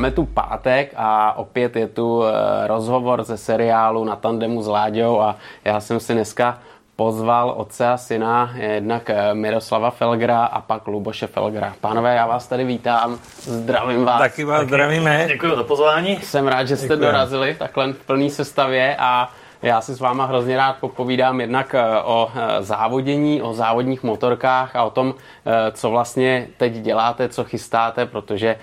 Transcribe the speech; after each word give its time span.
Máme 0.00 0.10
tu 0.10 0.24
pátek 0.24 0.92
a 0.96 1.36
opět 1.36 1.76
je 1.76 1.86
tu 1.86 2.24
eh, 2.24 2.32
rozhovor 2.66 3.24
ze 3.24 3.36
seriálu 3.36 4.04
na 4.04 4.16
tandemu 4.16 4.62
s 4.62 4.66
Láďou 4.66 5.20
a 5.20 5.36
já 5.64 5.80
jsem 5.80 6.00
si 6.00 6.14
dneska 6.14 6.58
pozval 6.96 7.54
otce 7.56 7.88
a 7.88 7.96
syna, 7.96 8.50
jednak 8.56 9.10
eh, 9.10 9.34
Miroslava 9.34 9.90
Felgra 9.90 10.44
a 10.44 10.60
pak 10.60 10.88
Luboše 10.88 11.26
Felgra. 11.26 11.74
Pánové, 11.80 12.14
já 12.14 12.26
vás 12.26 12.46
tady 12.46 12.64
vítám, 12.64 13.18
zdravím 13.40 14.04
vás. 14.04 14.18
Taky 14.18 14.44
vás 14.44 14.58
Taky 14.58 14.68
zdravíme. 14.68 15.24
Děkuji 15.28 15.56
za 15.56 15.64
pozvání. 15.64 16.16
Jsem 16.22 16.48
rád, 16.48 16.64
že 16.64 16.76
jste 16.76 16.86
Děkuji. 16.86 17.04
dorazili 17.04 17.54
takhle 17.54 17.92
v 17.92 18.06
plný 18.06 18.30
sestavě 18.30 18.96
a 18.98 19.28
já 19.62 19.80
si 19.80 19.94
s 19.94 20.00
váma 20.00 20.24
hrozně 20.24 20.56
rád 20.56 20.76
popovídám 20.80 21.40
jednak 21.40 21.74
eh, 21.74 22.02
o 22.02 22.30
eh, 22.34 22.62
závodění, 22.62 23.42
o 23.42 23.54
závodních 23.54 24.02
motorkách 24.02 24.76
a 24.76 24.84
o 24.84 24.90
tom, 24.90 25.14
eh, 25.46 25.72
co 25.72 25.90
vlastně 25.90 26.48
teď 26.56 26.72
děláte, 26.72 27.28
co 27.28 27.44
chystáte, 27.44 28.06
protože 28.06 28.56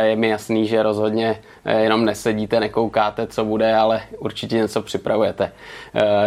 je 0.00 0.16
mi 0.16 0.28
jasný, 0.28 0.66
že 0.66 0.82
rozhodně 0.82 1.40
jenom 1.78 2.04
nesedíte, 2.04 2.60
nekoukáte, 2.60 3.26
co 3.26 3.44
bude, 3.44 3.76
ale 3.76 4.00
určitě 4.18 4.56
něco 4.56 4.82
připravujete. 4.82 5.52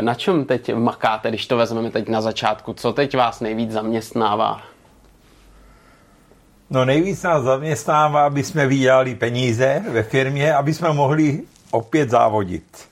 Na 0.01 0.13
čem 0.13 0.45
teď 0.45 0.73
makáte, 0.73 1.29
když 1.29 1.47
to 1.47 1.57
vezmeme 1.57 1.91
teď 1.91 2.09
na 2.09 2.21
začátku? 2.21 2.73
Co 2.73 2.93
teď 2.93 3.17
vás 3.17 3.39
nejvíc 3.39 3.71
zaměstnává? 3.71 4.61
No 6.69 6.85
nejvíc 6.85 7.23
nás 7.23 7.43
zaměstnává, 7.43 8.25
aby 8.25 8.43
jsme 8.43 8.67
vydělali 8.67 9.15
peníze 9.15 9.83
ve 9.89 10.03
firmě, 10.03 10.53
aby 10.53 10.73
jsme 10.73 10.93
mohli 10.93 11.41
opět 11.71 12.09
závodit. 12.09 12.87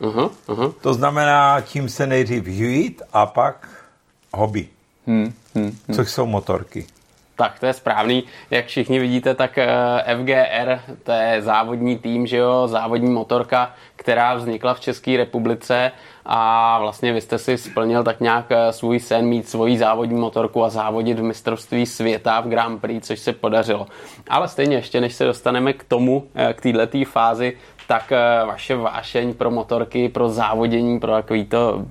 Uh-huh, 0.00 0.30
uh-huh. 0.48 0.74
To 0.80 0.94
znamená, 0.94 1.60
tím 1.60 1.88
se 1.88 2.06
nejdřív 2.06 2.46
živit 2.46 3.02
a 3.12 3.26
pak 3.26 3.68
hobby, 4.32 4.68
hmm, 5.06 5.32
hmm, 5.54 5.64
hmm. 5.64 5.96
což 5.96 6.10
jsou 6.10 6.26
motorky. 6.26 6.86
Tak 7.36 7.60
to 7.60 7.66
je 7.66 7.72
správný. 7.72 8.24
Jak 8.50 8.66
všichni 8.66 8.98
vidíte, 8.98 9.34
tak 9.34 9.58
eh, 9.58 9.68
FGR, 10.16 10.80
to 11.02 11.12
je 11.12 11.42
závodní 11.42 11.98
tým, 11.98 12.26
že 12.26 12.36
jo, 12.36 12.68
závodní 12.68 13.10
motorka, 13.10 13.72
která 13.96 14.34
vznikla 14.34 14.74
v 14.74 14.80
České 14.80 15.16
republice 15.16 15.92
a 16.26 16.78
vlastně 16.78 17.12
vy 17.12 17.20
jste 17.20 17.38
si 17.38 17.58
splnil 17.58 18.04
tak 18.04 18.20
nějak 18.20 18.46
eh, 18.50 18.72
svůj 18.72 19.00
sen 19.00 19.24
mít 19.24 19.48
svoji 19.48 19.78
závodní 19.78 20.20
motorku 20.20 20.64
a 20.64 20.68
závodit 20.68 21.18
v 21.18 21.22
mistrovství 21.22 21.86
světa 21.86 22.40
v 22.40 22.48
Grand 22.48 22.80
Prix, 22.80 23.06
což 23.06 23.18
se 23.18 23.32
podařilo. 23.32 23.86
Ale 24.28 24.48
stejně 24.48 24.76
ještě, 24.76 25.00
než 25.00 25.14
se 25.14 25.24
dostaneme 25.24 25.72
k 25.72 25.84
tomu, 25.84 26.26
eh, 26.34 26.52
k 26.52 26.60
této 26.60 26.98
fázi, 27.04 27.56
tak 27.90 28.12
eh, 28.12 28.46
vaše 28.46 28.76
vášeň 28.76 29.34
pro 29.34 29.50
motorky, 29.50 30.08
pro 30.08 30.28
závodění, 30.28 31.00
pro 31.00 31.12
takový 31.12 31.44
to 31.44 31.84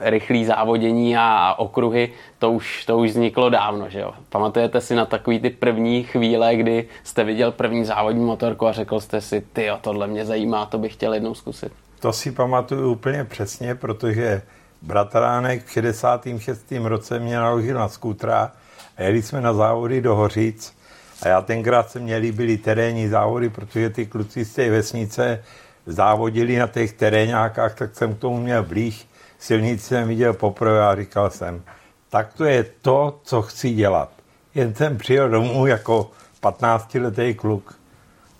rychlý 0.00 0.44
závodění 0.44 1.16
a 1.16 1.54
okruhy, 1.58 2.12
to 2.38 2.52
už, 2.52 2.84
to 2.84 2.98
už 2.98 3.10
vzniklo 3.10 3.50
dávno, 3.50 3.88
že 3.88 4.00
jo? 4.00 4.12
Pamatujete 4.28 4.80
si 4.80 4.94
na 4.94 5.06
takový 5.06 5.40
ty 5.40 5.50
první 5.50 6.02
chvíle, 6.02 6.56
kdy 6.56 6.88
jste 7.04 7.24
viděl 7.24 7.52
první 7.52 7.84
závodní 7.84 8.24
motorku 8.24 8.66
a 8.66 8.72
řekl 8.72 9.00
jste 9.00 9.20
si, 9.20 9.40
ty 9.52 9.70
tohle 9.80 10.06
mě 10.06 10.24
zajímá, 10.24 10.66
to 10.66 10.78
bych 10.78 10.92
chtěl 10.92 11.14
jednou 11.14 11.34
zkusit. 11.34 11.72
To 12.00 12.12
si 12.12 12.32
pamatuju 12.32 12.92
úplně 12.92 13.24
přesně, 13.24 13.74
protože 13.74 14.42
bratránek 14.82 15.64
v 15.64 15.70
66. 15.70 16.72
roce 16.82 17.18
mě 17.18 17.36
naložil 17.36 17.78
na 17.78 17.88
skútra 17.88 18.52
a 18.96 19.02
jeli 19.02 19.22
jsme 19.22 19.40
na 19.40 19.52
závody 19.52 20.00
do 20.00 20.14
Hořic 20.14 20.76
a 21.22 21.28
já 21.28 21.40
tenkrát 21.40 21.90
se 21.90 21.98
mě 21.98 22.16
líbily 22.16 22.56
terénní 22.56 23.08
závody, 23.08 23.48
protože 23.50 23.90
ty 23.90 24.06
kluci 24.06 24.44
z 24.44 24.54
té 24.54 24.70
vesnice 24.70 25.44
závodili 25.86 26.56
na 26.56 26.66
těch 26.66 26.92
terénákách, 26.92 27.74
tak 27.74 27.94
jsem 27.94 28.14
k 28.14 28.18
tomu 28.18 28.36
měl 28.40 28.62
blíž. 28.62 29.08
Silnici 29.38 29.84
jsem 29.84 30.08
viděl 30.08 30.32
poprvé 30.32 30.86
a 30.86 30.96
říkal 30.96 31.30
jsem, 31.30 31.62
tak 32.10 32.34
to 32.34 32.44
je 32.44 32.64
to, 32.82 33.20
co 33.22 33.42
chci 33.42 33.70
dělat. 33.70 34.10
Jen 34.54 34.74
jsem 34.74 34.98
přijel 34.98 35.28
domů 35.28 35.66
jako 35.66 36.10
15-letý 36.42 37.34
kluk. 37.34 37.74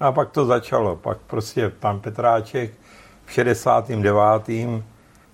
A 0.00 0.12
pak 0.12 0.31
to 0.31 0.47
začalo. 0.47 0.97
Pak 0.97 1.19
prostě 1.26 1.69
pan 1.69 2.00
Petráček 2.00 2.72
v 3.25 3.32
69. 3.32 4.48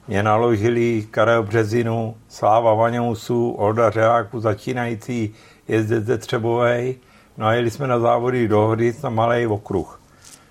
mě 0.08 0.22
naložili 0.22 1.06
Karel 1.10 1.42
Březinu, 1.42 2.16
Sláva 2.28 2.74
Vaňousů, 2.74 3.50
Olda 3.50 3.90
Řeáku, 3.90 4.40
začínající 4.40 5.34
jezdec 5.68 6.04
ze 6.04 6.18
Třebovej 6.18 6.96
No 7.38 7.46
a 7.46 7.52
jeli 7.52 7.70
jsme 7.70 7.86
na 7.86 7.98
závody 7.98 8.48
do 8.48 8.60
Hodic 8.60 9.02
na 9.02 9.10
malý 9.10 9.46
okruh. 9.46 10.00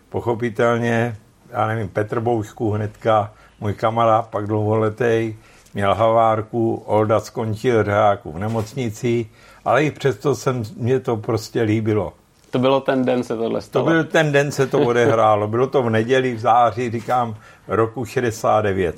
Pochopitelně, 0.10 1.18
já 1.52 1.68
nevím, 1.68 1.90
Petr 1.90 2.20
Boušku 2.20 2.72
hnedka, 2.72 3.34
můj 3.60 3.74
kamarád, 3.74 4.28
pak 4.28 4.48
dlouholetý, 4.48 5.36
měl 5.74 5.96
havárku, 5.96 6.84
Olda 6.86 7.20
skončil 7.20 7.84
řáku 7.84 8.32
v 8.32 8.40
nemocnici, 8.40 9.26
ale 9.66 9.84
i 9.84 9.92
přesto 9.92 10.36
jsem, 10.36 10.64
mě 10.78 11.00
to 11.00 11.18
prostě 11.18 11.62
líbilo. 11.62 12.14
To 12.50 12.60
bylo 12.60 12.82
ten 12.82 13.06
den 13.06 13.24
se 13.24 13.38
tohle 13.38 13.62
stalo? 13.62 13.86
To 13.86 13.92
byl 13.92 14.04
ten 14.04 14.32
den 14.32 14.52
se 14.52 14.68
to 14.68 14.80
odehrálo. 14.80 15.48
Bylo 15.48 15.68
to 15.68 15.84
v 15.84 15.90
neděli 15.90 16.36
v 16.36 16.40
září, 16.40 16.92
říkám, 16.92 17.36
roku 17.68 18.06
69. 18.06 18.96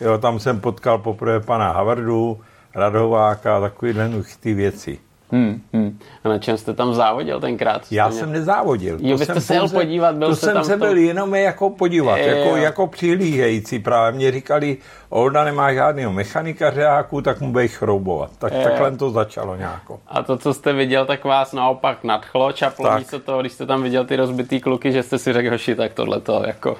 Jo, 0.00 0.18
tam 0.18 0.40
jsem 0.40 0.60
potkal 0.60 0.98
poprvé 0.98 1.40
pana 1.40 1.72
Havardu, 1.72 2.40
Radováka, 2.74 3.60
takovýhle 3.60 4.10
ty 4.40 4.54
věci. 4.54 4.98
Hmm, 5.32 5.60
hmm. 5.72 5.98
A 6.24 6.28
na 6.28 6.38
čem 6.38 6.56
jste 6.56 6.74
tam 6.74 6.94
závodil 6.94 7.40
tenkrát? 7.40 7.82
Já 7.90 8.10
jsem 8.10 8.32
nezávodil. 8.32 8.98
Jo, 9.00 9.16
vy 9.16 9.24
jste 9.24 9.40
se 9.40 9.54
jel 9.54 9.68
podívat, 9.68 10.14
byl 10.14 10.28
to 10.28 10.36
jsem 10.36 10.54
tam 10.54 10.64
se 10.64 10.76
byl 10.76 10.90
to... 10.90 10.96
jenom 10.96 11.34
jako 11.34 11.70
podívat, 11.70 12.16
je, 12.16 12.26
jako, 12.26 12.56
jako 12.56 12.86
přihlížející 12.86 13.78
právě. 13.78 14.16
Mě 14.16 14.32
říkali, 14.32 14.76
Olda 15.08 15.44
nemá 15.44 15.72
žádného 15.72 16.12
mechanika 16.12 16.70
řeáku, 16.70 17.22
tak 17.22 17.40
mu 17.40 17.52
budeš 17.52 17.76
chroubovat. 17.76 18.30
Tak 18.38 18.52
je. 18.52 18.64
takhle 18.64 18.96
to 18.96 19.10
začalo 19.10 19.56
nějako. 19.56 20.00
A 20.06 20.22
to, 20.22 20.36
co 20.36 20.54
jste 20.54 20.72
viděl, 20.72 21.06
tak 21.06 21.24
vás 21.24 21.52
naopak 21.52 22.04
nadchlo, 22.04 22.52
čaplo 22.52 22.88
tak. 22.88 22.98
místo 22.98 23.18
toho, 23.18 23.40
když 23.40 23.52
jste 23.52 23.66
tam 23.66 23.82
viděl 23.82 24.04
ty 24.04 24.16
rozbitý 24.16 24.60
kluky, 24.60 24.92
že 24.92 25.02
jste 25.02 25.18
si 25.18 25.32
řekl, 25.32 25.50
hoši, 25.50 25.74
tak 25.74 25.92
tohle 25.94 26.20
to 26.20 26.42
jako... 26.46 26.76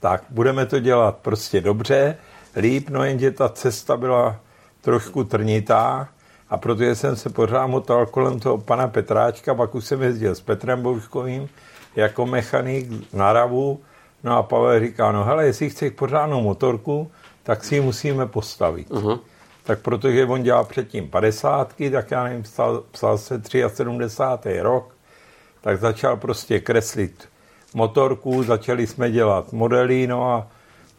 Tak, 0.00 0.22
budeme 0.30 0.66
to 0.66 0.80
dělat 0.80 1.16
prostě 1.16 1.60
dobře, 1.60 2.16
líp, 2.56 2.90
no 2.90 3.04
jenže 3.04 3.30
ta 3.30 3.48
cesta 3.48 3.96
byla 3.96 4.36
trošku 4.80 5.24
trnitá, 5.24 6.08
a 6.50 6.56
protože 6.56 6.94
jsem 6.94 7.16
se 7.16 7.30
pořád 7.30 7.66
motal 7.66 8.06
kolem 8.06 8.40
toho 8.40 8.58
pana 8.58 8.88
Petráčka, 8.88 9.54
pak 9.54 9.74
už 9.74 9.84
jsem 9.84 10.02
jezdil 10.02 10.34
s 10.34 10.40
Petrem 10.40 10.82
Bouškovým 10.82 11.48
jako 11.96 12.26
mechanik 12.26 13.12
na 13.12 13.32
Ravu. 13.32 13.80
No 14.24 14.36
a 14.36 14.42
Pavel 14.42 14.80
říká, 14.80 15.12
no 15.12 15.24
hele, 15.24 15.46
jestli 15.46 15.70
chceš 15.70 15.92
pořádnou 15.92 16.42
motorku, 16.42 17.10
tak 17.42 17.64
si 17.64 17.74
ji 17.74 17.80
musíme 17.80 18.26
postavit. 18.26 18.90
Uh-huh. 18.90 19.20
Tak 19.64 19.80
protože 19.80 20.26
on 20.26 20.42
dělal 20.42 20.64
předtím 20.64 21.08
50, 21.08 21.74
tak 21.92 22.10
já 22.10 22.24
nevím, 22.24 22.42
psal, 22.42 22.82
psal 22.90 23.18
se 23.18 23.40
73. 23.68 24.60
rok, 24.60 24.94
tak 25.60 25.78
začal 25.78 26.16
prostě 26.16 26.60
kreslit 26.60 27.28
motorku, 27.74 28.42
začali 28.42 28.86
jsme 28.86 29.10
dělat 29.10 29.52
modely, 29.52 30.06
no 30.06 30.30
a 30.32 30.46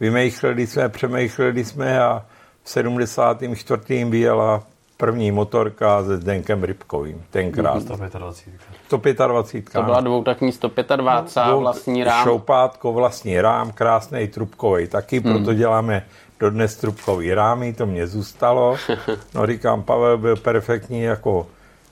vymýšleli 0.00 0.66
jsme, 0.66 0.88
přemýšleli 0.88 1.64
jsme 1.64 2.00
a 2.00 2.26
v 2.62 2.70
74. 2.70 4.04
vyjela 4.04 4.62
první 5.00 5.32
motorka 5.32 6.04
se 6.04 6.16
Zdenkem 6.16 6.64
Rybkovým, 6.64 7.24
tenkrát. 7.30 7.82
125. 7.82 8.54
125. 8.86 9.72
To 9.72 9.82
byla 9.82 10.00
dvoutakní 10.00 10.52
125, 10.52 11.46
no, 11.46 11.60
vlastní 11.60 12.04
rám. 12.04 12.24
Šoupátko, 12.24 12.92
vlastní 12.92 13.40
rám, 13.40 13.72
krásný 13.72 14.28
trubkový 14.28 14.88
taky, 14.88 15.20
hmm. 15.20 15.32
proto 15.32 15.54
děláme 15.54 16.06
dodnes 16.40 16.76
trubkový 16.76 17.34
rámy, 17.34 17.72
to 17.72 17.86
mě 17.86 18.06
zůstalo. 18.06 18.76
No 19.34 19.46
říkám, 19.46 19.82
Pavel 19.82 20.18
byl 20.18 20.36
perfektní 20.36 21.02
jako 21.02 21.46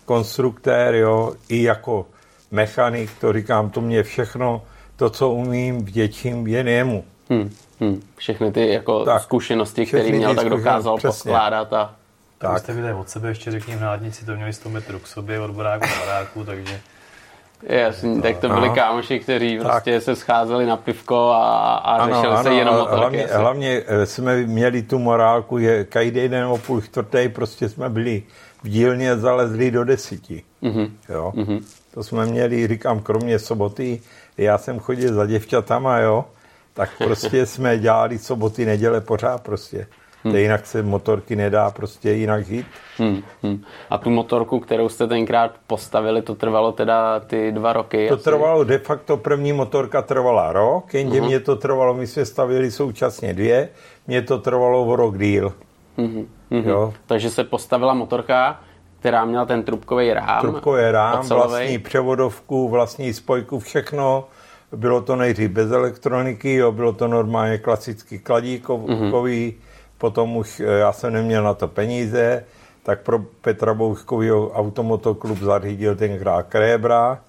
konstruktér, 0.05 0.95
jo, 0.95 1.33
i 1.49 1.63
jako 1.63 2.07
mechanik, 2.51 3.11
to 3.21 3.33
říkám, 3.33 3.71
to 3.71 3.81
mě 3.81 4.03
všechno, 4.03 4.63
to, 4.97 5.11
co 5.11 5.31
umím, 5.31 5.85
vděčím 5.85 6.47
jen 6.47 6.69
jemu. 6.69 7.05
Hmm. 7.31 7.51
Hmm. 7.81 8.03
Všechny 8.17 8.53
ty 8.53 8.73
jako 8.73 9.05
tak, 9.05 9.23
zkušenosti, 9.23 9.87
které 9.87 10.13
měl, 10.13 10.35
tak 10.35 10.49
dokázal 10.49 10.97
přesně. 10.97 11.09
poskládat 11.09 11.73
a 11.73 11.94
tak. 12.38 12.50
tak. 12.50 12.58
jste 12.58 12.73
byli 12.73 12.93
od 12.93 13.08
sebe, 13.08 13.29
ještě 13.29 13.50
řekni 13.50 13.76
v 13.76 13.81
nádnici, 13.81 14.25
to 14.25 14.37
měli 14.37 14.52
100 14.52 14.69
metrů 14.70 14.99
k 14.99 15.06
sobě 15.06 15.40
od 15.40 15.50
baráku 15.50 15.87
k 15.87 16.06
baráku, 16.06 16.44
takže... 16.44 16.81
Jasně, 17.62 18.23
tak 18.23 18.38
to 18.38 18.49
byli 18.49 18.70
kámoši, 18.70 19.20
kteří 19.20 19.58
prostě 19.58 20.00
se 20.00 20.17
scházeli 20.17 20.67
na 20.67 20.76
pivko 20.76 21.31
a, 21.31 21.75
a 21.75 21.96
ano, 21.96 22.14
řešili 22.14 22.35
ano, 22.35 22.43
se 22.43 22.55
jenom 22.55 22.76
o 22.76 22.87
to. 22.87 22.96
Hlavně, 22.96 23.26
hlavně 23.32 23.82
eh, 23.87 24.06
jsme 24.06 24.37
měli 24.37 24.82
tu 24.82 24.99
morálku, 24.99 25.58
že 25.58 25.85
každý 25.85 26.29
den 26.29 26.44
o 26.44 26.58
půl 26.58 26.81
čtvrté 26.81 27.29
prostě 27.29 27.69
jsme 27.69 27.88
byli 27.88 28.23
v 28.62 28.69
dílně 28.69 29.17
zalezli 29.17 29.70
do 29.70 29.84
desíti. 29.84 30.43
Mm-hmm. 30.62 30.91
Jo? 31.08 31.32
Mm-hmm. 31.37 31.62
To 31.94 32.05
jsme 32.05 32.26
měli, 32.26 32.67
říkám, 32.67 33.00
kromě 33.00 33.38
soboty, 33.38 34.00
já 34.37 34.58
jsem 34.58 34.79
chodil 34.79 35.14
za 35.14 35.26
děvčatama, 35.26 35.99
jo, 35.99 36.25
tak 36.75 36.91
prostě 36.99 37.46
jsme 37.46 37.79
dělali 37.79 38.19
soboty, 38.19 38.67
neděle 38.67 39.00
pořád 39.00 39.43
prostě. 39.43 39.87
Hmm. 40.25 40.37
Jinak 40.37 40.67
se 40.67 40.82
motorky 40.82 41.37
nedá 41.37 41.70
prostě 41.70 42.12
jinak 42.12 42.44
žít. 42.44 42.67
Hmm. 42.99 43.23
Hmm. 43.43 43.65
A 43.91 43.99
tu 43.99 44.11
motorku, 44.11 44.61
kterou 44.61 44.88
jste 44.88 45.06
tenkrát 45.06 45.55
postavili, 45.67 46.23
to 46.23 46.35
trvalo 46.35 46.73
teda 46.73 47.20
ty 47.20 47.53
dva 47.53 47.73
roky? 47.73 48.09
To 48.09 48.15
asi? 48.15 48.25
trvalo, 48.25 48.65
de 48.65 48.79
facto 48.79 49.17
první 49.17 49.53
motorka 49.53 50.03
trvala 50.03 50.53
rok, 50.53 50.94
jenže 50.94 51.20
uh-huh. 51.20 51.26
mě 51.26 51.41
to 51.41 51.56
trvalo, 51.56 51.94
my 51.94 52.06
jsme 52.06 52.25
stavili 52.25 52.70
současně 52.70 53.35
dvě, 53.35 53.69
mě 54.06 54.23
to 54.23 54.38
trvalo 54.38 54.85
o 54.85 54.97
rok 54.97 55.19
díl. 55.19 55.53
Uh-huh. 55.99 56.26
Uh-huh. 56.50 56.69
Jo? 56.69 56.94
Takže 57.06 57.31
se 57.31 57.44
postavila 57.44 57.94
motorka, 57.94 58.61
která 59.00 59.25
měla 59.25 59.44
ten 59.44 59.62
trubkový 59.62 60.12
rám. 60.12 60.41
Trubkový 60.41 60.91
rám, 60.91 61.20
ocelovej. 61.20 61.49
vlastní 61.49 61.79
převodovku, 61.79 62.69
vlastní 62.69 63.12
spojku, 63.12 63.59
všechno. 63.59 64.25
Bylo 64.76 65.00
to 65.00 65.17
nejdřív 65.17 65.50
bez 65.50 65.70
elektroniky, 65.70 66.55
jo, 66.55 66.73
bylo 66.73 66.93
to 66.93 67.09
normálně 67.09 67.59
klasicky 67.59 68.19
kladíkový, 68.19 68.87
mm-hmm. 68.87 69.55
Potom 69.99 70.37
už 70.37 70.61
eh, 70.61 70.65
já 70.65 70.93
jsem 70.93 71.12
neměl 71.12 71.43
na 71.43 71.55
to 71.55 71.69
peníze, 71.69 72.45
tak 72.83 73.00
pro 73.00 73.19
Petra 73.19 73.75
Bouškovýho 73.75 74.50
automotoklub 74.50 75.39
zařídil 75.39 75.97
tenkrát 75.97 76.43
Krébra. 76.43 77.21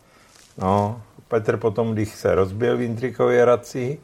No, 0.57 1.01
Petr 1.27 1.57
potom, 1.57 1.93
když 1.93 2.09
se 2.15 2.35
rozbil 2.35 2.77
v 2.77 2.81
Intrikové 2.81 3.41
Hradci, 3.41 3.99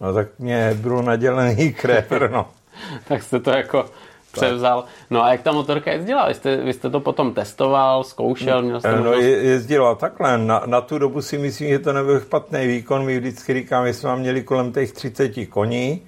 no 0.00 0.14
tak 0.14 0.28
mě 0.38 0.74
bylo 0.74 1.02
nadělený 1.02 1.72
Krébr, 1.80 2.30
no. 2.30 2.46
tak 3.08 3.22
jste 3.22 3.40
to 3.40 3.50
jako 3.50 3.84
převzal. 4.32 4.84
No 5.10 5.22
a 5.22 5.32
jak 5.32 5.42
ta 5.42 5.52
motorka 5.52 5.92
jezdila? 5.92 6.28
Vy 6.28 6.34
jste, 6.34 6.56
vy 6.56 6.72
jste 6.72 6.90
to 6.90 7.00
potom 7.00 7.34
testoval, 7.34 8.04
zkoušel, 8.04 8.62
měl 8.62 8.80
jste 8.80 8.90
No, 8.90 8.96
možnost... 8.96 9.22
je- 9.24 9.42
jezdila 9.42 9.94
takhle. 9.94 10.38
Na, 10.38 10.62
na 10.66 10.80
tu 10.80 10.98
dobu 10.98 11.22
si 11.22 11.38
myslím, 11.38 11.68
že 11.68 11.78
to 11.78 11.92
nebyl 11.92 12.20
špatný 12.20 12.66
výkon. 12.66 13.04
My 13.04 13.18
vždycky 13.18 13.54
říkáme, 13.54 13.88
že 13.88 13.94
jsme 13.94 14.16
měli 14.16 14.42
kolem 14.42 14.72
těch 14.72 14.92
30 14.92 15.32
koní. 15.48 16.02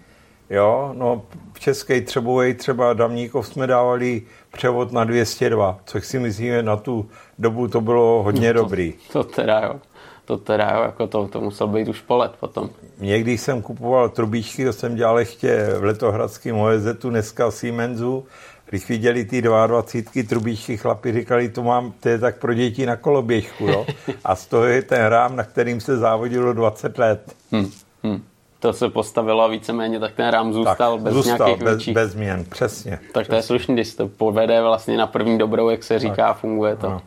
Jo, 0.50 0.90
no 0.96 1.22
v 1.52 1.60
České 1.60 2.00
Třebovej 2.00 2.54
třeba 2.54 2.93
Damníkov 2.93 3.46
jsme 3.46 3.66
dávali 3.66 4.22
převod 4.52 4.93
na 4.93 5.04
202, 5.04 5.78
což 5.84 6.06
si 6.06 6.19
myslím, 6.19 6.46
že 6.46 6.62
na 6.62 6.76
tu 6.76 7.08
dobu 7.38 7.69
to 7.69 7.81
bylo 7.81 8.22
hodně 8.22 8.52
dobrý. 8.62 8.94
To 9.12 9.25
teda 9.25 9.60
jo. 9.60 9.81
To 10.25 10.37
teda 10.38 10.70
jo, 10.75 10.82
jako 10.82 11.06
to, 11.06 11.28
to 11.28 11.40
musel 11.40 11.69
být 11.69 11.88
už 11.88 12.00
polet 12.00 12.32
potom. 12.40 12.70
Někdy 12.98 13.38
jsem 13.38 13.62
kupoval 13.62 14.08
trubíčky, 14.08 14.64
to 14.64 14.72
jsem 14.72 14.94
dělal 14.96 15.19
ještě 15.19 15.66
v 15.78 15.84
Letohradském 15.84 16.58
OSZ, 16.58 17.02
dneska 17.02 17.50
Siemensu. 17.50 18.25
Když 18.70 18.88
viděli 18.88 19.25
ty 19.25 19.42
22 19.42 20.22
trubíčky, 20.28 20.76
chlapi 20.76 21.12
říkali, 21.12 21.49
to 21.49 21.62
mám, 21.62 21.92
to 22.00 22.08
je 22.08 22.19
tak 22.19 22.38
pro 22.38 22.54
děti 22.54 22.87
na 22.87 22.96
koloběžku, 22.96 23.66
jo. 23.66 23.87
A 24.25 24.37
z 24.37 24.46
toho 24.46 24.64
je 24.64 24.82
ten 24.82 25.06
rám, 25.06 25.37
na 25.37 25.44
kterým 25.44 25.81
se 25.81 25.96
závodilo 25.96 26.52
20 26.52 26.99
let. 26.99 27.34
Hm, 27.52 27.70
hm. 28.04 28.22
To 28.66 28.72
se 28.72 28.88
postavilo 28.88 29.42
a 29.42 29.46
víceméně 29.46 30.00
tak 30.00 30.12
ten 30.14 30.28
rám 30.28 30.52
zůstal 30.52 30.98
bez 30.98 31.14
zůstal, 31.14 31.46
nějakých 31.46 31.64
bez, 31.64 31.74
větších. 31.74 31.94
bez 31.94 32.12
změn, 32.12 32.44
přesně. 32.44 32.98
Tak 33.12 33.26
to 33.26 33.34
je 33.34 33.42
slušný, 33.42 33.74
když 33.74 33.94
to 33.94 34.08
povede 34.08 34.62
vlastně 34.62 34.96
na 34.96 35.06
první 35.06 35.38
dobrou, 35.38 35.68
jak 35.68 35.82
se 35.82 35.98
říká, 35.98 36.32
funguje 36.32 36.76
to. 36.76 36.90
No. 36.90 37.02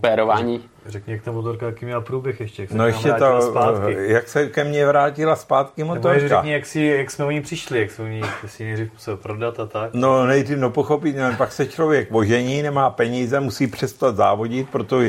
Pérování. 0.00 0.60
Řekni, 0.86 1.12
jak 1.12 1.22
ta 1.22 1.32
motorka, 1.32 1.66
jaký 1.66 1.84
měla 1.84 2.00
průběh 2.00 2.40
ještě, 2.40 2.62
jak 2.62 2.70
se 2.70 2.76
No 2.76 2.86
ještě 2.86 3.12
to, 3.12 3.40
zpátky. 3.40 3.96
jak 3.98 4.28
se 4.28 4.46
ke 4.46 4.64
mně 4.64 4.86
vrátila 4.86 5.36
zpátky 5.36 5.80
Nebo 5.82 5.94
motorka. 5.94 6.28
řekni, 6.28 6.52
jak, 6.52 6.66
si, 6.66 6.80
jak 6.82 7.10
jsme 7.10 7.24
o 7.24 7.30
ní 7.30 7.40
přišli, 7.40 7.80
jak 7.80 7.90
jsme 7.90 8.04
o 8.04 8.08
ní, 8.08 8.22
jestli 8.42 8.64
ji 8.64 8.68
nejdřív 8.68 8.92
musel 8.92 9.16
prodat 9.16 9.60
a 9.60 9.66
tak. 9.66 9.90
No 9.94 10.26
nejdřív, 10.26 10.58
no 10.58 10.70
pochopit, 10.70 11.16
no, 11.16 11.32
pak 11.38 11.52
se 11.52 11.66
člověk 11.66 12.08
ožení, 12.10 12.62
nemá 12.62 12.90
peníze, 12.90 13.40
musí 13.40 13.66
přestat 13.66 14.16
závodit, 14.16 14.68
proto, 14.70 15.00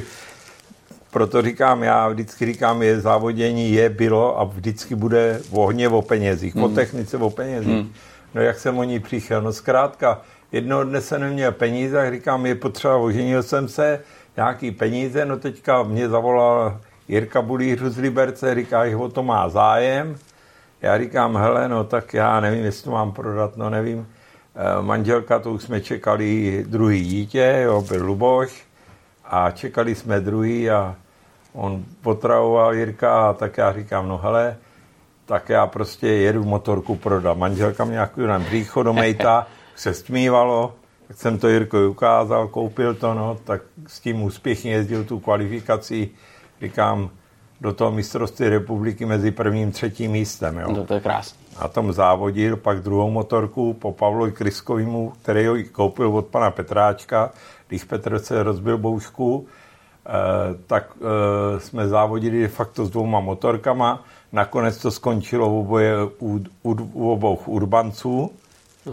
proto 1.12 1.42
říkám, 1.42 1.84
já 1.84 2.08
vždycky 2.08 2.46
říkám, 2.46 2.82
je 2.82 3.02
závodění 3.02 3.74
je, 3.74 3.90
bylo 3.90 4.40
a 4.40 4.44
vždycky 4.44 4.96
bude 4.96 5.40
v 5.50 5.58
ohně 5.60 5.90
o 5.90 6.02
penězích, 6.02 6.56
Hmm. 6.56 6.64
o 6.64 6.70
technice 6.70 7.18
o 7.18 7.30
penězích. 7.30 7.86
No 8.36 8.42
jak 8.42 8.60
jsem 8.60 8.78
o 8.78 8.84
ní 8.84 9.00
přišel? 9.00 9.42
No 9.42 9.54
zkrátka, 9.54 10.22
jednoho 10.52 10.84
dne 10.84 11.02
jsem 11.02 11.22
neměl 11.22 11.52
peníze, 11.52 11.98
jak 11.98 12.14
říkám, 12.14 12.46
je 12.46 12.56
potřeba, 12.56 12.98
oženil 12.98 13.44
jsem 13.44 13.68
se, 13.68 14.00
nějaký 14.38 14.72
peníze, 14.72 15.26
no 15.26 15.38
teďka 15.38 15.84
mě 15.84 16.10
zavolal 16.10 16.80
Jirka 17.08 17.42
Bulíř 17.42 17.80
z 17.82 17.98
Liberce, 17.98 18.56
říká, 18.56 18.90
že 18.90 18.96
o 18.96 19.10
to 19.10 19.24
má 19.24 19.50
zájem. 19.50 20.16
Já 20.82 20.98
říkám, 20.98 21.38
hele, 21.38 21.70
no 21.70 21.84
tak 21.84 22.14
já 22.14 22.40
nevím, 22.40 22.64
jestli 22.66 22.84
to 22.84 22.92
mám 22.92 23.12
prodat, 23.12 23.58
no 23.58 23.70
nevím. 23.70 24.08
Eh, 24.56 24.82
Manželka, 24.82 25.40
to 25.40 25.52
už 25.52 25.64
jsme 25.64 25.82
čekali 25.82 26.66
druhý 26.68 27.04
dítě, 27.06 27.60
jo, 27.64 27.82
byl 27.82 28.06
Luboš 28.06 28.64
a 29.26 29.52
čekali 29.52 29.96
jsme 29.96 30.20
druhý 30.22 30.70
a 30.70 30.96
on 31.54 31.86
potravoval 32.02 32.74
Jirka 32.74 33.30
a 33.30 33.34
tak 33.34 33.58
já 33.58 33.74
říkám, 33.74 34.08
no 34.08 34.18
hele, 34.18 34.58
tak 35.26 35.50
já 35.50 35.68
prostě 35.68 36.08
jedu 36.08 36.44
motorku 36.44 36.96
prodat. 36.96 37.38
Manželka 37.38 37.86
mě 37.86 37.94
nějaký 37.94 38.22
na 38.22 38.40
břícho 38.40 38.84
do 38.84 38.94
mejta, 38.94 39.48
se 39.76 39.94
stmívalo, 39.94 40.74
tak 41.08 41.18
jsem 41.18 41.40
to 41.40 41.48
Jirko 41.48 41.90
ukázal, 41.90 42.48
koupil 42.48 42.96
to, 42.96 43.14
no, 43.14 43.38
tak 43.44 43.62
s 43.88 44.00
tím 44.00 44.22
úspěšně 44.22 44.72
jezdil 44.72 45.04
tu 45.04 45.20
kvalifikaci, 45.20 46.10
říkám, 46.62 47.10
do 47.62 47.74
toho 47.74 47.92
mistrovství 47.92 48.50
republiky 48.50 49.06
mezi 49.06 49.32
prvním 49.32 49.70
a 49.70 49.72
třetím 49.72 50.12
místem. 50.12 50.58
Jo. 50.58 50.76
To, 50.76 50.84
to 50.84 50.94
je 50.94 51.00
krásný. 51.00 51.42
Na 51.62 51.68
tom 51.68 51.94
závodil 51.94 52.58
pak 52.58 52.80
druhou 52.80 53.12
motorku 53.12 53.74
po 53.74 53.92
Pavlovi 53.92 54.32
Kryskovému, 54.32 55.14
který 55.22 55.46
ho 55.46 55.56
koupil 55.72 56.08
od 56.08 56.26
pana 56.26 56.52
Petráčka, 56.52 57.32
když 57.68 57.84
Petr 57.84 58.20
se 58.20 58.44
rozbil 58.44 58.78
boušku, 58.78 59.48
tak 60.68 60.92
eh, 60.98 61.60
jsme 61.60 61.88
závodili 61.88 62.42
de 62.42 62.48
facto 62.48 62.86
s 62.86 62.90
dvouma 62.90 63.20
motorkama. 63.20 64.04
Nakonec 64.32 64.78
to 64.78 64.92
skončilo 64.92 65.50
v 65.50 65.54
oboje, 65.54 65.94
u, 66.20 66.40
u, 66.64 66.72
u 66.94 67.12
obou 67.12 67.40
urbanců, 67.46 68.32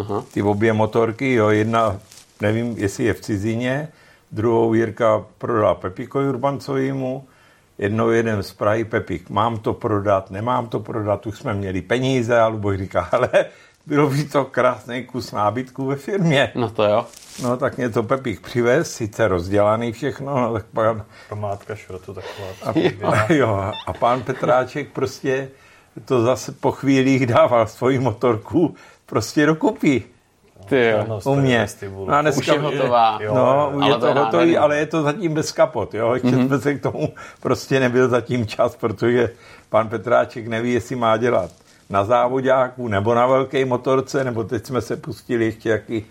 Aha. 0.00 0.24
ty 0.34 0.42
obě 0.42 0.72
motorky, 0.72 1.34
jo, 1.34 1.48
jedna, 1.48 1.96
nevím, 2.40 2.74
jestli 2.78 3.04
je 3.04 3.14
v 3.14 3.20
cizině, 3.20 3.88
druhou 4.32 4.74
Jirka 4.74 5.24
prodal 5.38 5.74
Pepikovi 5.74 6.28
Urbancovému, 6.28 7.24
jednou 7.78 8.10
jeden 8.10 8.42
z 8.42 8.52
Prahy, 8.52 8.84
Pepik, 8.84 9.30
mám 9.30 9.58
to 9.58 9.74
prodat, 9.74 10.30
nemám 10.30 10.66
to 10.68 10.80
prodat, 10.80 11.26
už 11.26 11.38
jsme 11.38 11.54
měli 11.54 11.82
peníze 11.82 12.40
a 12.40 12.46
Luboš 12.46 12.78
říká, 12.78 13.00
ale 13.12 13.28
bylo 13.88 14.10
by 14.10 14.24
to 14.24 14.44
krásný 14.44 15.04
kus 15.04 15.32
nábytku 15.32 15.86
ve 15.86 15.96
firmě. 15.96 16.52
No 16.54 16.70
to 16.70 16.84
jo. 16.84 17.06
No 17.42 17.56
tak 17.56 17.76
mě 17.76 17.88
to 17.88 18.02
Pepik 18.02 18.40
přivez, 18.40 18.92
sice 18.92 19.28
rozdělaný 19.28 19.92
všechno, 19.92 20.40
no 20.40 20.52
tak 20.52 20.64
pan, 20.66 21.04
Promátka 21.28 21.74
šrotu 21.74 22.14
taková. 22.14 23.10
a, 23.12 23.32
jo, 23.32 23.72
a 23.86 23.92
pán 23.92 24.22
Petráček 24.22 24.88
prostě 24.92 25.48
to 26.04 26.22
zase 26.22 26.52
po 26.52 26.72
chvílích 26.72 27.26
dával 27.26 27.66
svoji 27.66 27.98
motorku 27.98 28.74
prostě 29.06 29.46
dokupy. 29.46 30.02
Ty 30.68 30.86
jo. 30.88 31.20
U 31.24 31.34
mě. 31.34 31.66
No 32.06 32.14
a 32.14 32.22
dneska, 32.22 32.40
Už 32.40 32.46
je 32.46 32.58
hotová. 32.58 33.18
Jo, 33.22 33.34
No, 33.34 33.70
jo, 33.74 33.80
je 33.80 33.92
ale 33.92 33.94
to 33.94 34.00
to 34.00 34.06
je 34.06 34.12
hotový, 34.14 34.32
nádherný. 34.32 34.56
ale 34.56 34.76
je 34.78 34.86
to 34.86 35.02
zatím 35.02 35.34
bez 35.34 35.52
kapot. 35.52 35.94
Jo? 35.94 36.14
Ještě 36.14 36.28
mm-hmm. 36.28 36.46
jsme 36.46 36.58
se 36.60 36.74
k 36.74 36.82
tomu 36.82 37.08
prostě 37.40 37.80
nebyl 37.80 38.08
zatím 38.08 38.46
čas, 38.46 38.76
protože 38.76 39.30
pan 39.68 39.88
Petráček 39.88 40.46
neví, 40.46 40.72
jestli 40.72 40.96
má 40.96 41.16
dělat 41.16 41.50
na 41.90 42.04
závodáku 42.04 42.88
nebo 42.88 43.14
na 43.14 43.26
velké 43.26 43.64
motorce, 43.64 44.24
nebo 44.24 44.44
teď 44.44 44.66
jsme 44.66 44.80
se 44.80 44.96
pustili 44.96 45.44
ještě 45.44 45.68
jaký 45.68 46.06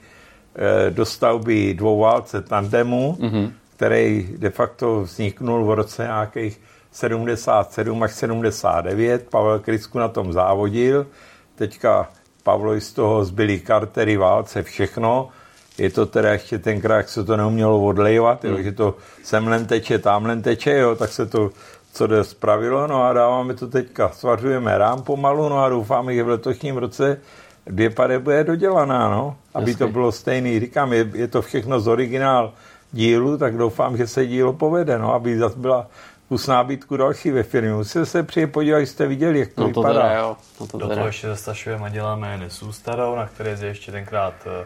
eh, 0.56 0.92
do 0.92 1.06
stavby 1.06 1.74
dvouválce 1.74 2.42
tandemu, 2.42 3.18
mm-hmm. 3.20 3.52
který 3.76 4.30
de 4.38 4.50
facto 4.50 5.02
vzniknul 5.02 5.66
v 5.66 5.74
roce 5.74 6.04
nějakých 6.04 6.62
77 6.92 8.04
až 8.04 8.14
79. 8.14 9.30
Pavel 9.30 9.60
Krysku 9.60 10.00
na 10.00 10.08
tom 10.08 10.34
závodil. 10.34 11.08
Teďka 11.56 12.10
Pavlovi 12.44 12.82
z 12.82 12.94
toho 12.94 13.26
zbyly 13.26 13.60
kartery, 13.60 14.18
válce, 14.18 14.64
všechno. 14.64 15.30
Je 15.78 15.90
to 15.90 16.06
teda 16.06 16.32
ještě 16.32 16.60
tenkrát, 16.60 16.98
jak 16.98 17.10
se 17.10 17.24
to 17.24 17.38
neumělo 17.38 17.86
odlejvat, 17.86 18.46
jo, 18.46 18.58
že 18.58 18.72
to 18.72 18.96
semlen 19.24 19.66
teče, 19.66 20.00
tamlen 20.00 20.42
teče, 20.42 20.78
jo, 20.78 20.96
tak 20.96 21.12
se 21.12 21.26
to 21.26 21.50
co 21.98 22.08
jde 22.08 22.24
spravilo, 22.24 22.88
no 22.88 23.04
a 23.04 23.14
dáváme 23.14 23.54
to 23.54 23.68
teďka, 23.68 24.10
svařujeme 24.10 24.78
rám 24.78 25.02
pomalu, 25.04 25.50
no 25.50 25.64
a 25.64 25.70
doufáme, 25.70 26.14
že 26.16 26.24
v 26.24 26.28
letošním 26.30 26.78
roce 26.78 27.20
dvě 27.66 27.90
pade 27.90 28.20
bude 28.20 28.44
dodělaná, 28.44 29.10
no, 29.10 29.36
aby 29.54 29.76
to 29.76 29.84
Hezky. 29.84 29.94
bylo 29.94 30.12
stejný. 30.12 30.60
Říkám, 30.60 30.94
je, 30.94 31.10
je 31.14 31.28
to 31.28 31.42
všechno 31.42 31.80
z 31.80 31.88
originál 31.88 32.54
dílu, 32.92 33.38
tak 33.38 33.58
doufám, 33.58 33.98
že 33.98 34.08
se 34.08 34.26
dílo 34.26 34.54
povede, 34.54 35.00
no, 35.00 35.14
aby 35.14 35.38
zase 35.40 35.58
byla 35.60 35.88
kus 36.30 36.48
nábytku 36.48 36.98
další 36.98 37.32
ve 37.32 37.44
firmě. 37.44 37.74
Musíte 37.74 38.06
se 38.06 38.24
přijet 38.24 38.52
podívat, 38.52 38.78
jste 38.80 39.08
viděli, 39.08 39.40
jak 39.40 39.50
to 39.54 39.62
No 39.62 39.74
to 39.74 39.80
vypadá. 39.82 40.02
teda 40.02 40.14
jo. 40.20 40.38
No 40.60 40.68
to 40.68 40.78
Do 40.78 40.84
teda. 40.86 40.96
toho 40.96 41.08
ještě 41.08 41.28
zastašujeme 41.28 41.86
a 41.86 41.90
děláme 41.90 42.38
Nesu 42.38 42.72
starou, 42.74 43.16
na 43.16 43.26
které 43.28 43.50
je 43.50 43.66
ještě 43.68 43.92
tenkrát 43.92 44.34
eh, 44.46 44.66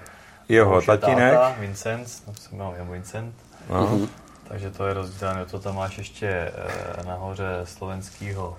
Jeho 0.50 0.82
tatínek. 0.82 1.34
táta, 1.34 1.56
Vincent, 1.60 2.08
no, 2.28 2.34
jmenuje 2.58 2.88
Vincent. 2.92 3.34
No. 3.70 4.00
Takže 4.51 4.70
to 4.72 4.88
je 4.88 4.93
rozdělené. 4.93 5.46
To 5.46 5.60
tam 5.60 5.75
máš 5.75 5.98
ještě 5.98 6.27
eh, 6.27 6.51
nahoře 7.08 7.62
slovenského 7.63 8.58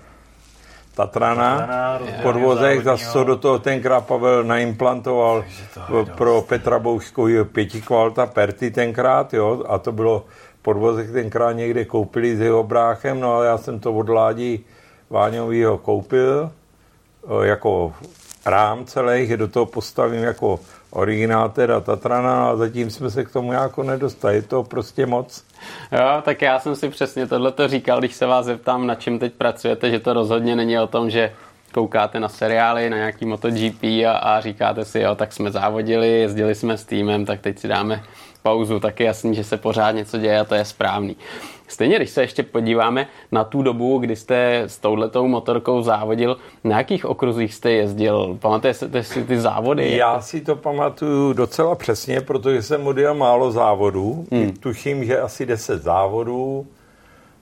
Tatrana, 0.95 1.57
Tatrana, 1.57 1.99
podvozek, 2.21 2.83
zase 2.83 3.11
co 3.11 3.23
do 3.23 3.37
toho 3.37 3.59
tenkrát 3.59 4.07
Pavel 4.07 4.43
naimplantoval 4.43 5.45
to 5.87 6.05
pro 6.05 6.41
Petra 6.41 6.79
Bouškovýho 6.79 7.45
pětikvalta 7.45 8.25
Perty 8.25 8.71
tenkrát, 8.71 9.33
jo, 9.33 9.63
a 9.67 9.77
to 9.77 9.91
bylo 9.91 10.25
podvozek 10.61 11.11
tenkrát 11.11 11.51
někde 11.51 11.85
koupili 11.85 12.37
s 12.37 12.39
jeho 12.39 12.63
bráchem, 12.63 13.19
no 13.19 13.33
ale 13.33 13.45
já 13.45 13.57
jsem 13.57 13.79
to 13.79 13.93
od 13.93 14.09
Ládí 14.09 14.65
Váňovýho 15.09 15.77
koupil 15.77 16.51
eh, 17.25 17.47
jako 17.47 17.93
rám 18.45 18.85
celý, 18.85 19.27
že 19.27 19.37
do 19.37 19.47
toho 19.47 19.65
postavím 19.65 20.23
jako 20.23 20.59
originál 20.93 21.49
teda 21.49 21.79
Tatrana 21.79 22.49
a 22.49 22.55
zatím 22.55 22.89
jsme 22.89 23.09
se 23.09 23.25
k 23.25 23.31
tomu 23.31 23.53
jako 23.53 23.83
nedostali. 23.83 24.35
Je 24.35 24.41
to 24.41 24.63
prostě 24.63 25.05
moc. 25.05 25.43
Jo, 25.91 26.21
tak 26.21 26.41
já 26.41 26.59
jsem 26.59 26.75
si 26.75 26.89
přesně 26.89 27.27
tohle 27.27 27.51
to 27.51 27.67
říkal, 27.67 27.99
když 27.99 28.15
se 28.15 28.25
vás 28.25 28.45
zeptám, 28.45 28.87
na 28.87 28.95
čem 28.95 29.19
teď 29.19 29.33
pracujete, 29.33 29.89
že 29.89 29.99
to 29.99 30.13
rozhodně 30.13 30.55
není 30.55 30.79
o 30.79 30.87
tom, 30.87 31.09
že 31.09 31.33
koukáte 31.73 32.19
na 32.19 32.29
seriály, 32.29 32.89
na 32.89 32.97
nějaký 32.97 33.25
MotoGP 33.25 33.83
a, 33.83 34.11
a 34.11 34.41
říkáte 34.41 34.85
si, 34.85 34.99
jo, 34.99 35.15
tak 35.15 35.33
jsme 35.33 35.51
závodili, 35.51 36.07
jezdili 36.07 36.55
jsme 36.55 36.77
s 36.77 36.85
týmem, 36.85 37.25
tak 37.25 37.41
teď 37.41 37.59
si 37.59 37.67
dáme 37.67 38.03
pauzu, 38.43 38.79
tak 38.79 38.99
je 38.99 39.05
jasný, 39.05 39.35
že 39.35 39.43
se 39.43 39.57
pořád 39.57 39.91
něco 39.91 40.17
děje 40.17 40.39
a 40.39 40.45
to 40.45 40.55
je 40.55 40.65
správný. 40.65 41.15
Stejně, 41.73 41.95
když 41.95 42.09
se 42.09 42.21
ještě 42.21 42.43
podíváme 42.43 43.07
na 43.31 43.43
tu 43.43 43.61
dobu, 43.61 43.97
kdy 43.97 44.15
jste 44.15 44.61
s 44.61 44.77
touhletou 44.77 45.27
motorkou 45.27 45.81
závodil, 45.81 46.37
na 46.63 46.77
jakých 46.77 47.05
okruzích 47.05 47.53
jste 47.53 47.71
jezdil? 47.71 48.37
Pamatujete 48.41 49.03
si 49.03 49.23
ty 49.23 49.39
závody? 49.39 49.97
Já 49.97 50.21
si 50.21 50.41
to 50.41 50.55
pamatuju 50.55 51.33
docela 51.33 51.75
přesně, 51.75 52.21
protože 52.21 52.61
jsem 52.61 52.87
odjel 52.87 53.13
málo 53.13 53.51
závodů. 53.51 54.25
Hmm. 54.31 54.51
Tuším, 54.51 55.05
že 55.05 55.19
asi 55.19 55.45
10 55.45 55.83
závodů. 55.83 56.67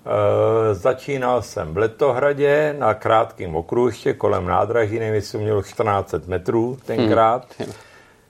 E, 0.05 0.73
začínal 0.73 1.41
jsem 1.41 1.73
v 1.73 1.77
Letohradě 1.77 2.75
na 2.79 2.93
krátkém 2.93 3.55
okruhu, 3.55 3.87
ještě 3.87 4.13
kolem 4.13 4.45
nádraží, 4.45 4.99
nevím, 4.99 5.13
jestli 5.13 5.39
mělo 5.39 5.63
14 5.63 6.15
metrů 6.27 6.77
tenkrát. 6.85 7.45
Hmm. 7.59 7.71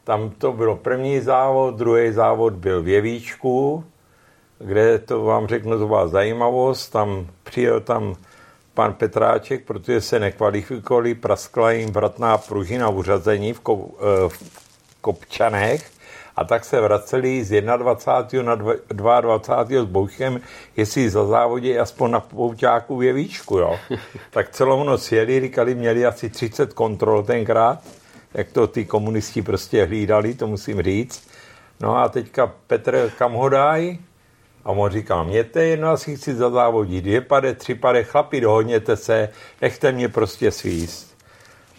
Tam 0.03 0.29
to 0.29 0.51
bylo 0.51 0.75
první 0.75 1.19
závod, 1.19 1.75
druhý 1.75 2.11
závod 2.11 2.53
byl 2.53 2.83
v 2.83 2.87
Jevíčku, 2.87 3.83
kde 4.63 4.99
to 4.99 5.23
vám 5.23 5.47
řeknu, 5.47 5.79
to 5.79 5.87
byla 5.87 6.07
zajímavost, 6.07 6.89
tam 6.89 7.27
přijel 7.43 7.79
tam 7.79 8.15
pan 8.73 8.93
Petráček, 8.93 9.65
protože 9.65 10.01
se 10.01 10.19
nekvalifikovali, 10.19 11.15
praskla 11.15 11.71
jim 11.71 11.91
vratná 11.91 12.37
pružina 12.37 12.89
v 12.89 12.97
uřazení 12.97 13.53
v, 13.53 13.59
ko, 13.59 13.89
eh, 13.99 14.29
v 14.29 14.43
Kopčanech 15.01 15.91
a 16.35 16.43
tak 16.43 16.65
se 16.65 16.81
vraceli 16.81 17.43
z 17.43 17.61
21. 17.61 18.55
na 18.55 18.55
22. 18.93 19.81
s 19.81 19.85
Bouchem, 19.85 20.41
jestli 20.77 21.09
za 21.09 21.25
závodě 21.25 21.79
aspoň 21.79 22.11
na 22.11 22.19
pouťáku 22.19 22.97
v 22.97 23.03
Jevíčku, 23.03 23.57
jo. 23.57 23.79
Tak 24.29 24.49
celou 24.49 24.83
noc 24.83 25.11
jeli, 25.11 25.41
říkali, 25.41 25.75
měli 25.75 26.05
asi 26.05 26.29
30 26.29 26.73
kontrol 26.73 27.23
tenkrát, 27.23 27.79
jak 28.33 28.51
to 28.51 28.67
ty 28.67 28.85
komunisti 28.85 29.41
prostě 29.41 29.85
hlídali, 29.85 30.33
to 30.33 30.47
musím 30.47 30.81
říct. 30.81 31.27
No 31.81 31.97
a 31.97 32.09
teďka 32.09 32.53
Petr, 32.67 33.11
kam 33.17 33.33
A 34.65 34.71
on 34.71 34.91
říká, 34.91 35.23
mějte 35.23 35.63
jedno, 35.63 35.89
asi 35.89 36.15
chci 36.15 36.35
zazávodit, 36.35 37.03
dvě 37.03 37.21
pade, 37.21 37.53
tři 37.53 37.75
pade, 37.75 38.03
chlapi, 38.03 38.41
dohodněte 38.41 38.97
se, 38.97 39.29
nechte 39.61 39.91
mě 39.91 40.09
prostě 40.09 40.51
svíst. 40.51 41.17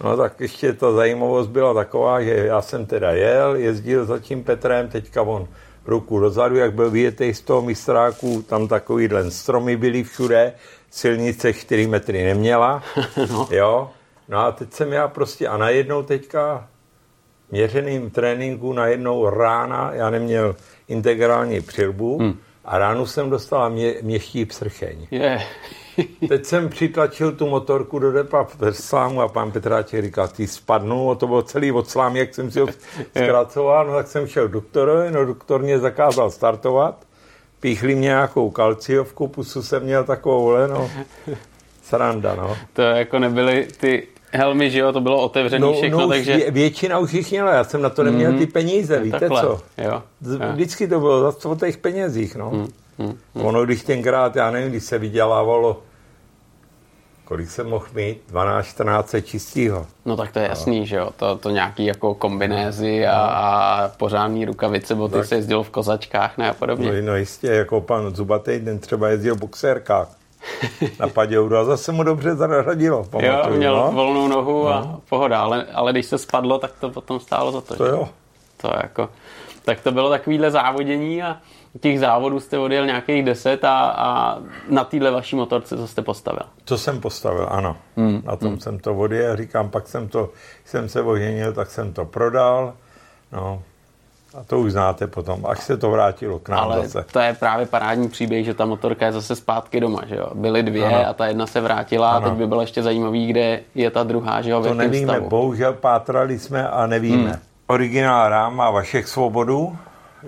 No 0.05 0.17
tak 0.17 0.41
ještě 0.41 0.73
ta 0.73 0.93
zajímavost 0.93 1.49
byla 1.49 1.75
taková, 1.75 2.23
že 2.23 2.31
já 2.31 2.62
jsem 2.62 2.87
teda 2.87 3.11
jel, 3.11 3.57
jezdil 3.57 4.05
za 4.05 4.19
tím 4.19 4.45
Petrem, 4.45 4.89
teďka 4.89 5.23
on 5.23 5.49
ruku 5.87 6.19
dozadu, 6.19 6.57
jak 6.57 6.75
byl 6.75 6.91
vyjetej 6.91 7.35
z 7.35 7.41
toho 7.41 7.62
mistráku, 7.62 8.43
tam 8.43 8.69
takovýhle 8.69 9.31
stromy 9.31 9.77
byly 9.77 10.03
všude, 10.03 10.53
silnice 10.91 11.53
4 11.53 11.87
metry 11.87 12.25
neměla, 12.25 12.83
no. 13.31 13.49
jo. 13.51 13.91
No 14.29 14.39
a 14.39 14.53
teď 14.53 14.73
jsem 14.73 14.93
já 14.93 15.09
prostě, 15.09 15.49
a 15.49 15.57
najednou 15.57 16.03
teďka 16.03 16.69
měřeným 17.51 18.11
tréninku, 18.11 18.73
najednou 18.73 19.31
rána, 19.31 19.91
já 19.93 20.11
neměl 20.11 20.57
integrální 20.89 21.61
přilbu, 21.61 22.19
hmm 22.19 22.39
a 22.64 22.78
ráno 22.78 23.07
jsem 23.07 23.31
dostala 23.31 23.69
mě, 23.69 23.95
měští 24.02 24.45
psrcheň. 24.45 25.07
Yeah. 25.11 25.42
Teď 26.28 26.45
jsem 26.45 26.69
přitlačil 26.69 27.33
tu 27.33 27.47
motorku 27.47 27.99
do 27.99 28.12
depa 28.12 28.47
v 28.59 28.73
slámu 28.73 29.21
a 29.21 29.28
pan 29.28 29.52
Petráček 29.52 30.04
říkal, 30.04 30.28
ty 30.28 30.47
spadnu, 30.47 31.14
to 31.14 31.26
bylo 31.26 31.42
celý 31.42 31.73
od 31.73 31.88
slámy, 31.88 32.19
jak 32.19 32.35
jsem 32.35 32.50
si 32.50 32.61
ho 32.61 32.66
zkracoval, 33.11 33.87
no 33.87 33.92
tak 33.92 34.07
jsem 34.07 34.26
šel 34.26 34.49
doktorovi, 34.49 35.11
no 35.11 35.25
doktor 35.25 35.62
mě 35.62 35.78
zakázal 35.78 36.31
startovat, 36.31 37.07
píchli 37.61 37.95
mě 37.95 38.02
nějakou 38.02 38.50
kalciovku, 38.50 39.28
pusu 39.28 39.62
jsem 39.62 39.83
měl 39.83 40.04
takovou, 40.04 40.57
no, 40.66 40.90
sranda, 41.83 42.35
no. 42.35 42.57
To 42.73 42.83
jako 42.83 43.19
nebyly 43.19 43.69
ty 43.81 44.09
helmy, 44.33 44.71
že 44.71 44.79
jo, 44.79 44.93
to 44.93 45.01
bylo 45.01 45.23
otevřené 45.23 45.67
no, 45.67 45.73
všechno, 45.73 46.01
no, 46.01 46.09
takže... 46.09 46.37
Vě, 46.37 46.51
většina 46.51 46.99
už 46.99 47.12
jich 47.12 47.31
měla, 47.31 47.55
já 47.55 47.65
jsem 47.65 47.83
na 47.83 47.91
to 47.91 48.03
neměl 48.03 48.33
mm, 48.33 48.39
ty 48.39 48.47
peníze, 48.47 49.01
víte 49.01 49.21
takhle, 49.21 49.41
co? 49.41 49.61
Jo, 49.79 50.03
Vždycky 50.53 50.89
to 50.89 51.01
bylo 51.01 51.23
zase 51.23 51.49
o 51.49 51.57
těch 51.57 51.77
penězích, 51.77 52.37
no. 52.37 52.51
Mm, 52.51 52.69
mm. 52.99 53.17
Ono, 53.35 53.65
když 53.65 53.83
tenkrát, 53.83 54.37
já 54.37 54.51
nevím, 54.51 54.71
když 54.71 54.85
se 54.85 54.99
vydělávalo, 54.99 55.83
kolik 57.25 57.51
jsem 57.51 57.69
mohl 57.69 57.87
mít? 57.95 58.23
12, 58.29 58.67
14 58.67 59.15
čistýho. 59.23 59.87
No 60.05 60.17
tak 60.17 60.33
to 60.33 60.39
je 60.39 60.49
jasný, 60.49 60.81
no. 60.81 60.87
že 60.87 60.97
jo, 60.97 61.11
to, 61.17 61.37
to 61.37 61.51
nějaký 61.51 61.85
jako 61.85 62.15
kombinézy 62.15 63.07
a, 63.07 63.17
no. 63.17 63.23
a 63.23 63.93
pořádný 63.97 64.45
rukavice, 64.45 64.95
bo 64.95 65.09
ty 65.09 65.15
tak. 65.15 65.27
se 65.27 65.35
jezdil 65.35 65.62
v 65.62 65.71
kozačkách, 65.71 66.39
ne 66.39 66.51
a 66.51 66.55
podobně. 66.55 67.03
No, 67.03 67.07
no 67.07 67.17
jistě, 67.17 67.47
jako 67.47 67.81
pan 67.81 68.15
Zubatej, 68.15 68.61
ten 68.61 68.79
třeba 68.79 69.09
jezdil 69.09 69.35
v 69.35 69.39
boxérkách 69.39 70.22
na 71.00 71.08
Paděuru 71.08 71.56
a 71.56 71.64
zase 71.64 71.92
mu 71.92 72.02
dobře 72.02 72.34
zaradilo. 72.34 73.04
Pamatuju, 73.04 73.54
jo, 73.54 73.58
měl 73.58 73.76
no? 73.76 73.92
volnou 73.92 74.28
nohu 74.28 74.68
a 74.68 74.80
no. 74.80 75.00
pohoda, 75.08 75.40
ale, 75.40 75.66
ale 75.75 75.92
když 75.92 76.06
se 76.06 76.18
spadlo, 76.18 76.58
tak 76.58 76.72
to 76.80 76.90
potom 76.90 77.20
stálo 77.20 77.52
za 77.52 77.61
to. 77.61 77.76
To 77.76 77.84
že? 77.84 77.90
jo. 77.90 78.08
To 78.56 78.70
jako, 78.82 79.08
tak 79.64 79.80
to 79.80 79.92
bylo 79.92 80.11
takovýhle 80.11 80.50
závodění 80.50 81.22
a 81.22 81.37
těch 81.80 82.00
závodů 82.00 82.40
jste 82.40 82.58
odjel 82.58 82.87
nějakých 82.87 83.25
deset 83.25 83.64
a, 83.64 83.94
a 83.96 84.38
na 84.68 84.84
téhle 84.84 85.11
vaší 85.11 85.37
motorce 85.37 85.76
co 85.76 85.88
jste 85.88 86.02
postavil? 86.02 86.46
To 86.64 86.78
jsem 86.78 87.00
postavil, 87.00 87.49
ano. 87.50 87.76
Hmm. 87.96 88.22
Na 88.25 88.37
tom 88.37 88.49
hmm. 88.49 88.61
jsem 88.61 88.78
to 88.78 88.94
odjel, 88.94 89.37
říkám, 89.37 89.70
pak 89.70 89.88
jsem 89.88 90.08
to, 90.08 90.30
jsem 90.64 90.88
se 90.88 91.02
oženil, 91.02 91.52
tak 91.52 91.70
jsem 91.70 91.92
to 91.92 92.04
prodal. 92.04 92.75
No, 93.32 93.62
a 94.35 94.45
to 94.45 94.61
už 94.61 94.73
znáte 94.73 95.07
potom, 95.07 95.47
až 95.47 95.61
se 95.61 95.77
to 95.77 95.91
vrátilo 95.91 96.39
k 96.39 96.49
nám 96.49 96.59
Ale 96.61 96.83
zase. 96.83 97.05
to 97.12 97.19
je 97.21 97.35
právě 97.35 97.67
parádní 97.67 98.09
příběh, 98.09 98.45
že 98.45 98.55
ta 98.55 98.65
motorka 98.65 99.07
je 99.07 99.12
zase 99.12 99.37
zpátky 99.37 99.81
doma, 99.81 100.03
že 100.07 100.17
jo? 100.17 100.27
Byly 100.35 100.62
dvě 100.62 100.87
ano. 100.87 101.09
a 101.09 101.12
ta 101.12 101.27
jedna 101.27 101.47
se 101.47 101.61
vrátila 101.61 102.11
ano. 102.11 102.27
a 102.27 102.29
teď 102.29 102.39
by 102.39 102.47
bylo 102.47 102.61
ještě 102.61 102.83
zajímavý, 102.83 103.27
kde 103.27 103.61
je 103.75 103.91
ta 103.91 104.03
druhá, 104.03 104.43
že 104.43 104.51
jo? 104.51 104.62
To 104.62 104.75
nevíme, 104.75 105.12
stavu. 105.12 105.29
bohužel 105.29 105.73
pátrali 105.73 106.39
jsme 106.39 106.69
a 106.69 106.87
nevíme. 106.87 107.31
Hmm. 107.31 107.39
Originál 107.67 108.29
rám 108.29 108.57
má 108.57 108.71
Vašek 108.71 109.09
Svobodu, 109.09 109.77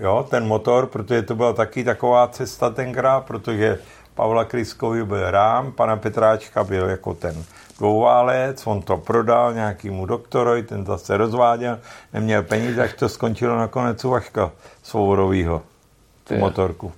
jo, 0.01 0.27
ten 0.31 0.47
motor, 0.47 0.87
protože 0.87 1.23
to 1.23 1.35
byla 1.35 1.53
taky 1.53 1.85
taková 1.85 2.29
cesta 2.29 2.71
tenkrát, 2.71 3.25
protože 3.25 3.79
Pavla 4.15 4.45
Kryskovi 4.45 5.05
byl 5.05 5.31
rám, 5.31 5.73
pana 5.73 5.97
Petráčka 5.97 6.65
byl 6.65 6.89
jako 6.89 7.15
ten 7.15 7.45
dvouválec, 7.78 8.66
on 8.66 8.83
to 8.83 8.97
prodal 8.97 9.54
nějakýmu 9.54 10.07
doktorovi, 10.07 10.62
ten 10.62 10.85
zase 10.85 11.16
rozváděl, 11.16 11.78
neměl 12.12 12.43
peníze, 12.43 12.83
až 12.83 12.93
to 12.93 13.09
skončilo 13.09 13.57
nakonec 13.57 14.04
u 14.04 14.11
Vaška 14.11 14.52
Svobodovýho, 14.83 15.62
tu 16.28 16.35
motorku. 16.35 16.93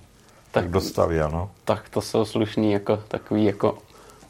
Tak, 0.51 0.63
tak 0.63 0.71
dostavěl, 0.71 1.29
no. 1.31 1.49
Tak 1.65 1.89
to 1.89 2.01
jsou 2.01 2.25
slušný 2.25 2.71
jako 2.71 2.97
takový 3.07 3.45
jako 3.45 3.77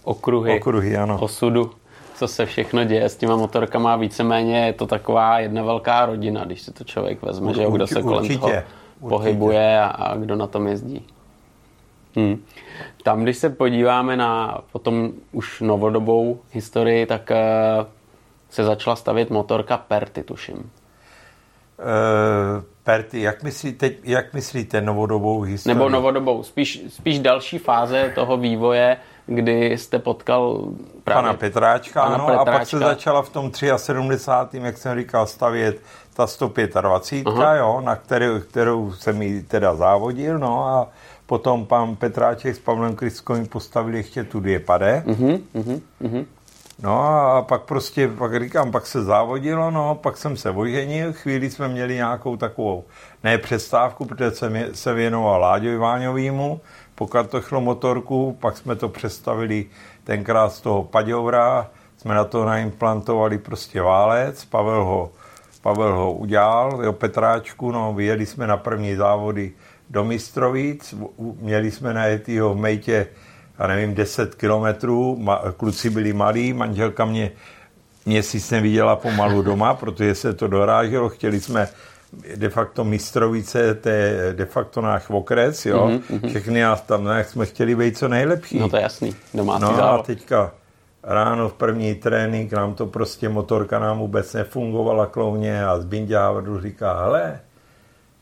okruhy, 0.03 0.59
okruhy 0.59 0.97
ano. 0.97 1.19
osudu, 1.21 1.71
co 2.15 2.27
se 2.27 2.45
všechno 2.45 2.83
děje 2.83 3.09
s 3.09 3.15
těma 3.15 3.35
motorkama. 3.35 3.95
Víceméně 3.95 4.65
je 4.65 4.73
to 4.73 4.85
taková 4.85 5.39
jedna 5.39 5.63
velká 5.63 6.05
rodina, 6.05 6.45
když 6.45 6.61
si 6.61 6.71
to 6.71 6.83
člověk 6.83 7.21
vezme, 7.21 7.53
že 7.53 7.65
kdo 7.71 7.87
se 7.87 8.01
kolem 8.01 8.17
určitě, 8.17 8.39
toho 8.39 8.51
určitě. 8.51 8.63
pohybuje 9.09 9.79
a, 9.81 9.85
a 9.87 10.15
kdo 10.15 10.35
na 10.35 10.47
tom 10.47 10.67
jezdí. 10.67 11.05
Hmm. 12.17 12.43
Tam, 13.03 13.23
když 13.23 13.37
se 13.37 13.49
podíváme 13.49 14.17
na 14.17 14.61
potom 14.71 15.11
už 15.31 15.61
novodobou 15.61 16.39
historii, 16.51 17.05
tak 17.05 17.31
uh, 17.31 17.37
se 18.49 18.63
začala 18.63 18.95
stavět 18.95 19.29
motorka 19.29 19.77
Perty, 19.77 20.23
tuším. 20.23 20.57
Uh, 20.57 20.63
Perty, 22.83 23.21
jak 23.21 23.43
myslíte, 23.43 23.91
jak 24.03 24.33
myslíte 24.33 24.81
novodobou 24.81 25.41
historii? 25.41 25.75
Nebo 25.75 25.89
novodobou, 25.89 26.43
spíš, 26.43 26.81
spíš 26.89 27.19
další 27.19 27.57
fáze 27.57 28.11
toho 28.15 28.37
vývoje, 28.37 28.97
kdy 29.25 29.77
jste 29.77 29.99
potkal 29.99 30.67
právě 31.03 31.23
pana 31.23 31.33
Petráčka, 31.33 32.01
pana 32.01 32.15
ano, 32.15 32.25
Petráčka. 32.25 32.51
a 32.51 32.57
pak 32.57 32.67
se 32.67 32.79
začala 32.79 33.21
v 33.21 33.29
tom 33.29 33.51
73. 33.77 34.57
jak 34.57 34.77
jsem 34.77 34.99
říkal, 34.99 35.27
stavět 35.27 35.81
ta 36.13 36.27
125, 36.27 37.27
Aha. 37.27 37.55
jo, 37.55 37.81
na 37.81 37.95
kterou, 37.95 38.39
kterou 38.39 38.91
jsem 38.91 39.17
mi 39.17 39.41
teda 39.41 39.75
závodil, 39.75 40.39
no 40.39 40.65
a 40.65 40.89
Potom 41.27 41.65
pan 41.65 41.95
Petráček 41.95 42.55
s 42.55 42.59
Pavlem 42.59 42.95
Kryskovým 42.95 43.45
postavili 43.45 43.97
ještě 43.97 44.23
tu 44.23 44.39
dvě 44.39 44.59
pade. 44.59 45.03
Uh-huh, 45.05 45.41
uh-huh, 45.53 46.25
No 46.83 47.03
a 47.03 47.41
pak 47.41 47.61
prostě, 47.61 48.07
pak 48.07 48.43
říkám, 48.43 48.71
pak 48.71 48.87
se 48.87 49.03
závodilo, 49.03 49.71
no, 49.71 49.95
pak 49.95 50.17
jsem 50.17 50.37
se 50.37 50.49
oženil, 50.49 51.13
chvíli 51.13 51.49
jsme 51.49 51.67
měli 51.67 51.95
nějakou 51.95 52.37
takovou, 52.37 52.83
ne 53.23 53.37
přestávku, 53.37 54.05
protože 54.05 54.31
jsem 54.31 54.65
se 54.73 54.93
věnoval 54.93 55.41
Láďovi 55.41 55.77
Váňovýmu, 55.77 56.61
po 56.95 57.07
kartochlomotorku, 57.07 58.37
pak 58.39 58.57
jsme 58.57 58.75
to 58.75 58.89
přestavili 58.89 59.65
tenkrát 60.03 60.53
z 60.53 60.61
toho 60.61 60.83
Paďoura, 60.83 61.69
jsme 61.97 62.15
na 62.15 62.23
to 62.23 62.45
naimplantovali 62.45 63.37
prostě 63.37 63.81
válec, 63.81 64.45
Pavel 64.45 64.83
ho, 64.83 65.11
Pavel 65.61 65.93
ho 65.93 66.13
udělal, 66.13 66.79
jo, 66.83 66.93
Petráčku, 66.93 67.71
no, 67.71 67.93
vyjeli 67.93 68.25
jsme 68.25 68.47
na 68.47 68.57
první 68.57 68.95
závody 68.95 69.51
do 69.89 70.03
Mistrovic, 70.05 70.95
měli 71.39 71.71
jsme 71.71 71.93
na 71.93 72.03
v 72.53 72.55
Mejtě, 72.55 73.07
já 73.59 73.67
nevím, 73.67 73.93
10 73.95 74.35
kilometrů, 74.35 75.25
kluci 75.57 75.89
byli 75.89 76.13
malí, 76.13 76.53
manželka 76.53 77.05
mě 77.05 77.31
měsíc 78.05 78.51
neviděla 78.51 78.95
pomalu 78.95 79.41
doma, 79.41 79.73
protože 79.73 80.15
se 80.15 80.33
to 80.33 80.47
doráželo, 80.47 81.09
chtěli 81.09 81.41
jsme 81.41 81.67
de 82.35 82.49
facto 82.49 82.83
Mistrovice, 82.83 83.75
to 83.75 83.89
je 83.89 84.33
de 84.37 84.45
facto 84.45 84.81
náš 84.81 85.09
okres, 85.09 85.65
jo, 85.65 85.87
mm-hmm. 85.87 86.29
všechny 86.29 86.61
nás 86.61 86.81
tam, 86.81 87.03
no, 87.03 87.11
jak 87.11 87.29
jsme 87.29 87.45
chtěli 87.45 87.75
být 87.75 87.97
co 87.97 88.07
nejlepší. 88.07 88.59
No 88.59 88.69
to 88.69 88.75
je 88.75 88.81
jasný, 88.81 89.15
domácí 89.33 89.61
No 89.61 89.75
závod. 89.75 89.99
a 89.99 90.03
teďka 90.03 90.51
ráno 91.03 91.49
v 91.49 91.53
první 91.53 91.95
trénink 91.95 92.53
nám 92.53 92.73
to 92.73 92.85
prostě 92.85 93.29
motorka 93.29 93.79
nám 93.79 93.99
vůbec 93.99 94.33
nefungovala 94.33 95.05
klouně 95.05 95.65
a 95.65 95.79
Zbindě 95.79 96.17
říká, 96.61 97.01
hele, 97.03 97.39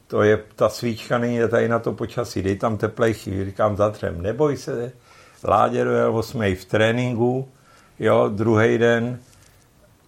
to 0.08 0.22
je, 0.22 0.44
ta 0.56 0.70
svíčka 0.70 1.18
není 1.18 1.40
tady 1.50 1.70
na 1.70 1.80
to 1.80 1.94
počasí, 1.94 2.42
dej 2.42 2.56
tam 2.56 2.78
teplej 2.78 3.14
chvíli, 3.14 3.46
říkám 3.46 3.78
zatřem, 3.78 4.22
neboj 4.22 4.58
se, 4.58 4.92
Ládě 5.48 5.84
dojel 5.84 6.18
8. 6.18 6.42
v 6.56 6.66
tréninku, 6.66 7.48
jo, 8.00 8.30
druhý 8.34 8.78
den 8.78 9.20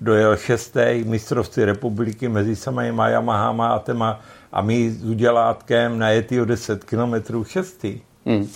dojel 0.02 0.38
6. 0.38 0.78
mistrovství 1.04 1.66
republiky 1.66 2.30
mezi 2.30 2.56
samými 2.56 3.02
Yamahama 3.08 3.68
a 3.68 3.80
téma 3.80 4.20
a 4.52 4.62
my 4.62 4.92
s 4.92 5.04
udělátkem 5.04 6.00
na 6.00 6.08
o 6.42 6.46
10 6.46 6.84
km 6.84 7.44
6. 7.44 7.86
Hmm. 8.26 8.50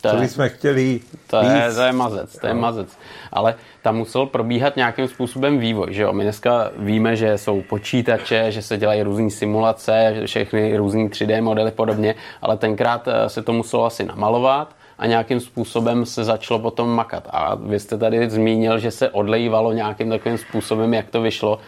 To, 0.00 0.10
to 0.10 0.16
bychom 0.16 0.48
chtěli 0.48 1.00
to 1.26 1.36
je, 1.36 1.74
to 1.74 1.80
je 1.82 1.92
mazec, 1.92 2.38
to 2.38 2.46
je 2.46 2.54
mazec. 2.54 2.98
Ale 3.32 3.54
tam 3.82 3.96
musel 3.96 4.26
probíhat 4.26 4.76
nějakým 4.76 5.08
způsobem 5.08 5.58
vývoj, 5.58 5.86
že 5.90 6.02
jo? 6.02 6.12
My 6.12 6.22
dneska 6.22 6.70
víme, 6.76 7.16
že 7.16 7.38
jsou 7.38 7.62
počítače, 7.62 8.52
že 8.52 8.62
se 8.62 8.76
dělají 8.76 9.02
různé 9.02 9.30
simulace, 9.30 10.14
všechny 10.26 10.76
různé 10.76 11.04
3D 11.04 11.42
modely 11.42 11.70
podobně, 11.70 12.14
ale 12.42 12.56
tenkrát 12.56 13.08
eh, 13.08 13.28
se 13.28 13.42
to 13.42 13.52
muselo 13.52 13.84
asi 13.84 14.04
namalovat 14.04 14.76
a 14.98 15.06
nějakým 15.06 15.40
způsobem 15.40 16.06
se 16.06 16.24
začalo 16.24 16.60
potom 16.60 16.88
makat. 16.90 17.28
A 17.30 17.54
vy 17.54 17.80
jste 17.80 17.98
tady 17.98 18.30
zmínil, 18.30 18.78
že 18.78 18.90
se 18.90 19.10
odlejívalo 19.10 19.72
nějakým 19.72 20.10
takovým 20.10 20.38
způsobem, 20.38 20.94
jak 20.94 21.08
to 21.10 21.20
vyšlo. 21.20 21.58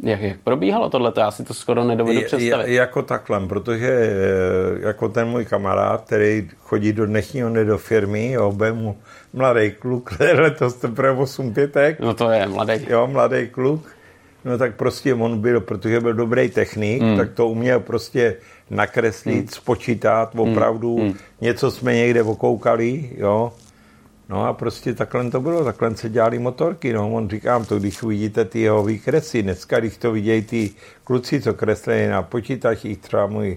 Jak, 0.00 0.20
jak 0.20 0.38
probíhalo 0.38 0.90
tohle? 0.90 1.12
Já 1.16 1.30
si 1.30 1.44
to 1.44 1.54
skoro 1.54 1.84
nedovedu 1.84 2.22
představit. 2.22 2.68
Je, 2.68 2.74
jako 2.74 3.02
takhle, 3.02 3.46
protože 3.46 3.88
eh, 3.88 4.86
jako 4.86 5.08
ten 5.08 5.28
můj 5.28 5.44
kamarád, 5.44 6.04
který 6.04 6.48
chodí 6.58 6.92
do 6.92 7.06
dnešního 7.06 7.48
dne 7.48 7.64
do 7.64 7.78
firmy, 7.78 8.32
jo, 8.32 8.56
mu 8.72 8.96
mladý 9.32 9.70
kluk, 9.70 10.10
letos 10.34 10.74
teprve 10.74 11.10
8 11.10 11.54
pětek. 11.54 12.00
No 12.00 12.14
to 12.14 12.30
je 12.30 12.48
mladý. 12.48 12.72
Jo, 12.88 13.06
mladý 13.06 13.48
kluk. 13.48 13.96
No 14.44 14.58
tak 14.58 14.74
prostě 14.74 15.14
on 15.14 15.40
byl, 15.40 15.60
protože 15.60 16.00
byl 16.00 16.14
dobrý 16.14 16.48
technik, 16.48 17.02
hmm. 17.02 17.16
tak 17.16 17.32
to 17.32 17.48
uměl 17.48 17.80
prostě 17.80 18.36
nakreslit, 18.70 19.36
hmm. 19.36 19.48
spočítat, 19.48 20.34
hmm. 20.34 20.52
opravdu 20.52 20.96
hmm. 20.96 21.14
něco 21.40 21.70
jsme 21.70 21.94
někde 21.94 22.22
okoukali, 22.22 23.10
jo. 23.16 23.52
No 24.28 24.46
a 24.46 24.52
prostě 24.52 24.94
takhle 24.94 25.30
to 25.30 25.40
bylo, 25.40 25.64
takhle 25.64 25.96
se 25.96 26.08
dělali 26.08 26.38
motorky, 26.38 26.92
no. 26.92 27.12
On 27.12 27.30
říkám 27.30 27.64
to, 27.64 27.78
když 27.78 28.02
uvidíte 28.02 28.44
ty 28.44 28.60
jeho 28.60 28.84
výkresy, 28.84 29.42
dneska, 29.42 29.80
když 29.80 29.96
to 29.96 30.12
vidějí 30.12 30.42
ty 30.42 30.70
kluci, 31.04 31.40
co 31.40 31.54
kreslí 31.54 32.06
na 32.06 32.22
počítačích, 32.22 32.98
třeba 32.98 33.26
můj 33.26 33.56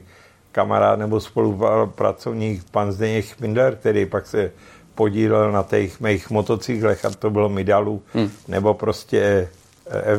kamarád 0.51 0.99
nebo 0.99 1.19
spolupracovník 1.19 2.63
pan 2.71 2.91
Zdeněk 2.91 3.25
Špindler, 3.25 3.75
který 3.75 4.05
pak 4.05 4.27
se 4.27 4.51
podílel 4.95 5.51
na 5.51 5.63
těch 5.63 5.99
mých 5.99 6.29
motocyklech 6.29 7.05
a 7.05 7.09
to 7.09 7.29
bylo 7.29 7.49
Midalu, 7.49 8.01
hmm. 8.13 8.29
nebo 8.47 8.73
prostě 8.73 9.49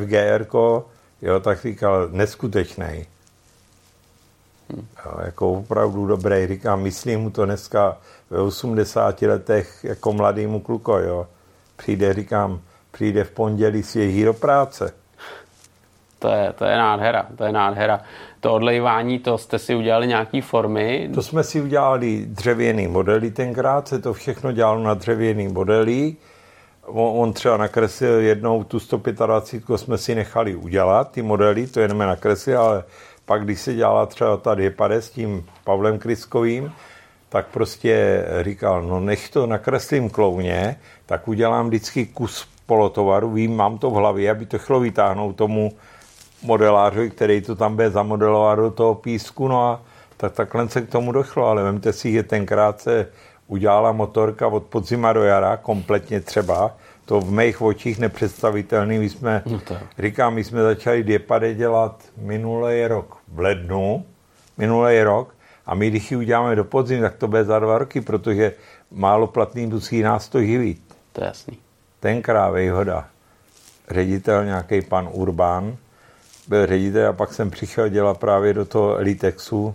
FGR, 0.04 0.46
jo, 1.22 1.40
tak 1.40 1.62
říkal, 1.62 2.08
neskutečný. 2.12 3.06
Jo, 4.76 5.12
jako 5.24 5.52
opravdu 5.52 6.06
dobrý, 6.06 6.46
říkám, 6.46 6.82
myslím 6.82 7.20
mu 7.20 7.30
to 7.30 7.44
dneska 7.44 7.96
ve 8.30 8.40
80 8.40 9.22
letech 9.22 9.84
jako 9.84 10.12
mladýmu 10.12 10.60
kluko, 10.60 10.98
jo. 10.98 11.26
Přijde, 11.76 12.14
říkám, 12.14 12.60
přijde 12.90 13.24
v 13.24 13.30
pondělí 13.30 13.82
svěží 13.82 14.24
do 14.24 14.34
práce. 14.34 14.92
To 16.18 16.28
je, 16.28 16.52
to 16.52 16.64
je 16.64 16.76
nádhera, 16.76 17.26
to 17.36 17.44
je 17.44 17.52
nádhera. 17.52 18.00
To 18.40 18.54
odlejvání, 18.54 19.18
to 19.18 19.38
jste 19.38 19.58
si 19.58 19.74
udělali 19.74 20.06
nějaký 20.06 20.40
formy? 20.40 21.10
To 21.14 21.22
jsme 21.22 21.44
si 21.44 21.60
udělali 21.60 22.26
dřevěný 22.26 22.88
modely 22.88 23.30
tenkrát, 23.30 23.88
se 23.88 23.98
to 23.98 24.12
všechno 24.12 24.52
dělalo 24.52 24.82
na 24.82 24.94
dřevěný 24.94 25.48
modely. 25.48 26.16
On, 26.86 27.22
on 27.22 27.32
třeba 27.32 27.56
nakreslil 27.56 28.20
jednou 28.20 28.64
tu 28.64 28.80
125, 28.80 29.78
jsme 29.78 29.98
si 29.98 30.14
nechali 30.14 30.56
udělat, 30.56 31.10
ty 31.10 31.22
modely, 31.22 31.66
to 31.66 31.80
jenom 31.80 31.98
nakreslil, 31.98 32.60
ale 32.60 32.84
pak, 33.30 33.44
když 33.44 33.60
se 33.60 33.74
dělala 33.74 34.06
třeba 34.06 34.36
ta 34.36 34.54
Depade 34.54 35.02
s 35.02 35.10
tím 35.10 35.46
Pavlem 35.64 35.98
Kryskovým, 35.98 36.72
tak 37.28 37.46
prostě 37.46 38.24
říkal, 38.42 38.82
no 38.82 39.00
nech 39.00 39.28
to 39.28 39.46
nakreslím 39.46 40.10
klouně, 40.10 40.76
tak 41.06 41.28
udělám 41.28 41.66
vždycky 41.68 42.06
kus 42.06 42.48
polotovaru, 42.66 43.30
vím, 43.30 43.56
mám 43.56 43.78
to 43.78 43.90
v 43.90 43.94
hlavě, 43.94 44.30
aby 44.30 44.46
to 44.46 44.58
chlo 44.58 44.80
vytáhnout 44.80 45.36
tomu 45.36 45.72
modelářovi, 46.42 47.10
který 47.10 47.40
to 47.40 47.56
tam 47.56 47.74
bude 47.74 47.90
zamodelovat 47.90 48.58
do 48.58 48.70
toho 48.70 48.94
písku, 48.94 49.48
no 49.48 49.62
a 49.62 49.82
tak 50.16 50.32
takhle 50.32 50.68
se 50.68 50.82
k 50.82 50.90
tomu 50.90 51.12
došlo, 51.12 51.46
ale 51.46 51.62
vemte 51.62 51.92
si, 51.92 52.12
že 52.12 52.22
tenkrát 52.22 52.80
se 52.80 53.06
udělala 53.46 53.92
motorka 53.92 54.46
od 54.46 54.62
podzima 54.62 55.12
do 55.12 55.22
jara, 55.22 55.56
kompletně 55.56 56.20
třeba, 56.20 56.76
to 57.10 57.20
v 57.20 57.30
mých 57.30 57.62
očích 57.62 57.98
nepředstavitelný. 57.98 58.98
My 58.98 59.08
jsme, 59.08 59.42
no 59.46 59.60
říkám, 59.98 60.34
my 60.34 60.44
jsme 60.44 60.62
začali 60.62 61.02
Diepade 61.02 61.54
dělat 61.54 62.04
minulý 62.16 62.86
rok 62.86 63.18
v 63.28 63.38
lednu, 63.38 64.06
minulý 64.58 65.02
rok, 65.02 65.34
a 65.66 65.74
my, 65.74 65.90
když 65.90 66.10
ji 66.10 66.16
uděláme 66.16 66.56
do 66.56 66.64
podzim, 66.64 67.00
tak 67.00 67.16
to 67.16 67.28
bude 67.28 67.44
za 67.44 67.58
dva 67.58 67.78
roky, 67.78 68.00
protože 68.00 68.52
málo 68.90 69.26
platný 69.26 69.66
musí 69.66 70.02
nás 70.02 70.28
to 70.28 70.42
živit. 70.42 70.82
To 71.12 71.20
je 71.20 71.26
jasný. 71.26 71.58
Tenkrát 72.00 72.50
výhoda. 72.50 73.08
Ředitel, 73.90 74.44
nějaký 74.44 74.82
pan 74.82 75.08
Urbán, 75.12 75.76
byl 76.48 76.66
ředitel 76.66 77.08
a 77.08 77.12
pak 77.12 77.32
jsem 77.32 77.50
přišel 77.50 77.88
dělat 77.88 78.18
právě 78.18 78.54
do 78.54 78.64
toho 78.64 78.96
Litexu, 78.98 79.74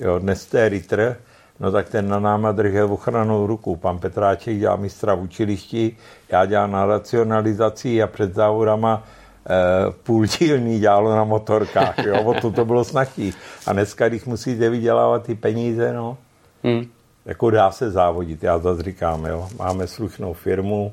jo, 0.00 0.18
dnes 0.18 0.46
to 0.46 0.56
je 0.56 0.68
Ritter, 0.68 1.16
no 1.64 1.72
tak 1.72 1.88
ten 1.88 2.08
na 2.08 2.20
náma 2.20 2.52
držel 2.52 2.92
ochranou 2.92 3.46
ruku. 3.46 3.76
Pan 3.76 3.98
Petráček 3.98 4.58
dělá 4.58 4.76
mistra 4.76 5.14
v 5.14 5.22
učilišti, 5.22 5.96
já 6.28 6.46
dělám 6.46 6.72
na 6.72 6.86
racionalizaci 6.86 8.02
a 8.02 8.06
před 8.06 8.34
závodama 8.34 9.02
eh, 9.02 9.92
půl 10.02 10.26
dílný 10.26 10.80
dělalo 10.80 11.16
na 11.16 11.24
motorkách, 11.24 11.98
jo, 11.98 12.22
o 12.22 12.34
to 12.34 12.50
to 12.50 12.64
bylo 12.64 12.84
snahý. 12.84 13.34
A 13.66 13.72
dneska, 13.72 14.08
když 14.08 14.24
musíte 14.24 14.70
vydělávat 14.70 15.22
ty 15.22 15.34
peníze, 15.34 15.92
no, 15.92 16.16
hmm. 16.64 16.86
jako 17.24 17.50
dá 17.50 17.70
se 17.70 17.90
závodit, 17.90 18.42
já 18.42 18.58
zase 18.58 18.82
říkám, 18.82 19.24
jo, 19.26 19.48
máme 19.58 19.86
slušnou 19.86 20.32
firmu, 20.32 20.92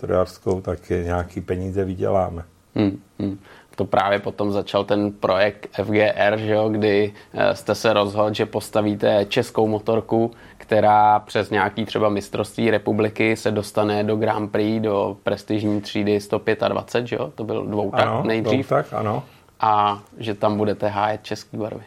trojarskou, 0.00 0.60
tak 0.60 0.90
nějaký 0.90 1.40
peníze 1.40 1.84
vyděláme. 1.84 2.44
Hmm, 2.74 2.98
hmm 3.18 3.38
to 3.76 3.84
právě 3.84 4.18
potom 4.18 4.52
začal 4.52 4.84
ten 4.84 5.12
projekt 5.12 5.68
FGR, 5.82 6.36
že 6.36 6.52
jo, 6.52 6.68
kdy 6.68 7.12
eh, 7.34 7.56
jste 7.56 7.74
se 7.74 7.92
rozhodl, 7.92 8.34
že 8.34 8.46
postavíte 8.46 9.24
českou 9.28 9.68
motorku, 9.68 10.30
která 10.58 11.18
přes 11.18 11.50
nějaký 11.50 11.84
třeba 11.84 12.08
mistrovství 12.08 12.70
republiky 12.70 13.36
se 13.36 13.50
dostane 13.50 14.04
do 14.04 14.16
Grand 14.16 14.52
Prix, 14.52 14.80
do 14.80 15.16
prestižní 15.22 15.80
třídy 15.80 16.20
125, 16.20 17.06
že 17.06 17.16
jo? 17.16 17.32
To 17.34 17.44
byl 17.44 17.66
dvoutak 17.66 18.00
ano, 18.00 18.22
nejdřív. 18.26 18.68
Dvoutak, 18.68 18.92
ano. 18.92 19.22
A 19.60 20.02
že 20.18 20.34
tam 20.34 20.56
budete 20.56 20.88
hájet 20.88 21.22
český 21.22 21.56
barvy. 21.56 21.84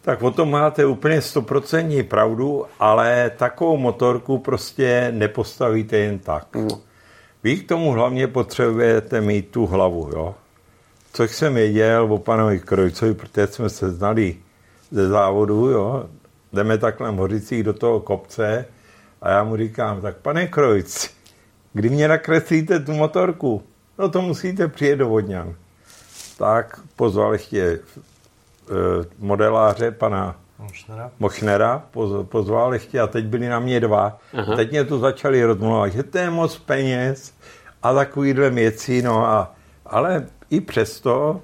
Tak 0.00 0.22
o 0.22 0.30
tom 0.30 0.50
máte 0.50 0.86
úplně 0.86 1.22
stoprocentní 1.22 2.02
pravdu, 2.02 2.64
ale 2.80 3.30
takovou 3.36 3.76
motorku 3.76 4.38
prostě 4.38 5.08
nepostavíte 5.10 5.96
jen 5.96 6.18
tak. 6.18 6.46
No. 6.54 6.85
Vy 7.46 7.56
k 7.56 7.68
tomu 7.68 7.90
hlavně 7.90 8.26
potřebujete 8.26 9.20
mít 9.20 9.48
tu 9.48 9.66
hlavu, 9.66 10.10
jo. 10.12 10.34
Což 11.12 11.30
jsem 11.30 11.54
věděl 11.54 12.12
o 12.12 12.18
panovi 12.18 12.58
Krojcovi, 12.58 13.14
protože 13.14 13.46
jsme 13.46 13.68
se 13.68 13.90
znali 13.90 14.36
ze 14.90 15.08
závodu, 15.08 15.68
jo. 15.68 16.08
Jdeme 16.52 16.78
takhle 16.78 17.10
Hořicích 17.10 17.62
do 17.62 17.72
toho 17.72 18.00
kopce 18.00 18.66
a 19.22 19.30
já 19.30 19.44
mu 19.44 19.56
říkám, 19.56 20.00
tak 20.00 20.16
pane 20.16 20.46
Krojc, 20.46 21.10
kdy 21.72 21.88
mě 21.88 22.08
nakreslíte 22.08 22.80
tu 22.80 22.92
motorku? 22.92 23.62
No 23.98 24.08
to 24.08 24.22
musíte 24.22 24.68
přijet 24.68 24.98
do 24.98 25.08
Vodňan. 25.08 25.54
Tak 26.38 26.80
pozval 26.96 27.32
ještě 27.32 27.62
e, 27.62 27.78
modeláře 29.18 29.90
pana 29.90 30.36
Mochnera, 30.58 31.10
Mochnera 31.18 31.82
pozval 32.22 32.74
ještě 32.74 33.00
a 33.00 33.06
teď 33.06 33.24
byli 33.24 33.48
na 33.48 33.58
mě 33.58 33.80
dva. 33.80 34.18
Aha. 34.38 34.56
Teď 34.56 34.70
mě 34.70 34.84
tu 34.84 34.98
začali 34.98 35.44
rozmluvat, 35.44 35.92
že 35.92 36.02
to 36.02 36.18
je 36.18 36.30
moc 36.30 36.58
peněz 36.58 37.34
a 37.82 37.94
takovýhle 37.94 38.50
věci, 38.50 39.02
no 39.02 39.26
a, 39.26 39.54
ale 39.86 40.26
i 40.50 40.60
přesto 40.60 41.40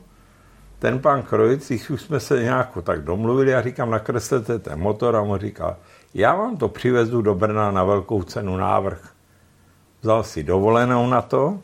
ten 0.79 0.99
pan 0.99 1.23
Krojc, 1.23 1.69
když 1.69 1.91
už 1.91 2.03
jsme 2.03 2.21
se 2.21 2.43
nějak 2.43 2.79
tak 2.83 3.05
domluvili, 3.05 3.51
já 3.51 3.63
říkám, 3.63 3.91
nakreslete 3.91 4.59
ten 4.59 4.79
motor 4.81 5.17
a 5.17 5.21
on 5.21 5.39
říká, 5.39 5.77
já 6.15 6.35
vám 6.35 6.57
to 6.57 6.69
přivezu 6.69 7.23
do 7.23 7.35
Brna 7.35 7.71
na 7.71 7.85
velkou 7.85 8.23
cenu 8.23 8.57
návrh. 8.57 9.11
Vzal 10.03 10.23
si 10.25 10.43
dovolenou 10.43 11.07
na 11.07 11.23
to 11.23 11.59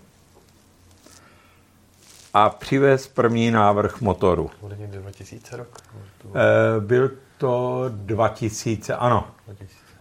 a 2.34 2.50
přivez 2.50 3.08
první 3.08 3.50
návrh 3.50 4.00
motoru. 4.00 4.50
Bude 4.60 4.76
někdy 4.76 4.98
2000 4.98 5.56
rok? 5.56 5.68
E, 6.34 6.80
byl 6.80 7.10
to 7.38 7.84
2000, 7.88 8.94
ano, 8.94 9.26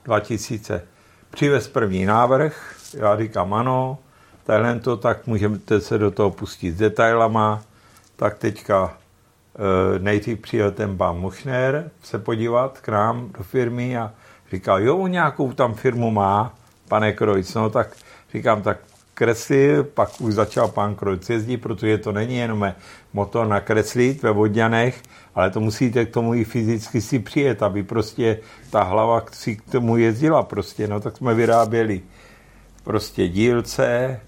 2000. 0.06 0.82
Přivez 1.30 1.68
první 1.68 2.06
návrh, 2.06 2.76
já 2.94 3.18
říkám 3.18 3.54
ano, 3.54 3.98
tadyhle 4.44 4.80
to, 4.80 4.98
tak 4.98 5.28
můžete 5.28 5.82
se 5.82 5.98
do 5.98 6.12
toho 6.12 6.32
pustit 6.32 6.72
s 6.72 6.78
detailama, 6.78 7.62
tak 8.16 8.38
teďka 8.38 8.98
e, 9.96 10.00
nejdřív 10.00 10.40
přijel 10.40 10.72
ten 10.72 10.98
pan 10.98 11.18
Muchner 11.18 11.92
se 12.04 12.20
podívat 12.20 12.80
k 12.82 12.90
nám 12.90 13.32
do 13.38 13.44
firmy 13.44 13.98
a 13.98 14.14
říkal, 14.52 14.82
jo, 14.82 15.08
nějakou 15.08 15.54
tam 15.54 15.74
firmu 15.74 16.12
má, 16.12 16.54
pane 16.88 17.14
Krojc, 17.14 17.54
no 17.54 17.70
tak 17.70 17.96
říkám, 18.34 18.62
tak 18.62 18.78
kreslil, 19.18 19.84
pak 19.84 20.22
už 20.22 20.34
začal 20.34 20.68
pán 20.68 20.96
Krojc 20.96 21.30
jezdit, 21.30 21.58
protože 21.58 21.98
to 21.98 22.12
není 22.12 22.38
jenom 22.38 22.74
motor 23.14 23.48
nakreslit 23.48 24.24
ve 24.24 24.32
Vodňanech, 24.32 25.02
ale 25.36 25.50
to 25.50 25.60
musíte 25.60 26.06
k 26.06 26.14
tomu 26.14 26.34
i 26.34 26.44
fyzicky 26.44 27.02
si 27.02 27.20
přijet, 27.20 27.64
aby 27.64 27.84
prostě 27.84 28.40
ta 28.70 28.84
hlava 28.84 29.26
si 29.32 29.56
k 29.56 29.72
tomu 29.72 29.98
jezdila 29.98 30.44
prostě, 30.44 30.88
no 30.88 31.00
tak 31.00 31.18
jsme 31.18 31.34
vyráběli 31.34 32.02
prostě 32.84 33.28
dílce, 33.28 34.20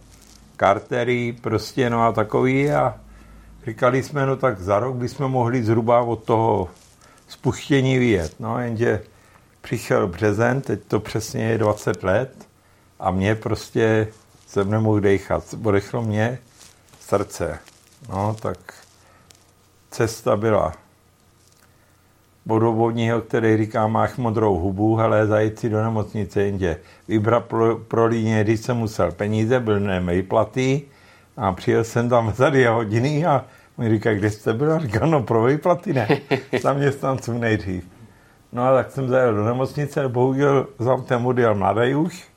kartery, 0.58 1.36
prostě 1.42 1.90
no 1.90 2.04
a 2.04 2.12
takový 2.12 2.72
a 2.72 2.96
říkali 3.68 4.04
jsme, 4.04 4.26
no 4.26 4.36
tak 4.36 4.60
za 4.60 4.80
rok 4.80 4.96
bychom 4.96 5.32
mohli 5.32 5.64
zhruba 5.64 6.02
od 6.02 6.24
toho 6.24 6.70
spuštění 7.28 8.00
vyjet, 8.00 8.36
no 8.40 8.60
jenže 8.60 9.02
přišel 9.62 10.08
březen, 10.08 10.62
teď 10.62 10.80
to 10.88 11.00
přesně 11.00 11.44
je 11.44 11.58
20 11.58 12.04
let 12.04 12.32
a 13.00 13.12
mě 13.12 13.36
prostě 13.36 14.08
jsem 14.50 14.72
nemohl 14.72 15.00
dechat, 15.00 15.44
odešlo 15.64 16.02
mě 16.02 16.40
srdce, 17.00 17.60
no 18.10 18.36
tak 18.42 18.58
cesta 19.92 20.38
byla 20.38 20.74
vodovodního, 22.46 23.22
který 23.22 23.58
říká, 23.58 23.88
máš 23.88 24.16
modrou 24.18 24.60
hubu, 24.60 25.00
ale 25.00 25.28
zajít 25.28 25.60
si 25.60 25.70
do 25.70 25.84
nemocnice 25.84 26.44
jinde. 26.44 26.78
Vybrat 27.08 27.46
pro, 27.46 27.78
pro 27.78 28.06
líně, 28.06 28.44
když 28.44 28.60
jsem 28.60 28.78
musel 28.78 29.12
peníze, 29.12 29.60
byl 29.60 29.80
nemej 29.80 30.24
platy 30.24 30.82
a 31.38 31.54
přijel 31.54 31.84
jsem 31.84 32.10
tam 32.10 32.34
za 32.36 32.50
dvě 32.50 32.70
hodiny 32.70 33.26
a 33.26 33.46
mi 33.78 33.90
říká, 33.90 34.14
kde 34.14 34.30
jste 34.30 34.54
byl? 34.54 34.74
A 34.74 34.80
říkal, 34.80 35.10
no 35.10 35.24
pro 35.24 35.44
výplaty 35.44 35.94
ne, 35.94 36.08
zaměstnancům 36.62 37.40
nejdřív. 37.40 37.88
No 38.52 38.64
a 38.64 38.74
tak 38.74 38.92
jsem 38.92 39.08
zajel 39.08 39.34
do 39.34 39.46
nemocnice, 39.46 40.08
bohužel 40.08 40.68
za 40.80 40.98
ten 40.98 41.28
odjel 41.28 41.56
mladý 41.56 41.96
už, 41.96 42.30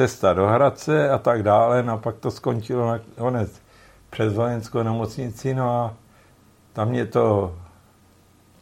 cesta 0.00 0.32
do 0.32 0.46
Hradce 0.46 1.10
a 1.10 1.18
tak 1.18 1.42
dále, 1.42 1.82
no 1.82 1.92
a 1.92 1.96
pak 1.96 2.16
to 2.16 2.30
skončilo 2.30 2.86
nakonec 2.86 3.62
přes 4.10 4.34
vojenskou 4.34 4.82
nemocnici, 4.82 5.54
no 5.54 5.70
a 5.70 5.94
tam 6.72 6.88
mě 6.88 7.06
to 7.06 7.54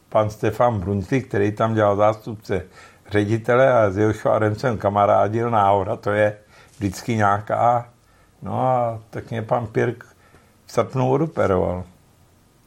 pan 0.08 0.30
Stefan 0.30 0.80
Brunty, 0.80 1.22
který 1.22 1.52
tam 1.52 1.74
dělal 1.74 1.96
zástupce 1.96 2.62
ředitele 3.10 3.72
a 3.72 3.90
s 3.90 3.96
jeho 3.96 4.12
švárem 4.12 4.54
jsem 4.54 4.78
kamarádil, 4.78 5.50
náhoda 5.50 5.96
to 5.96 6.10
je 6.10 6.38
vždycky 6.76 7.16
nějaká. 7.16 7.88
No 8.42 8.60
a 8.60 9.00
tak 9.10 9.30
mě 9.30 9.42
pan 9.42 9.66
Pirk 9.66 10.04
v 10.66 10.72
srpnu 10.72 11.10
odoperoval. 11.10 11.84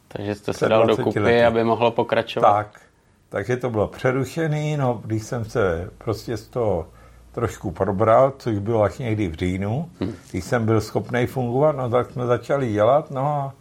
Takže 0.08 0.34
jste 0.34 0.52
se 0.52 0.68
dal 0.68 0.86
dokupy, 0.86 1.20
lety. 1.20 1.44
aby 1.44 1.64
mohlo 1.64 1.90
pokračovat. 1.90 2.52
Tak, 2.52 2.80
takže 3.28 3.56
to 3.56 3.70
bylo 3.70 3.88
přerušený, 3.88 4.76
no 4.76 5.00
když 5.04 5.22
jsem 5.22 5.44
se 5.44 5.90
prostě 5.98 6.36
z 6.36 6.46
toho 6.48 6.86
trošku 7.32 7.70
probral, 7.70 8.32
což 8.38 8.58
bylo 8.58 8.82
až 8.82 8.98
někdy 8.98 9.28
v 9.28 9.34
říjnu, 9.34 9.88
hmm. 10.00 10.14
když 10.30 10.44
jsem 10.44 10.66
byl 10.66 10.80
schopný 10.80 11.26
fungovat, 11.26 11.76
no 11.76 11.90
tak 11.90 12.10
jsme 12.10 12.26
začali 12.26 12.72
dělat, 12.72 13.10
no 13.10 13.26
a 13.26 13.52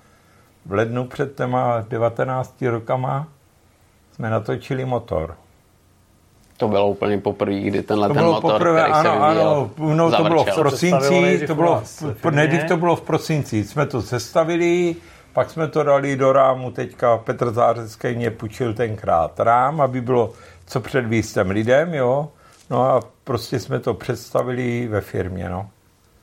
v 0.66 0.72
lednu 0.74 1.08
před 1.08 1.36
těma 1.36 1.86
19 1.90 2.62
rokama 2.62 3.28
jsme 4.14 4.30
natočili 4.30 4.86
motor. 4.86 5.36
To 6.58 6.68
bylo 6.68 6.90
úplně 6.90 7.18
poprvé, 7.18 7.60
kdy 7.60 7.84
tenhle 7.84 8.08
to 8.08 8.14
ten 8.14 8.24
motor, 8.24 8.52
poprvé, 8.52 8.82
který 8.82 8.94
ano, 8.94 9.04
se 9.04 9.20
vyvíjel, 9.20 9.50
ano, 9.50 9.96
no, 9.96 10.12
to 10.12 10.24
bylo 10.24 10.44
v 10.44 10.56
prosinci, 10.56 11.48
to 11.48 11.56
bylo, 11.56 11.84
v, 12.24 12.32
nejdřív 12.32 12.64
to 12.68 12.78
bylo 12.78 12.96
v 12.96 13.02
prosinci, 13.02 13.64
jsme 13.64 13.86
to 13.86 14.02
sestavili, 14.02 14.96
pak 15.34 15.50
jsme 15.50 15.68
to 15.68 15.84
dali 15.84 16.16
do 16.16 16.34
rámu, 16.34 16.72
teďka 16.72 17.18
Petr 17.18 17.52
Zářecký 17.52 18.16
mě 18.16 18.32
půjčil 18.32 18.74
tenkrát 18.74 19.40
rám, 19.40 19.82
aby 19.82 20.02
bylo 20.02 20.32
co 20.66 20.80
předvíst 20.80 21.34
těm 21.34 21.50
lidem, 21.50 21.94
jo, 21.94 22.30
no 22.72 22.84
a 22.84 23.00
prostě 23.24 23.60
jsme 23.60 23.80
to 23.80 23.94
představili 23.94 24.88
ve 24.88 25.02
firmě, 25.02 25.50
no. 25.50 25.70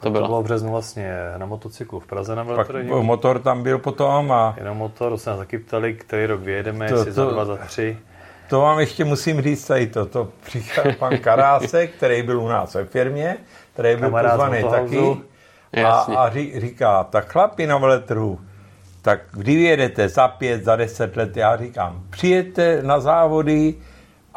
To 0.01 0.11
bylo. 0.11 0.23
to 0.23 0.29
bylo 0.29 0.43
v 0.43 0.45
březnu 0.45 0.71
vlastně 0.71 1.13
na 1.37 1.47
motocyklu 1.47 2.01
v 2.01 2.07
Praze 2.07 2.37
na 2.37 2.45
Pak 2.45 2.69
motor 3.01 3.39
tam 3.39 3.63
byl 3.63 3.79
potom 3.79 4.33
a... 4.33 4.55
Jenom 4.59 4.79
motor, 4.79 5.19
se 5.19 5.31
nás 5.31 5.39
taky 5.39 5.59
ptali, 5.59 5.95
který 5.95 6.27
rok 6.27 6.41
vyjedeme, 6.41 6.89
to, 6.89 6.95
jestli 6.95 7.13
to, 7.13 7.25
za 7.25 7.31
dva, 7.31 7.45
za 7.45 7.57
tři. 7.57 7.97
To 8.49 8.61
vám 8.61 8.81
ještě 8.81 9.05
musím 9.05 9.41
říct 9.41 9.67
tady 9.67 9.87
to. 9.87 10.07
To 10.07 10.29
přišel 10.43 10.85
pan 10.99 11.19
Karásek, 11.19 11.91
který 11.91 12.23
byl 12.23 12.41
u 12.41 12.49
nás 12.49 12.75
ve 12.75 12.85
firmě, 12.85 13.37
který 13.73 13.97
byl 13.97 14.09
Kamarád 14.09 14.33
pozvaný 14.33 14.63
taky. 14.71 15.17
A, 15.85 15.91
a 16.01 16.31
ří, 16.31 16.61
říká, 16.61 17.05
tak 17.05 17.33
chlapi 17.33 17.67
na 17.67 17.79
veletrhu, 17.79 18.41
tak 19.03 19.21
kdy 19.33 19.57
vyjedete 19.57 20.09
za 20.09 20.29
pět, 20.29 20.65
za 20.65 20.77
deset 20.77 21.17
let, 21.17 21.37
já 21.37 21.57
říkám, 21.57 22.03
přijete 22.11 22.83
na 22.83 23.01
závody, 23.01 23.75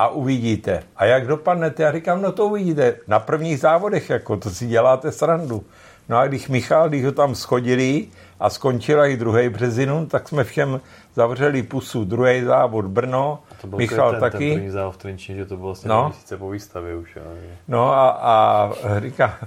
a 0.02 0.08
uvidíte. 0.08 0.84
A 0.96 1.06
jak 1.06 1.28
dopadnete? 1.28 1.84
Já 1.84 1.92
říkám, 1.92 2.22
no 2.22 2.32
to 2.32 2.46
uvidíte. 2.46 2.96
Na 3.08 3.20
prvních 3.20 3.60
závodech, 3.60 4.10
jako 4.10 4.38
to 4.38 4.50
si 4.50 4.68
děláte 4.68 5.12
srandu. 5.12 5.64
No 6.10 6.18
a 6.18 6.28
když 6.28 6.48
Michal, 6.48 6.90
když 6.90 7.06
ho 7.06 7.12
tam 7.12 7.36
schodili 7.36 8.08
a 8.40 8.50
skončila 8.50 9.08
i 9.08 9.18
druhý 9.18 9.50
březinu, 9.50 10.06
tak 10.06 10.30
jsme 10.30 10.44
všem 10.44 10.82
zavřeli 11.16 11.64
pusu. 11.64 12.06
Druhý 12.06 12.44
závod 12.44 12.86
Brno, 12.86 13.40
to 13.62 13.68
byl 13.68 13.78
Michal 13.78 14.12
ten, 14.12 14.20
taky. 14.20 14.50
Ten 14.50 14.54
první 14.54 14.70
závod 14.70 14.96
v 14.96 14.98
Trenčíně, 14.98 15.38
že 15.38 15.46
to 15.46 15.56
bylo 15.56 15.68
vlastně 15.68 15.90
no. 15.90 16.06
měsíce 16.06 16.38
po 16.38 16.50
výstavě 16.50 16.96
už. 16.96 17.18
Ale... 17.18 17.36
No 17.68 17.94
a, 17.94 18.10
a 18.10 18.72
říká, 19.00 19.38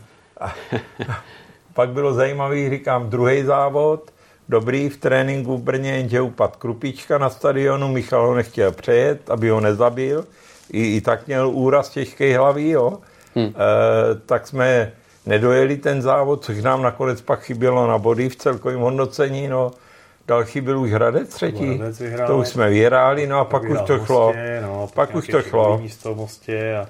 a, 0.40 0.54
pak 1.74 1.88
bylo 1.90 2.14
zajímavý, 2.14 2.70
říkám, 2.70 3.10
druhý 3.10 3.42
závod, 3.42 4.10
dobrý 4.48 4.88
v 4.88 4.96
tréninku 4.96 5.56
v 5.56 5.62
Brně, 5.62 5.90
jenže 5.90 6.20
upad 6.20 6.56
krupička 6.56 7.18
na 7.18 7.30
stadionu, 7.30 7.88
Michal 7.88 8.26
ho 8.26 8.34
nechtěl 8.34 8.72
přejet, 8.72 9.30
aby 9.30 9.50
ho 9.50 9.60
nezabil, 9.60 10.24
i, 10.72 10.96
i 10.96 11.00
tak 11.00 11.26
měl 11.26 11.48
úraz 11.48 11.88
těžké 11.88 12.38
hlavy, 12.38 12.68
jo. 12.68 12.98
Hmm. 13.34 13.46
E, 13.46 13.54
tak 14.26 14.46
jsme 14.46 14.92
nedojeli 15.26 15.76
ten 15.76 16.02
závod, 16.02 16.44
což 16.44 16.62
nám 16.62 16.82
nakonec 16.82 17.20
pak 17.20 17.40
chybělo 17.40 17.86
na 17.86 17.98
body 17.98 18.28
v 18.28 18.36
celkovém 18.36 18.80
hodnocení, 18.80 19.48
no. 19.48 19.70
Další 20.26 20.60
byl 20.60 20.80
už 20.80 20.92
Hradec 20.92 21.28
třetí, 21.28 21.74
Hradec 21.74 22.02
to 22.26 22.38
už 22.38 22.48
jsme 22.48 22.70
vyhráli, 22.70 23.26
no 23.26 23.38
a 23.38 23.44
pak 23.44 23.62
už 23.62 23.78
to 23.86 24.04
šlo. 24.04 24.32
No, 24.62 24.86
pak, 24.94 25.08
pak 25.08 25.16
už 25.16 25.26
to 25.26 25.42
šlo. 25.42 25.78
Místo 25.78 26.14
mostě 26.14 26.76
a 26.76 26.86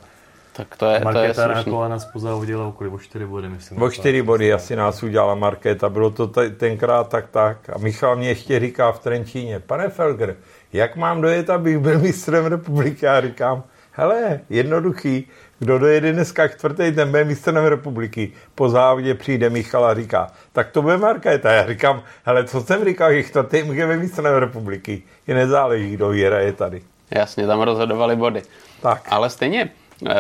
tak 0.57 0.77
to 0.77 0.87
je, 0.87 1.01
Markéta 1.01 1.35
to 1.35 1.41
je 1.41 1.55
slušný. 1.55 1.73
Markéta 1.73 1.89
nás 1.89 2.05
pozávodila 2.05 2.67
okolo 2.67 2.91
o 2.91 2.99
4 2.99 3.27
body, 3.27 3.49
myslím. 3.49 3.83
O 3.83 3.91
4 3.91 4.23
body 4.23 4.53
asi 4.53 4.77
nás 4.77 5.03
udělala 5.03 5.35
Markéta, 5.35 5.89
bylo 5.89 6.11
to 6.11 6.27
t- 6.27 6.51
tenkrát 6.51 7.09
tak 7.09 7.31
tak. 7.31 7.71
A 7.71 7.79
Michal 7.79 8.17
mě 8.17 8.29
ještě 8.29 8.61
říká 8.61 8.93
v 8.93 8.99
Trenčíně, 8.99 9.61
pane 9.61 9.89
Felger, 9.89 10.37
jak 10.73 10.97
mám 10.97 11.21
dojet, 11.21 11.51
abych 11.51 11.79
byl 11.79 11.99
mistrem 11.99 12.47
republiky? 12.47 13.07
Já 13.07 13.21
říkám, 13.21 13.63
hele, 13.93 14.41
jednoduchý, 14.51 15.29
kdo 15.59 15.79
dojede 15.79 16.13
dneska 16.13 16.49
čtvrtý, 16.49 16.93
ten 16.93 17.09
bude 17.11 17.25
mistrem 17.25 17.65
republiky. 17.65 18.33
Po 18.55 18.69
závodě 18.69 19.15
přijde 19.15 19.51
Michal 19.51 19.85
a 19.85 19.95
říká, 19.95 20.33
tak 20.53 20.71
to 20.71 20.83
bude 20.83 20.97
Markéta. 20.97 21.53
Já 21.53 21.67
říkám, 21.67 22.03
hele, 22.25 22.45
co 22.45 22.61
jsem 22.61 22.85
říkal, 22.85 23.13
že 23.13 23.23
čtvrtý 23.23 23.63
může 23.63 23.87
mistrem 23.87 24.35
republiky. 24.35 25.03
Je 25.27 25.35
nezáleží, 25.35 25.91
kdo 25.91 26.13
je 26.13 26.53
tady. 26.53 26.83
Jasně, 27.11 27.47
tam 27.47 27.63
rozhodovali 27.63 28.17
body. 28.17 28.43
Tak. 28.83 29.03
Ale 29.11 29.31
stejně, 29.31 29.71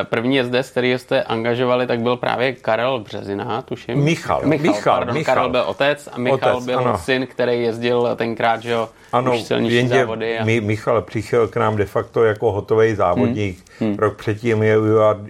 první 0.04 0.36
jezdec, 0.36 0.70
který 0.70 0.98
jste 0.98 1.22
angažovali, 1.22 1.86
tak 1.86 2.00
byl 2.00 2.16
právě 2.16 2.52
Karel 2.52 3.00
Březina, 3.00 3.62
tuším. 3.62 3.98
Michal. 3.98 4.40
Michal, 4.44 4.72
Michal, 4.72 4.94
pardon, 4.94 5.14
Michal. 5.14 5.34
Karel 5.34 5.50
byl 5.50 5.64
otec 5.66 6.08
a 6.12 6.18
Michal 6.18 6.56
otec, 6.56 6.66
byl 6.66 6.78
ano. 6.78 6.98
syn, 6.98 7.26
který 7.26 7.62
jezdil 7.62 8.16
tenkrát, 8.16 8.62
že 8.62 8.70
jo, 8.70 8.88
ano, 9.12 9.34
už 9.34 9.42
silnější 9.42 9.76
jenže 9.76 9.98
závody. 9.98 10.38
A... 10.38 10.44
Mi, 10.44 10.60
Michal 10.60 11.02
přišel 11.02 11.48
k 11.48 11.56
nám 11.56 11.76
de 11.76 11.84
facto 11.84 12.24
jako 12.24 12.52
hotový 12.52 12.94
závodník. 12.94 13.58
Hmm. 13.78 13.90
Hmm. 13.90 13.98
Rok 13.98 14.16
předtím 14.16 14.62
je 14.62 14.78
u, 14.78 14.84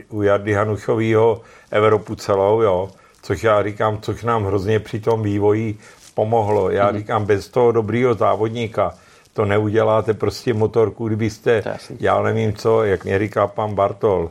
u 0.08 0.22
Jardy 0.22 0.52
Hanušovýho 0.52 1.40
Evropu 1.70 2.14
celou, 2.14 2.60
jo. 2.60 2.90
Což 3.22 3.44
já 3.44 3.62
říkám, 3.62 3.98
což 4.00 4.22
nám 4.22 4.44
hrozně 4.44 4.80
při 4.80 5.00
tom 5.00 5.22
vývoji 5.22 5.78
pomohlo. 6.14 6.70
Já 6.70 6.88
hmm. 6.88 6.98
říkám, 6.98 7.24
bez 7.24 7.48
toho 7.48 7.72
dobrýho 7.72 8.14
závodníka 8.14 8.94
to 9.34 9.44
neuděláte 9.44 10.14
prostě 10.14 10.54
motorku, 10.54 11.06
kdybyste, 11.06 11.62
já 12.00 12.22
nevím 12.22 12.54
co, 12.54 12.84
jak 12.84 13.04
mě 13.04 13.18
říká 13.18 13.46
pan 13.46 13.74
Bartol, 13.74 14.30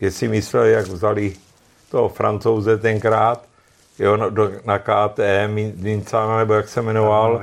jestli 0.00 0.28
myslel, 0.28 0.64
jak 0.64 0.86
vzali 0.86 1.32
toho 1.90 2.08
francouze 2.08 2.78
tenkrát, 2.78 3.44
jo, 3.98 4.16
na, 4.16 4.28
do, 4.28 4.50
na 4.64 4.78
KTM, 4.78 5.72
Vincana, 5.74 6.38
nebo 6.38 6.54
jak 6.54 6.68
se 6.68 6.82
jmenoval, 6.82 7.40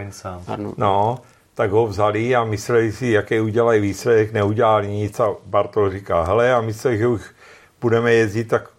no, 0.77 1.19
tak 1.53 1.71
ho 1.71 1.87
vzali 1.87 2.35
a 2.35 2.43
mysleli 2.43 2.91
si, 2.91 3.07
jaký 3.07 3.39
udělají 3.39 3.81
výsledek, 3.81 4.33
neudělali 4.33 4.87
nic 4.87 5.19
a 5.19 5.35
Bartol 5.45 5.89
říká, 5.89 6.23
hele, 6.23 6.47
já 6.47 6.61
myslím, 6.61 6.97
že 6.97 7.07
už 7.07 7.21
budeme 7.81 8.13
jezdit 8.13 8.43
tak 8.43 8.69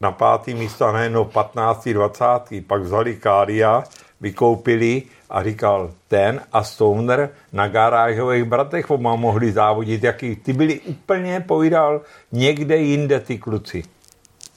na 0.00 0.12
pátý 0.12 0.54
místo 0.54 0.86
a 0.86 0.92
ne 0.92 1.10
no 1.10 1.24
15. 1.24 1.88
20. 1.88 2.24
Pak 2.66 2.82
vzali 2.82 3.16
Kária, 3.16 3.84
vykoupili 4.20 5.02
a 5.30 5.42
říkal, 5.42 5.90
ten 6.08 6.40
a 6.52 6.64
Stoner 6.64 7.30
na 7.52 7.68
garážových 7.68 8.44
bratech 8.44 8.90
oba 8.90 9.16
mohli 9.16 9.52
závodit, 9.52 10.04
jaký 10.04 10.36
ty 10.36 10.52
byli 10.52 10.80
úplně, 10.80 11.40
povídal, 11.40 12.00
někde 12.32 12.76
jinde 12.76 13.20
ty 13.20 13.38
kluci. 13.38 13.82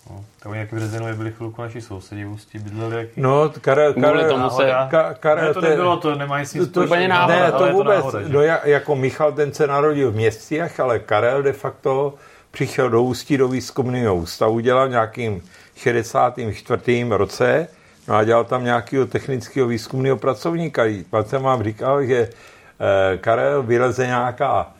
No, 0.09 0.25
tak 0.39 0.51
nějaký 0.53 0.75
v 0.75 0.79
Rezenově 0.79 1.13
byli 1.13 1.31
chvilku 1.31 1.61
naši 1.61 1.81
sousedí 1.81 2.23
v 2.23 2.31
Ústí, 2.31 2.59
bydleli 2.59 2.95
jaký? 2.95 3.21
No, 3.21 3.49
Karel, 3.61 3.93
Karel, 3.93 4.29
tomu 4.29 4.49
se, 4.49 4.71
ka, 4.89 5.13
Karel, 5.13 5.47
ne, 5.47 5.53
to 5.53 5.61
nebylo, 5.61 5.97
to 5.97 6.15
nemají 6.15 6.45
si 6.45 6.59
to, 6.59 6.67
to, 6.67 6.95
náhoda, 7.07 7.27
ne, 7.27 7.51
to 7.51 7.71
vůbec, 7.71 8.05
to 8.05 8.11
náhoda, 8.11 8.27
do, 8.27 8.41
jako 8.63 8.95
Michal 8.95 9.31
ten 9.31 9.53
se 9.53 9.67
narodil 9.67 10.11
v 10.11 10.15
městích, 10.15 10.79
ale 10.79 10.99
Karel 10.99 11.43
de 11.43 11.53
facto 11.53 12.13
přišel 12.51 12.89
do 12.89 13.01
Ústí 13.03 13.37
do 13.37 13.47
výzkumného 13.47 14.15
ústavu, 14.15 14.59
dělal 14.59 14.89
nějakým 14.89 15.41
64. 15.75 17.05
roce, 17.09 17.67
no 17.67 17.78
a 18.09 18.23
dělal 18.23 18.43
tam 18.43 18.63
nějakého 18.63 19.05
technického 19.05 19.67
výzkumného 19.67 20.17
pracovníka. 20.17 20.83
Pak 21.09 21.27
jsem 21.27 21.41
vám 21.41 21.63
říkal, 21.63 22.05
že 22.05 22.29
eh, 22.29 23.17
Karel 23.17 23.63
vyleze 23.63 24.07
nějaká 24.07 24.71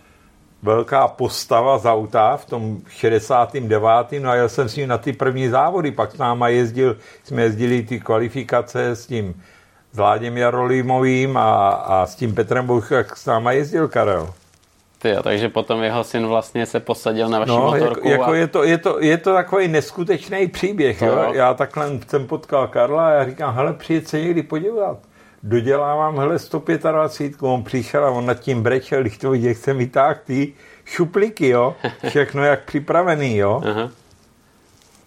velká 0.64 1.08
postava 1.08 1.78
z 1.78 1.86
auta 1.86 2.38
v 2.38 2.46
tom 2.46 2.78
69. 2.90 4.20
No 4.20 4.30
a 4.30 4.36
jel 4.36 4.50
jsem 4.50 4.70
s 4.70 4.76
ním 4.76 4.88
na 4.88 4.98
ty 4.98 5.14
první 5.14 5.50
závody, 5.50 5.92
pak 5.92 6.12
s 6.12 6.18
náma 6.18 6.48
jezdil, 6.48 6.98
jsme 7.24 7.42
jezdili 7.42 7.84
ty 7.84 8.00
kvalifikace 8.00 8.96
s 8.96 9.06
tím 9.06 9.42
s 9.94 10.00
Jarolímovým 10.36 11.38
a, 11.38 11.70
a 11.70 12.06
s 12.06 12.16
tím 12.16 12.36
Petrem 12.36 12.66
Bouch, 12.66 12.92
jak 12.92 13.18
s 13.18 13.26
náma 13.26 13.52
jezdil 13.52 13.88
Karel. 13.88 14.34
Ty, 15.02 15.16
takže 15.24 15.50
potom 15.50 15.84
jeho 15.84 16.04
syn 16.04 16.28
vlastně 16.28 16.66
se 16.66 16.80
posadil 16.80 17.30
na 17.30 17.40
vaši 17.40 17.52
no, 17.52 17.58
motorku. 17.58 18.08
Jako, 18.08 18.22
jako 18.22 18.32
a... 18.32 18.36
je, 18.36 18.48
to, 18.48 18.64
je, 18.64 18.78
to, 18.78 19.00
je 19.00 19.18
to 19.18 19.34
takový 19.34 19.68
neskutečný 19.68 20.48
příběh. 20.48 21.02
Jo? 21.02 21.08
jo. 21.08 21.34
Já 21.34 21.54
takhle 21.54 22.00
jsem 22.08 22.28
potkal 22.28 22.68
Karla 22.68 23.08
a 23.08 23.12
já 23.12 23.26
říkám, 23.26 23.56
hele, 23.56 23.74
přijet 23.74 24.08
se 24.08 24.22
někdy 24.22 24.44
podívat. 24.44 24.98
Dodělávám, 25.44 26.18
hele, 26.18 26.40
125, 26.40 27.44
on 27.44 27.64
přišel 27.64 28.06
a 28.06 28.10
on 28.10 28.26
nad 28.26 28.40
tím 28.40 28.64
brečel, 28.64 29.02
když 29.02 29.18
to 29.18 29.32
viděl, 29.32 29.54
chce 29.54 29.74
mi 29.74 29.88
tak 29.88 30.22
ty 30.24 30.54
šuplíky, 30.86 31.48
jo, 31.48 31.76
všechno 32.10 32.44
jak 32.44 32.64
připravený, 32.64 33.38
jo. 33.38 33.62
Aha. 33.66 33.90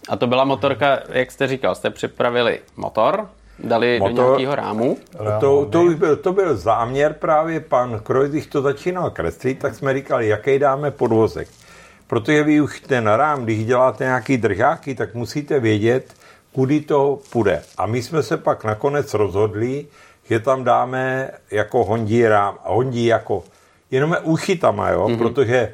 A 0.08 0.16
to 0.16 0.26
byla 0.26 0.44
motorka, 0.44 0.98
jak 1.08 1.30
jste 1.30 1.46
říkal, 1.46 1.74
jste 1.74 1.90
připravili 1.90 2.60
motor, 2.76 3.28
dali 3.58 4.00
motor, 4.00 4.14
do 4.14 4.22
nějakého 4.22 4.54
rámu. 4.54 4.96
To, 5.40 5.66
to, 5.66 5.82
už 5.82 5.94
byl, 5.94 6.16
to 6.16 6.32
byl 6.32 6.56
záměr 6.56 7.12
právě, 7.12 7.60
pan 7.60 8.00
Kroj, 8.02 8.28
když 8.28 8.46
to 8.46 8.62
začínal 8.62 9.10
kreslit, 9.10 9.58
tak 9.58 9.74
jsme 9.74 9.94
říkali, 9.94 10.28
jaký 10.28 10.58
dáme 10.58 10.90
podvozek. 10.90 11.48
Protože 12.06 12.42
vy 12.42 12.60
už 12.60 12.80
ten 12.80 13.06
rám, 13.06 13.44
když 13.44 13.64
děláte 13.64 14.04
nějaký 14.04 14.36
držáky, 14.36 14.94
tak 14.94 15.14
musíte 15.14 15.60
vědět, 15.60 16.14
kudy 16.52 16.80
to 16.80 17.18
půjde. 17.30 17.62
A 17.78 17.86
my 17.86 18.02
jsme 18.02 18.22
se 18.22 18.36
pak 18.36 18.64
nakonec 18.64 19.14
rozhodli, 19.14 19.86
že 20.30 20.40
tam 20.40 20.64
dáme 20.64 21.30
jako 21.50 21.84
Hondí 21.84 22.28
rám, 22.28 22.58
Hondí 22.62 23.06
jako 23.06 23.44
jenom 23.90 24.16
uchytama, 24.22 24.90
jo, 24.90 25.06
mm-hmm. 25.06 25.18
protože 25.18 25.56
e, 25.56 25.72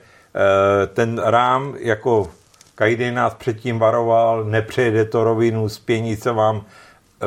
ten 0.87 1.19
rám 1.25 1.75
jako 1.79 2.31
každý 2.75 3.11
nás 3.11 3.35
předtím 3.35 3.79
varoval, 3.79 4.45
nepřejede 4.45 5.05
to 5.05 5.25
rovinu, 5.25 5.69
spění 5.69 6.17
se 6.17 6.33
vám 6.33 6.65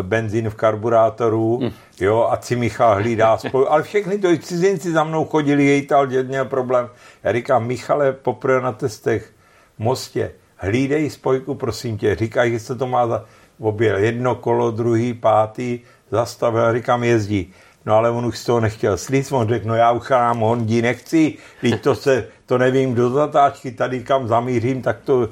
benzín 0.01 0.49
v 0.49 0.55
karburátoru, 0.55 1.59
mm. 1.61 1.71
jo, 1.99 2.27
a 2.31 2.41
si 2.41 2.55
Michal 2.55 2.95
hlídá 2.95 3.37
spolu, 3.37 3.71
ale 3.71 3.83
všechny 3.83 4.17
to 4.17 4.37
cizinci 4.37 4.91
za 4.91 5.03
mnou 5.03 5.25
chodili, 5.25 5.65
jejtal, 5.65 6.07
děd 6.07 6.27
měl 6.27 6.45
problém. 6.45 6.89
Já 7.23 7.33
říkám, 7.33 7.67
Michale, 7.67 8.13
poprvé 8.13 8.61
na 8.61 8.71
testech 8.71 9.29
v 9.75 9.79
Mostě, 9.79 10.31
hlídej 10.55 11.09
spojku, 11.09 11.55
prosím 11.55 11.97
tě, 11.97 12.15
říkají, 12.15 12.51
že 12.51 12.59
se 12.59 12.75
to 12.75 12.87
má 12.87 13.07
za 13.07 13.25
objel 13.59 13.97
jedno 13.97 14.35
kolo, 14.35 14.71
druhý, 14.71 15.13
pátý, 15.13 15.79
zastavil, 16.11 16.73
říkám, 16.73 17.03
jezdí. 17.03 17.53
No 17.85 17.95
ale 17.95 18.09
on 18.09 18.25
už 18.25 18.37
z 18.37 18.45
toho 18.45 18.59
nechtěl 18.59 18.97
slít, 18.97 19.31
on 19.31 19.47
řekl, 19.47 19.67
no 19.67 19.75
já 19.75 19.91
uchám 19.91 20.39
Hondi 20.39 20.81
nechci, 20.81 21.37
když 21.61 21.73
to 21.81 21.95
se, 21.95 22.27
to 22.45 22.57
nevím 22.57 22.95
do 22.95 23.09
zatáčky, 23.09 23.71
tady 23.71 24.03
kam 24.03 24.27
zamířím, 24.27 24.81
tak 24.81 24.97
to... 25.03 25.29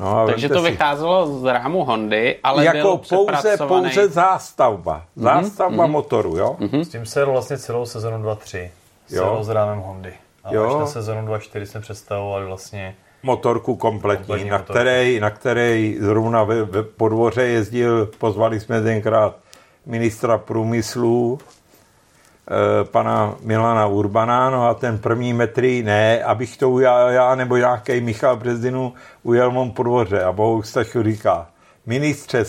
No, 0.00 0.26
Takže 0.26 0.48
to 0.48 0.62
si. 0.62 0.70
vycházelo 0.70 1.26
z 1.26 1.44
rámu 1.44 1.84
Hondy, 1.84 2.36
ale 2.42 2.64
jako 2.64 2.78
byl 2.78 2.96
pouze, 3.08 3.56
pouze 3.56 4.08
zástavba. 4.08 5.04
Zástavba 5.16 5.86
mm-hmm. 5.86 5.90
motoru, 5.90 6.36
jo? 6.36 6.56
Mm-hmm. 6.60 6.80
S 6.80 6.88
tím 6.88 7.06
se 7.06 7.24
vlastně 7.24 7.58
celou 7.58 7.86
sezonu 7.86 8.24
2-3. 8.24 8.68
Jo. 9.10 9.38
s 9.42 9.48
rámem 9.48 9.78
Hondy. 9.78 10.12
A 10.44 10.54
jo. 10.54 10.66
až 10.66 10.80
na 10.80 10.86
sezonu 10.86 11.26
2-4 11.26 11.62
jsme 11.62 11.80
představovali 11.80 12.46
vlastně 12.46 12.96
motorku 13.22 13.76
kompletní, 13.76 14.26
kompletní 14.26 14.50
na, 14.50 14.58
motorku. 14.58 14.72
Které, 14.72 15.20
na 15.20 15.30
které 15.30 15.92
zrovna 16.00 16.44
ve, 16.44 16.64
ve 16.64 16.82
podvoře 16.82 17.42
jezdil, 17.42 18.06
pozvali 18.18 18.60
jsme 18.60 18.82
tenkrát 18.82 19.36
ministra 19.86 20.38
průmyslu, 20.38 21.38
pana 22.84 23.34
Milana 23.40 23.86
Urbana, 23.86 24.50
no 24.50 24.68
a 24.68 24.74
ten 24.74 24.98
první 24.98 25.32
metry, 25.32 25.82
ne, 25.82 26.24
abych 26.24 26.56
to 26.56 26.70
ujel 26.70 27.08
já, 27.08 27.34
nebo 27.34 27.56
nějaký 27.56 28.00
Michal 28.00 28.36
Brezdinu 28.36 28.94
ujel 29.22 29.50
mou 29.50 29.70
podvoře 29.70 30.22
a 30.22 30.32
Bohu 30.32 30.62
Stachu 30.62 31.02
říká, 31.02 31.48
ministře, 31.86 32.38
e, 32.38 32.46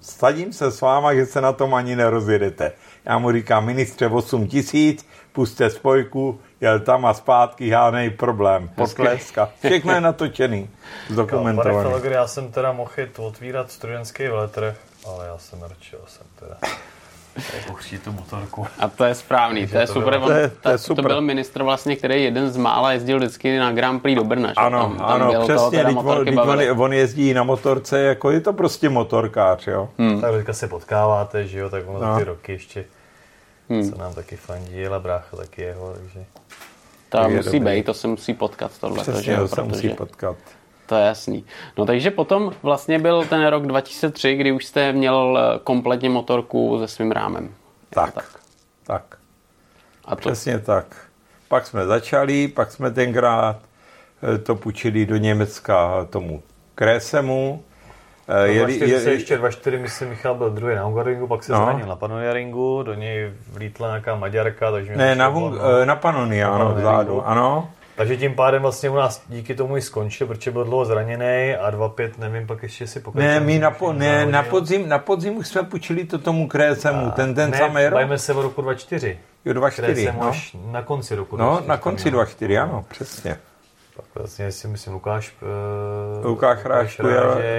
sadím 0.00 0.52
se 0.52 0.70
s 0.70 0.80
váma, 0.80 1.14
že 1.14 1.26
se 1.26 1.40
na 1.40 1.52
tom 1.52 1.74
ani 1.74 1.96
nerozjedete. 1.96 2.72
Já 3.04 3.18
mu 3.18 3.32
říkám, 3.32 3.66
ministře, 3.66 4.06
8 4.08 4.46
tisíc, 4.46 5.06
puste 5.32 5.70
spojku, 5.70 6.40
jel 6.60 6.80
tam 6.80 7.06
a 7.06 7.14
zpátky, 7.14 7.68
žádný 7.68 8.10
problém. 8.10 8.70
Potleska. 8.74 9.48
Všechno 9.64 9.92
je 9.92 10.00
natočený, 10.00 10.70
zdokumentovaný. 11.10 11.90
Já 12.10 12.26
jsem 12.26 12.52
teda 12.52 12.72
mohl 12.72 12.90
otvírat 13.18 13.70
studentský 13.70 14.22
veletrh 14.22 14.76
ale 15.06 15.26
já 15.26 15.38
jsem 15.38 15.58
mrčil, 15.58 16.00
jsem 16.06 16.26
teda 16.38 16.56
Pouští 17.66 17.98
tu 17.98 18.12
motorku. 18.12 18.66
A 18.78 18.88
to 18.88 19.04
je 19.04 19.14
správný, 19.14 19.66
to 19.66 19.78
je, 19.78 19.86
to 19.86 19.92
super. 19.92 20.20
To, 20.20 20.32
je, 20.32 20.48
to, 20.48 20.68
je 20.68 20.78
super. 20.78 21.04
to 21.04 21.08
byl 21.08 21.20
ministr 21.20 21.62
vlastně, 21.62 21.96
který 21.96 22.24
jeden 22.24 22.50
z 22.50 22.56
mála 22.56 22.92
jezdil 22.92 23.18
vždycky 23.18 23.58
na 23.58 23.72
Grand 23.72 24.02
Prix 24.02 24.16
do 24.16 24.24
Brna. 24.24 24.52
Ano, 24.56 24.80
tam, 24.80 24.96
tam 24.96 25.06
ano, 25.06 25.42
přesně, 25.42 25.84
teď 25.84 25.96
on, 25.96 26.38
on, 26.40 26.80
on, 26.80 26.92
jezdí 26.92 27.34
na 27.34 27.42
motorce, 27.42 28.00
jako 28.00 28.30
je 28.30 28.40
to 28.40 28.52
prostě 28.52 28.88
motorkář, 28.88 29.66
jo. 29.66 29.88
Hmm. 29.98 30.20
Tak 30.20 30.34
teďka 30.34 30.52
se 30.52 30.68
potkáváte, 30.68 31.46
že 31.46 31.58
jo, 31.58 31.70
tak 31.70 31.84
ono 31.86 32.06
no. 32.06 32.18
ty 32.18 32.24
roky 32.24 32.52
ještě, 32.52 32.84
hmm. 33.68 33.90
co 33.90 33.98
nám 33.98 34.14
taky 34.14 34.36
fandí, 34.36 34.86
ale 34.86 35.00
brácha 35.00 35.36
taky 35.36 35.62
jeho, 35.62 35.94
takže... 35.94 36.24
To 37.08 37.28
musí 37.28 37.60
být, 37.60 37.86
to 37.86 37.94
se 37.94 38.08
musí 38.08 38.34
potkat 38.34 38.78
tohle. 38.80 39.02
Přesně, 39.02 39.14
to, 39.14 39.22
že, 39.22 39.36
to 39.36 39.48
se 39.48 39.62
musí 39.62 39.88
potkat. 39.88 40.36
To 40.86 40.96
je 40.96 41.06
jasný. 41.06 41.44
No 41.78 41.86
takže 41.86 42.10
potom 42.10 42.52
vlastně 42.62 42.98
byl 42.98 43.24
ten 43.24 43.46
rok 43.46 43.66
2003, 43.66 44.34
kdy 44.36 44.52
už 44.52 44.64
jste 44.64 44.92
měl 44.92 45.38
eh, 45.38 45.58
kompletně 45.64 46.10
motorku 46.10 46.78
se 46.78 46.88
svým 46.88 47.10
rámem. 47.10 47.54
Tak, 47.90 48.14
tak. 48.14 48.24
tak. 48.86 49.18
A 50.04 50.16
to... 50.16 50.20
Přesně 50.20 50.58
tak. 50.58 50.96
Pak 51.48 51.66
jsme 51.66 51.86
začali, 51.86 52.48
pak 52.48 52.72
jsme 52.72 52.90
tenkrát 52.90 53.56
eh, 54.34 54.38
to 54.38 54.54
půjčili 54.54 55.06
do 55.06 55.16
Německa 55.16 56.06
tomu 56.10 56.42
Kresemu. 56.74 57.62
No, 58.28 58.34
jeli, 58.34 58.90
je, 58.90 59.00
se 59.00 59.12
ještě 59.12 59.38
2-4, 59.38 59.80
myslím, 59.80 60.08
Michal 60.08 60.34
byl 60.34 60.50
druhý 60.50 60.74
na 60.74 60.82
Hungaringu, 60.82 61.26
pak 61.26 61.44
se 61.44 61.52
no. 61.52 61.58
zranil 61.58 61.86
na 61.86 61.96
Panojaringu, 61.96 62.82
do 62.82 62.94
něj 62.94 63.32
vlítla 63.52 63.88
nějaká 63.88 64.16
Maďarka, 64.16 64.70
takže... 64.70 64.96
Ne, 64.96 65.14
na, 65.14 65.26
hung, 65.26 65.54
no. 65.54 65.84
na 65.84 65.96
Panonia, 65.96 66.48
ano, 66.48 66.74
vzadu, 66.74 67.26
ano. 67.26 67.70
Takže 67.96 68.16
tím 68.16 68.34
pádem 68.34 68.62
vlastně 68.62 68.90
u 68.90 68.94
nás 68.94 69.22
díky 69.28 69.54
tomu 69.54 69.76
i 69.76 69.82
skončil, 69.82 70.26
protože 70.26 70.50
byl 70.50 70.64
dlouho 70.64 70.84
zraněný 70.84 71.54
a 71.54 71.70
2-5, 71.70 72.10
nevím, 72.18 72.46
pak 72.46 72.62
ještě 72.62 72.86
si 72.86 73.00
pokračoval. 73.00 73.34
Ne, 73.34 73.40
my 73.40 73.58
na, 73.58 73.70
po, 73.70 73.92
ne, 73.92 74.26
na, 74.26 74.42
podzim, 74.42 74.88
na 74.88 74.98
podzim 74.98 75.36
už 75.36 75.48
jsme 75.48 75.62
půjčili 75.62 76.04
to 76.04 76.18
tomu 76.18 76.48
Krécemu, 76.48 77.10
ten, 77.10 77.34
ten 77.34 77.50
ne, 77.50 77.58
samý 77.58 77.86
rok. 77.86 78.00
se 78.16 78.32
v 78.32 78.40
roku 78.40 78.62
24. 78.62 79.18
Jo, 79.44 79.52
24, 79.52 80.12
no. 80.12 80.28
až 80.28 80.56
na 80.64 80.82
konci 80.82 81.14
roku 81.14 81.36
24. 81.36 81.62
No, 81.62 81.68
na 81.68 81.76
konci 81.76 82.10
24, 82.10 82.58
ano, 82.58 82.84
přesně. 82.88 83.36
Pak 83.96 84.04
vlastně 84.14 84.52
si 84.52 84.68
myslím 84.68 84.92
Lukáš, 84.92 85.36
uh, 86.18 86.26
Lukáš 86.26 86.64
Rážku, 86.64 87.06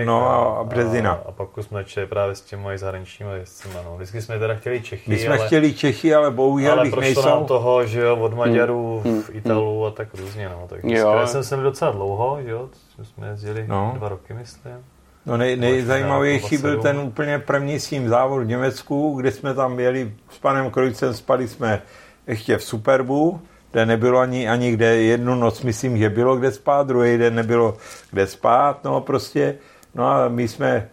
no 0.05 0.29
a, 0.29 0.59
a 0.59 0.63
Březina. 0.63 1.11
A, 1.11 1.29
a 1.29 1.31
pak 1.31 1.57
už 1.57 1.65
jsme 1.65 1.79
začali 1.79 2.07
právě 2.07 2.35
s 2.35 2.41
těmi 2.41 2.77
zahraničními 2.77 3.31
jezdcima. 3.33 3.73
No. 3.85 3.95
Vždycky 3.95 4.21
jsme 4.21 4.39
teda 4.39 4.55
chtěli 4.55 4.81
Čechy. 4.81 5.11
My 5.11 5.19
jsme 5.19 5.37
ale, 5.37 5.47
chtěli 5.47 5.73
Čechy, 5.73 6.15
ale 6.15 6.31
bohužel 6.31 6.71
ale 6.71 6.85
jich 6.85 6.97
nejsou. 6.97 7.25
nám 7.25 7.45
toho, 7.45 7.85
že 7.85 8.01
jo, 8.01 8.17
od 8.17 8.33
Maďarů 8.33 9.01
hmm. 9.05 9.21
v 9.21 9.35
Italu 9.35 9.79
hmm. 9.79 9.87
a 9.87 9.91
tak 9.91 10.07
různě. 10.13 10.49
No. 10.49 10.65
Tak 10.69 10.79
jo. 10.83 11.21
jsem 11.25 11.43
sem 11.43 11.63
docela 11.63 11.91
dlouho, 11.91 12.39
že 12.43 12.49
jo, 12.49 12.69
jsme 13.03 13.27
jezdili 13.27 13.65
no. 13.67 13.93
dva 13.95 14.09
roky, 14.09 14.33
myslím. 14.33 14.85
No 15.25 15.37
nej, 15.37 15.55
nejzajímavější 15.55 16.57
byl 16.57 16.81
ten 16.81 16.99
úplně 16.99 17.39
první 17.39 17.79
svým 17.79 18.09
závod 18.09 18.43
v 18.43 18.47
Německu, 18.47 19.15
kde 19.15 19.31
jsme 19.31 19.53
tam 19.53 19.79
jeli 19.79 20.13
s 20.29 20.37
panem 20.37 20.71
Krojcem, 20.71 21.13
spali 21.13 21.47
jsme 21.47 21.81
ještě 22.27 22.57
v 22.57 22.63
Superbu, 22.63 23.41
kde 23.75 23.85
nebylo 23.85 24.19
ani, 24.19 24.49
ani 24.49 24.71
kde 24.71 24.95
jednu 24.95 25.35
noc, 25.35 25.61
myslím, 25.61 25.97
že 25.97 26.09
bylo 26.09 26.35
kde 26.35 26.51
spát, 26.51 26.87
druhý 26.87 27.17
den 27.17 27.35
nebylo 27.35 27.77
kde 28.11 28.27
spát, 28.27 28.83
no 28.83 29.01
prostě, 29.01 29.55
no 29.95 30.07
a 30.07 30.27
my 30.27 30.47
jsme, 30.47 30.89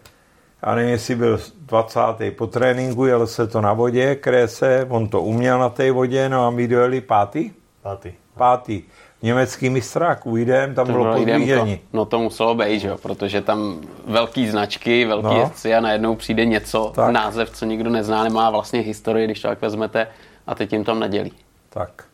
já 0.66 0.74
nevím, 0.74 0.90
jestli 0.90 1.14
byl 1.14 1.40
20. 1.60 2.00
po 2.36 2.46
tréninku, 2.46 3.06
jel 3.06 3.26
se 3.26 3.46
to 3.46 3.60
na 3.60 3.72
vodě, 3.72 4.14
krése, 4.14 4.86
on 4.88 5.08
to 5.08 5.22
uměl 5.22 5.58
na 5.58 5.68
té 5.68 5.92
vodě, 5.92 6.28
no 6.28 6.46
a 6.46 6.50
my 6.50 6.68
dojeli 6.68 7.00
pátý? 7.00 7.50
Pátý. 7.82 8.12
Pátý. 8.34 8.82
Německý 9.22 9.70
mistrák, 9.70 10.26
ujdem, 10.26 10.74
tam 10.74 10.86
to 10.86 10.92
bylo 10.92 11.14
podvížení. 11.14 11.80
No 11.92 12.04
to 12.04 12.18
muselo 12.18 12.54
být, 12.54 12.80
že 12.80 12.88
jo, 12.88 12.98
protože 13.02 13.40
tam 13.40 13.80
velký 14.06 14.48
značky, 14.48 15.04
velký 15.04 15.26
no. 15.26 15.40
jezdci 15.40 15.74
a 15.74 15.80
najednou 15.80 16.14
přijde 16.14 16.44
něco, 16.44 16.92
tak. 16.94 17.12
název, 17.12 17.50
co 17.50 17.64
nikdo 17.64 17.90
nezná, 17.90 18.24
nemá 18.24 18.50
vlastně 18.50 18.80
historii, 18.80 19.26
když 19.26 19.40
to 19.40 19.48
tak 19.48 19.62
vezmete 19.62 20.06
a 20.46 20.54
teď 20.54 20.72
jim 20.72 20.84
tam 20.84 21.00
nedělí. 21.00 21.32
Tak 21.68 22.11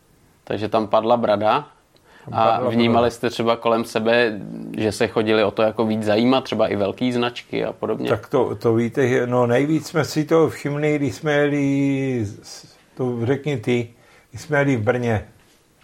takže 0.49 0.69
tam 0.69 0.87
padla 0.87 1.17
brada. 1.17 1.67
A 2.31 2.69
vnímali 2.69 3.11
jste 3.11 3.29
třeba 3.29 3.55
kolem 3.55 3.83
sebe, 3.83 4.39
že 4.77 4.91
se 4.91 5.07
chodili 5.07 5.43
o 5.43 5.51
to 5.51 5.61
jako 5.61 5.85
víc 5.85 6.03
zajímat, 6.03 6.43
třeba 6.43 6.67
i 6.67 6.75
velké 6.75 7.11
značky 7.11 7.65
a 7.65 7.73
podobně? 7.73 8.09
Tak 8.09 8.29
to, 8.29 8.55
to 8.55 8.75
víte, 8.75 9.27
no 9.27 9.47
nejvíc 9.47 9.87
jsme 9.87 10.05
si 10.05 10.25
to 10.25 10.49
všimli, 10.49 10.95
když 10.95 11.15
jsme 11.15 11.31
jeli, 11.33 12.25
to 12.97 13.25
řekni 13.25 13.57
ty, 13.57 13.89
když 14.29 14.41
jsme 14.41 14.57
jeli 14.57 14.75
v 14.75 14.81
Brně 14.81 15.27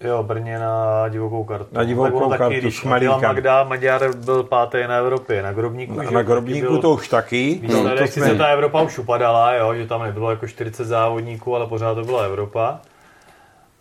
Jo, 0.01 0.23
Brně 0.23 0.59
na 0.59 1.09
divokou 1.09 1.43
kartu. 1.43 1.75
Na 1.75 1.83
divokou 1.83 2.29
kartu 2.29 2.43
taky, 2.43 2.57
když 2.57 2.83
Magda, 2.83 3.63
Maďar 3.63 4.15
byl 4.15 4.43
pátý 4.43 4.77
na 4.87 4.95
Evropě, 4.95 5.41
na 5.41 5.53
Grobníku. 5.53 5.93
Na, 5.93 6.11
na 6.11 6.23
Grobníku 6.23 6.71
byl, 6.71 6.81
to 6.81 6.91
už 6.91 7.07
taky. 7.07 7.59
Víš, 7.61 7.71
no, 7.71 7.97
to 7.97 8.03
jsme... 8.03 8.35
ta 8.35 8.47
Evropa 8.47 8.81
už 8.81 8.99
upadala, 8.99 9.53
jo, 9.53 9.73
že 9.75 9.87
tam 9.87 10.03
nebylo 10.03 10.29
jako 10.29 10.47
40 10.47 10.85
závodníků, 10.85 11.55
ale 11.55 11.67
pořád 11.67 11.95
to 11.95 12.03
byla 12.03 12.23
Evropa. 12.23 12.81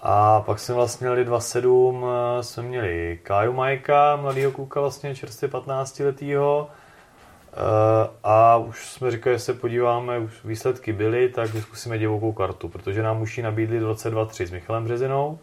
A 0.07 0.41
pak 0.41 0.59
jsme 0.59 0.75
vlastně 0.75 1.07
měli 1.07 1.25
2.7, 1.25 2.07
eh, 2.07 2.43
jsme 2.43 2.63
měli 2.63 3.19
Kaju 3.23 3.53
Majka, 3.53 4.17
mladýho 4.17 4.51
kluka 4.51 4.81
vlastně 4.81 5.15
čerstvě 5.15 5.49
15 5.49 6.05
letýho. 6.05 6.69
Eh, 7.53 8.09
a 8.25 8.57
už 8.57 8.87
jsme 8.87 9.11
říkali, 9.11 9.37
že 9.37 9.41
se 9.41 9.55
podíváme, 9.55 10.19
už 10.19 10.33
výsledky 10.45 10.93
byly, 10.93 11.29
tak 11.29 11.51
zkusíme 11.61 11.99
divokou 11.99 12.33
kartu, 12.33 12.69
protože 12.69 13.03
nám 13.03 13.19
muší 13.19 13.43
nabídli 13.43 13.81
22-3 13.81 14.47
s 14.47 14.51
Michalem 14.51 14.85
Březinou 14.85 15.39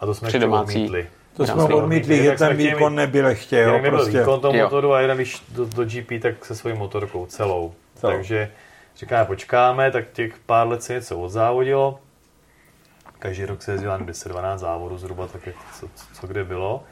a 0.00 0.06
to 0.06 0.14
jsme 0.14 0.28
ještě 0.28 0.46
odmítli. 0.46 1.06
To 1.36 1.46
jsme 1.46 1.62
odmítli, 1.64 2.22
že 2.22 2.32
ten 2.32 2.56
výkon 2.56 2.94
nebyl 2.94 3.26
ještě. 3.26 3.56
Jo, 3.56 3.72
nebyl 3.72 3.90
prostě. 3.90 4.18
výkon 4.18 4.40
toho 4.40 4.54
motoru 4.54 4.92
a 4.92 5.00
jeden 5.00 5.24
do, 5.48 5.64
do 5.64 5.84
GP, 5.84 6.22
tak 6.22 6.44
se 6.44 6.54
svojí 6.54 6.76
motorkou 6.76 7.26
celou. 7.26 7.74
celou. 7.94 8.12
Takže 8.12 8.50
říkáme, 8.96 9.24
počkáme, 9.24 9.90
tak 9.90 10.04
těch 10.12 10.38
pár 10.38 10.68
let 10.68 10.82
se 10.82 10.92
něco 10.92 11.18
odzávodilo. 11.18 11.98
Každý 13.18 13.44
rok 13.44 13.62
se 13.62 13.72
jezdila 13.72 13.98
10-12 13.98 14.58
závodů 14.58 14.98
zhruba, 14.98 15.26
tak 15.26 15.46
jak 15.46 15.56
co, 15.80 15.88
co, 16.12 16.26
kde 16.26 16.44
bylo. 16.44 16.84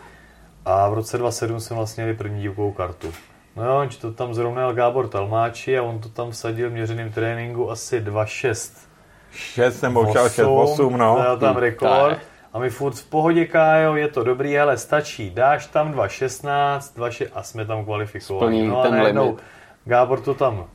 A 0.65 0.89
v 0.89 0.95
roce 0.95 1.19
2007 1.19 1.61
jsme 1.61 1.77
vlastně 1.77 2.05
měli 2.05 2.19
první 2.19 2.43
divokou 2.43 2.73
kartu. 2.73 3.13
No 3.57 3.65
jo, 3.65 3.91
to 4.01 4.13
tam 4.13 4.35
zrovnal 4.35 4.75
Gábor 4.75 5.09
Talmáči 5.09 5.79
a 5.79 5.83
on 5.83 5.99
to 5.99 6.09
tam 6.09 6.31
vsadil 6.31 6.71
v 6.71 6.73
měřeným 6.73 7.13
tréninku 7.13 7.71
asi 7.71 8.01
2,6. 8.01 8.89
6 9.31 9.83
nebo 9.83 10.03
6,8, 10.03 10.97
no. 10.97 11.19
Dal 11.23 11.39
tam 11.39 11.57
rekord. 11.57 12.19
A 12.53 12.59
my 12.59 12.71
furt 12.71 12.95
v 12.95 13.07
pohodě, 13.07 13.47
Kájo, 13.47 13.97
je 13.97 14.09
to 14.09 14.25
dobrý, 14.25 14.59
ale 14.59 14.79
stačí. 14.79 15.31
Dáš 15.31 15.67
tam 15.67 15.93
2,16, 15.93 16.79
2,6 16.79 17.27
a 17.35 17.43
jsme 17.43 17.67
tam 17.67 17.85
kvalifikovali. 17.85 18.67
No 18.67 18.83
a 18.83 18.89
najednou 18.89 19.37
Gábor 19.85 20.21
to 20.21 20.35
tam 20.35 20.67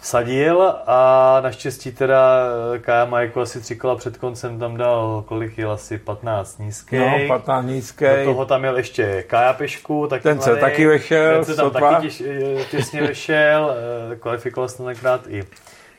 vsadil 0.00 0.74
a 0.86 1.40
naštěstí 1.40 1.92
teda 1.92 2.44
Kája 2.80 3.04
Majko 3.04 3.40
asi 3.40 3.60
tři 3.60 3.76
kola 3.76 3.96
před 3.96 4.16
koncem 4.16 4.58
tam 4.58 4.76
dal, 4.76 5.24
kolik 5.26 5.58
jel 5.58 5.70
asi 5.70 5.98
15 5.98 6.58
nízký. 6.58 6.98
No, 6.98 7.18
15 7.28 7.66
nízký. 7.66 8.04
Do 8.04 8.24
toho 8.24 8.46
tam 8.46 8.60
měl 8.60 8.76
ještě 8.76 9.22
Kája 9.22 9.52
Pešku, 9.52 10.06
taky 10.06 10.22
Ten 10.22 10.40
se 10.40 10.56
taky 10.56 10.86
vešel, 10.86 11.34
Ten 11.34 11.44
se 11.44 11.56
tam 11.56 11.66
sotva. 11.66 11.92
taky 11.92 12.06
těž, 12.06 12.22
těsně 12.70 13.02
vešel, 13.02 13.74
eh, 14.12 14.16
kvalifikoval 14.16 14.68
se 14.68 14.82
tenkrát 14.82 15.20
i, 15.28 15.44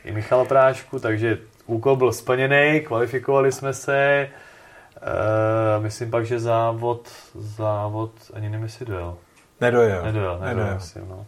i 0.06 0.12
Michal 0.12 0.46
Prášku, 0.46 1.00
takže 1.00 1.38
úkol 1.66 1.96
byl 1.96 2.14
splněný, 2.14 2.82
kvalifikovali 2.82 3.52
jsme 3.52 3.74
se. 3.74 4.28
Uh, 5.02 5.84
myslím 5.84 6.12
pak, 6.12 6.26
že 6.26 6.40
závod, 6.40 7.10
závod, 7.36 8.12
ani 8.34 8.60
jestli 8.62 8.86
dojel. 8.86 9.18
Nedojel. 9.62 10.04
Nedojel, 10.04 10.06
nedojel, 10.06 10.40
nedojel. 10.40 10.76
Myslím, 10.76 11.10
no. 11.10 11.26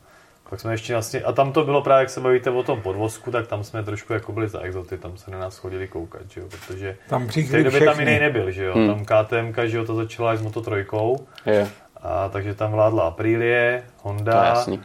Pak 0.54 0.60
jsme 0.60 0.74
ještě 0.74 0.94
vlastně, 0.94 1.22
a 1.22 1.32
tam 1.32 1.52
to 1.52 1.63
bylo 1.63 1.82
právě, 1.82 2.02
jak 2.02 2.10
se 2.10 2.20
bavíte 2.20 2.50
o 2.50 2.63
tom 2.63 2.82
podvozku, 2.82 3.32
tak 3.32 3.48
tam 3.48 3.63
jsme 3.63 3.84
trošku 3.84 4.13
jako 4.13 4.32
byli 4.32 4.50
za 4.50 4.60
exoty, 4.60 4.98
tam 4.98 5.18
se 5.18 5.32
na 5.32 5.39
nás 5.39 5.58
chodili 5.58 5.88
koukat, 5.88 6.22
že 6.30 6.42
jo, 6.42 6.48
protože 6.50 6.98
tam 7.10 7.28
v 7.28 7.52
té 7.52 7.63
době 7.63 7.82
tam 7.82 8.00
jiný 8.00 8.20
nebyl, 8.20 8.52
že 8.52 8.63
jo, 8.63 8.74
hmm. 8.76 8.88
tam 8.88 9.06
KTM, 9.06 9.62
že 9.66 9.78
jo, 9.78 9.86
to 9.86 9.96
začala 9.96 10.32
až 10.32 10.39
s 10.39 10.42
Moto 10.42 10.62
trojkou, 10.62 11.28
je. 11.46 11.68
a 12.02 12.30
takže 12.30 12.54
tam 12.54 12.72
vládla 12.72 13.04
Aprilie, 13.04 13.84
Honda, 14.02 14.32
to 14.32 14.46
jasný. 14.46 14.80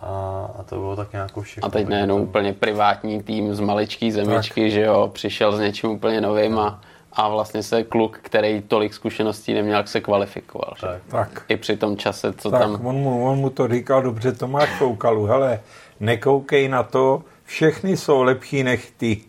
A, 0.00 0.50
a 0.58 0.62
to 0.62 0.76
bylo 0.76 0.96
tak 0.96 1.12
nějakou 1.12 1.40
všechno. 1.40 1.66
A 1.66 1.70
teď 1.70 1.88
nejenom 1.88 2.20
úplně 2.20 2.52
privátní 2.52 3.22
tým 3.22 3.54
z 3.54 3.60
maličký 3.60 4.12
zemičky, 4.12 4.62
tak. 4.62 4.70
že 4.70 4.80
jo, 4.80 5.10
přišel 5.14 5.56
s 5.56 5.60
něčím 5.60 5.90
úplně 5.90 6.20
novým 6.20 6.58
a 6.58 6.80
a 7.16 7.28
vlastně 7.28 7.62
se 7.62 7.84
kluk, 7.84 8.18
který 8.22 8.62
tolik 8.62 8.94
zkušeností 8.94 9.54
neměl, 9.54 9.76
jak 9.76 9.88
se 9.88 10.00
kvalifikoval. 10.00 10.74
Tak. 10.80 11.02
tak. 11.08 11.42
I 11.48 11.56
při 11.56 11.76
tom 11.76 11.96
čase, 11.96 12.32
co 12.32 12.50
tak, 12.50 12.60
tam... 12.60 12.86
On 12.86 12.96
mu, 12.96 13.30
on 13.30 13.38
mu 13.38 13.50
to 13.50 13.68
říkal 13.68 14.02
dobře, 14.02 14.32
Tomáš 14.32 14.78
Koukalu, 14.78 15.24
hele, 15.24 15.60
nekoukej 16.00 16.68
na 16.68 16.82
to, 16.82 17.22
všechny 17.44 17.96
jsou 17.96 18.22
lepší 18.22 18.62
než 18.62 18.92
ty. 18.96 19.20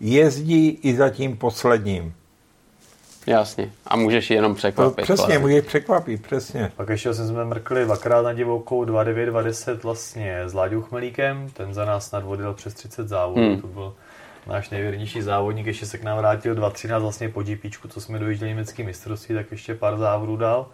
Jezdí 0.00 0.68
i 0.82 0.96
za 0.96 1.10
tím 1.10 1.36
posledním. 1.36 2.14
Jasně. 3.26 3.72
A 3.86 3.96
můžeš 3.96 4.30
jenom 4.30 4.54
překvapit. 4.54 4.96
To 4.96 5.02
přesně, 5.02 5.16
vlastně. 5.16 5.38
můžeš 5.38 5.64
překvapit, 5.64 6.22
přesně. 6.22 6.72
Pak 6.76 6.88
ještě 6.88 7.14
jsme 7.14 7.44
mrkli 7.44 7.84
dvakrát 7.84 8.22
na 8.22 8.32
divokou 8.32 8.84
2.9, 8.84 9.32
2.10 9.32 9.78
vlastně 9.82 10.40
s 10.46 10.54
Láďou 10.54 10.82
Chmelíkem. 10.82 11.50
Ten 11.52 11.74
za 11.74 11.84
nás 11.84 12.12
nadvodil 12.12 12.54
přes 12.54 12.74
30 12.74 13.08
závodů. 13.08 13.40
Hmm. 13.40 13.60
To 13.60 13.66
byl 13.66 13.94
náš 14.46 14.70
nejvěrnější 14.70 15.22
závodník, 15.22 15.66
ještě 15.66 15.86
se 15.86 15.98
k 15.98 16.02
nám 16.02 16.18
vrátil 16.18 16.54
2.13 16.54 17.00
vlastně 17.00 17.28
po 17.28 17.42
GP, 17.42 17.88
co 17.88 18.00
jsme 18.00 18.18
dojížděli 18.18 18.48
německý 18.48 18.82
mistrovství, 18.82 19.34
tak 19.34 19.50
ještě 19.50 19.74
pár 19.74 19.98
závodů 19.98 20.36
dal. 20.36 20.66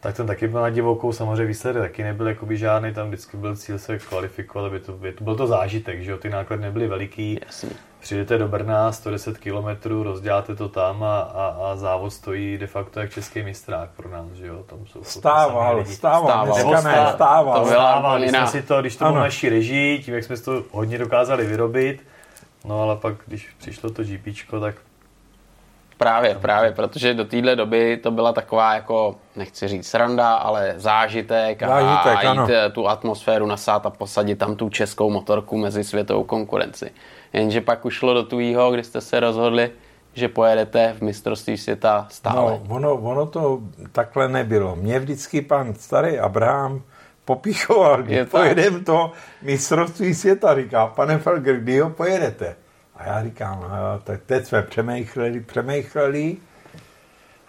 Tak 0.00 0.16
ten 0.16 0.26
taky 0.26 0.48
byl 0.48 0.60
na 0.60 0.70
divokou, 0.70 1.12
samozřejmě 1.12 1.44
výsledek 1.44 1.82
taky 1.82 2.02
nebyl 2.02 2.28
jakoby 2.28 2.56
žádný, 2.56 2.94
tam 2.94 3.08
vždycky 3.08 3.36
byl 3.36 3.56
cíl 3.56 3.78
se 3.78 3.98
kvalifikovat, 3.98 4.66
aby 4.66 4.80
to, 4.80 4.98
to 5.18 5.24
byl 5.24 5.36
to 5.36 5.46
zážitek, 5.46 6.02
že 6.02 6.10
jo, 6.10 6.18
ty 6.18 6.30
náklady 6.30 6.62
nebyly 6.62 6.88
veliký. 6.88 7.38
Jasně. 7.46 7.70
Přijdete 8.00 8.38
do 8.38 8.48
Brna, 8.48 8.92
110 8.92 9.38
km, 9.38 10.02
rozděláte 10.02 10.56
to 10.56 10.68
tam 10.68 11.02
a, 11.02 11.20
a, 11.20 11.46
a, 11.46 11.76
závod 11.76 12.12
stojí 12.12 12.58
de 12.58 12.66
facto 12.66 13.00
jak 13.00 13.10
český 13.10 13.42
mistrák 13.42 13.90
pro 13.90 14.10
nás, 14.10 14.26
že 14.34 14.46
jo, 14.46 14.62
tam 14.66 14.86
jsou 14.86 15.04
stával, 15.04 15.84
stával, 15.84 15.84
stával, 15.84 16.54
stával, 16.54 16.80
stával, 16.80 17.14
stával, 17.14 17.66
stával, 17.66 18.18
když 18.18 18.30
jsme 18.30 18.46
si 18.46 18.62
to, 18.62 18.80
když 18.80 18.96
to 18.96 19.04
bylo 19.04 19.18
naší 19.18 19.48
režii, 19.48 19.98
tím 19.98 20.14
jak 20.14 20.24
jsme 20.24 20.36
to 20.36 20.64
hodně 20.70 20.98
dokázali 20.98 21.46
vyrobit, 21.46 22.02
No 22.64 22.82
ale 22.82 22.96
pak, 22.96 23.14
když 23.26 23.48
přišlo 23.58 23.90
to 23.90 24.02
GP, 24.04 24.50
tak 24.60 24.74
Právě, 26.00 26.34
právě, 26.34 26.72
protože 26.72 27.14
do 27.14 27.24
téhle 27.24 27.56
doby 27.56 27.96
to 27.96 28.10
byla 28.10 28.32
taková 28.32 28.74
jako, 28.74 29.16
nechci 29.36 29.68
říct 29.68 29.88
sranda, 29.88 30.34
ale 30.34 30.74
zážitek, 30.76 31.62
zážitek 31.62 32.06
a, 32.06 32.18
a 32.18 32.22
jít 32.22 32.28
ano. 32.28 32.46
Eh, 32.50 32.70
tu 32.70 32.88
atmosféru 32.88 33.46
nasát 33.46 33.86
a 33.86 33.90
posadit 33.90 34.38
tam 34.38 34.56
tu 34.56 34.68
českou 34.68 35.10
motorku 35.10 35.58
mezi 35.58 35.84
světovou 35.84 36.24
konkurenci. 36.24 36.90
Jenže 37.32 37.60
pak 37.60 37.84
už 37.84 37.94
šlo 37.94 38.14
do 38.14 38.22
tvýho, 38.22 38.70
kdy 38.70 38.84
jste 38.84 39.00
se 39.00 39.20
rozhodli, 39.20 39.70
že 40.14 40.28
pojedete 40.28 40.94
v 40.98 41.02
mistrovství 41.02 41.56
světa 41.56 42.06
stále. 42.10 42.60
No, 42.68 42.74
ono, 42.74 42.94
ono 42.94 43.26
to 43.26 43.60
takhle 43.92 44.28
nebylo. 44.28 44.76
Mě 44.76 44.98
vždycky 44.98 45.42
pan 45.42 45.74
starý 45.74 46.18
Abraham 46.18 46.82
popíchoval, 47.30 48.02
kdy 48.02 48.24
pojedem 48.24 48.84
to 48.84 49.12
mistrovství 49.42 50.14
světa. 50.14 50.54
Říká, 50.54 50.86
pane 50.86 51.18
Felger, 51.18 51.56
kdy 51.56 51.78
ho 51.78 51.90
pojedete? 51.90 52.56
A 52.96 53.06
já 53.06 53.22
říkám, 53.22 53.60
no, 53.60 54.00
tak 54.04 54.20
teď 54.26 54.44
jsme 54.44 54.62
přemýšleli, 54.62 55.40
přemýšleli. 55.40 56.36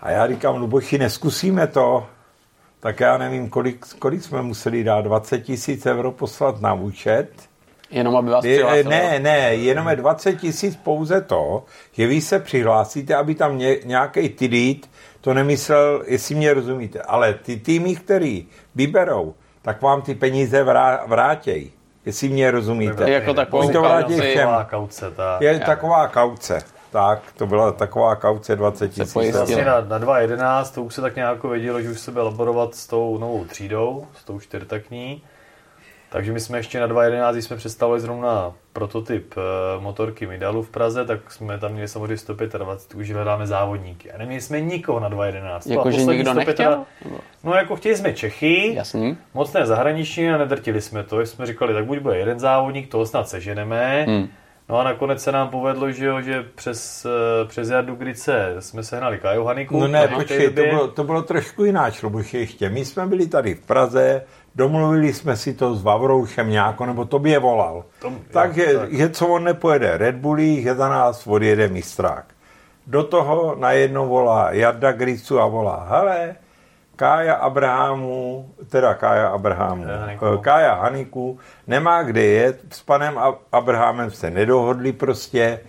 A 0.01 0.11
já 0.11 0.27
říkám, 0.27 0.55
Luboši, 0.55 0.97
neskusíme 0.97 1.67
to. 1.67 2.07
Tak 2.79 2.99
já 2.99 3.17
nevím, 3.17 3.49
kolik, 3.49 3.85
kolik 3.99 4.23
jsme 4.23 4.41
museli 4.41 4.83
dát, 4.83 5.01
20 5.01 5.39
tisíc 5.39 5.85
euro 5.85 6.11
poslat 6.11 6.61
na 6.61 6.73
účet. 6.73 7.29
Jenom 7.91 8.15
aby 8.15 8.29
vás 8.29 8.45
přihlásili? 8.45 8.89
Ne, 8.89 9.19
ne, 9.19 9.55
jenom 9.55 9.87
je 9.87 9.95
20 9.95 10.33
tisíc 10.33 10.75
pouze 10.75 11.21
to, 11.21 11.65
že 11.91 12.07
vy 12.07 12.21
se 12.21 12.39
přihlásíte, 12.39 13.15
aby 13.15 13.35
tam 13.35 13.57
ně, 13.57 13.77
nějaký 13.85 14.29
tidít, 14.29 14.89
to 15.21 15.33
nemyslel, 15.33 16.03
jestli 16.07 16.35
mě 16.35 16.53
rozumíte, 16.53 17.01
ale 17.01 17.33
ty 17.33 17.57
týmy, 17.57 17.95
který 17.95 18.47
vyberou, 18.75 19.33
tak 19.61 19.81
vám 19.81 20.01
ty 20.01 20.15
peníze 20.15 20.63
vrá, 20.63 21.03
vrátějí. 21.07 21.71
Jestli 22.05 22.29
mě 22.29 22.51
rozumíte. 22.51 23.09
Je 23.09 23.13
jako 23.13 23.33
takovou 23.33 23.71
to 23.71 23.81
vrátí 23.81 24.19
všem. 24.19 24.49
kauce. 24.69 25.11
Ta. 25.11 25.37
Je 25.41 25.53
Já. 25.53 25.59
taková 25.59 26.07
kauce. 26.07 26.63
Tak, 26.91 27.21
to 27.37 27.47
byla 27.47 27.71
taková 27.71 28.15
kauce 28.15 28.55
20 28.55 28.89
tisíc. 28.89 29.13
Vlastně 29.13 29.65
na, 29.65 29.81
na 29.81 29.99
2.11 29.99 30.73
to 30.73 30.83
už 30.83 30.93
se 30.93 31.01
tak 31.01 31.15
nějak 31.15 31.43
vědělo, 31.43 31.81
že 31.81 31.89
už 31.89 31.99
se 31.99 32.11
bude 32.11 32.23
laborovat 32.23 32.75
s 32.75 32.87
tou 32.87 33.17
novou 33.17 33.45
třídou, 33.45 34.07
s 34.21 34.23
tou 34.23 34.39
čtyřtakní. 34.39 35.21
Takže 36.13 36.31
my 36.31 36.39
jsme 36.39 36.59
ještě 36.59 36.79
na 36.79 36.87
2.11, 36.87 37.37
jsme 37.37 37.55
představili 37.55 37.99
zrovna 37.99 38.53
prototyp 38.73 39.33
uh, 39.37 39.83
motorky 39.83 40.27
Midalu 40.27 40.61
v 40.63 40.69
Praze, 40.69 41.05
tak 41.05 41.31
jsme 41.31 41.57
tam 41.57 41.71
měli 41.71 41.87
samozřejmě 41.87 42.17
125, 42.17 42.99
už 42.99 43.11
hledáme 43.11 43.47
závodníky. 43.47 44.11
A 44.11 44.17
neměli 44.17 44.41
jsme 44.41 44.61
nikoho 44.61 44.99
na 44.99 45.09
2.11. 45.09 45.71
Jako, 45.71 45.91
že 45.91 46.03
nikdo 46.05 46.33
nechtěl? 46.33 46.83
No 47.43 47.53
jako 47.53 47.75
chtěli 47.75 47.95
jsme 47.95 48.13
Čechy, 48.13 48.73
Jasný. 48.75 49.17
moc 49.33 49.53
ne 49.53 49.65
zahraniční 49.65 50.29
a 50.29 50.37
nedrtili 50.37 50.81
jsme 50.81 51.03
to. 51.03 51.21
Jsme 51.21 51.45
říkali, 51.45 51.73
tak 51.73 51.85
buď 51.85 51.99
bude 51.99 52.17
jeden 52.17 52.39
závodník, 52.39 52.91
toho 52.91 53.05
snad 53.05 53.29
seženeme. 53.29 54.05
Hmm. 54.07 54.27
No 54.71 54.79
a 54.79 54.83
nakonec 54.83 55.23
se 55.23 55.31
nám 55.31 55.49
povedlo, 55.49 55.91
že, 55.91 56.05
jo, 56.05 56.21
že 56.21 56.45
přes, 56.55 57.05
eh, 57.05 57.45
přes 57.47 57.69
Jardu 57.69 57.95
Grice 57.95 58.55
jsme 58.59 58.83
sehnali 58.83 59.17
Kaju 59.17 59.43
Haniku. 59.43 59.79
No 59.79 59.87
ne, 59.87 60.07
počkej, 60.07 60.47
to 60.47 60.53
bylo, 60.53 60.87
to 60.87 61.03
bylo 61.03 61.21
trošku 61.21 61.65
jináč, 61.65 62.03
Luboši, 62.03 62.37
ještě. 62.37 62.69
My 62.69 62.85
jsme 62.85 63.07
byli 63.07 63.27
tady 63.27 63.55
v 63.55 63.65
Praze, 63.65 64.23
domluvili 64.55 65.13
jsme 65.13 65.37
si 65.37 65.53
to 65.53 65.75
s 65.75 65.83
Vavroušem 65.83 66.49
nějako, 66.49 66.85
nebo 66.85 67.05
tobě 67.05 67.39
volal. 67.39 67.83
Tom, 67.99 68.19
Takže, 68.31 68.73
jo, 68.73 68.79
tak. 68.79 68.93
že 68.93 69.09
co 69.09 69.27
on 69.27 69.43
nepojede 69.43 69.97
Red 69.97 70.15
Bullí, 70.15 70.61
že 70.63 70.75
za 70.75 70.89
nás 70.89 71.27
odjede 71.27 71.67
mistrák. 71.67 72.25
Do 72.87 73.03
toho 73.03 73.55
najednou 73.59 74.07
volá 74.07 74.51
Jarda 74.51 74.91
Gricu 74.91 75.39
a 75.39 75.47
volá, 75.47 75.87
hele, 75.89 76.35
Kája 76.95 77.33
Abrahamu, 77.33 78.49
teda 78.69 78.93
Kája 78.93 79.27
Abrahamu, 79.27 79.85
Haniku. 79.85 80.37
Kája 80.41 80.73
Haniku 80.73 81.39
nemá 81.67 82.03
kde 82.03 82.23
jet, 82.25 82.59
s 82.71 82.83
panem 82.83 83.19
Abrahamem 83.51 84.11
se 84.11 84.29
nedohodli 84.29 84.91
prostě, 84.93 85.59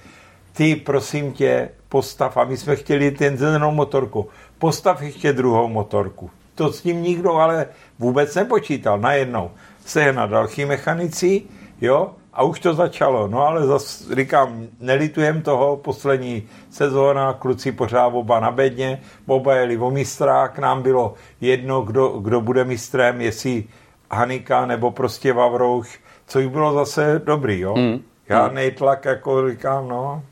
ty 0.52 0.76
prosím 0.76 1.32
tě, 1.32 1.68
postav, 1.88 2.36
a 2.36 2.44
my 2.44 2.56
jsme 2.56 2.76
chtěli 2.76 3.10
ten 3.10 3.36
zelenou 3.36 3.70
motorku, 3.70 4.28
postav 4.58 5.02
ještě 5.02 5.32
druhou 5.32 5.68
motorku. 5.68 6.30
To 6.54 6.72
s 6.72 6.82
tím 6.82 7.02
nikdo 7.02 7.34
ale 7.34 7.66
vůbec 7.98 8.34
nepočítal 8.34 8.98
najednou. 8.98 9.50
Se 9.86 10.12
na 10.12 10.26
další 10.26 10.64
mechanici, 10.64 11.42
jo, 11.80 12.10
a 12.32 12.42
už 12.42 12.60
to 12.60 12.74
začalo. 12.74 13.28
No 13.28 13.46
ale 13.46 13.66
zase 13.66 14.14
říkám, 14.14 14.66
nelitujem 14.80 15.42
toho, 15.42 15.76
poslední 15.76 16.42
sezóna, 16.70 17.32
kluci 17.32 17.72
pořád 17.72 18.06
oba 18.06 18.40
na 18.40 18.50
bedně, 18.50 19.00
oba 19.26 19.54
jeli 19.54 19.78
o 19.78 19.90
mistra, 19.90 20.48
k 20.48 20.58
nám 20.58 20.82
bylo 20.82 21.14
jedno, 21.40 21.82
kdo, 21.82 22.08
kdo 22.08 22.40
bude 22.40 22.64
mistrem, 22.64 23.20
jestli 23.20 23.64
Hanika 24.10 24.66
nebo 24.66 24.90
prostě 24.90 25.32
Vavrouš, 25.32 26.00
což 26.26 26.46
bylo 26.46 26.72
zase 26.72 27.22
dobrý, 27.24 27.60
jo. 27.60 27.74
Mm. 27.76 28.00
Já 28.28 28.48
nejtlak, 28.48 29.04
jako 29.04 29.50
říkám, 29.50 29.88
no, 29.88 30.22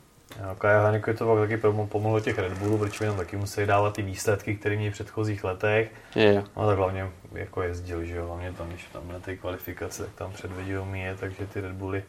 a 0.43 0.55
Kaja 0.55 0.91
to 1.17 1.35
taky 1.39 1.57
pomohlo 1.89 2.19
těch 2.19 2.37
Red 2.37 2.53
Bullů, 2.53 2.77
protože 2.77 3.05
tam 3.05 3.17
taky 3.17 3.37
museli 3.37 3.67
dávat 3.67 3.93
ty 3.93 4.01
výsledky, 4.01 4.55
které 4.55 4.75
měli 4.75 4.91
v 4.91 4.93
předchozích 4.93 5.43
letech. 5.43 5.91
Je. 6.15 6.43
No 6.57 6.67
tak 6.67 6.77
hlavně 6.77 7.09
jako 7.33 7.61
jezdil, 7.61 8.05
že 8.05 8.15
jo, 8.15 8.27
hlavně 8.27 8.53
tam, 8.53 8.67
když 8.69 8.85
tam 8.93 9.07
na 9.07 9.19
té 9.19 9.35
kvalifikace, 9.35 10.03
tak 10.03 10.13
tam 10.15 10.31
předvedil 10.31 10.85
mi 10.85 11.01
je, 11.01 11.15
takže 11.19 11.47
ty 11.47 11.61
Red 11.61 11.71
Bully. 11.71 12.03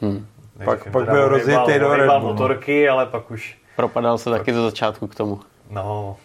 Hmm. 0.00 0.26
Pak, 0.64 0.90
pak 0.90 1.10
byl 1.10 1.28
rozjetý 1.28 1.78
do 1.78 1.96
Red 1.96 2.10
Bullu. 2.10 2.32
motorky, 2.32 2.88
ale 2.88 3.06
pak 3.06 3.30
už... 3.30 3.58
Propadal 3.76 4.18
se 4.18 4.30
pak... 4.30 4.38
taky 4.38 4.54
ze 4.54 4.62
začátku 4.62 5.06
k 5.06 5.14
tomu. 5.14 5.40
No, 5.70 6.16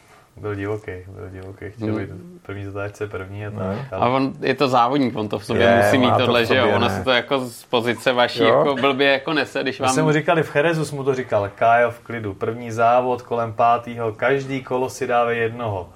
byl 0.41 0.55
divoký, 0.55 0.91
byl 1.07 1.29
divoký, 1.29 1.65
chtěl 1.69 1.87
hmm. 1.87 1.97
být 1.97 2.09
první 2.41 2.65
zatáčce 2.65 3.07
první 3.07 3.45
a 3.45 3.51
tak. 3.51 3.77
Ale... 3.91 4.01
A 4.05 4.09
on 4.09 4.33
je 4.41 4.55
to 4.55 4.67
závodník, 4.67 5.15
on 5.15 5.29
to 5.29 5.39
v 5.39 5.45
sobě 5.45 5.63
je, 5.63 5.77
musí 5.77 5.97
mít 5.97 6.17
tohle, 6.17 6.39
to 6.41 6.53
že 6.53 6.59
jo, 6.59 6.69
ono 6.75 6.89
se 6.89 7.03
to 7.03 7.11
jako 7.11 7.39
z 7.39 7.63
pozice 7.63 8.13
vaší 8.13 8.43
jo? 8.43 8.47
jako 8.47 8.75
blbě 8.75 9.11
jako 9.11 9.33
nese, 9.33 9.61
když 9.61 9.79
vám... 9.79 9.89
jsem 9.89 10.05
mu 10.05 10.11
říkali 10.11 10.43
v 10.43 10.49
Cherezu, 10.49 10.95
mu 10.95 11.03
to 11.03 11.15
říkal, 11.15 11.51
Kájo 11.55 11.91
v 11.91 11.99
klidu, 11.99 12.33
první 12.33 12.71
závod 12.71 13.21
kolem 13.21 13.53
pátého, 13.53 14.11
každý 14.11 14.63
kolo 14.63 14.89
si 14.89 15.07
dávej 15.07 15.39
jednoho. 15.39 15.89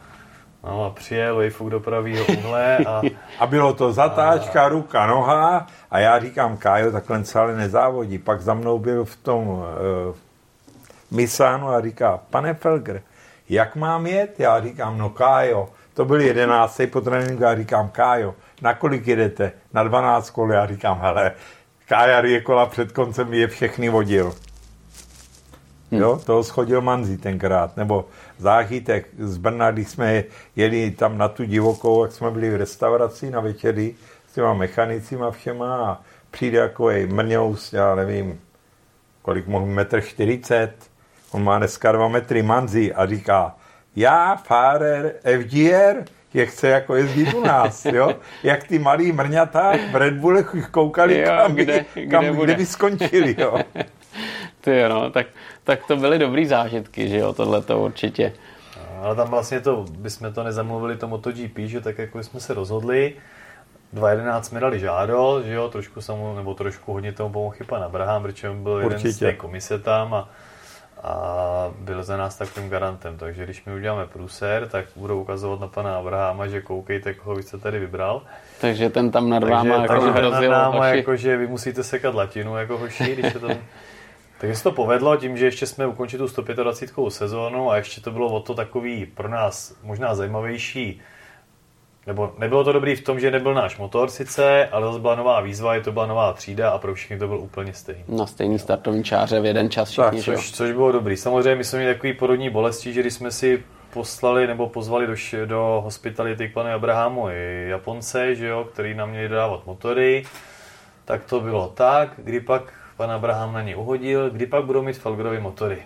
No 0.63 0.85
a 0.85 0.89
přijel 0.89 1.35
Wayfuk 1.35 1.69
do 1.69 1.79
pravého 1.79 2.25
uhle 2.25 2.77
a... 2.77 3.01
a 3.39 3.47
bylo 3.47 3.73
to 3.73 3.93
zatáčka, 3.93 4.65
a... 4.65 4.69
ruka, 4.69 5.05
noha 5.05 5.67
a 5.91 5.99
já 5.99 6.19
říkám, 6.19 6.57
Kájo 6.57 6.91
takhle 6.91 7.23
celé 7.23 7.55
nezávodí. 7.55 8.17
Pak 8.17 8.41
za 8.41 8.53
mnou 8.53 8.79
byl 8.79 9.05
v 9.05 9.15
tom 9.15 9.47
uh, 9.47 9.65
Misánu 11.11 11.69
a 11.69 11.81
říká, 11.81 12.19
pane 12.29 12.53
Felger, 12.53 13.01
jak 13.51 13.75
mám 13.75 14.07
jet? 14.07 14.39
Já 14.39 14.61
říkám, 14.61 14.97
no 14.97 15.09
Kájo, 15.09 15.69
to 15.93 16.05
byl 16.05 16.21
jedenáctý 16.21 16.87
po 16.87 17.01
tréninku, 17.01 17.43
já 17.43 17.55
říkám, 17.55 17.89
Kájo, 17.89 18.35
na 18.61 18.73
kolik 18.73 19.07
jedete? 19.07 19.51
Na 19.73 19.83
12 19.83 20.29
kol, 20.29 20.51
já 20.51 20.65
říkám, 20.67 20.99
hele, 21.01 21.31
Kája 21.87 22.25
je 22.25 22.41
kola 22.41 22.65
před 22.65 22.91
koncem 22.91 23.33
je 23.33 23.47
všechny 23.47 23.89
vodil. 23.89 24.35
Hmm. 25.91 26.01
Jo, 26.01 26.21
toho 26.25 26.43
schodil 26.43 26.81
Manzi 26.81 27.17
tenkrát, 27.17 27.77
nebo 27.77 28.05
záchytek 28.37 29.07
z 29.19 29.37
Brna, 29.37 29.71
když 29.71 29.87
jsme 29.87 30.23
jeli 30.55 30.91
tam 30.91 31.17
na 31.17 31.27
tu 31.27 31.43
divokou, 31.43 32.03
jak 32.03 32.11
jsme 32.11 32.31
byli 32.31 32.49
v 32.49 32.55
restauraci 32.55 33.31
na 33.31 33.39
večery 33.39 33.95
s 34.27 34.33
těma 34.33 34.53
mechanicima 34.53 35.31
všema 35.31 35.91
a 35.91 36.01
přijde 36.31 36.57
jako 36.57 36.89
mrňous, 37.07 37.73
já 37.73 37.95
nevím, 37.95 38.39
kolik 39.21 39.47
mohl, 39.47 39.65
metr 39.65 40.01
40, 40.01 40.90
on 41.32 41.43
má 41.43 41.57
dneska 41.57 41.91
dva 41.91 42.07
metry 42.07 42.43
manzi 42.43 42.93
a 42.93 43.05
říká, 43.05 43.55
já, 43.95 44.36
Fárer, 44.36 45.13
FGR, 45.23 46.03
je 46.34 46.45
chce 46.45 46.67
jako 46.67 46.95
jezdit 46.95 47.34
u 47.34 47.43
nás, 47.43 47.86
jo? 47.86 48.15
Jak 48.43 48.63
ty 48.63 48.79
malí 48.79 49.11
mrňata 49.11 49.73
v 49.91 49.95
Red 49.95 50.13
Bullech 50.13 50.55
koukali, 50.71 51.19
jo, 51.19 51.25
kam, 51.25 51.55
kde, 51.55 51.86
by, 51.95 52.07
kam, 52.07 52.25
kde, 52.25 52.43
kde 52.43 52.55
by 52.55 52.65
skončili, 52.65 53.36
jo? 53.38 53.59
Ty 54.61 54.77
jo, 54.77 54.89
no, 54.89 55.09
tak, 55.09 55.27
tak 55.63 55.86
to 55.88 55.97
byly 55.97 56.19
dobrý 56.19 56.45
zážitky, 56.45 57.07
že 57.07 57.17
jo, 57.17 57.34
tohle 57.34 57.61
to 57.61 57.79
určitě. 57.79 58.34
Ale 59.01 59.15
tam 59.15 59.29
vlastně 59.29 59.59
to, 59.59 59.86
bychom 59.97 60.34
to 60.34 60.43
nezamluvili 60.43 60.97
to 60.97 61.07
MotoGP, 61.07 61.57
že 61.57 61.82
tak 61.82 61.97
jako 61.97 62.23
jsme 62.23 62.39
se 62.39 62.53
rozhodli, 62.53 63.13
2.11 63.93 64.41
jsme 64.41 64.59
dali 64.59 64.79
žádost, 64.79 65.45
že 65.45 65.53
jo, 65.53 65.69
trošku 65.69 66.01
samu, 66.01 66.36
nebo 66.36 66.53
trošku 66.53 66.93
hodně 66.93 67.11
tomu 67.11 67.34
pomohl 67.34 67.55
chyba 67.55 67.79
na 67.79 67.86
Abraham, 67.86 68.21
protože 68.21 68.49
byl 68.49 68.71
Určitě. 68.71 69.07
jeden 69.07 69.13
z 69.13 69.19
té 69.19 69.34
komise 69.34 69.79
tam 69.79 70.13
a 70.13 70.29
a 71.03 71.73
byl 71.79 72.03
za 72.03 72.17
nás 72.17 72.37
takovým 72.37 72.69
garantem. 72.69 73.17
Takže 73.17 73.43
když 73.43 73.65
my 73.65 73.73
uděláme 73.73 74.05
pruser, 74.07 74.67
tak 74.67 74.85
budou 74.95 75.21
ukazovat 75.21 75.59
na 75.59 75.67
pana 75.67 75.97
Abrahama, 75.97 76.47
že 76.47 76.61
koukejte, 76.61 77.13
koho 77.13 77.35
vy 77.35 77.43
jste 77.43 77.57
tady 77.57 77.79
vybral. 77.79 78.21
Takže 78.61 78.89
ten 78.89 79.11
tam 79.11 79.29
nad 79.29 79.43
váma 79.43 79.75
jako 79.75 79.93
takže 79.93 80.21
nad 80.21 80.39
náma, 80.39 80.87
jako, 80.87 81.15
že 81.15 81.37
vy 81.37 81.47
musíte 81.47 81.83
sekat 81.83 82.15
latinu 82.15 82.57
jako 82.57 82.77
hoši, 82.77 83.15
když 83.15 83.33
se 83.33 83.39
to... 83.39 83.47
Takže 84.37 84.55
se 84.55 84.63
to 84.63 84.71
povedlo 84.71 85.17
tím, 85.17 85.37
že 85.37 85.45
ještě 85.45 85.65
jsme 85.65 85.87
ukončili 85.87 86.19
tu 86.19 86.27
125. 86.27 87.11
sezónu 87.11 87.71
a 87.71 87.77
ještě 87.77 88.01
to 88.01 88.11
bylo 88.11 88.27
o 88.27 88.39
to 88.39 88.53
takový 88.53 89.05
pro 89.05 89.29
nás 89.29 89.75
možná 89.83 90.15
zajímavější 90.15 91.01
nebo 92.07 92.33
nebylo 92.37 92.63
to 92.63 92.71
dobrý 92.71 92.95
v 92.95 93.03
tom, 93.03 93.19
že 93.19 93.31
nebyl 93.31 93.53
náš 93.53 93.77
motor 93.77 94.09
sice, 94.09 94.67
ale 94.71 94.87
zase 94.87 94.99
byla 94.99 95.15
nová 95.15 95.41
výzva, 95.41 95.75
je 95.75 95.81
to 95.81 95.91
byla 95.91 96.05
nová 96.05 96.33
třída 96.33 96.69
a 96.69 96.77
pro 96.77 96.93
všechny 96.93 97.19
to 97.19 97.27
byl 97.27 97.37
úplně 97.37 97.73
stejný. 97.73 98.03
Na 98.07 98.27
stejný 98.27 98.59
startovní 98.59 99.03
čáře 99.03 99.39
v 99.39 99.45
jeden 99.45 99.69
čas 99.69 99.89
všichni, 99.89 100.23
tak, 100.23 100.35
což, 100.35 100.51
což, 100.51 100.71
bylo 100.71 100.91
dobrý. 100.91 101.17
Samozřejmě 101.17 101.55
my 101.55 101.63
jsme 101.63 101.79
měli 101.79 101.93
takový 101.93 102.13
porodní 102.13 102.49
bolesti, 102.49 102.93
že 102.93 103.01
když 103.01 103.13
jsme 103.13 103.31
si 103.31 103.63
poslali 103.93 104.47
nebo 104.47 104.69
pozvali 104.69 105.07
do, 105.07 105.15
do 105.45 105.81
hospitality 105.83 106.49
k 106.49 106.53
panu 106.53 106.69
Abrahamu 106.69 107.29
i 107.29 107.65
Japonce, 107.69 108.35
že 108.35 108.47
jo, 108.47 108.67
který 108.73 108.93
nám 108.93 109.09
měli 109.09 109.29
dodávat 109.29 109.65
motory, 109.65 110.23
tak 111.05 111.23
to 111.25 111.39
bylo 111.39 111.67
tak, 111.67 112.09
kdy 112.17 112.39
pak 112.39 112.73
pan 112.97 113.11
Abraham 113.11 113.53
na 113.53 113.61
ně 113.61 113.75
uhodil, 113.75 114.29
kdy 114.29 114.45
pak 114.45 114.65
budou 114.65 114.81
mít 114.81 114.97
Felgerovy 114.97 115.39
motory. 115.39 115.83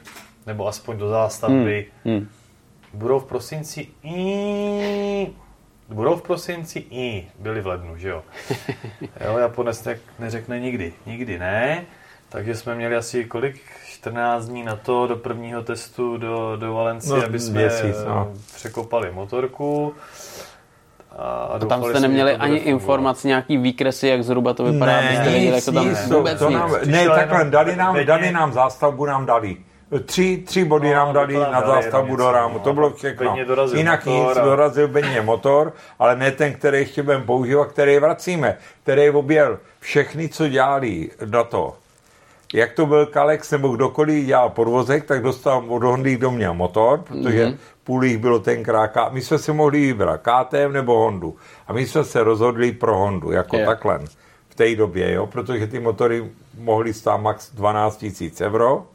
Nebo 0.48 0.68
aspoň 0.68 0.98
do 0.98 1.10
zástavby. 1.10 1.86
Hmm. 2.06 2.16
Hmm. 2.16 2.28
Budou 2.94 3.20
v 3.20 3.26
prosinci 3.26 3.88
Budou 5.90 6.16
v 6.16 6.22
prosinci 6.22 6.86
i 6.90 7.28
byli 7.40 7.62
v 7.62 7.68
lednu, 7.68 7.98
že 7.98 8.10
jo? 8.10 8.24
jo 9.26 9.38
Japonec 9.38 9.82
tak 9.82 9.98
neřekne 10.20 10.60
nikdy. 10.60 10.94
Nikdy 11.06 11.40
ne. 11.40 11.86
Takže 12.30 12.56
jsme 12.56 12.76
měli 12.76 12.96
asi 12.96 13.26
kolik? 13.26 13.62
14 13.88 14.46
dní 14.46 14.64
na 14.64 14.76
to 14.76 15.08
do 15.08 15.16
prvního 15.16 15.64
testu 15.64 16.18
do, 16.18 16.58
do 16.60 16.74
Valencie, 16.74 17.20
no, 17.20 17.26
aby 17.26 17.40
jsme 17.40 17.60
měsíc, 17.62 17.96
no. 18.08 18.34
překopali 18.56 19.12
motorku. 19.12 19.94
A, 21.18 21.44
a 21.44 21.60
tam 21.60 21.84
jste 21.84 22.00
neměli 22.00 22.34
jsme, 22.34 22.44
ani 22.44 22.58
informace, 22.58 23.28
nějaký 23.28 23.58
výkresy, 23.58 24.08
jak 24.08 24.24
zhruba 24.24 24.54
to 24.54 24.64
vypadá? 24.64 25.02
Ne, 25.02 25.40
nic, 25.40 25.54
jak 25.54 25.66
to 25.66 25.72
tam 25.72 25.90
nic, 25.90 26.08
vůbec 26.08 26.40
to, 26.40 26.46
to 26.46 26.52
nám, 26.52 26.72
ne, 26.86 27.10
takhle, 27.10 27.46
dali 27.46 27.76
nám, 27.76 28.06
dali 28.06 28.32
nám 28.32 28.54
zástavbu, 28.54 29.06
nám 29.06 29.26
dali. 29.26 29.58
Tři, 30.06 30.44
tři 30.46 30.66
body 30.66 30.88
no, 30.88 30.94
nám 30.94 31.14
dali 31.14 31.34
na 31.34 31.62
zástavbu 31.62 32.16
do 32.16 32.32
rámu, 32.32 32.54
no, 32.54 32.60
to 32.60 32.74
bylo 32.74 32.94
všechno. 32.94 33.36
Jinak 33.74 34.06
motor, 34.06 34.28
nic, 34.28 34.46
dorazil 34.46 34.88
Beně 34.88 35.22
motor, 35.22 35.74
ale 36.00 36.16
ne 36.16 36.32
ten, 36.32 36.54
který 36.54 36.78
ještě 36.78 37.04
budeme 37.04 37.26
používat, 37.26 37.68
který 37.68 38.00
vracíme, 38.00 38.58
který 38.84 39.10
objel 39.10 39.60
všechny, 39.80 40.30
co 40.30 40.48
dělali 40.48 41.10
na 41.26 41.44
to. 41.44 41.76
Jak 42.54 42.74
to 42.74 42.86
byl 42.86 43.06
Kalex 43.06 43.52
nebo 43.52 43.68
kdokoliv 43.68 44.26
dělal 44.26 44.50
podvozek, 44.50 45.06
tak 45.06 45.24
dostal 45.24 45.64
od 45.68 45.84
Hondy, 45.84 46.16
kdo 46.16 46.32
měl 46.32 46.54
motor, 46.54 47.00
protože 47.00 47.46
mm-hmm. 47.46 47.58
půl 47.84 48.06
jich 48.06 48.18
bylo 48.18 48.40
tenkrát. 48.40 49.12
My 49.12 49.22
jsme 49.22 49.38
si 49.38 49.54
mohli 49.54 49.80
vybrat 49.80 50.22
KTM 50.22 50.74
nebo 50.74 50.98
Hondu. 50.98 51.36
A 51.68 51.74
my 51.74 51.88
jsme 51.88 52.04
se 52.04 52.24
rozhodli 52.24 52.72
pro 52.72 52.98
Hondu, 52.98 53.32
jako 53.32 53.56
yeah. 53.56 53.70
takhle 53.70 54.00
v 54.50 54.56
té 54.56 54.76
době, 54.76 55.12
jo, 55.12 55.28
protože 55.28 55.68
ty 55.68 55.80
motory 55.80 56.32
mohly 56.58 56.94
stát 56.94 57.18
max 57.18 57.52
12 57.52 58.06
000 58.22 58.54
euro 58.54 58.86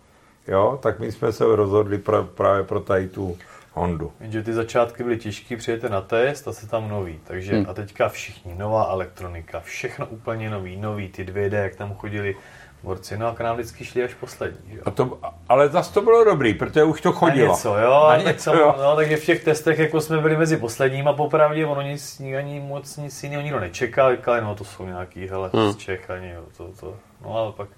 jo, 0.49 0.79
tak 0.83 0.99
my 0.99 1.13
jsme 1.13 1.33
se 1.33 1.45
rozhodli 1.57 1.99
pra, 1.99 2.23
právě 2.23 2.65
pro 2.65 2.81
tady 2.81 3.09
tu 3.09 3.39
Hondu. 3.73 4.13
Jenže 4.21 4.43
ty 4.43 4.53
začátky 4.53 5.03
byly 5.03 5.19
těžké, 5.19 5.57
přijete 5.57 5.89
na 5.89 6.01
test 6.01 6.49
a 6.49 6.53
se 6.53 6.69
tam 6.69 6.89
nový. 6.89 7.21
Takže 7.25 7.53
hmm. 7.53 7.67
a 7.69 7.75
teďka 7.75 8.09
všichni, 8.09 8.55
nová 8.55 8.85
elektronika, 8.85 9.61
všechno 9.61 10.07
úplně 10.07 10.51
nový, 10.51 10.77
nový, 10.77 11.09
ty 11.09 11.25
2D, 11.25 11.63
jak 11.63 11.77
tam 11.77 11.95
chodili 11.95 12.37
borci, 12.83 13.19
no 13.19 13.27
a 13.27 13.35
k 13.35 13.41
nám 13.41 13.57
vždycky 13.57 13.85
šli 13.85 14.05
až 14.05 14.15
poslední. 14.15 14.75
Jo? 14.77 14.83
A 14.85 14.91
to, 14.91 15.19
ale 15.49 15.69
zase 15.69 15.95
to 15.95 16.03
bylo 16.03 16.25
dobrý, 16.25 16.55
protože 16.55 16.85
už 16.85 17.01
to 17.01 17.13
chodilo. 17.13 17.49
Na 17.49 17.53
něco, 17.53 17.79
jo, 17.79 18.07
na 18.09 18.17
tak 18.17 18.27
něco, 18.27 18.55
jo. 18.55 18.75
No, 18.79 18.97
takže 18.97 19.17
v 19.17 19.25
těch 19.25 19.45
testech 19.45 19.79
jako 19.79 20.01
jsme 20.01 20.19
byli 20.19 20.37
mezi 20.37 20.57
posledním 20.57 21.09
a 21.09 21.13
popravdě 21.13 21.67
ono 21.67 21.83
nic, 21.83 22.23
ani 22.39 22.61
moc 22.61 22.97
nic 22.97 23.23
jiného 23.23 23.43
nikdo 23.43 23.61
nečekal, 23.61 24.17
říkali, 24.17 24.41
no 24.41 24.55
to 24.55 24.65
jsou 24.65 24.87
nějaký, 24.87 25.27
hele, 25.27 25.51
hmm. 25.55 25.73
z 25.73 25.77
Čech, 25.77 26.11
ani, 26.11 26.31
jo, 26.31 26.45
to, 26.57 26.69
to, 26.81 26.95
no 27.25 27.37
ale 27.37 27.53
pak 27.53 27.69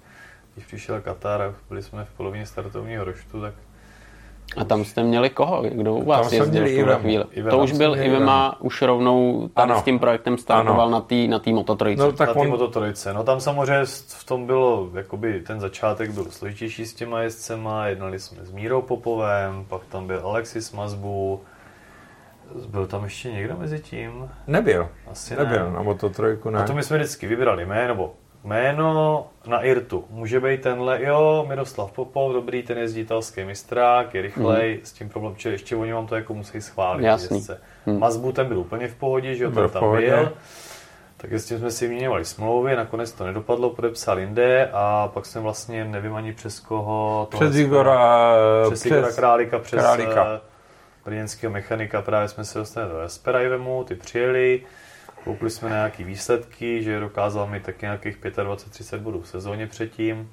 když 0.53 0.65
přišel 0.65 1.01
Katar 1.01 1.41
a 1.41 1.53
byli 1.69 1.83
jsme 1.83 2.05
v 2.05 2.09
polovině 2.17 2.45
startovního 2.45 3.03
roštu, 3.03 3.41
tak 3.41 3.53
a 4.57 4.63
tam 4.63 4.85
jste 4.85 5.03
měli 5.03 5.29
koho? 5.29 5.61
Kdo 5.61 5.95
u 5.95 6.05
vás 6.05 6.31
jezdil 6.31 6.65
v 6.65 6.79
tuhle 6.79 6.99
chvíli? 6.99 7.25
Ivema, 7.31 7.57
to 7.57 7.63
už 7.63 7.71
byl 7.71 7.95
Ivema, 7.95 8.61
už 8.61 8.81
rovnou 8.81 9.49
tady 9.53 9.71
ano. 9.71 9.81
s 9.81 9.83
tím 9.83 9.99
projektem 9.99 10.37
startoval 10.37 10.87
ano. 10.87 10.91
na 10.91 11.01
té 11.01 11.15
na 11.27 11.39
Moto3. 11.39 11.97
No, 11.97 12.11
tak 12.11 12.35
na 12.35 12.41
on... 12.41 12.47
Moto3. 12.47 13.13
No 13.13 13.23
tam 13.23 13.39
samozřejmě 13.39 13.85
v 14.07 14.23
tom 14.23 14.45
bylo, 14.45 14.89
jakoby 14.93 15.39
ten 15.39 15.59
začátek 15.59 16.11
byl 16.11 16.25
složitější 16.31 16.85
s 16.85 16.93
těma 16.93 17.21
jezdcema, 17.21 17.87
jednali 17.87 18.19
jsme 18.19 18.45
s 18.45 18.51
Mírou 18.51 18.81
Popovem, 18.81 19.65
pak 19.69 19.81
tam 19.85 20.07
byl 20.07 20.21
Alexis 20.23 20.71
Mazbu, 20.71 21.41
byl 22.67 22.87
tam 22.87 23.03
ještě 23.03 23.31
někdo 23.31 23.57
mezi 23.57 23.79
tím? 23.79 24.29
Nebyl. 24.47 24.89
Asi 25.11 25.35
nebyl, 25.35 25.65
ne. 25.65 25.71
na 25.71 25.83
Moto3 25.83 26.51
ne. 26.51 26.59
A 26.59 26.63
to 26.63 26.73
my 26.73 26.83
jsme 26.83 26.97
vždycky 26.97 27.27
vybrali 27.27 27.65
jméno, 27.65 27.87
nebo 27.87 28.13
jméno 28.43 29.27
na 29.47 29.61
IRTu. 29.61 30.05
Může 30.09 30.39
být 30.39 30.61
tenhle, 30.61 31.03
jo, 31.03 31.45
Miroslav 31.49 31.91
Popov, 31.91 32.33
dobrý, 32.33 32.63
ten 32.63 32.77
jezdí 32.77 33.01
italský 33.01 33.43
mistrák, 33.43 34.13
je 34.13 34.21
rychlej, 34.21 34.79
s 34.83 34.91
tím 34.91 35.09
problém, 35.09 35.35
že 35.37 35.49
ještě 35.49 35.75
oni 35.75 35.93
vám 35.93 36.07
to 36.07 36.15
jako 36.15 36.33
musí 36.33 36.61
schválit. 36.61 37.03
Jasný. 37.03 37.37
jezdce. 37.37 37.61
Mazbu 37.85 38.31
ten 38.31 38.47
byl 38.47 38.59
úplně 38.59 38.87
v 38.87 38.95
pohodě, 38.95 39.35
že 39.35 39.43
jo, 39.43 39.51
ten 39.51 39.69
tam 39.69 39.79
pohodě. 39.79 40.09
byl. 40.09 40.33
Tak 41.17 41.33
s 41.33 41.45
tím 41.45 41.59
jsme 41.59 41.71
si 41.71 41.87
vyměňovali 41.87 42.25
smlouvy, 42.25 42.75
nakonec 42.75 43.11
to 43.11 43.25
nedopadlo, 43.25 43.69
podepsal 43.69 44.19
jinde 44.19 44.69
a 44.73 45.07
pak 45.13 45.25
jsem 45.25 45.43
vlastně, 45.43 45.85
nevím 45.85 46.15
ani 46.15 46.33
přes 46.33 46.59
koho... 46.59 47.27
tohle 47.31 47.49
Přes 47.49 47.59
Igora, 47.59 48.35
přes 48.67 48.85
Igora 48.85 49.11
Králika, 49.11 49.59
přes 49.59 49.79
Králika. 49.79 50.13
Králika. 50.13 50.41
brněnského 51.05 51.53
mechanika, 51.53 52.01
právě 52.01 52.27
jsme 52.27 52.45
se 52.45 52.59
dostali 52.59 52.89
do 52.89 52.99
Esperajvemu, 52.99 53.83
ty 53.83 53.95
přijeli, 53.95 54.61
koukli 55.23 55.49
jsme 55.49 55.69
na 55.69 55.75
nějaký 55.75 56.03
výsledky, 56.03 56.83
že 56.83 56.99
dokázal 56.99 57.47
mi 57.47 57.59
taky 57.59 57.85
nějakých 57.85 58.17
25-30 58.21 58.97
bodů 58.99 59.21
v 59.21 59.27
sezóně 59.27 59.67
předtím, 59.67 60.29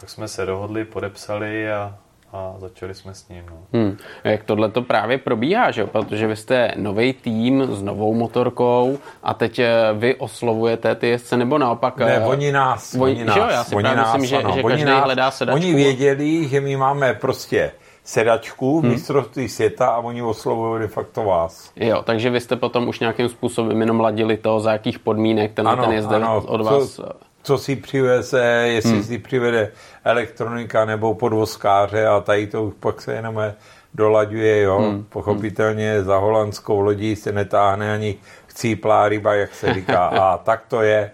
tak 0.00 0.10
jsme 0.10 0.28
se 0.28 0.46
dohodli, 0.46 0.84
podepsali 0.84 1.72
a, 1.72 1.94
a 2.32 2.54
začali 2.58 2.94
jsme 2.94 3.14
s 3.14 3.28
ním. 3.28 3.44
No. 3.50 3.56
Hmm. 3.80 3.96
Jak 4.24 4.44
tohle 4.44 4.68
to 4.70 4.82
právě 4.82 5.18
probíhá, 5.18 5.70
že? 5.70 5.80
jo? 5.80 5.86
protože 5.86 6.26
vy 6.26 6.36
jste 6.36 6.72
nový 6.76 7.12
tým 7.12 7.66
s 7.74 7.82
novou 7.82 8.14
motorkou 8.14 8.98
a 9.22 9.34
teď 9.34 9.58
eh, 9.58 9.70
vy 9.94 10.14
oslovujete 10.14 10.94
ty 10.94 11.08
jezdce, 11.08 11.36
nebo 11.36 11.58
naopak... 11.58 11.98
Ne, 11.98 12.16
eh, 12.16 12.20
oni 12.24 12.52
nás, 12.52 12.94
oni- 12.94 13.02
oni 13.02 13.18
že 13.18 13.24
nás, 13.24 13.36
jo, 13.36 13.46
já 13.50 13.64
si 13.64 13.74
oni 13.74 13.82
právě 13.82 13.96
nás, 14.02 14.12
myslím, 14.12 14.28
že- 14.28 14.36
ano, 14.44 14.54
že 14.54 14.62
oni 14.62 14.84
každý 14.84 15.00
hledá 15.00 15.30
sedačku. 15.30 15.56
Oni 15.56 15.74
věděli, 15.74 16.48
že 16.48 16.60
my 16.60 16.76
máme 16.76 17.14
prostě 17.14 17.72
sedačku, 18.08 18.80
Hmm. 18.80 18.90
mistrovství 18.90 19.48
světa 19.48 19.88
a 19.88 19.98
oni 19.98 20.22
oslovují 20.22 20.80
de 20.80 20.88
facto 20.88 21.24
vás. 21.24 21.72
Jo, 21.76 22.02
takže 22.02 22.30
vy 22.30 22.40
jste 22.40 22.56
potom 22.56 22.88
už 22.88 23.00
nějakým 23.00 23.28
způsobem 23.28 23.80
jenom 23.80 24.00
ladili 24.00 24.36
to, 24.36 24.60
za 24.60 24.72
jakých 24.72 24.98
podmínek 24.98 25.52
ten, 25.54 25.68
ten 25.80 25.92
jezdec 25.92 26.22
od 26.46 26.60
vás... 26.60 26.90
Co, 26.94 27.04
co 27.42 27.58
si 27.58 27.76
přiveze, 27.76 28.42
jestli 28.66 28.92
hmm. 28.92 29.02
si 29.02 29.18
přivede 29.18 29.72
elektronika 30.04 30.84
nebo 30.84 31.14
podvozkáře 31.14 32.06
a 32.06 32.20
tady 32.20 32.46
to 32.46 32.64
už 32.64 32.74
pak 32.80 33.00
se 33.00 33.14
jenom 33.14 33.42
dolaďuje, 33.94 34.62
jo. 34.62 34.78
Hmm. 34.78 35.04
Pochopitelně 35.08 36.02
za 36.02 36.16
holandskou 36.16 36.80
lodí 36.80 37.16
se 37.16 37.32
netáhne 37.32 37.92
ani 37.92 38.16
chcíplá 38.46 39.08
ryba, 39.08 39.34
jak 39.34 39.54
se 39.54 39.74
říká. 39.74 40.06
A 40.22 40.38
tak 40.38 40.64
to 40.68 40.82
je. 40.82 41.10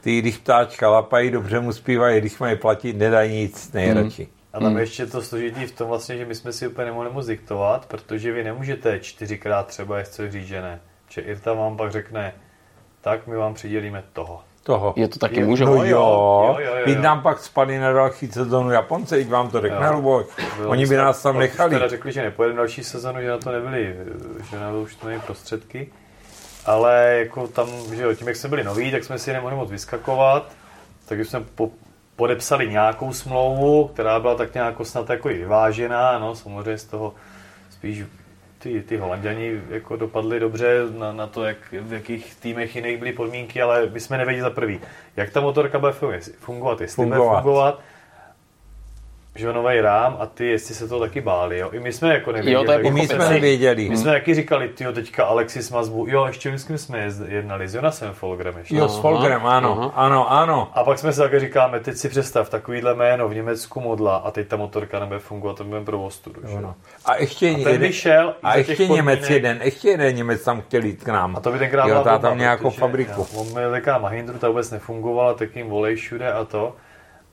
Ty, 0.00 0.18
když 0.18 0.36
ptáčka 0.36 0.90
lapají, 0.90 1.30
dobře 1.30 1.60
mu 1.60 1.72
zpívají, 1.72 2.20
když 2.20 2.38
mají 2.38 2.56
platit, 2.56 2.96
nedají 2.96 3.32
nic 3.32 3.72
nejradši. 3.72 4.28
A 4.52 4.60
tam 4.60 4.78
ještě 4.78 5.06
to 5.06 5.22
složitý 5.22 5.66
v 5.66 5.72
tom 5.72 5.88
vlastně, 5.88 6.16
že 6.16 6.24
my 6.24 6.34
jsme 6.34 6.52
si 6.52 6.68
úplně 6.68 6.84
nemohli 6.84 7.10
moc 7.10 7.26
diktovat, 7.26 7.86
protože 7.86 8.32
vy 8.32 8.44
nemůžete 8.44 9.00
čtyřikrát 9.00 9.66
třeba 9.66 9.98
jezdce 9.98 10.30
říct, 10.30 10.46
že 10.46 10.62
ne. 10.62 10.80
Že 11.08 11.20
Irta 11.20 11.52
vám 11.52 11.76
pak 11.76 11.92
řekne, 11.92 12.34
tak 13.00 13.26
my 13.26 13.36
vám 13.36 13.54
přidělíme 13.54 14.04
toho. 14.12 14.40
Toho. 14.62 14.94
Je 14.96 15.08
to 15.08 15.18
taky 15.18 15.44
můžou? 15.44 15.64
No 15.64 15.74
jo, 15.74 15.80
jo, 15.84 16.56
jo, 16.58 16.76
jo, 16.76 16.94
jo. 16.94 17.02
nám 17.02 17.22
pak 17.22 17.38
spadli 17.38 17.78
na 17.78 17.92
další 17.92 18.26
sezónu 18.26 18.70
Japonce, 18.70 19.16
teď 19.16 19.28
vám 19.28 19.50
to 19.50 19.60
řekne. 19.60 19.90
Luboš. 19.90 20.26
Bylo 20.56 20.70
Oni 20.70 20.86
by 20.86 20.96
nás 20.96 21.22
tam 21.22 21.38
nechali. 21.38 21.70
Teda 21.70 21.88
řekli, 21.88 22.12
že 22.12 22.22
nepojedeme 22.22 22.58
další 22.58 22.84
sezonu, 22.84 23.20
že 23.20 23.28
na 23.28 23.38
to 23.38 23.52
nebyli, 23.52 23.96
že 24.50 24.58
na 24.58 24.72
to 24.72 24.80
už 24.80 24.94
to 24.94 25.08
prostředky. 25.26 25.92
Ale 26.66 27.16
jako 27.18 27.48
tam, 27.48 27.68
že 27.94 28.02
jo, 28.02 28.14
tím, 28.14 28.28
jak 28.28 28.36
jsme 28.36 28.48
byli 28.48 28.64
noví, 28.64 28.90
tak 28.90 29.04
jsme 29.04 29.18
si 29.18 29.32
nemohli 29.32 29.56
moc 29.56 29.70
vyskakovat. 29.70 30.52
Takže 31.08 31.24
jsme 31.24 31.40
po, 31.54 31.70
podepsali 32.18 32.68
nějakou 32.68 33.12
smlouvu, 33.12 33.88
která 33.88 34.20
byla 34.20 34.34
tak 34.34 34.54
nějak 34.54 34.74
snad 34.82 35.10
jako 35.10 35.30
i 35.30 35.38
vyvážená, 35.38 36.18
no 36.18 36.34
samozřejmě 36.34 36.78
z 36.78 36.84
toho 36.84 37.14
spíš 37.70 38.04
ty, 38.58 38.82
ty 38.82 38.96
holanděni 38.96 39.60
jako 39.70 39.96
dopadli 39.96 40.40
dobře 40.40 40.80
na, 40.98 41.12
na 41.12 41.26
to, 41.26 41.44
jak, 41.44 41.56
v 41.72 41.92
jakých 41.92 42.34
týmech 42.34 42.76
jiných 42.76 42.98
byly 42.98 43.12
podmínky, 43.12 43.62
ale 43.62 43.86
my 43.86 44.00
jsme 44.00 44.18
nevěděli 44.18 44.42
za 44.42 44.50
prvý, 44.50 44.80
jak 45.16 45.30
ta 45.30 45.40
motorka 45.40 45.78
bude 45.78 45.92
fungovat, 46.38 46.80
jestli 46.80 47.06
bude 47.06 47.16
Fungovat. 47.18 47.80
Fungovat, 49.38 49.40
že 49.40 49.46
jo, 49.46 49.52
nový 49.52 49.80
rám 49.80 50.16
a 50.20 50.26
ty, 50.26 50.46
jestli 50.46 50.74
se 50.74 50.88
to 50.88 51.00
taky 51.00 51.20
báli, 51.20 51.58
jo. 51.58 51.70
I 51.72 51.80
my 51.80 51.92
jsme 51.92 52.14
jako 52.14 52.32
nevěděli. 52.32 52.54
Jo, 52.54 52.64
to 52.64 52.72
je 52.72 52.78
tak 52.78 52.86
I 52.86 52.90
my 52.90 53.00
jako 53.00 53.14
jsme 53.14 53.28
nevěděli. 53.28 53.88
My 53.88 53.96
jsme 53.96 54.12
taky 54.12 54.34
říkali, 54.34 54.68
tyjo, 54.68 54.92
teďka 54.92 55.24
Alexis 55.24 55.70
Mazbu, 55.70 56.06
jo, 56.08 56.26
ještě 56.26 56.58
s 56.58 56.64
kým 56.64 56.78
jsme 56.78 57.08
jednali, 57.28 57.68
s 57.68 57.74
Jonasem 57.74 58.12
Folgrem 58.12 58.58
ještě. 58.58 58.76
Jo, 58.76 58.88
s 58.88 58.92
Aha, 58.92 59.02
Folgerem, 59.02 59.46
ano, 59.46 59.78
aha. 59.80 59.92
ano, 59.94 60.32
ano. 60.32 60.70
A 60.74 60.84
pak 60.84 60.98
jsme 60.98 61.12
si 61.12 61.18
také 61.20 61.40
říkáme, 61.40 61.80
teď 61.80 61.96
si 61.96 62.08
představ 62.08 62.48
takovýhle 62.48 62.94
jméno 62.94 63.28
v 63.28 63.34
Německu 63.34 63.80
modla 63.80 64.16
a 64.16 64.30
teď 64.30 64.48
ta 64.48 64.56
motorka 64.56 64.98
nebude 65.00 65.18
fungovat, 65.18 65.56
to 65.56 65.64
budeme 65.64 65.84
pro 65.84 66.02
ostudu. 66.02 66.40
že 66.46 66.52
jo. 66.52 66.58
ano. 66.58 66.74
A 67.04 67.16
ještě, 67.16 67.48
A 67.48 67.52
ten 67.54 67.58
jeden, 67.60 67.80
vyšel 67.80 68.28
i 68.28 68.42
a 68.42 68.56
ještě 68.56 68.88
Němec 68.88 69.30
jeden, 69.30 69.60
ještě 69.64 69.88
jeden 69.88 70.16
Němec 70.16 70.44
tam 70.44 70.60
chtěl 70.60 70.84
jít 70.84 71.04
k 71.04 71.08
nám. 71.08 71.36
A 71.36 71.40
to 71.40 71.52
by 71.52 71.58
tenkrát 71.58 71.88
jo, 71.88 72.04
tam 72.20 72.38
nějakou 72.38 72.70
protože, 72.70 72.80
fabriku. 72.80 73.20
Jo, 73.20 73.26
on 73.40 73.46
měl 73.46 73.70
taká 73.70 73.98
Mahindru, 73.98 74.38
ta 74.38 74.48
vůbec 74.48 74.70
nefungovala, 74.70 75.34
tak 75.34 75.56
jim 75.56 75.68
volej 75.68 75.96
všude 75.96 76.32
a 76.32 76.44
to. 76.44 76.74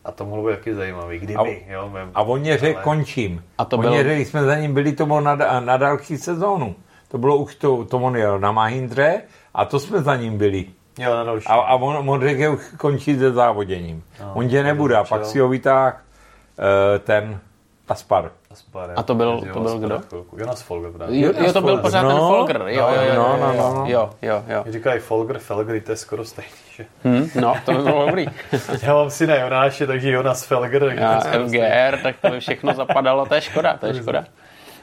A 0.06 0.12
to 0.12 0.26
mohlo 0.26 0.43
být 0.47 0.56
taky 0.56 0.76
zajímavý, 0.76 1.20
kdyby, 1.20 1.64
A- 1.70 1.74
jo. 1.74 1.89
Mém, 1.93 2.12
A 2.16 2.22
on 2.22 2.39
mě 2.39 2.58
řekl, 2.58 2.78
ale- 2.78 2.84
končím. 2.84 3.43
A 3.58 3.66
to 3.66 3.76
on 3.78 3.82
bylo- 3.82 3.95
řekl, 4.03 4.10
když 4.10 4.28
jsme 4.28 4.43
za 4.43 4.56
ním 4.56 4.74
byli, 4.74 4.91
to 4.93 5.06
bylo 5.06 5.22
na, 5.22 5.36
na 5.60 5.78
další 5.78 6.18
sezónu. 6.18 6.76
To 7.08 7.18
bylo 7.18 7.38
už 7.38 7.56
to, 7.56 7.86
to 7.86 7.97
on 7.97 8.16
jel 8.18 8.39
na 8.39 8.51
Mahindře 8.51 9.22
a 9.53 9.66
to 9.66 9.80
jsme 9.80 10.01
za 10.01 10.16
ním 10.16 10.38
byli. 10.38 10.66
Jo, 10.99 11.16
na 11.16 11.24
další. 11.24 11.47
A, 11.47 11.53
a 11.53 11.76
on, 11.76 12.10
on 12.10 12.22
řekl, 12.22 12.39
že 12.39 12.49
už 12.49 12.62
končí 12.78 13.18
se 13.20 13.32
závoděním. 13.32 14.03
No, 14.22 14.32
on 14.36 14.49
tě 14.49 14.64
nebude 14.64 14.95
a 14.95 15.03
pak 15.03 15.26
si 15.26 15.39
ho 15.39 15.49
vytáhl 15.49 15.93
uh, 15.95 16.64
ten 16.99 17.39
Aspar. 17.88 18.32
Aspar, 18.56 18.93
A 18.95 19.03
to 19.03 19.16
byl- 19.16 19.41
to 19.53 19.60
byl 19.60 19.80
kdo? 19.80 19.99
chvilku. 19.99 20.38
Jonas 20.39 20.62
Folger 20.62 20.91
právě. 20.91 21.20
Jo, 21.20 21.32
jo, 21.38 21.53
to 21.53 21.62
byl 21.62 21.78
pořád 21.78 21.99
ten 22.01 22.10
No, 22.10 22.28
Folger, 22.28 22.62
jo, 22.68 22.68
jo, 22.68 23.01
jo, 23.01 23.16
no, 23.16 23.22
jo, 23.24 23.38
no, 23.39 23.53
jo, 23.53 23.58
no, 23.58 23.74
no. 23.74 23.86
jo, 23.88 24.10
jo, 24.22 24.43
jo. 24.47 24.64
Říkají 24.68 24.99
Folger, 24.99 25.39
Felger, 25.39 25.82
to 25.82 25.91
je 25.91 25.95
skoro 25.95 26.26
stejný. 26.26 26.51
Že? 26.76 26.86
Hm, 27.03 27.30
no, 27.41 27.56
to 27.66 27.72
by 27.74 27.84
bylo 27.84 28.06
dobrý. 28.06 28.26
Já 28.82 28.93
mám 28.93 29.10
syna 29.10 29.36
Jonáše, 29.36 29.88
takže 29.88 30.12
Jonas 30.12 30.45
Felger. 30.45 30.86
Tak 30.86 30.97
A 31.01 31.08
to 31.10 31.28
je 31.28 31.32
skoro 31.34 31.47
stejný. 31.49 31.68
FGR, 31.68 31.97
tak 32.03 32.16
to 32.22 32.30
by 32.30 32.39
všechno 32.39 32.74
zapadalo, 32.74 33.26
to 33.26 33.36
je 33.36 33.41
škoda, 33.41 33.78
to 33.78 33.86
je 33.86 33.93
škoda. 34.01 34.26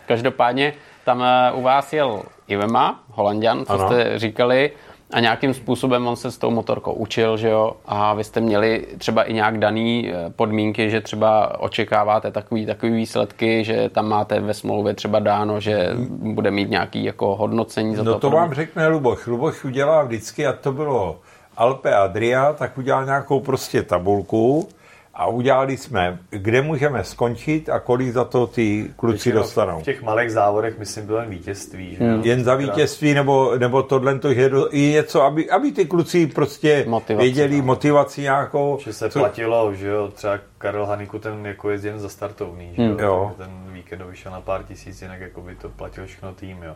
Každopádně 0.07 0.73
tam 1.05 1.23
eh, 1.23 1.53
u 1.53 1.62
vás 1.62 1.93
jel 1.93 2.23
Ivema, 2.49 3.01
Holandian, 3.11 3.64
co 3.64 3.73
Ano. 3.73 3.87
jste 3.87 4.18
říkali, 4.18 4.70
a 5.12 5.20
nějakým 5.20 5.54
způsobem 5.54 6.06
on 6.06 6.16
se 6.16 6.30
s 6.30 6.38
tou 6.38 6.50
motorkou 6.50 6.92
učil, 6.92 7.36
že 7.36 7.48
jo, 7.48 7.72
a 7.86 8.14
vy 8.14 8.24
jste 8.24 8.40
měli 8.40 8.86
třeba 8.98 9.22
i 9.22 9.32
nějak 9.32 9.58
daný 9.58 10.12
eh, 10.12 10.30
podmínky, 10.36 10.90
že 10.90 11.00
třeba 11.00 11.60
očekáváte 11.60 12.30
takový, 12.30 12.66
takový 12.66 12.92
výsledky, 12.92 13.64
že 13.64 13.88
tam 13.88 14.08
máte 14.08 14.40
ve 14.40 14.54
smlouvě 14.54 14.94
třeba 14.94 15.18
dáno, 15.18 15.60
že 15.60 15.90
bude 16.08 16.50
mít 16.50 16.70
nějaký 16.70 17.04
jako 17.04 17.36
hodnocení 17.36 17.96
za 17.96 18.02
No 18.02 18.12
to. 18.12 18.18
to 18.20 18.30
vám 18.30 18.54
řekne 18.54 18.86
Luboš. 18.88 19.26
Luboš 19.26 19.64
udělal 19.64 20.06
vždycky, 20.06 20.46
a 20.46 20.52
to 20.52 20.72
bylo 20.72 21.20
Alpe 21.56 21.94
Adria, 21.94 22.52
tak 22.52 22.78
udělal 22.78 23.04
nějakou 23.04 23.40
prostě 23.40 23.82
tabulku 23.82 24.68
a 25.14 25.26
udělali 25.26 25.76
jsme, 25.76 26.18
kde 26.30 26.62
můžeme 26.62 27.04
skončit 27.04 27.68
a 27.68 27.80
kolik 27.80 28.12
za 28.12 28.24
to 28.24 28.46
ty 28.46 28.90
kluci 28.96 29.12
Většinou 29.12 29.36
dostanou. 29.42 29.80
V 29.80 29.82
těch 29.82 30.02
malých 30.02 30.30
závodech, 30.32 30.78
myslím, 30.78 31.06
bylo 31.06 31.18
jen 31.20 31.30
vítězství. 31.30 31.96
Že? 31.96 32.04
jo? 32.04 32.18
Jen 32.22 32.44
za 32.44 32.54
vítězství, 32.54 33.14
nebo, 33.14 33.58
nebo 33.58 33.82
tohle, 33.82 34.18
to, 34.18 34.34
že 34.34 34.50
i 34.70 34.80
něco, 34.80 35.22
aby, 35.22 35.50
aby 35.50 35.72
ty 35.72 35.84
kluci 35.86 36.26
prostě 36.26 36.84
Motivaci, 36.88 37.24
věděli 37.24 37.58
no. 37.58 37.64
motivaci 37.64 38.20
nějakou. 38.20 38.78
Že 38.84 38.92
se 38.92 39.10
co- 39.10 39.18
platilo, 39.18 39.74
že 39.74 39.88
jo, 39.88 40.08
třeba 40.14 40.38
Karel 40.58 40.86
Haniku 40.86 41.18
ten 41.18 41.46
jako 41.46 41.70
jezdí 41.70 41.88
jen 41.88 42.00
za 42.00 42.08
startovný, 42.08 42.72
že 42.76 42.82
jo, 42.82 42.88
Hmm. 42.88 42.98
Jo. 43.00 43.32
Ten 43.38 43.50
víkend 43.72 44.02
vyšel 44.02 44.32
na 44.32 44.40
pár 44.40 44.62
tisíc, 44.62 45.02
jinak 45.02 45.20
jako 45.20 45.40
by 45.40 45.54
to 45.54 45.68
platil 45.68 46.06
všechno 46.06 46.32
tým, 46.34 46.62
jo. 46.62 46.74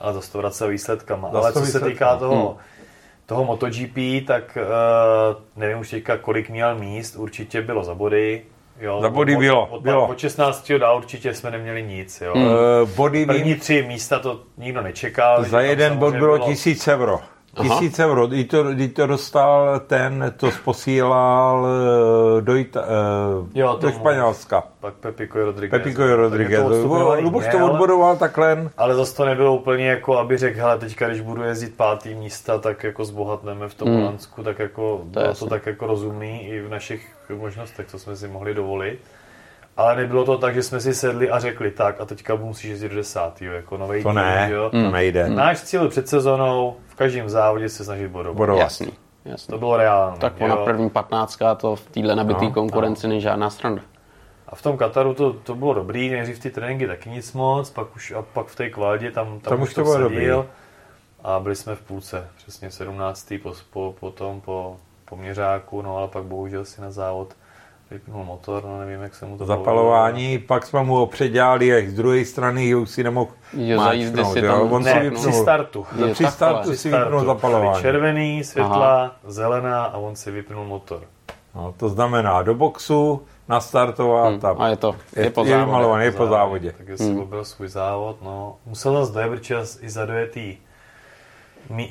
Ale 0.00 0.12
zase 0.14 0.32
to 0.32 0.38
vrací 0.38 0.64
výsledkama. 0.68 1.28
Zase 1.32 1.44
Ale 1.44 1.52
co 1.52 1.66
se 1.66 1.80
týká 1.80 2.16
toho, 2.16 2.56
toho 3.32 3.44
MotoGP, 3.44 4.26
tak 4.26 4.58
uh, 4.60 5.42
nevím 5.56 5.78
už 5.78 5.90
teďka, 5.90 6.16
kolik 6.16 6.50
měl 6.50 6.78
míst, 6.78 7.16
určitě 7.16 7.62
bylo 7.62 7.84
za 7.84 7.94
body. 7.94 8.42
Jo, 8.80 9.00
Za 9.02 9.10
body 9.10 9.36
od, 9.36 9.40
bylo, 9.40 9.66
Od, 9.66 9.82
bylo. 9.82 10.08
od 10.08 10.18
16. 10.18 10.72
dál 10.78 10.96
určitě 10.96 11.34
jsme 11.34 11.50
neměli 11.50 11.82
nic, 11.82 12.20
jo. 12.20 12.34
Uh, 12.34 12.88
body 12.96 13.26
První 13.26 13.42
vím, 13.52 13.60
tři 13.60 13.82
místa 13.88 14.18
to 14.18 14.40
nikdo 14.58 14.82
nečekal. 14.82 15.44
za 15.44 15.60
jeden 15.60 15.96
bod 15.96 15.98
samozřejmě 16.10 16.18
bylo 16.18 16.38
tisíc 16.38 16.88
euro. 16.88 17.20
Aha. 17.56 17.78
Tisíc 17.78 17.98
euro, 17.98 18.26
kdy 18.26 18.44
to, 18.44 18.64
kdy 18.64 18.88
to 18.88 19.06
dostal 19.06 19.80
ten, 19.86 20.32
to 20.36 20.50
posílal 20.64 21.66
eh, 22.38 22.40
do, 22.42 22.56
Ita, 22.56 22.80
eh, 22.82 23.58
Jo, 23.58 23.78
do. 23.80 23.90
Španělska. 23.90 24.62
Pak 24.80 24.94
Pepiko 24.94 25.38
Rodriguez. 25.44 25.82
Pepiko 25.82 26.16
Rodriguez. 26.16 26.60
To 26.62 27.16
Luboš 27.20 27.44
to 27.52 27.66
odbodoval 27.66 28.16
takhle. 28.16 28.70
Ale 28.76 28.94
zase 28.94 29.16
to 29.16 29.24
nebylo 29.24 29.56
úplně 29.56 29.86
jako, 29.88 30.18
aby 30.18 30.38
řekl, 30.38 30.58
hele, 30.60 30.78
teďka, 30.78 31.08
když 31.08 31.20
budu 31.20 31.42
jezdit 31.42 31.76
pátý 31.76 32.14
místa, 32.14 32.58
tak 32.58 32.84
jako 32.84 33.04
zbohatneme 33.04 33.68
v 33.68 33.74
tom 33.74 33.88
Hmm. 33.88 33.96
Holandsku, 34.00 34.42
tak 34.42 34.58
jako 34.58 35.00
je 35.04 35.10
bylo 35.10 35.24
to 35.24 35.28
jasný. 35.28 35.48
tak 35.48 35.66
jako 35.66 35.86
rozumný 35.86 36.48
i 36.48 36.60
v 36.60 36.68
našich 36.70 37.08
možnostech, 37.38 37.86
co 37.86 37.98
jsme 37.98 38.16
si 38.16 38.28
mohli 38.28 38.54
dovolit. 38.54 38.98
Ale 39.76 39.96
nebylo 39.96 40.24
to 40.24 40.38
tak, 40.38 40.54
že 40.54 40.62
jsme 40.62 40.80
si 40.80 40.94
sedli 40.94 41.30
a 41.30 41.38
řekli, 41.38 41.70
tak 41.70 42.00
a 42.00 42.04
teďka 42.04 42.34
musíš 42.34 42.70
jezdit 42.70 42.88
do 42.88 42.94
desátýho, 42.94 43.54
jako 43.54 43.76
nový 43.76 44.02
To 44.02 44.12
ne, 44.12 44.48
jo. 44.52 44.70
to 44.70 44.90
nejde. 44.90 45.28
Náš 45.28 45.60
cíl 45.62 45.88
před 45.88 46.08
sezónou 46.08 46.76
v 46.86 46.91
každém 47.02 47.28
závodě 47.28 47.68
se 47.68 47.84
snažit 47.84 48.08
bodovat. 48.08 48.36
Bodovat. 48.36 48.60
Jasný, 48.60 48.92
jasný. 49.24 49.52
To 49.52 49.58
bylo 49.58 49.76
reálné. 49.76 50.18
Tak 50.18 50.40
jo. 50.40 50.46
ona 50.46 50.56
první 50.56 50.90
patnáctka 50.90 51.54
to 51.54 51.76
v 51.76 51.86
téhle 51.90 52.16
nabitý 52.16 52.46
No, 52.46 52.52
konkurenci 52.52 53.08
není 53.08 53.20
žádná 53.20 53.50
sranda. 53.50 53.82
A 54.48 54.54
v 54.54 54.62
tom 54.62 54.76
Kataru 54.76 55.14
to, 55.14 55.32
to 55.32 55.54
bylo 55.54 55.74
dobrý, 55.74 56.10
nejdřív 56.10 56.38
ty 56.38 56.50
tréninky 56.50 56.86
taky 56.86 57.10
nic 57.10 57.32
moc, 57.32 57.70
pak 57.70 57.96
už, 57.96 58.12
a 58.12 58.22
pak 58.22 58.46
v 58.46 58.56
té 58.56 58.70
kvaldě 58.70 59.10
tam, 59.10 59.26
tam, 59.26 59.40
Tam 59.40 59.62
už 59.62 59.74
to 59.74 59.82
bylo 59.82 59.98
dobrý. 59.98 60.30
A 61.24 61.40
byli 61.40 61.56
jsme 61.56 61.74
v 61.76 61.80
půlce, 61.80 62.28
přesně 62.36 62.70
17. 62.70 63.32
Po, 63.42 63.52
po, 63.70 63.94
potom 64.00 64.40
po, 64.40 64.76
poměřáku, 65.04 65.82
no 65.82 65.96
ale 65.96 66.08
pak 66.08 66.24
bohužel 66.24 66.64
si 66.64 66.80
na 66.80 66.90
závod 66.90 67.34
vypnul 67.92 68.24
motor, 68.24 68.64
no 68.64 68.78
nevím, 68.80 69.00
jak 69.02 69.14
se 69.14 69.26
mu 69.26 69.38
to 69.38 69.46
Zapalování, 69.46 70.38
pak 70.38 70.66
jsme 70.66 70.82
mu 70.82 70.94
ho 70.94 71.06
předělali 71.06 71.66
jak 71.66 71.88
z 71.90 71.94
druhé 71.94 72.24
strany, 72.24 72.68
že 72.68 72.76
už 72.76 72.90
si 72.90 73.04
nemohl 73.04 73.30
Jo, 73.52 73.80
za 73.80 73.92
jízdy 73.92 74.24
si 74.24 74.38
jo. 74.38 74.52
tam 74.52 74.72
On 74.72 74.82
si 74.84 74.88
Ne, 74.94 75.00
vypnul. 75.00 75.22
při 75.22 75.32
startu. 75.32 75.86
Je 76.06 76.14
při 76.14 76.22
takhle. 76.24 76.30
startu 76.36 76.72
si 76.76 76.88
vypnul 76.90 77.06
startu. 77.20 77.26
zapalování. 77.26 77.80
Červený, 77.82 78.44
světla, 78.44 79.16
zelená 79.26 79.84
a 79.84 79.96
on 79.96 80.16
si 80.16 80.30
vypnul 80.30 80.64
motor. 80.64 81.02
No, 81.54 81.74
to 81.76 81.88
znamená 81.88 82.42
do 82.42 82.54
boxu, 82.54 83.22
nastartovat 83.48 84.44
a, 84.44 84.50
A 84.58 84.68
je 84.68 84.76
to, 84.76 84.94
je, 85.16 85.24
je, 85.24 85.30
po 85.30 85.40
je 85.40 85.46
závodě. 85.50 85.64
vymalovaný, 85.66 86.04
je 86.04 86.12
po 86.12 86.26
závodě. 86.26 86.74
Takže 86.76 86.96
si 86.98 87.14
byl 87.14 87.44
svůj 87.44 87.68
závod, 87.68 88.22
no. 88.22 88.56
Musel 88.66 89.06
zase 89.06 89.12
dojet, 89.28 89.42
čas 89.42 89.78
i 89.82 89.90
za 89.90 90.06
dojetý 90.06 90.40
mí- 90.40 90.58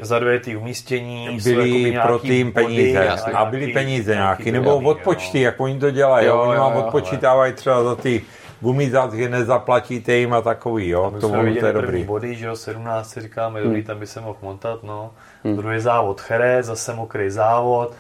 za 0.01 0.19
dojetý 0.19 0.55
umístění, 0.55 1.25
jsou 1.39 1.49
jakoby 1.49 1.69
byly 1.69 1.91
nějaký 1.91 2.07
pro 2.07 2.19
tým 2.19 2.51
body 2.51 2.65
peníze 2.65 3.05
jasně. 3.05 3.33
a 3.33 3.45
byly 3.45 3.67
peníze 3.67 4.15
nějaký, 4.15 4.51
nebo 4.51 4.75
odpočty, 4.77 5.39
jo. 5.39 5.45
jak 5.45 5.59
oni 5.59 5.79
to 5.79 5.91
dělají, 5.91 6.27
Jo, 6.27 6.35
jo, 6.35 6.41
oni 6.41 6.55
jo, 6.55 6.61
vám 6.61 6.73
jo, 6.73 6.79
odpočítávají 6.79 7.53
třeba 7.53 7.83
za 7.83 7.95
ty 7.95 8.21
gumizácky, 8.61 9.29
nezaplatíte 9.29 10.13
jim 10.13 10.33
a 10.33 10.41
takový, 10.41 10.89
jo, 10.89 11.13
to, 11.21 11.29
jsme 11.29 11.55
to 11.55 11.65
je 11.65 11.73
dobrý. 11.73 12.03
body, 12.03 12.35
že 12.35 12.45
jo, 12.45 12.55
17 12.55 13.09
si 13.09 13.21
říkáme, 13.21 13.61
dobrý, 13.61 13.83
tam 13.83 13.99
by 13.99 14.07
se 14.07 14.21
mohl 14.21 14.37
montat, 14.41 14.83
no. 14.83 15.11
Druhý 15.55 15.79
závod 15.79 16.21
Chere, 16.21 16.63
zase 16.63 16.93
mokrý 16.93 17.29
závod, 17.29 17.93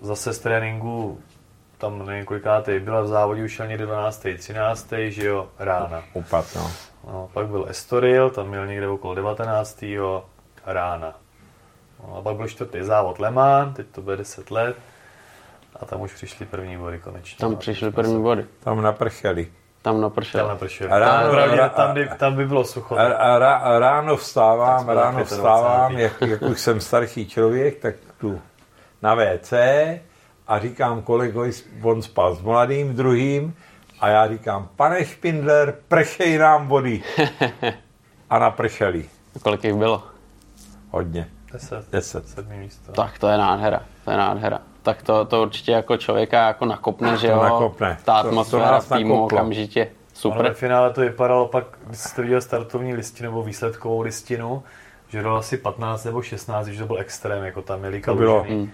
zase 0.00 0.32
z 0.32 0.38
tréninku, 0.38 1.18
tam 1.78 2.06
nevím 2.06 2.24
kolikátej, 2.24 2.80
byla 2.80 3.00
v 3.00 3.06
závodě 3.06 3.44
už 3.44 3.52
šel 3.52 3.66
někde 3.66 3.86
12. 3.86 4.26
13. 4.38 4.88
že 5.08 5.26
jo, 5.26 5.46
rána. 5.58 6.02
Upad, 6.14 6.44
no. 6.56 6.70
No, 7.06 7.28
pak 7.32 7.46
byl 7.46 7.66
Estoril, 7.68 8.30
tam 8.30 8.48
měl 8.48 8.66
někde 8.66 8.88
okolo 8.88 9.14
19. 9.14 9.84
rána. 10.66 11.14
No, 12.08 12.16
a 12.16 12.22
pak 12.22 12.36
byl 12.36 12.48
čtvrtý 12.48 12.78
závod 12.82 13.18
Le 13.18 13.30
Mans, 13.30 13.76
teď 13.76 13.86
to 13.92 14.00
bude 14.02 14.16
10 14.16 14.50
let. 14.50 14.76
A 15.80 15.84
tam 15.84 16.00
už 16.00 16.12
přišli 16.14 16.46
první 16.46 16.76
body 16.76 16.98
konečně. 16.98 17.38
Tam 17.40 17.50
No, 17.52 17.60
jsme 17.74 17.90
první 17.90 18.22
body. 18.22 18.44
Tam 18.60 18.82
naprcheli. 18.82 19.44
Tam 19.82 19.94
Tam 19.94 20.00
napršel. 20.00 20.48
napršeli. 20.48 20.90
A 20.90 20.98
ráno- 20.98 21.30
Pravdě, 21.30 21.60
a- 21.60 21.68
tam, 21.68 21.94
by, 21.94 22.08
tam 22.18 22.36
by 22.36 22.46
bylo 22.46 22.64
sucho. 22.64 22.96
A, 22.96 23.02
a, 23.02 23.38
rá- 23.38 23.60
a 23.62 23.78
ráno 23.78 24.16
vstávám, 24.16 24.88
ráno 24.88 25.12
25. 25.18 25.24
vstávám, 25.24 25.92
jak, 25.92 26.20
jak 26.20 26.42
už 26.42 26.60
jsem 26.60 26.80
starší 26.80 27.28
člověk, 27.28 27.78
tak 27.78 27.94
tu 28.20 28.40
na 29.02 29.14
WC 29.14 29.52
a 30.48 30.58
říkám 30.58 31.02
kolegovi, 31.02 31.50
on 31.82 32.02
spal 32.02 32.34
s 32.34 32.42
mladým 32.42 32.94
druhým 32.96 33.54
a 34.00 34.08
já 34.08 34.28
říkám, 34.28 34.68
pane 34.76 35.04
Špindler, 35.04 35.74
pršej 35.88 36.38
nám 36.38 36.68
vody. 36.68 37.02
A 38.30 38.38
napršeli. 38.38 39.04
Kolik 39.42 39.64
jich 39.64 39.74
bylo? 39.74 40.02
Hodně. 40.90 41.28
10. 41.52 41.90
Deset. 41.92 42.28
Sedmý 42.28 42.58
místo. 42.58 42.92
Tak 42.92 43.18
to 43.18 43.28
je 43.28 43.38
nádhera, 43.38 43.82
to 44.04 44.10
je 44.10 44.16
nádhera. 44.16 44.58
Tak 44.82 45.02
to, 45.02 45.24
to 45.24 45.42
určitě 45.42 45.72
jako 45.72 45.96
člověka 45.96 46.46
jako 46.46 46.64
nakopne, 46.64 47.16
že 47.16 47.26
jo? 47.28 47.42
nakopne. 47.42 47.98
Ta 48.04 48.16
To- 48.16 48.22
to 48.22 48.28
atmosféra 48.28 48.70
nás 48.70 48.86
v 48.90 48.96
týmu 48.96 49.14
nakoplo. 49.14 49.38
okamžitě. 49.38 49.80
Ono 50.24 50.34
ve 50.34 50.38
Super. 50.40 50.54
finále 50.54 50.92
to 50.92 51.00
vypadalo 51.00 51.48
pak, 51.48 51.64
když 51.86 51.98
jste 52.00 52.22
viděl 52.22 52.40
startovní 52.40 52.94
listinu 52.94 53.30
nebo 53.30 53.42
výsledkovou 53.42 54.00
listinu, 54.00 54.62
že 55.08 55.22
dalo 55.22 55.36
asi 55.36 55.56
15 55.56 56.04
nebo 56.04 56.22
16, 56.22 56.66
že 56.66 56.80
to 56.80 56.86
byl 56.86 56.98
extrém, 56.98 57.44
jako 57.44 57.62
tam 57.62 57.80
To 58.04 58.14
bylo. 58.14 58.34
kalužený. 58.40 58.70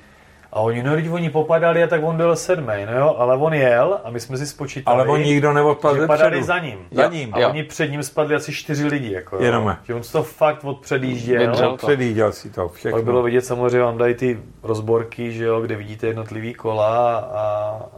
A 0.54 0.60
oni, 0.60 0.82
no, 0.82 0.94
když 0.94 1.08
oni 1.08 1.30
popadali, 1.30 1.82
a 1.82 1.86
tak 1.86 2.00
on 2.04 2.16
byl 2.16 2.36
sedmý, 2.36 2.86
no 2.86 2.98
jo, 2.98 3.14
ale 3.18 3.36
on 3.36 3.54
jel 3.54 4.00
a 4.04 4.10
my 4.10 4.20
jsme 4.20 4.36
si 4.36 4.46
spočítali, 4.46 5.00
Ale 5.00 5.08
on 5.08 5.20
nikdo 5.20 5.52
neodpadl 5.52 6.00
že 6.00 6.06
padali 6.06 6.30
zepředu. 6.30 6.46
za 6.46 6.58
ním. 6.58 6.78
Za 6.90 7.06
ním. 7.06 7.34
A 7.34 7.40
jo. 7.40 7.48
oni 7.48 7.62
před 7.62 7.90
ním 7.90 8.02
spadli 8.02 8.34
asi 8.34 8.52
čtyři 8.52 8.86
lidi, 8.86 9.12
jako 9.12 9.36
jo. 9.36 9.42
Jenom. 9.42 9.76
Že 9.84 9.94
on 9.94 10.02
to 10.12 10.22
fakt 10.22 10.64
odpředjížděl. 10.64 11.40
Vydržel. 11.40 11.70
to. 11.76 11.86
Předjíděl 11.86 12.32
si 12.32 12.50
to 12.50 12.68
všechno. 12.68 12.96
Pak 12.98 13.04
bylo 13.04 13.22
vidět 13.22 13.44
samozřejmě, 13.44 13.80
vám 13.82 13.98
dají 13.98 14.14
ty 14.14 14.38
rozborky, 14.62 15.32
že 15.32 15.44
jo, 15.44 15.60
kde 15.60 15.76
vidíte 15.76 16.06
jednotlivý 16.06 16.54
kola 16.54 17.16
a, 17.18 17.42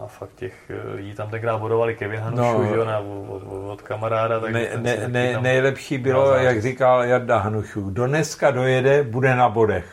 a 0.04 0.06
fakt 0.06 0.34
těch 0.36 0.54
eh, 0.70 0.94
lidí 0.96 1.14
tam 1.14 1.30
tenkrát 1.30 1.58
bodovali 1.58 1.94
Kevin 1.94 2.20
Hanušu, 2.20 2.58
No. 2.62 2.64
že 2.68 2.74
jo, 2.76 2.84
na, 2.84 2.98
od, 2.98 3.42
od, 3.46 3.70
od 3.72 3.82
kamaráda. 3.82 4.40
Tak 4.40 4.52
Ne, 4.52 4.68
ne, 4.76 4.96
ne, 5.08 5.38
nejlepší 5.40 5.98
bylo, 5.98 6.34
jak 6.34 6.62
říkal 6.62 7.04
Jarda 7.04 7.38
Hanušů, 7.38 7.80
kdo 7.90 8.06
dneska 8.06 8.50
dojede, 8.50 9.02
bude 9.02 9.34
na 9.36 9.48
bodech. 9.48 9.86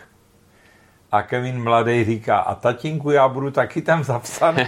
A 1.11 1.21
Kevin 1.21 1.63
mladý 1.63 2.03
říká, 2.03 2.37
a 2.37 2.55
tatínku, 2.55 3.11
já 3.11 3.27
budu 3.27 3.51
taky 3.51 3.81
tam 3.81 4.03
zapsaný. 4.03 4.63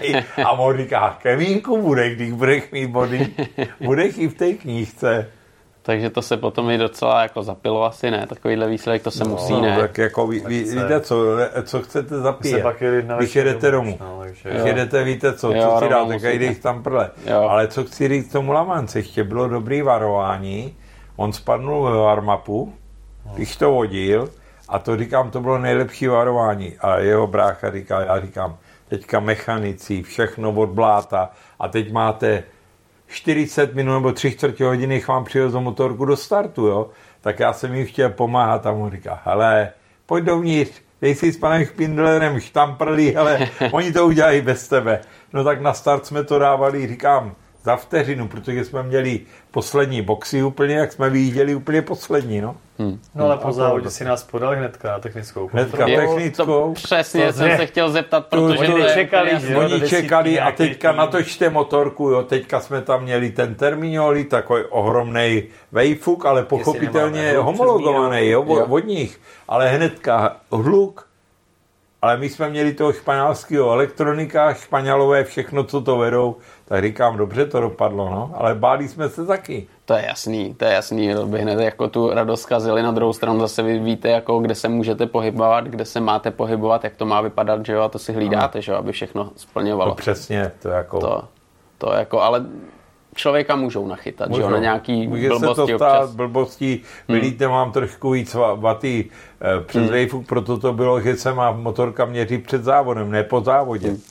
A 0.46 0.52
on 0.52 0.78
říká, 0.78 1.18
Kevínku 1.22 1.82
bude, 1.82 2.10
když 2.16 2.32
budeš 2.32 2.64
mít 2.72 2.88
body, 2.88 3.28
budeš 3.86 4.18
i 4.18 4.28
v 4.28 4.34
té 4.34 4.54
knížce. 4.54 5.30
Takže 5.86 6.10
to 6.10 6.22
se 6.22 6.38
potom 6.38 6.70
i 6.70 6.78
docela 6.78 7.22
jako 7.22 7.44
zapilo 7.44 7.84
asi, 7.84 8.12
ne? 8.12 8.28
Takovýhle 8.28 8.68
výsledek, 8.70 9.04
to 9.04 9.12
se 9.12 9.24
musí, 9.24 9.62
ne? 9.62 9.76
No, 9.76 9.82
tak 9.82 9.98
jako 9.98 10.28
ví, 10.28 10.44
ví, 10.48 10.64
víte 10.64 11.00
co, 11.02 11.16
co 11.64 11.82
chcete 11.82 12.20
zapíjet. 12.20 12.66
na 13.06 13.18
Když 13.18 13.36
jedete 13.36 13.72
domů. 13.72 13.98
No, 14.02 14.22
Když 14.26 14.46
Jo. 14.46 14.66
jedete, 14.68 15.04
víte 15.04 15.34
co, 15.34 15.52
Jo, 15.54 15.62
co 15.80 15.86
si 15.86 15.90
dáte, 15.90 16.14
musíte. 16.14 16.32
každý 16.32 16.56
tam 16.56 16.84
prle. 16.84 17.10
Jo. 17.26 17.42
Ale 17.50 17.68
co 17.68 17.84
chci 17.84 18.08
říct 18.08 18.32
tomu 18.32 18.52
Lamance, 18.52 19.00
ještě 19.00 19.24
bylo 19.24 19.48
dobrý 19.48 19.82
varování, 19.82 20.76
on 21.16 21.34
spadnul 21.34 21.84
ve 21.92 21.98
warmapu, 21.98 22.74
když 23.36 23.56
to 23.56 23.72
vodil, 23.72 24.30
a 24.70 24.80
to 24.80 24.98
říkám, 24.98 25.32
to 25.32 25.42
bylo 25.42 25.58
nejlepší 25.58 26.08
varování. 26.08 26.74
A 26.80 26.98
jeho 26.98 27.28
brácha 27.28 27.72
říká, 27.72 28.02
já 28.02 28.22
říkám, 28.22 28.58
teďka 28.90 29.20
mechanici, 29.20 30.04
všechno 30.04 30.52
od 30.52 30.70
bláta 30.70 31.30
a 31.60 31.68
teď 31.68 31.92
máte 31.92 32.44
40 33.08 33.76
minut 33.76 33.94
nebo 33.94 34.12
3 34.12 34.32
čtvrtě 34.32 34.66
hodiny, 34.66 34.88
než 34.96 35.08
vám 35.08 35.24
přivezou 35.26 35.60
motorku 35.60 36.06
do 36.06 36.18
startu, 36.18 36.68
jo? 36.68 36.90
Tak 37.22 37.40
já 37.40 37.54
jsem 37.54 37.74
jim 37.74 37.86
chtěl 37.86 38.10
pomáhat 38.10 38.66
a 38.66 38.72
mu 38.72 38.90
říká, 38.90 39.22
hele, 39.26 39.70
pojď 40.06 40.24
dovnitř, 40.24 40.82
dej 41.02 41.16
si 41.16 41.32
s 41.32 41.38
panem 41.38 41.66
Špindlerem 41.66 42.40
štamprlí, 42.40 43.16
hele, 43.16 43.50
oni 43.72 43.94
to 43.94 44.08
udělají 44.08 44.42
bez 44.42 44.68
tebe. 44.68 45.02
No 45.34 45.44
tak 45.44 45.62
na 45.62 45.74
start 45.74 46.06
jsme 46.06 46.24
to 46.24 46.40
dávali, 46.40 46.88
říkám, 46.88 47.36
za 47.64 47.76
vteřinu, 47.76 48.28
protože 48.28 48.66
jsme 48.66 48.84
měli 48.84 49.20
poslední 49.52 50.02
boxy 50.02 50.44
úplně, 50.44 50.76
jak 50.76 50.92
jsme 50.92 51.10
vyjížděli 51.10 51.56
úplně 51.56 51.82
poslední, 51.82 52.42
no. 52.42 52.56
No 53.16 53.26
ale 53.26 53.34
A 53.34 53.38
po 53.38 53.48
to- 53.48 53.54
závodě 53.54 53.90
si 53.90 54.06
nás 54.06 54.24
podal 54.24 54.56
hnedka 54.56 54.92
na 54.92 55.00
technickou 55.00 55.48
Hnedka. 55.54 55.78
kontrolu. 55.78 56.02
Jo, 56.02 56.08
to 56.10 56.16
technickou. 56.16 56.74
přesně 56.74 57.26
To 57.28 57.34
jsem 57.34 57.58
se 57.58 57.66
chtěl 57.66 57.92
zeptat, 57.92 58.28
To- 58.28 58.36
protože 58.38 58.58
to 58.58 58.72
to 58.72 58.78
jo, 58.78 59.60
do 59.60 59.60
Oni 59.60 59.90
čekali 59.90 60.40
a 60.40 60.52
teďka 60.52 60.90
tým. 60.92 60.98
natočte 60.98 61.50
motorku, 61.50 62.10
jo, 62.10 62.24
teďka 62.24 62.60
jsme 62.60 62.82
tam 62.82 63.04
měli 63.04 63.30
ten 63.30 63.56
terminoli, 63.56 64.24
takový 64.24 64.64
ohromný 64.70 65.44
vejfuk, 65.72 66.26
ale 66.26 66.44
pochopitelně 66.44 67.34
homologovaný, 67.38 68.28
jo, 68.30 68.46
Jo. 68.48 68.64
od, 68.64 68.72
od 68.72 68.86
nich, 68.88 69.20
ale 69.48 69.70
hnedka 69.70 70.36
hluk, 70.52 71.08
ale 72.02 72.18
my 72.18 72.30
jsme 72.30 72.50
měli 72.50 72.74
toho 72.74 72.94
španělského 72.94 73.72
elektronika, 73.72 74.54
španělové, 74.54 75.24
všechno, 75.24 75.64
co 75.64 75.82
to 75.82 75.98
vedou, 75.98 76.36
tak 76.66 76.84
říkám, 76.84 77.18
dobře 77.18 77.46
to 77.46 77.62
dopadlo, 77.62 78.10
no, 78.10 78.32
ale 78.36 78.56
báli 78.56 78.88
jsme 78.88 79.10
se 79.10 79.26
taky. 79.26 79.68
To 79.86 79.94
je 79.94 80.06
jasný, 80.06 80.54
to 80.54 80.66
je 80.66 80.74
jasný, 80.74 81.14
to 81.16 81.26
by 81.28 81.40
hned 81.42 81.60
jako 81.60 81.88
tu 81.88 82.10
radost 82.14 82.42
zkazili. 82.42 82.84
Na 82.84 82.92
druhou 82.92 83.14
stranu 83.14 83.40
zase 83.40 83.64
vy 83.64 83.80
víte, 83.80 84.10
jako 84.10 84.40
kde 84.40 84.56
se 84.56 84.70
můžete 84.70 85.06
pohybovat, 85.06 85.64
kde 85.66 85.86
se 85.86 86.00
máte 86.00 86.32
pohybovat, 86.32 86.84
jak 86.84 86.96
to 86.96 87.06
má 87.06 87.22
vypadat, 87.22 87.66
že 87.66 87.74
jo, 87.74 87.82
a 87.82 87.90
to 87.90 88.00
si 88.00 88.14
hlídáte, 88.14 88.62
že 88.62 88.72
jo, 88.72 88.78
aby 88.78 88.92
všechno 88.92 89.24
No, 89.24 89.32
splňovalo. 89.36 89.96
přesně, 89.96 90.52
to 90.62 90.70
jako... 90.70 91.00
To, 91.00 91.24
to 91.78 91.92
jako, 91.94 92.22
ale 92.22 92.46
člověka 93.16 93.56
můžou 93.56 93.88
nachytat, 93.88 94.34
že 94.36 94.42
jo, 94.42 94.50
na 94.50 94.58
nějaký 94.58 95.08
Může 95.08 95.30
blbosti 95.30 95.62
se 95.66 95.72
to 95.72 95.78
stát 95.78 95.98
občas. 96.04 96.16
blbostí, 96.16 96.82
vylíte 97.08 97.48
mám 97.48 97.72
trošku 97.72 98.10
víc 98.12 98.36
va- 98.36 98.60
vaty 98.60 99.10
eh, 99.42 99.64
přes 99.64 99.90
Hmm. 99.90 100.08
hmm. 100.12 100.24
proto 100.24 100.58
to 100.60 100.74
bylo, 100.74 101.02
že 101.02 101.16
se 101.16 101.34
má 101.34 101.52
motorka 101.52 102.06
měřit 102.06 102.44
před 102.44 102.64
závodem, 102.64 103.12
ne 103.12 103.24
po 103.24 103.42
závodě. 103.42 103.88
Hmm. 103.88 104.02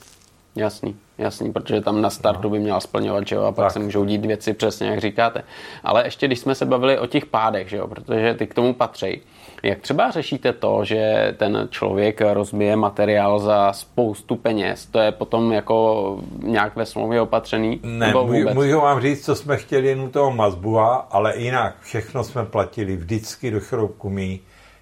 Jasný, 0.57 0.97
jasný, 1.23 1.53
protože 1.53 1.81
tam 1.81 2.03
na 2.03 2.11
startu 2.11 2.51
by 2.51 2.59
měla 2.59 2.81
splňovat, 2.81 3.27
že 3.29 3.35
jo, 3.37 3.43
a 3.43 3.53
pak 3.53 3.65
Tak. 3.65 3.73
se 3.73 3.79
můžou 3.79 4.05
dít 4.05 4.27
věci 4.27 4.53
přesně, 4.55 4.89
jak 4.89 5.01
říkáte. 5.01 5.43
Ale 5.85 6.05
ještě 6.07 6.27
když 6.27 6.39
jsme 6.39 6.55
se 6.55 6.67
bavili 6.67 6.99
o 6.99 7.07
těch 7.07 7.27
pádech, 7.27 7.69
že 7.69 7.77
jo, 7.77 7.87
protože 7.89 8.35
ty 8.35 8.47
k 8.47 8.55
tomu 8.55 8.75
patří. 8.75 9.21
Jak 9.63 9.79
třeba 9.79 10.11
řešíte 10.11 10.53
to, 10.53 10.85
že 10.85 11.35
ten 11.39 11.69
člověk 11.71 12.21
rozbije 12.21 12.77
materiál 12.77 13.39
za 13.39 13.73
spoustu 13.73 14.37
peněz? 14.37 14.87
To 14.87 14.99
je 14.99 15.13
potom 15.13 15.53
jako 15.53 16.19
nějak 16.43 16.77
ve 16.77 16.87
smlouvě 16.87 17.21
opatřený? 17.21 17.81
Ne, 17.83 18.13
vůbec? 18.13 18.55
můžu 18.55 18.81
vám 18.81 19.01
říct, 19.01 19.25
co 19.25 19.35
jsme 19.35 19.57
chtěli 19.57 19.87
jen 19.87 20.01
u 20.01 20.09
toho 20.09 20.31
Mazbua, 20.31 20.95
ale 21.11 21.37
jinak 21.37 21.75
všechno 21.83 22.25
jsme 22.25 22.45
platili 22.45 22.97
vždycky 22.97 23.51
do 23.51 23.61
šroubku 23.61 24.11
mý. 24.11 24.41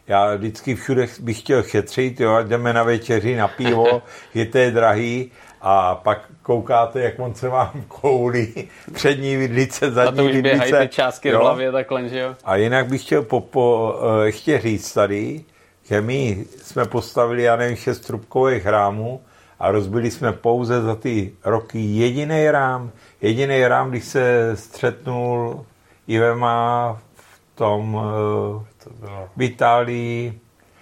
Já 0.08 0.34
vždycky 0.34 0.74
všude 0.74 1.06
bych 1.20 1.38
chtěl 1.40 1.62
šetřit, 1.62 2.20
jo, 2.20 2.38
jdeme 2.42 2.72
na 2.72 2.82
večeři, 2.82 3.36
na 3.36 3.48
pivo, 3.48 4.02
že 4.34 4.44
to 4.46 4.58
je 4.58 4.70
drahý 4.70 5.30
a 5.62 5.94
pak 5.94 6.18
koukáte, 6.42 7.00
jak 7.00 7.18
on 7.18 7.34
se 7.34 7.48
vám 7.48 7.84
koulí, 7.88 8.68
přední 8.92 9.36
vidlice, 9.36 9.86
a 9.86 9.90
zadní 9.90 10.16
to 10.16 10.24
už 10.24 10.36
běhají 10.36 10.72
vidlice. 10.72 10.88
ty 10.88 10.94
částky 10.94 11.30
v 11.30 11.32
jo. 11.32 11.40
hlavě 11.40 11.72
takhle, 11.72 12.08
že 12.08 12.18
jo? 12.18 12.34
A 12.44 12.56
jinak 12.56 12.86
bych 12.86 13.02
chtěl 13.02 13.22
po, 13.22 13.40
po, 13.40 13.94
eh, 14.22 14.26
ještě 14.26 14.60
říct 14.60 14.92
tady, 14.92 15.44
že 15.84 16.00
my 16.00 16.44
jsme 16.62 16.84
postavili, 16.84 17.42
já 17.42 17.56
nevím, 17.56 17.76
šest 17.76 18.00
trubkových 18.00 18.66
rámů 18.66 19.20
a 19.60 19.70
rozbili 19.70 20.10
jsme 20.10 20.32
pouze 20.32 20.82
za 20.82 20.94
ty 20.94 21.32
roky 21.44 21.78
jediný 21.78 22.50
rám. 22.50 22.90
Jediný 23.20 23.66
rám, 23.66 23.90
když 23.90 24.04
se 24.04 24.52
střetnul 24.54 25.66
Ivema 26.06 26.98
v 27.14 27.56
tom 27.56 28.00
eh, 28.00 28.84
To 28.84 28.90
bylo 28.90 29.28
v 29.36 29.42
Itálii, 29.42 30.40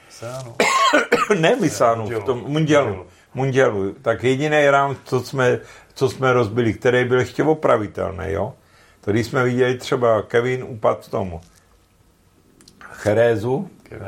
Sáno. 0.08 0.56
ne 1.40 1.56
Misánu, 1.56 2.06
v 2.06 2.24
tom 2.24 2.42
Mundialu. 2.46 3.06
Mundialu, 3.34 3.92
tak 4.02 4.24
jediný 4.24 4.66
rám, 4.70 4.96
co 5.04 5.20
jsme, 5.20 5.58
co 5.94 6.10
jsme 6.10 6.32
rozbili, 6.32 6.74
který 6.74 7.04
byl 7.04 7.18
ještě 7.18 7.42
opravitelný, 7.44 8.24
jo? 8.32 8.54
To 9.00 9.10
když 9.10 9.26
jsme 9.26 9.44
viděli 9.44 9.78
třeba 9.78 10.22
Kevin 10.22 10.64
upad 10.64 11.06
v 11.06 11.10
tomu 11.10 11.40
Cherézu, 12.80 13.68
Kevin. 13.88 14.06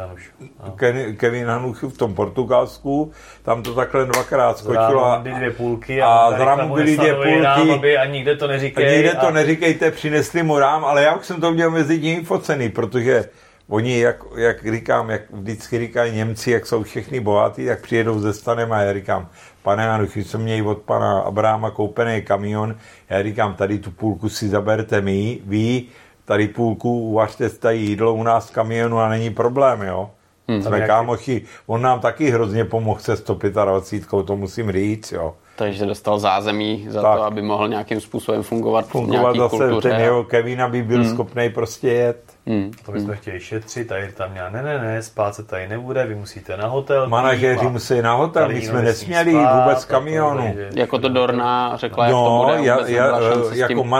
No. 0.64 0.76
Kevin 1.16 1.46
v 1.88 1.98
tom 1.98 2.14
Portugalsku, 2.14 3.12
tam 3.42 3.62
to 3.62 3.74
takhle 3.74 4.04
dvakrát 4.04 4.58
skočilo 4.58 5.04
a, 5.04 5.18
dvě 5.18 5.50
půlky 5.50 6.02
a 6.02 6.08
a, 6.08 6.36
z 6.36 6.40
rámu 6.40 6.74
byly 6.74 6.96
dvě 6.96 7.14
půlky. 7.14 7.70
aby 7.74 7.96
a 7.96 8.04
nikde 8.04 8.36
to 8.36 8.44
a 8.44 8.48
neříkej. 8.48 8.96
nikde 8.96 9.14
to 9.14 9.26
a, 9.26 9.30
neříkejte, 9.30 9.90
přinesli 9.90 10.42
mu 10.42 10.58
rám, 10.58 10.84
ale 10.84 11.02
já 11.02 11.14
už 11.14 11.26
jsem 11.26 11.40
to 11.40 11.52
měl 11.52 11.70
mezi 11.70 12.00
tím 12.00 12.24
focený, 12.24 12.68
protože 12.68 13.24
oni, 13.70 13.98
jak, 13.98 14.24
jak 14.36 14.72
říkám, 14.72 15.10
jak 15.10 15.22
vždycky 15.30 15.78
říkají 15.78 16.16
Němci, 16.16 16.50
jak 16.50 16.66
jsou 16.66 16.82
všichni 16.82 17.20
bohatí, 17.20 17.66
tak 17.66 17.80
přijedou 17.80 18.20
ze 18.20 18.32
stanem 18.32 18.72
a 18.72 18.80
já 18.82 18.92
říkám, 18.94 19.28
pane 19.62 19.86
Hanuch, 19.86 20.12
když 20.12 20.26
jsem 20.26 20.42
měl 20.42 20.68
od 20.68 20.78
pana 20.78 21.20
Abrahama 21.20 21.70
koupený 21.70 22.22
kamion, 22.22 22.76
já 23.10 23.22
říkám, 23.22 23.54
tady 23.54 23.78
tu 23.78 23.90
půlku 23.90 24.28
si 24.28 24.48
zaberte 24.48 25.00
my, 25.00 25.38
vy, 25.44 25.82
tady 26.24 26.48
půlku 26.48 27.00
uvařte 27.00 27.50
tady 27.50 27.78
jídlo 27.78 28.14
u 28.14 28.22
nás 28.22 28.50
v 28.50 28.52
kamionu 28.52 28.98
a 28.98 29.08
není 29.08 29.30
problém, 29.30 29.82
jo. 29.82 30.10
Hmm, 30.48 30.62
Jsme 30.62 30.80
kámoši, 30.86 31.42
on 31.66 31.82
nám 31.82 32.00
taky 32.00 32.30
hrozně 32.30 32.64
pomohl 32.64 33.00
se 33.00 33.16
125, 33.16 34.26
to 34.26 34.36
musím 34.36 34.72
říct, 34.72 35.12
jo. 35.12 35.34
Takže 35.60 35.86
dostal 35.86 36.18
zázemí 36.18 36.86
za 36.88 37.02
Tak. 37.02 37.16
to, 37.16 37.22
aby 37.24 37.42
mohl 37.42 37.68
nějakým 37.68 38.00
způsobem 38.00 38.42
fungovat, 38.42 38.86
v 38.86 38.88
Fungovat 38.88 39.20
nějaký 39.20 39.38
zase 39.38 39.56
kultuře. 39.56 39.88
ten 39.88 40.00
jeho 40.00 40.24
Kevin, 40.24 40.62
aby 40.62 40.82
byl 40.82 41.02
hmm. 41.02 41.10
schopný 41.14 41.50
prostě 41.50 41.88
jet. 41.88 42.22
Hmm. 42.46 42.70
to 42.86 42.92
bychom 42.92 43.14
chtěli 43.14 43.40
šetřit, 43.40 43.88
tady 43.88 44.12
tam 44.12 44.30
měla, 44.32 44.50
ne, 44.50 44.62
ne, 44.62 44.78
ne, 44.78 45.02
spát 45.02 45.34
se 45.34 45.44
tady 45.44 45.68
nebude, 45.68 46.06
vy 46.06 46.14
musíte 46.14 46.56
na 46.56 46.66
hotel. 46.66 47.08
Manažéři 47.08 47.66
a 47.66 47.68
musí 47.68 48.02
na 48.02 48.14
hotel, 48.14 48.48
my 48.48 48.62
jsme 48.62 48.82
nesměli 48.82 49.32
spát, 49.32 49.62
vůbec 49.62 49.84
kamionu. 49.84 50.54
Jako 50.74 50.98
to 50.98 51.08
Dorna 51.08 51.76
řekla, 51.76 52.04
jak 52.04 52.12
to 52.14 52.24
No, 52.24 52.44
bude, 52.44 52.58
vůbec 52.72 52.88
ja, 52.88 53.02
nebyla 53.04 53.32
šance 53.32 53.54
s 53.54 53.58
jako 53.58 53.82
tím. 53.82 53.90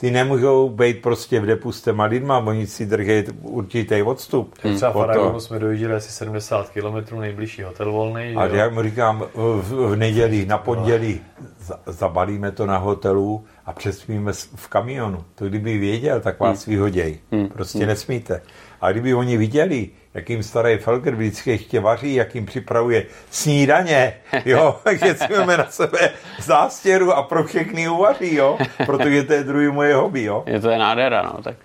Ty 0.00 0.10
nemůžou 0.10 0.68
být 0.68 1.02
prostě 1.02 1.40
v 1.40 1.46
depu 1.46 1.72
s 1.72 1.82
těma 1.82 2.04
lidma, 2.04 2.38
oni 2.38 2.66
si 2.66 2.86
drží 2.86 3.24
určitý 3.42 4.02
odstup. 4.02 4.58
Tak 4.62 4.74
třeba 4.74 4.92
v 4.92 4.96
Od 4.96 5.00
toho. 5.00 5.10
Aragonu 5.10 5.40
jsme 5.40 5.58
dojížděli 5.58 5.94
asi 5.94 6.12
70 6.12 6.70
km, 6.70 7.20
nejbližší 7.20 7.62
hotel 7.62 7.92
volný. 7.92 8.34
A 8.36 8.44
jo. 8.44 8.54
jak 8.54 8.72
mu 8.72 8.82
říkám, 8.82 9.24
v, 9.34 9.90
v 9.90 9.96
neděli, 9.96 10.46
na 10.46 10.58
pondělí 10.58 11.20
za, 11.58 11.80
zabalíme 11.86 12.50
to 12.52 12.66
na 12.66 12.78
hotelu 12.78 13.44
a 13.66 13.72
přespíme 13.72 14.32
v 14.32 14.68
kamionu. 14.68 15.24
To 15.34 15.48
kdyby 15.48 15.78
věděl, 15.78 16.20
tak 16.20 16.40
vás 16.40 16.66
vyhoděj. 16.66 17.18
Prostě 17.52 17.86
nesmíte. 17.86 18.42
A 18.80 18.92
kdyby 18.92 19.14
oni 19.14 19.36
viděli, 19.36 19.88
jak 20.14 20.30
jim 20.30 20.42
starý 20.42 20.78
Felger 20.78 21.14
vždycky 21.14 21.50
ještě 21.50 21.80
vaří, 21.80 22.14
jak 22.14 22.34
jim 22.34 22.46
připravuje 22.46 23.06
snídaně, 23.30 24.14
jo, 24.44 24.76
že 25.04 25.14
si 25.14 25.32
máme 25.38 25.56
na 25.56 25.66
sebe 25.70 26.10
zástěru 26.42 27.12
a 27.12 27.22
pro 27.22 27.44
všechny 27.44 27.88
uvaří, 27.88 28.34
jo, 28.34 28.58
protože 28.86 29.22
to 29.22 29.32
je 29.32 29.44
druhý 29.44 29.68
moje 29.68 29.94
hobby, 29.94 30.24
jo. 30.24 30.42
Je 30.46 30.60
to 30.60 30.70
je 30.70 30.78
nádhera, 30.78 31.22
no, 31.22 31.42
tak 31.42 31.56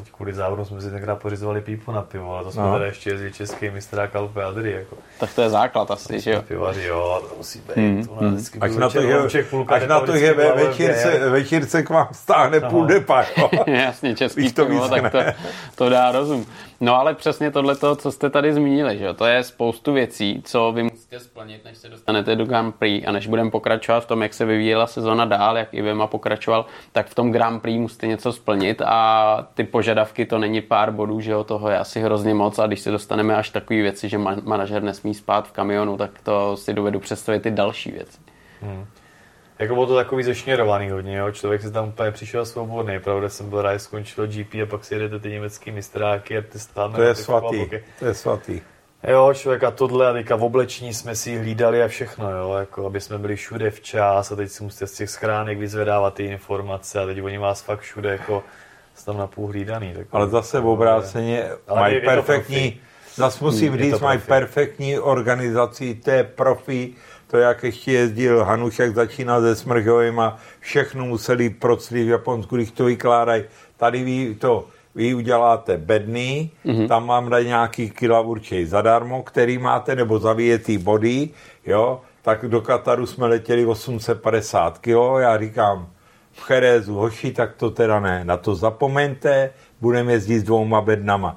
Ať 0.00 0.10
Kvůli 0.10 0.32
závodu 0.32 0.64
jsme 0.64 0.80
si 0.80 0.90
tenkrát 0.90 1.16
pořizovali 1.16 1.60
pípu 1.60 1.92
na 1.92 2.02
pivo, 2.02 2.34
ale 2.34 2.44
to 2.44 2.52
jsme 2.52 2.62
No. 2.62 2.72
teda 2.72 2.86
ještě 2.86 3.10
jezdili 3.10 3.32
český 3.32 3.70
mistrák 3.70 4.16
Alpe 4.16 4.44
Adry, 4.44 4.72
jako 4.72 4.96
tak 5.20 5.34
to 5.34 5.42
je 5.42 5.50
základ 5.50 5.90
asi, 5.90 6.20
že 6.20 6.32
jo. 6.32 6.42
pivaři, 6.42 6.84
jo, 6.84 7.22
to 7.28 7.34
musí 7.36 7.60
být. 7.76 8.08
U 8.10 8.24
nás 8.24 8.32
vždycky 8.34 8.58
Až 8.58 8.76
na 8.76 8.88
to, 8.90 9.02
že, 9.02 9.42
až 9.68 9.86
na 9.88 10.00
to, 10.00 10.16
že 10.16 10.32
ve 10.32 10.52
večírce, 10.52 11.30
večírce 11.30 11.82
k 11.82 11.90
vám 11.90 12.08
stáhne 12.12 12.60
půl 12.60 12.86
depa, 12.86 13.24
jo. 13.36 13.50
Jasně, 13.66 14.14
český 14.14 14.40
Víš 14.40 14.52
to 14.52 14.66
pivo, 14.66 14.88
tak 14.88 15.12
to, 15.12 15.18
to 15.74 15.88
dá 15.88 16.12
rozum. 16.12 16.46
No 16.84 17.00
ale 17.00 17.14
přesně 17.14 17.50
tohle, 17.50 17.76
co 17.96 18.12
jste 18.12 18.30
tady 18.30 18.54
zmínili, 18.54 18.98
že 18.98 19.04
jo, 19.04 19.14
to 19.14 19.26
je 19.26 19.44
spoustu 19.44 19.92
věcí, 19.92 20.42
co 20.44 20.72
vy 20.72 20.82
musíte 20.82 21.20
splnit, 21.20 21.64
než 21.64 21.78
se 21.78 21.88
dostanete 21.88 22.36
do 22.36 22.44
Grand 22.44 22.74
Prix 22.74 23.06
a 23.06 23.12
než 23.12 23.26
budeme 23.26 23.50
pokračovat 23.50 24.00
v 24.00 24.06
tom, 24.06 24.22
jak 24.22 24.34
se 24.34 24.44
vyvíjela 24.44 24.86
sezona 24.86 25.24
dál, 25.24 25.58
jak 25.58 25.74
Ivema 25.74 26.06
pokračoval, 26.06 26.66
tak 26.92 27.06
v 27.06 27.14
tom 27.14 27.32
Grand 27.32 27.62
Prix 27.62 27.78
musíte 27.80 28.06
něco 28.06 28.32
splnit 28.32 28.82
a 28.84 29.46
ty 29.54 29.64
požadavky 29.64 30.26
to 30.26 30.38
není 30.38 30.60
pár 30.60 30.90
bodů, 30.92 31.20
že 31.20 31.32
jo, 31.32 31.44
toho 31.44 31.68
je 31.70 31.78
asi 31.78 32.00
hrozně 32.00 32.34
moc 32.34 32.58
a 32.58 32.66
když 32.66 32.80
se 32.80 32.90
dostaneme 32.90 33.36
až 33.36 33.50
takové 33.50 33.82
věci, 33.82 34.08
že 34.08 34.18
man- 34.18 34.42
manažer 34.44 34.82
nesmí 34.82 35.14
spát 35.14 35.48
v 35.48 35.52
kamionu, 35.52 35.96
tak 35.96 36.10
to 36.22 36.56
si 36.56 36.74
dovedu 36.74 37.00
představit 37.00 37.40
ty 37.42 37.50
další 37.50 37.90
věci. 37.90 38.18
Jako 39.58 39.74
bylo 39.74 39.86
to 39.86 39.94
takový 39.96 40.22
zešněrovaný 40.22 40.90
hodně, 40.90 41.16
jo? 41.16 41.32
člověk 41.32 41.62
si 41.62 41.70
tam 41.70 41.88
úplně 41.88 42.10
přišel 42.10 42.46
svobodný, 42.46 43.00
pravda 43.00 43.28
jsem 43.28 43.50
byl 43.50 43.62
rád, 43.62 43.78
skončilo 43.78 44.26
GP 44.26 44.54
a 44.62 44.66
pak 44.66 44.84
si 44.84 44.94
jedete 44.94 45.18
ty 45.18 45.30
německý 45.30 45.70
mistráky 45.70 46.38
a 46.38 46.42
ty 46.42 46.58
stále 46.58 46.94
To 46.94 47.02
je 47.02 47.14
svatý, 47.14 47.70
to 47.98 48.04
je 48.04 48.14
svatý. 48.14 48.60
Jo, 49.08 49.34
člověk 49.34 49.64
a 49.64 49.70
tohle 49.70 50.10
a 50.10 50.12
teďka 50.12 50.36
v 50.36 50.42
oblečení 50.42 50.94
jsme 50.94 51.16
si 51.16 51.38
hlídali 51.38 51.82
a 51.82 51.88
všechno, 51.88 52.30
jo, 52.30 52.54
jako 52.54 52.86
aby 52.86 53.00
jsme 53.00 53.18
byli 53.18 53.36
všude 53.36 53.70
včas 53.70 54.32
a 54.32 54.36
teď 54.36 54.50
si 54.50 54.64
musíte 54.64 54.86
z 54.86 54.92
těch 54.92 55.10
schránek 55.10 55.58
vyzvedávat 55.58 56.14
ty 56.14 56.24
informace 56.24 57.00
a 57.00 57.06
teď 57.06 57.22
oni 57.22 57.38
vás 57.38 57.62
fakt 57.62 57.80
všude 57.80 58.12
jako 58.12 58.44
tam 59.04 59.18
napůl 59.18 59.46
hlídaný. 59.46 59.92
Tak 59.92 60.06
Ale 60.12 60.28
zase 60.28 60.60
v 60.60 60.66
obráceně 60.66 61.48
Ale 61.68 61.80
mají 61.80 62.00
perfektní, 62.00 62.80
zase 63.14 63.44
musím 63.44 63.78
říct, 63.78 64.00
mají 64.00 64.18
perfektní 64.18 64.98
organizaci, 64.98 65.94
to 65.94 66.10
je 66.10 66.24
profi, 66.24 66.94
to 67.32 67.38
jak 67.38 67.62
ještě 67.64 67.92
jezdil 67.92 68.44
Hanušek, 68.44 68.94
začínal 68.94 69.40
se 69.42 69.56
Smrchovým 69.56 70.20
a 70.20 70.36
všechno 70.60 71.04
museli 71.04 71.50
proclit 71.50 72.04
v 72.04 72.08
Japonsku, 72.08 72.56
když 72.56 72.70
to 72.70 72.84
vykládají. 72.84 73.44
Tady 73.76 74.04
vy 74.04 74.34
to, 74.34 74.66
vy 74.94 75.14
uděláte 75.14 75.76
bedny, 75.76 76.50
mm-hmm. 76.64 76.88
tam 76.88 77.06
vám 77.06 77.30
dají 77.30 77.46
nějaký 77.46 77.90
kila 77.90 78.20
určitě 78.20 78.66
zadarmo, 78.66 79.22
který 79.22 79.58
máte, 79.58 79.96
nebo 79.96 80.18
zavíjetý 80.18 80.78
body, 80.78 81.28
jo, 81.66 82.00
tak 82.22 82.48
do 82.48 82.60
Kataru 82.60 83.06
jsme 83.06 83.26
letěli 83.26 83.66
850 83.66 84.78
kilo, 84.78 85.18
já 85.18 85.38
říkám, 85.38 85.88
v 86.32 86.40
Cherezu, 86.40 86.94
hoši, 86.94 87.32
tak 87.32 87.54
to 87.54 87.70
teda 87.70 88.00
ne, 88.00 88.24
na 88.24 88.36
to 88.36 88.54
zapomeňte, 88.54 89.50
budeme 89.80 90.12
jezdit 90.12 90.40
s 90.40 90.42
dvouma 90.42 90.80
bednama. 90.80 91.36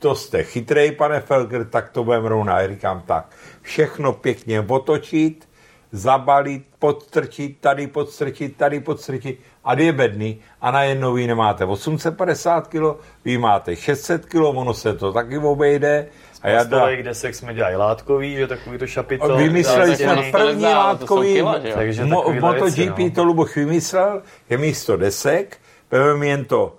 To 0.00 0.14
jste 0.14 0.42
chytrej, 0.42 0.92
pane 0.92 1.20
Felger, 1.20 1.64
tak 1.64 1.90
to 1.90 2.04
budeme 2.04 2.28
rovná. 2.28 2.60
Já 2.60 2.68
říkám 2.68 3.02
tak, 3.06 3.28
všechno 3.62 4.12
pěkně 4.12 4.60
otočit, 4.60 5.48
zabalit, 5.92 6.66
podstrčit, 6.78 7.58
tady 7.60 7.86
podstrčit, 7.86 8.56
tady 8.56 8.80
podstrčit 8.80 9.40
a 9.64 9.74
dvě 9.74 9.92
bedny 9.92 10.38
a 10.60 10.70
najednou 10.70 11.12
vy 11.12 11.26
nemáte 11.26 11.64
850 11.64 12.68
kg, 12.68 12.82
vy 13.24 13.38
máte 13.38 13.76
600 13.76 14.26
kg, 14.26 14.34
ono 14.34 14.74
se 14.74 14.94
to 14.94 15.12
taky 15.12 15.38
obejde. 15.38 16.06
A 16.42 16.48
já 16.48 16.64
dá, 16.64 16.96
kde 16.96 17.14
se 17.14 17.32
jsme 17.32 17.54
dělali 17.54 17.76
látkový, 17.76 18.36
že 18.36 18.46
takový 18.46 18.78
to 18.78 18.86
šapito. 18.86 19.36
vymysleli 19.36 19.96
jsme 19.96 20.30
první 20.32 20.52
nezdá, 20.52 20.78
látkový, 20.78 21.34
kila, 21.34 21.58
že? 21.58 21.72
Takže 21.72 22.04
mo, 22.04 22.24
MotoGP 22.40 22.98
no. 22.98 23.10
to 23.10 23.24
Luboš 23.24 23.56
vymyslel, 23.56 24.22
je 24.50 24.58
místo 24.58 24.96
desek, 24.96 25.58
vezmeme 25.90 26.26
jen 26.26 26.44
to 26.44 26.76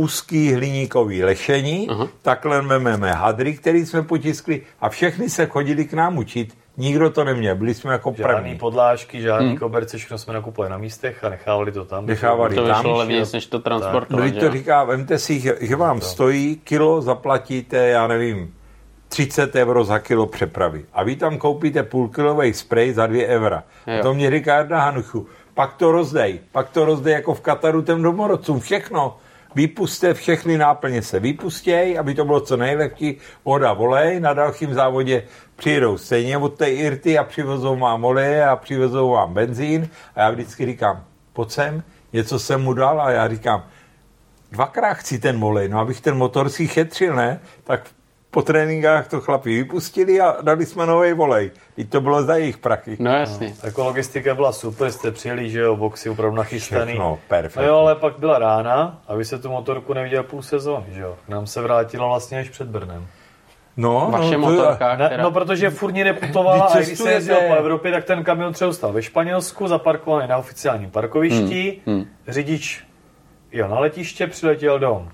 úzký 0.00 0.52
hliníkový 0.52 1.24
lešení, 1.24 1.88
uh-huh. 1.88 2.08
takhle 2.22 2.62
vezmeme 2.62 3.12
hadry, 3.12 3.52
který 3.56 3.86
jsme 3.86 4.02
potiskli 4.02 4.62
a 4.80 4.88
všechny 4.88 5.30
se 5.30 5.46
chodili 5.46 5.84
k 5.84 5.92
nám 5.92 6.18
učit. 6.18 6.54
Nikdo 6.76 7.10
to 7.10 7.24
neměl, 7.24 7.54
byli 7.56 7.74
jsme 7.74 7.92
jako 7.92 8.14
Žádný 8.16 8.34
první. 8.34 8.58
podlážky, 8.58 9.20
žádný 9.20 9.58
koberce, 9.58 9.98
všechno 9.98 10.18
jsme 10.18 10.34
nakupovali 10.34 10.70
na 10.70 10.78
místech 10.78 11.24
a 11.24 11.28
nechávali 11.28 11.72
to 11.72 11.84
tam. 11.84 12.06
Nechávali 12.06 12.54
To 12.54 12.66
tam, 12.66 12.86
levněji, 12.86 13.20
jo. 13.20 13.26
než 13.32 13.46
to 13.46 13.58
transportovat, 13.58 14.24
Když 14.26 14.40
to 14.42 14.50
říká, 14.50 14.84
vemte 14.84 15.18
si, 15.18 15.40
že, 15.40 15.56
že 15.60 15.76
vám 15.76 16.00
stojí 16.00 16.56
kilo, 16.64 17.02
zaplatíte, 17.02 17.76
já 17.76 18.06
nevím, 18.06 18.54
30 19.08 19.54
euro 19.54 19.84
za 19.84 19.98
kilo 19.98 20.26
přepravy. 20.26 20.84
A 20.92 21.02
vy 21.02 21.16
tam 21.16 21.38
koupíte 21.38 21.82
půlkilový 21.82 22.52
sprej 22.52 22.92
za 22.92 23.06
2 23.06 23.26
eura. 23.26 23.62
A 23.86 24.02
to 24.02 24.14
mě 24.14 24.30
říká 24.30 24.54
Jarda 24.54 24.80
Hanuchu. 24.80 25.26
Pak 25.54 25.74
to 25.74 25.92
rozdej. 25.92 26.40
Pak 26.52 26.70
to 26.70 26.84
rozdej 26.84 27.12
jako 27.14 27.34
v 27.34 27.40
Kataru 27.40 27.82
těm 27.82 28.02
domorodcům. 28.02 28.60
Všechno. 28.60 29.16
Vypuste 29.54 30.14
všechny 30.14 30.58
náplně 30.58 31.02
se 31.02 31.20
vypustěj, 31.20 31.98
aby 31.98 32.14
to 32.14 32.24
bylo 32.24 32.40
co 32.40 32.56
nejlepší. 32.56 33.18
Voda 33.44 33.72
volej, 33.72 34.20
na 34.20 34.32
dalším 34.32 34.74
závodě 34.74 35.22
přijedou 35.56 35.98
stejně 35.98 36.38
od 36.38 36.54
té 36.54 36.70
Irty 36.70 37.18
a 37.18 37.24
přivezou 37.24 37.78
vám 37.78 38.04
oleje 38.04 38.44
a 38.44 38.56
přivezou 38.56 39.10
vám 39.10 39.34
benzín. 39.34 39.88
A 40.14 40.20
já 40.20 40.30
vždycky 40.30 40.66
říkám, 40.66 41.04
pojď 41.32 41.50
sem, 41.50 41.82
něco 42.12 42.38
jsem 42.38 42.62
mu 42.62 42.72
dal 42.72 43.00
a 43.00 43.10
já 43.10 43.28
říkám, 43.28 43.64
dvakrát 44.52 44.94
chci 44.94 45.18
ten 45.18 45.40
volej, 45.40 45.68
no 45.68 45.80
abych 45.80 46.00
ten 46.00 46.16
motor 46.16 46.48
si 46.48 46.66
chytřil, 46.66 47.14
ne? 47.14 47.40
Tak 47.64 47.90
po 48.30 48.42
tréninkách 48.42 49.08
to 49.08 49.20
chlapi 49.20 49.50
vypustili 49.56 50.20
a 50.20 50.36
dali 50.42 50.66
jsme 50.66 50.86
nový 50.86 51.12
volej. 51.12 51.50
I 51.76 51.84
to 51.84 52.00
bylo 52.00 52.22
za 52.22 52.36
jejich 52.36 52.58
prachy. 52.58 52.96
No 53.00 53.10
jasně. 53.12 53.54
Jako 53.62 53.84
logistika 53.84 54.34
byla 54.34 54.52
super, 54.52 54.90
jste 54.92 55.10
přijeli, 55.10 55.50
že 55.50 55.60
jo, 55.60 55.76
boxy 55.76 56.10
opravdu 56.10 56.36
nachystaný. 56.36 56.84
Všechno 56.92 57.18
perfektní. 57.28 57.62
No 57.62 57.68
jo, 57.68 57.76
ale 57.78 57.94
pak 57.94 58.18
byla 58.18 58.38
rána 58.38 59.00
a 59.08 59.14
vy 59.14 59.24
se 59.24 59.38
tu 59.38 59.50
motorku 59.50 59.94
neviděl 59.94 60.22
půl 60.22 60.42
sezóny, 60.42 60.86
že 60.92 61.00
jo. 61.00 61.16
K 61.26 61.28
nám 61.28 61.46
se 61.46 61.60
vrátila 61.62 62.06
vlastně 62.08 62.38
až 62.40 62.48
před 62.48 62.68
Brnem. 62.68 63.06
No, 63.76 64.08
Vaše 64.12 64.38
no, 64.38 64.46
to- 64.46 64.52
motorka, 64.52 64.96
Ne, 64.96 65.06
která... 65.06 65.22
no, 65.22 65.30
protože 65.30 65.70
furt 65.70 65.94
putovala 66.20 66.66
Vy 66.74 66.80
a 66.80 66.82
když 66.82 66.98
se 66.98 67.12
jezdil 67.12 67.36
po 67.48 67.54
Evropě, 67.54 67.92
tak 67.92 68.04
ten 68.04 68.24
kamion 68.24 68.52
třeba 68.52 68.72
stál 68.72 68.92
ve 68.92 69.02
Španělsku, 69.02 69.68
zaparkovaný 69.68 70.28
na 70.28 70.36
oficiálním 70.36 70.90
parkovišti, 70.90 71.80
Hmm, 71.86 71.96
hmm. 71.96 72.06
řidič 72.28 72.84
jel 73.52 73.68
na 73.68 73.78
letiště, 73.78 74.26
přiletěl 74.26 74.78
dom. 74.78 75.08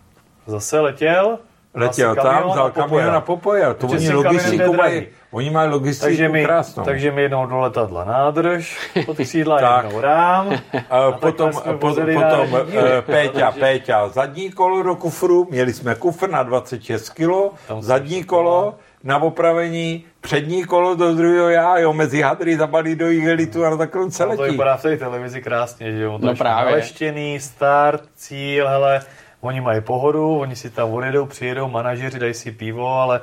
Zase 0.47 0.81
letěl, 0.81 1.39
Letěl 1.77 2.15
tam, 2.15 2.25
kamion 2.25 2.51
vzal 2.51 2.67
a 2.67 2.71
kamion 2.71 3.11
a 3.15 3.21
popojel. 3.21 3.75
To 3.75 3.87
oni 3.87 4.11
logistiku 4.13 4.73
mají, 4.73 5.07
oni 5.31 5.51
mají 5.51 5.71
logistiku 5.71 6.07
Takže 6.07 6.29
mi, 6.29 6.45
krásnou. 6.45 6.85
takže 6.85 7.11
mi 7.13 7.23
jednou 7.23 7.47
do 7.47 7.59
letadla 7.59 8.05
nádrž, 8.05 8.91
pod 9.07 9.17
křídla 9.17 9.61
Tak. 9.61 9.85
jednou 9.85 10.01
rám. 10.01 10.59
A 10.91 11.13
potom, 11.13 11.51
vozili 11.81 12.15
potom 12.15 12.47
díly. 12.67 12.83
eh, 12.99 13.03
Péťa, 13.03 13.51
Péťa, 13.53 14.09
zadní 14.09 14.51
kolo 14.51 14.83
do 14.83 14.97
kufru, 14.97 15.47
měli 15.51 15.73
jsme 15.73 15.95
kufr 15.95 16.31
na 16.31 16.43
26 16.43 17.09
kg, 17.11 17.31
Tam 17.69 17.83
se 17.83 17.87
zadní 17.89 18.25
kolo 18.25 18.75
na 19.05 19.23
opravení, 19.23 20.05
přední 20.21 20.65
kolo 20.65 20.95
do 20.95 21.15
druhého 21.15 21.49
já, 21.49 21.79
jo, 21.79 21.93
mezi 21.93 22.23
hadry 22.23 22.57
zabalí 22.57 22.95
do 22.97 23.11
igelitu 23.11 23.65
a 23.65 23.71
na 23.71 23.77
takovém 23.77 24.11
se 24.11 24.27
No 24.27 24.37
to 24.37 24.43
letí. 24.43 24.53
vypadá 24.53 24.77
v 24.77 24.83
té 24.83 24.97
televizi 24.97 25.43
krásně, 25.43 25.93
že 25.93 26.03
jo. 26.03 26.19
To 26.19 26.27
No 26.27 26.35
právě. 26.35 26.71
Naleštěný, 26.71 27.41
start, 27.41 28.03
cíl, 28.17 28.69
hele, 28.69 29.01
oni 29.41 29.61
mají 29.61 29.81
pohodu, 29.81 30.39
oni 30.39 30.57
si 30.57 30.71
tam 30.71 30.93
odjedou, 30.93 31.27
přijedou, 31.27 31.69
manažeři 31.69 32.19
dají 32.19 32.35
si 32.35 32.53
pivo, 32.53 32.89
ale... 32.89 33.21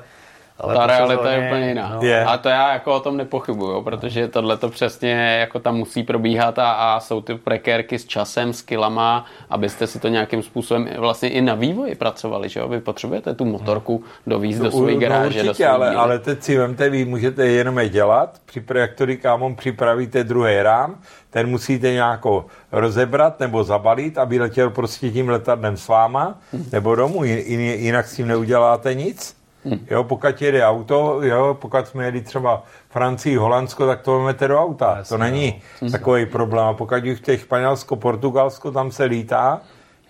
ale 0.64 0.76
Ta 0.76 0.88
realita 0.88 1.32
je 1.32 1.48
úplně 1.48 1.70
jiná. 1.70 1.92
No, 1.96 2.08
Je. 2.08 2.26
A 2.26 2.38
to 2.38 2.50
já 2.50 2.74
jako 2.74 2.94
o 2.96 3.00
tom 3.00 3.18
nepochybuju, 3.18 3.82
protože 3.82 4.28
tohle 4.28 4.58
to 4.58 4.70
přesně 4.70 5.38
jako 5.40 5.60
tam 5.60 5.76
musí 5.76 6.04
probíhat 6.04 6.60
a, 6.60 6.72
a 6.72 7.00
jsou 7.00 7.22
ty 7.22 7.36
prekérky 7.36 8.00
s 8.00 8.06
časem, 8.06 8.54
s 8.54 8.62
kilama, 8.62 9.26
abyste 9.50 9.88
si 9.88 10.00
to 10.00 10.08
nějakým 10.08 10.44
způsobem 10.44 10.90
vlastně 10.98 11.30
i 11.30 11.42
na 11.42 11.56
vývoji 11.56 11.96
pracovali, 11.96 12.50
že 12.50 12.60
jo? 12.60 12.68
Vy 12.68 12.80
potřebujete 12.82 13.34
tu 13.34 13.46
motorku 13.46 14.04
do 14.28 14.40
své 14.40 14.94
No, 14.94 15.00
garáže, 15.00 15.44
do 15.44 15.50
určitě, 15.50 15.54
své 15.54 15.68
ale, 15.68 15.96
ale 15.96 16.20
teď 16.20 16.44
si 16.44 16.58
vemte, 16.58 16.90
vy 16.90 17.06
můžete 17.06 17.48
jenom 17.48 17.80
je 17.80 17.90
dělat, 17.90 18.38
připra- 18.54 18.80
jak 18.80 18.94
to 18.94 19.06
říkám, 19.06 19.44
on 19.44 19.56
připravíte 19.56 20.24
druhý 20.24 20.62
rám, 20.62 20.96
ten 21.30 21.48
musíte 21.50 21.92
nějakou 21.92 22.46
rozebrat 22.72 23.40
nebo 23.40 23.64
zabalit, 23.64 24.18
aby 24.18 24.40
letěl 24.40 24.70
prostě 24.70 25.12
tím 25.12 25.30
letadlem 25.30 25.78
s 25.78 25.88
váma, 25.88 26.38
nebo 26.72 26.96
domů, 26.96 27.24
jin- 27.24 27.44
jin- 27.46 27.80
jinak 27.80 28.08
s 28.08 28.16
tím 28.16 28.28
neuděláte 28.28 28.94
nic. 28.94 29.36
Jo, 29.66 30.04
pokud 30.04 30.42
jede 30.42 30.66
auto, 30.66 31.20
jo, 31.22 31.58
pokud 31.62 31.88
jsme 31.88 32.06
jeli 32.06 32.22
třeba 32.22 32.64
Francii, 32.90 33.36
Holandsko, 33.36 33.88
tak 33.88 34.02
to 34.02 34.16
vezmete 34.16 34.48
do 34.48 34.60
auta. 34.60 34.96
Jasně, 34.98 35.18
to 35.18 35.24
není 35.24 35.62
takový 35.92 36.26
problém. 36.26 36.66
A 36.66 36.74
pokud 36.74 37.04
už 37.04 37.20
těch 37.20 37.42
Španělsko, 37.42 37.96
Portugalsko, 37.96 38.72
tam 38.72 38.92
se 38.92 39.04
lítá, 39.04 39.62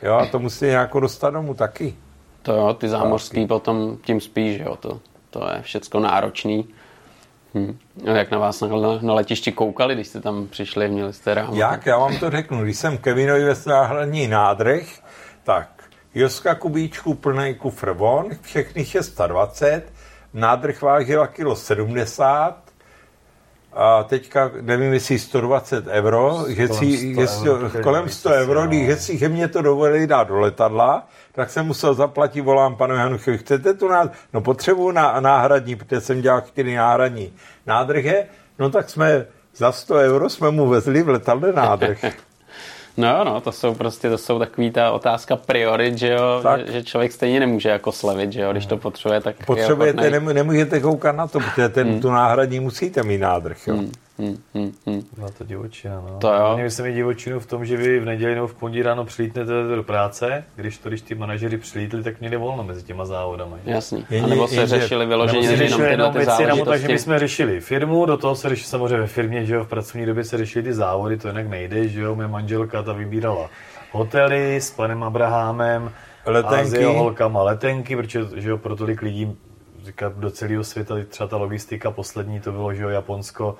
jo, 0.04 0.14
a 0.14 0.26
to 0.26 0.39
musíte 0.39 0.66
nějak 0.66 0.91
dostat 0.93 1.30
domů 1.30 1.54
taky. 1.54 1.95
To 2.41 2.54
jo, 2.54 2.74
ty 2.74 2.89
zámořský 2.89 3.47
potom 3.47 3.97
tím 4.06 4.22
spíš, 4.22 4.60
jo, 4.60 4.76
to, 4.76 4.99
to 5.30 5.47
je 5.56 5.62
všecko 5.62 5.99
náročný. 5.99 6.68
Hm. 7.56 7.78
A 8.08 8.10
jak 8.10 8.32
na 8.32 8.38
vás 8.38 8.62
na, 8.62 8.68
na 9.01 9.14
letišti 9.14 9.51
koukali, 9.51 9.95
když 9.95 10.08
jste 10.08 10.22
tam 10.22 10.47
přišli, 10.47 10.89
měli 10.89 11.14
jste 11.14 11.34
rámo? 11.34 11.56
Jak? 11.56 11.86
Já 11.86 11.97
vám 11.97 12.18
to 12.18 12.30
řeknu. 12.30 12.64
Když 12.64 12.78
jsem 12.78 12.97
Kevinovi 12.97 13.43
ve 13.43 13.56
náhradní 13.66 14.28
nádrh, 14.28 14.84
tak 15.43 15.73
Joska 16.16 16.55
Kubíčku 16.55 17.14
plný 17.14 17.55
kufr 17.55 17.91
von, 17.91 18.30
všechny 18.41 18.86
620, 18.86 19.84
nádrh 20.34 20.82
vážila 20.82 21.28
kilo 21.28 21.55
70, 21.55 22.64
a 23.76 24.03
teďka 24.03 24.51
nevím, 24.61 24.93
jestli 24.93 25.20
120 25.20 25.88
euro, 25.88 26.45
že 26.47 26.68
Kolem 26.68 26.80
si, 26.80 27.14
100 27.14 27.22
že 27.22 27.28
si, 27.28 27.49
euro, 27.49 27.70
to 27.70 27.78
je 27.78 27.84
kolem 27.84 28.01
nejvíc 28.01 28.18
100 28.18 28.30
asi, 28.30 28.38
euro, 28.38 28.61
no. 28.61 28.68
když 28.68 28.86
že 28.86 28.95
si 28.95 29.18
že 29.18 29.30
mě 29.30 29.47
to 29.47 29.61
dovolili 29.61 30.07
dát 30.07 30.28
do 30.28 30.39
letadla, 30.39 31.07
tak 31.32 31.49
jsem 31.49 31.66
musel 31.66 31.93
zaplatit, 31.93 32.41
volám 32.41 32.76
panu 32.76 32.95
Januchovi, 32.95 33.38
chcete 33.38 33.74
tu 33.74 33.88
nádrh? 33.88 34.14
No 34.34 34.41
potřebuju 34.41 34.91
na, 34.91 35.20
náhradní, 35.20 35.76
protože 35.76 36.01
jsem 36.01 36.22
dělal 36.22 36.41
čtyři 36.41 36.76
náhradní 36.76 37.34
nádrhe, 37.66 38.26
no 38.59 38.70
tak 38.70 38.89
jsme 38.89 39.26
za 39.55 39.72
100 39.72 39.95
euro 39.95 40.30
jsme 40.30 40.51
mu 40.51 40.68
vezli 40.68 41.01
v 41.01 41.09
letadle 41.09 41.53
nádrh. 41.53 42.05
No, 42.98 43.24
no, 43.24 43.41
to 43.41 43.52
jsou 43.52 43.74
prostě, 43.76 44.10
to 44.10 44.18
jsou 44.18 44.39
takový 44.39 44.72
ta 44.72 44.91
otázka 44.91 45.36
priorit, 45.36 45.98
že 45.98 46.10
jo, 46.14 46.39
Tak. 46.44 46.66
že, 46.66 46.72
že, 46.72 46.84
člověk 46.84 47.12
stejně 47.12 47.39
nemůže 47.39 47.70
jako 47.70 47.91
slevit, 47.91 48.34
že 48.34 48.41
jo, 48.41 48.52
když 48.52 48.66
to 48.66 48.78
potřebuje, 48.78 49.22
tak 49.22 49.39
je 49.39 49.46
Potřebujete, 49.46 50.10
nemů- 50.12 50.34
nemůžete 50.34 50.80
koukat 50.80 51.16
na 51.16 51.28
to, 51.28 51.39
protože 51.39 51.70
ten, 51.70 52.02
tu 52.02 52.12
náhradní 52.12 52.60
musíte 52.60 53.04
mít 53.04 53.18
nádrh. 53.18 53.68
Jo. 53.68 53.76
Hm, 54.20 54.38
hm, 54.55 54.72
hm. 54.89 55.01
Byla 55.16 55.30
to 55.38 55.43
divočina, 55.43 56.03
no. 56.07 56.18
To 56.20 56.34
jo. 56.34 56.51
Měli 56.53 56.72
jsme 56.72 56.88
mít 56.88 56.93
divočinu 56.93 57.39
v 57.39 57.45
tom, 57.45 57.66
že 57.66 57.78
vy 57.78 57.99
v 57.99 58.05
neděli 58.05 58.36
nebo 58.36 58.47
v 58.47 58.53
pondělí 58.53 58.84
ráno 58.84 59.05
přilítnete 59.05 59.51
do 59.76 59.84
práce, 59.84 60.43
když 60.55 60.78
to, 60.78 60.89
když 60.89 61.01
ty 61.01 61.16
manažeři 61.16 61.57
přilítli, 61.57 62.03
tak 62.03 62.20
měli 62.20 62.38
volno 62.38 62.64
mezi 62.64 62.84
těma 62.84 63.05
závodama. 63.05 63.57
že? 63.66 63.72
Jasný. 63.72 64.05
A 64.24 64.28
nebo 64.28 64.47
se 64.47 64.68
řešili 64.68 65.05
vyloženě 65.05 65.47
jenom 65.47 65.59
tyhle 65.59 65.89
jenom 65.89 66.11
ty 66.11 66.18
věci, 66.18 66.45
nebo 66.45 66.47
takže 66.47 66.64
záležitosti. 66.66 66.93
my 66.93 66.99
jsme 66.99 67.20
řešili 67.20 67.59
firmu, 67.59 68.05
do 68.05 68.18
toho 68.18 68.36
se 68.36 68.49
řešili 68.49 68.68
samozřejmě 68.68 68.97
ve 68.97 69.07
firmě, 69.07 69.45
že 69.45 69.55
jo, 69.55 69.64
v 69.64 69.68
pracovní 69.68 70.05
době 70.05 70.24
se 70.24 70.38
řešili 70.38 70.64
ty 70.64 70.74
závody, 70.74 71.18
to 71.18 71.28
jinak 71.28 71.47
nejde, 71.47 71.88
že 71.88 72.01
jo, 72.01 72.16
moje 72.16 72.28
manželka 72.28 72.84
ta 72.84 72.93
vybírala 72.93 73.49
hotely 73.91 74.55
s 74.55 74.72
panem 74.72 75.03
Abrahamem, 75.03 75.91
Letenky. 76.26 76.55
a 76.55 76.66
s 76.66 76.74
jeho 76.74 76.93
holkama 76.93 77.43
letenky, 77.43 77.95
protože 77.95 78.20
že 78.36 78.49
jo, 78.49 78.57
pro 78.57 78.76
tolik 78.76 79.01
lidí 79.01 79.38
říkat, 79.86 80.14
do 80.18 80.32
celého 80.32 80.64
světa, 80.64 80.95
třeba 81.09 81.28
ta 81.28 81.38
logistika 81.38 81.91
poslední, 81.91 82.39
to 82.39 82.51
bylo, 82.51 82.74
že 82.74 82.84
jo, 82.84 82.89
Japonsko, 82.89 83.55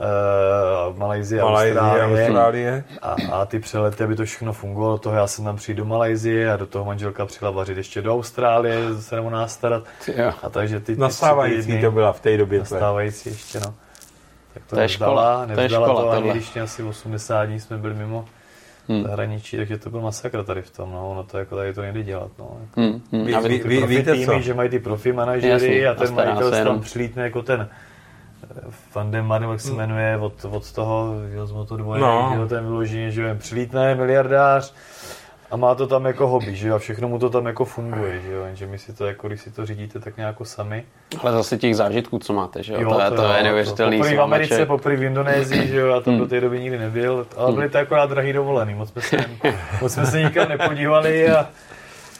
eh, 0.00 0.98
Malajzie, 0.98 1.42
Malajzie, 1.42 1.80
Austrálie. 1.80 2.24
Austrálie. 2.24 2.84
A, 3.02 3.16
a 3.32 3.44
ty 3.46 3.58
přelety, 3.60 4.04
aby 4.04 4.16
to 4.16 4.24
všechno 4.24 4.52
fungovalo, 4.52 4.92
do 4.92 4.98
toho 4.98 5.16
já 5.16 5.26
jsem 5.26 5.44
tam 5.44 5.56
přijdu 5.56 5.82
do 5.82 5.88
Malajzie 5.88 6.52
a 6.52 6.56
do 6.56 6.66
toho 6.66 6.84
manželka 6.84 7.26
přijela 7.26 7.50
vařit 7.50 7.76
ještě 7.76 8.02
do 8.02 8.14
Austrálie, 8.14 8.78
se 9.00 9.16
nebo 9.16 9.30
nás 9.30 9.52
starat. 9.54 9.84
A 10.42 10.50
takže 10.50 10.80
ty, 10.80 10.94
ty 10.94 11.00
Nastávající 11.00 11.66
týdny- 11.66 11.80
to 11.80 11.90
byla 11.90 12.12
v 12.12 12.20
té 12.20 12.36
době. 12.36 12.58
Nastávající 12.58 13.28
ještě, 13.30 13.60
no. 13.60 13.74
Tak 14.54 14.62
to, 14.66 14.76
To 14.76 14.76
je 14.76 14.80
nevzdala, 14.82 15.12
škola, 15.22 15.44
to 15.46 15.50
je 15.50 15.56
nevzdala 15.56 15.86
škola, 15.88 16.02
to 16.02 16.10
ani 16.10 16.20
tohle. 16.20 16.34
když 16.34 16.52
mě 16.54 16.62
asi 16.62 16.82
80 16.82 17.44
dní 17.44 17.60
jsme 17.60 17.78
byli 17.78 17.94
mimo 17.94 18.24
Hmm. 18.88 19.02
zahraničí, 19.02 19.56
takže 19.56 19.78
to 19.78 19.90
byl 19.90 20.00
masakr 20.00 20.44
tady 20.44 20.62
v 20.62 20.70
tom, 20.70 20.92
no, 20.92 21.10
ono 21.10 21.22
to 21.22 21.38
jako 21.38 21.56
tady 21.56 21.74
to 21.74 21.82
nejde 21.82 22.02
dělat, 22.02 22.30
no. 22.38 22.50
Hm, 22.76 23.00
hm. 23.12 23.24
Vy- 23.24 23.34
A 23.34 23.40
vy- 23.40 23.48
vy- 23.48 23.58
Ty 23.58 23.68
vy- 23.68 23.78
profi 23.78 23.96
víte 23.96 24.12
týmy, 24.12 24.26
co? 24.26 24.40
že 24.40 24.54
mají 24.54 24.68
ty 24.70 24.78
profi 24.78 25.12
manažery 25.12 25.86
a 25.86 25.94
ten 25.94 26.14
majitel 26.14 26.50
tam 26.64 26.80
přilítne 26.80 27.22
jako 27.22 27.42
ten 27.42 27.68
Van 28.94 29.10
den 29.10 29.26
Marem, 29.26 29.50
jak 29.50 29.60
se 29.60 29.72
jmenuje, 29.72 30.18
od, 30.18 30.44
od 30.50 30.72
toho, 30.72 31.14
že 31.30 31.36
jo, 31.36 31.46
z 31.46 31.52
Moto 31.52 31.76
2, 31.76 31.98
No. 31.98 32.30
že 32.34 32.40
jo, 32.40 32.48
ten 32.48 32.64
vyloženě, 32.66 33.10
že 33.10 33.20
jo, 33.22 33.28
jen 33.28 33.38
přilítne, 33.38 33.94
miliardář 33.94 34.74
a 35.50 35.56
má 35.56 35.74
to 35.74 35.86
tam 35.86 36.04
jako 36.04 36.26
hobby, 36.28 36.56
že 36.56 36.68
jo, 36.68 36.74
a 36.74 36.78
všechno 36.78 37.08
mu 37.08 37.18
to 37.18 37.30
tam 37.30 37.46
jako 37.46 37.64
funguje, 37.64 38.20
že 38.26 38.32
jo, 38.32 38.44
jenže 38.44 38.66
my 38.66 38.78
si 38.78 38.92
to 38.92 39.06
jako, 39.06 39.28
když 39.28 39.40
si 39.40 39.50
to 39.50 39.66
řídíte 39.66 40.00
tak 40.00 40.16
nějak 40.16 40.32
jako 40.32 40.44
sami. 40.44 40.84
Ale 41.20 41.32
zase 41.32 41.58
těch 41.58 41.76
zážitků, 41.76 42.18
co 42.18 42.32
máte, 42.32 42.62
že 42.62 42.72
jo, 42.74 42.90
to, 42.94 43.00
je, 43.00 43.10
to 43.10 43.32
je 43.32 43.42
neuvěřitelný. 43.42 43.96
Poprvé 43.98 44.16
v 44.16 44.20
Americe, 44.20 44.66
poprvé 44.66 44.96
v 44.96 45.02
Indonésii, 45.02 45.68
že 45.68 45.76
jo, 45.76 45.86
já 45.86 45.94
Hmm. 45.94 46.02
tam 46.02 46.18
do 46.18 46.26
té 46.26 46.40
doby 46.40 46.60
nikdy 46.60 46.78
nebyl, 46.78 47.26
ale 47.36 47.52
byly 47.52 47.68
to 47.70 47.78
akorát 47.78 48.10
drahý 48.10 48.32
dovolený, 48.32 48.74
moc 48.74 48.90
jsme 48.90 49.02
se, 49.02 49.16
moc 49.82 49.92
jsme 49.92 50.06
se 50.06 50.22
nikam 50.22 50.48
nepodívali 50.48 51.30
a 51.30 51.46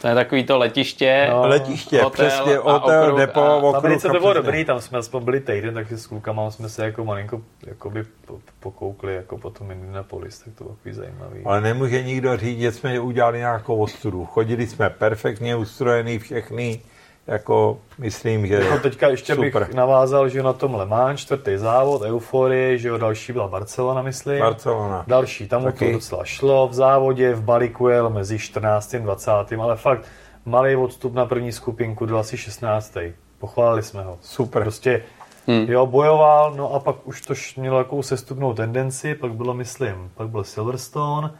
To 0.04 0.08
je 0.08 0.14
takový 0.14 0.44
to 0.44 0.58
letiště, 0.58 1.26
No. 1.30 1.46
Letiště, 1.48 2.02
Hotel 2.02 2.10
přesně, 2.28 2.56
hotel, 2.56 3.02
okruh 3.04 3.18
depo, 3.18 3.40
a- 3.40 3.56
okruh. 3.56 3.72
v 3.72 3.76
Americe 3.76 4.08
to 4.08 4.20
bylo 4.20 4.32
dobrý, 4.32 4.64
tam 4.64 4.80
jsme 4.80 4.98
aspoň 4.98 5.24
byli 5.24 5.40
týden, 5.40 5.74
takže 5.74 5.98
s 5.98 6.06
klukama 6.06 6.50
jsme 6.50 6.68
se 6.68 6.84
jako 6.84 7.04
malinko 7.04 7.40
jakoby 7.66 8.04
po- 8.26 8.38
pokoukli 8.60 9.14
jako 9.14 9.38
potom 9.38 9.70
Indianapolis, 9.70 10.38
tak 10.38 10.54
to 10.54 10.64
bylo 10.64 10.76
takový 10.76 10.94
zajímavý. 10.94 11.40
Ale 11.44 11.60
nemůže 11.60 12.02
nikdo 12.02 12.36
říct, 12.36 12.60
že 12.60 12.72
jsme 12.72 13.00
udělali 13.00 13.38
nějakou 13.38 13.76
ostudu. 13.82 14.24
Chodili 14.26 14.66
jsme 14.66 14.90
perfektně 14.90 15.56
ustrojený 15.56 16.18
všechny, 16.18 16.80
jako 17.26 17.78
myslím, 17.98 18.46
že 18.46 18.54
Jako 18.54 18.78
teďka 18.78 19.08
ještě 19.08 19.34
super. 19.34 19.64
bych 19.64 19.74
navázal, 19.74 20.28
že 20.28 20.42
na 20.42 20.52
tom 20.52 20.74
Le 20.74 20.86
Mans, 20.86 21.20
čtvrtý 21.20 21.56
závod, 21.56 22.02
euforie, 22.02 22.78
že 22.78 22.88
jo, 22.88 22.98
další 22.98 23.32
byla 23.32 23.48
Barcelona, 23.48 24.02
myslím. 24.02 24.38
Barcelona. 24.38 25.04
Další, 25.06 25.48
tam 25.48 25.62
mu 25.62 25.72
to 25.72 25.92
docela 25.92 26.24
šlo. 26.24 26.68
V 26.68 26.74
závodě 26.74 27.34
v 27.34 27.42
balíku 27.42 27.88
jel 27.88 28.10
mezi 28.10 28.38
14. 28.38 28.94
a 28.94 28.98
20. 28.98 29.30
ale 29.60 29.76
fakt 29.76 30.04
malý 30.44 30.76
odstup 30.76 31.14
na 31.14 31.26
první 31.26 31.52
skupinku, 31.52 32.06
byl 32.06 32.18
asi 32.18 32.36
16. 32.36 32.96
Pochválili 33.38 33.82
jsme 33.82 34.02
ho. 34.04 34.18
Super. 34.22 34.62
Prostě 34.62 35.02
Hmm. 35.46 35.66
jo, 35.68 35.86
bojoval, 35.86 36.54
no 36.56 36.74
a 36.74 36.80
pak 36.80 36.96
už 37.04 37.20
to 37.20 37.34
mělo 37.56 37.78
takovou 37.84 38.02
sestupnou 38.02 38.52
tendenci, 38.54 39.14
pak 39.14 39.32
bylo, 39.32 39.54
myslím, 39.54 40.10
pak 40.14 40.28
byl 40.28 40.44
Silverstone, 40.44 41.30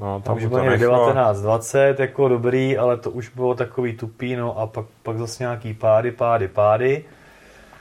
No, 0.00 0.14
tam 0.14 0.22
tam 0.22 0.36
už 0.36 0.42
mu 0.42 0.48
bylo 0.48 0.60
to 0.60 0.64
nějak 0.64 0.80
nešlo. 0.80 0.96
19, 1.06 1.40
20, 1.40 2.00
jako 2.00 2.28
dobrý, 2.28 2.78
ale 2.78 2.96
to 2.96 3.10
už 3.10 3.28
bylo 3.28 3.54
takový 3.54 3.96
tupý, 3.96 4.36
no 4.36 4.58
a 4.58 4.66
pak, 4.66 4.84
pak 5.02 5.18
zase 5.18 5.42
nějaký 5.42 5.74
pády, 5.74 6.10
pády, 6.12 6.48
pády. 6.48 7.04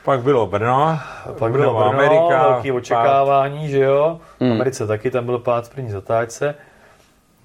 Pak 0.06 0.22
bylo 0.22 0.48
Brno, 0.48 0.84
A 0.86 1.00
pak 1.40 1.52
bylo 1.52 1.74
Brno, 1.74 1.86
Amerika, 1.86 2.50
velký 2.50 2.72
očekávání, 2.72 3.70
že 3.70 3.80
jo. 3.84 4.20
V 4.38 4.42
Hmm. 4.42 4.52
Americe 4.52 4.88
taky, 4.88 5.12
tam 5.12 5.26
byl 5.26 5.40
pád 5.40 5.68
v 5.68 5.70
první 5.76 5.90
zatáčce. 5.92 6.56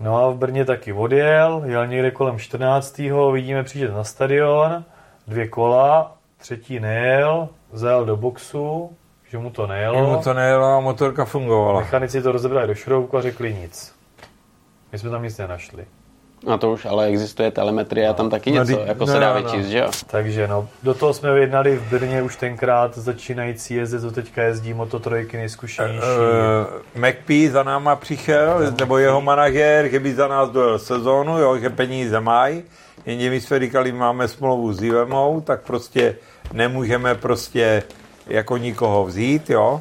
No 0.00 0.24
a 0.24 0.30
v 0.30 0.34
Brně 0.36 0.64
taky 0.64 0.92
odjel, 0.92 1.62
jel 1.64 1.86
někde 1.86 2.10
kolem 2.10 2.38
14. 2.38 2.98
vidíme 3.32 3.62
přijíždět 3.62 3.94
na 3.96 4.04
stadion, 4.04 4.84
dvě 5.28 5.48
kola, 5.48 6.12
třetí 6.38 6.80
nejel, 6.80 7.48
zajel 7.72 8.04
do 8.04 8.16
boxu, 8.16 8.90
že 9.30 9.38
mu 9.38 9.50
to 9.50 9.62
Mu 9.62 9.68
nejelo. 9.68 10.20
to 10.24 10.34
nejelo 10.34 10.64
a 10.66 10.80
motorka 10.80 11.24
fungovala. 11.24 11.80
Mechanici 11.80 12.22
to 12.22 12.32
rozebrali 12.32 12.66
do 12.66 12.74
šroubku 12.74 13.16
a 13.18 13.22
řekli 13.22 13.54
nic. 13.54 13.93
My 14.94 14.98
jsme 14.98 15.10
tam 15.10 15.22
nic 15.22 15.38
nenašli. 15.38 15.84
a 16.54 16.56
to 16.56 16.72
už 16.72 16.84
ale 16.84 17.06
existuje 17.06 17.50
telemetrie 17.50 18.08
a 18.08 18.12
tam 18.12 18.30
taky 18.30 18.50
No, 18.50 18.56
něco, 18.64 18.72
di- 18.82 18.88
jako 18.88 19.06
no, 19.06 19.12
se 19.12 19.18
dá 19.18 19.34
no, 19.34 19.42
vyčíst, 19.42 19.64
no. 19.64 19.70
že 19.70 19.78
jo? 19.78 19.90
Takže 20.06 20.48
no, 20.48 20.68
do 20.82 20.94
toho 20.94 21.14
jsme 21.14 21.34
vyjednali 21.34 21.76
v 21.76 21.90
Brně 21.90 22.22
už 22.22 22.36
tenkrát 22.36 22.98
začínající 22.98 23.74
jezdec, 23.74 24.02
co 24.02 24.10
teďka 24.10 24.42
jezdí 24.42 24.74
Moto 24.74 24.98
trojky 24.98 25.36
nejzkušenější. 25.36 26.06
Uh, 26.96 27.02
McPhee 27.08 27.50
za 27.50 27.62
náma 27.62 27.96
přišel, 27.96 28.72
nebo 28.80 28.98
jeho 28.98 29.20
manažer, 29.20 29.88
že 29.88 30.00
by 30.00 30.14
za 30.14 30.28
nás 30.28 30.50
dojel 30.50 30.78
sezónu, 30.78 31.38
jo, 31.38 31.58
že 31.58 31.70
peníze 31.70 32.20
mají, 32.20 32.62
jenže 33.06 33.30
my 33.30 33.40
jsme 33.40 33.58
říkali, 33.58 33.92
máme 33.92 34.28
smlouvu 34.28 34.72
s 34.72 34.82
Ivemou, 34.82 35.40
tak 35.40 35.62
prostě 35.62 36.16
nemůžeme 36.52 37.14
prostě 37.14 37.82
jako 38.26 38.56
nikoho 38.56 39.04
vzít, 39.04 39.50
jo. 39.50 39.80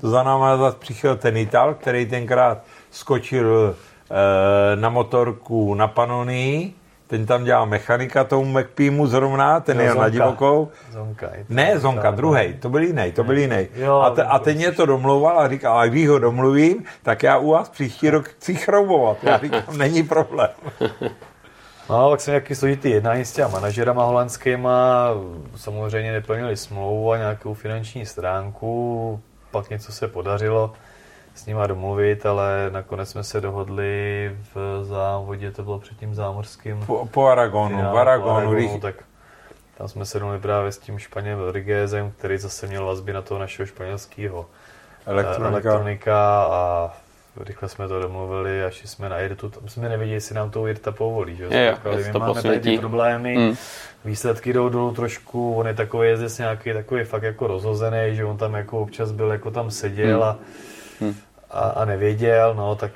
To 0.00 0.10
za 0.10 0.22
náma 0.22 0.56
zase 0.56 0.76
přišel 0.80 1.16
ten 1.16 1.36
Ital, 1.36 1.74
který 1.74 2.06
tenkrát 2.06 2.58
skočil 2.94 3.74
e, 3.74 4.76
na 4.76 4.88
motorku 4.88 5.74
na 5.74 5.88
Panonii, 5.88 6.74
ten 7.06 7.26
tam 7.26 7.44
dělal 7.44 7.66
mechanika 7.66 8.24
tomu 8.24 8.58
McPeemu 8.58 9.06
zrovna, 9.06 9.60
ten 9.60 9.80
je 9.80 9.94
na 9.94 10.08
divokou. 10.08 10.68
Zonka. 10.90 11.30
Ne, 11.48 11.78
Zonka, 11.78 12.10
druhý, 12.10 12.54
to 12.54 12.68
byl 12.68 12.82
jiný, 12.82 13.12
to 13.12 13.24
byl 13.24 13.38
jiný. 13.38 13.68
A, 14.02 14.10
te, 14.10 14.22
a 14.22 14.38
ten 14.38 14.56
mě 14.56 14.72
to 14.72 14.86
domlouval 14.86 15.40
a 15.40 15.48
říkal, 15.48 15.78
a 15.78 15.86
když 15.86 16.08
ho 16.08 16.18
domluvím, 16.18 16.84
tak 17.02 17.22
já 17.22 17.38
u 17.38 17.50
vás 17.50 17.68
příští 17.68 18.10
rok 18.10 18.28
chci 18.28 18.54
chroubovat. 18.54 19.24
Já 19.24 19.38
říkám, 19.38 19.62
není 19.78 20.02
problém. 20.02 20.50
No, 21.90 22.10
pak 22.10 22.20
jsem 22.20 22.32
nějaký 22.32 22.54
složitý 22.54 22.90
jednání 22.90 23.24
s 23.24 23.32
těma 23.32 23.48
manažerama 23.48 24.04
holandskýma, 24.04 25.08
samozřejmě 25.56 26.12
neplnili 26.12 26.56
smlouvu 26.56 27.12
a 27.12 27.16
nějakou 27.16 27.54
finanční 27.54 28.06
stránku, 28.06 29.20
pak 29.50 29.70
něco 29.70 29.92
se 29.92 30.08
podařilo 30.08 30.72
s 31.34 31.46
nima 31.46 31.66
domluvit, 31.66 32.26
ale 32.26 32.70
nakonec 32.72 33.10
jsme 33.10 33.24
se 33.24 33.40
dohodli 33.40 34.30
v 34.54 34.84
závodě, 34.84 35.50
to 35.50 35.62
bylo 35.62 35.78
před 35.78 35.98
tím 35.98 36.14
zámořským. 36.14 36.84
Po, 36.86 37.08
po 37.10 37.26
Aragonu, 37.26 37.78
v 37.78 37.98
Aragonu, 37.98 38.46
po 38.46 38.50
Aragonu 38.50 38.80
tak 38.80 38.94
tam 39.78 39.88
jsme 39.88 40.04
se 40.06 40.18
domluvili 40.18 40.42
právě 40.42 40.72
s 40.72 40.78
tím 40.78 40.98
Španělem 40.98 41.38
Rodriguezem, 41.38 42.12
který 42.18 42.38
zase 42.38 42.66
měl 42.66 42.86
vazby 42.86 43.12
na 43.12 43.22
toho 43.22 43.40
našeho 43.40 43.66
španělského 43.66 44.46
elektronika. 45.06 45.48
elektronika 45.48 46.44
a 46.50 46.90
rychle 47.40 47.68
jsme 47.68 47.88
to 47.88 48.00
domluvili 48.00 48.64
a 48.64 48.70
šli 48.70 48.88
jsme 48.88 49.08
na 49.08 49.20
Irtu. 49.20 49.48
Tam 49.48 49.68
jsme 49.68 49.88
nevěděli, 49.88 50.16
jestli 50.16 50.34
nám 50.34 50.50
to 50.50 50.68
Irta 50.68 50.92
povolí. 50.92 51.36
Že? 51.36 51.44
Je, 51.44 51.74
Říkali, 51.74 52.04
my 52.04 52.18
máme 52.18 52.42
tady 52.42 52.60
ty 52.60 52.78
problémy, 52.78 53.36
mm. 53.38 53.56
výsledky 54.04 54.52
jdou 54.52 54.68
dolů 54.68 54.94
trošku, 54.94 55.54
on 55.54 55.66
je 55.66 55.74
takový 55.74 56.08
jezdec 56.08 56.38
nějaký 56.38 56.72
takový 56.72 57.04
fakt 57.04 57.22
jako 57.22 57.46
rozhozený, 57.46 58.16
že 58.16 58.24
on 58.24 58.36
tam 58.36 58.54
jako 58.54 58.80
občas 58.80 59.12
byl, 59.12 59.30
jako 59.30 59.50
tam 59.50 59.70
seděl 59.70 60.16
mm. 60.16 60.22
a 60.22 60.38
hmm. 61.00 61.14
a, 61.50 61.60
a 61.60 61.84
nevěděl, 61.84 62.54
no, 62.54 62.74
tak, 62.74 62.92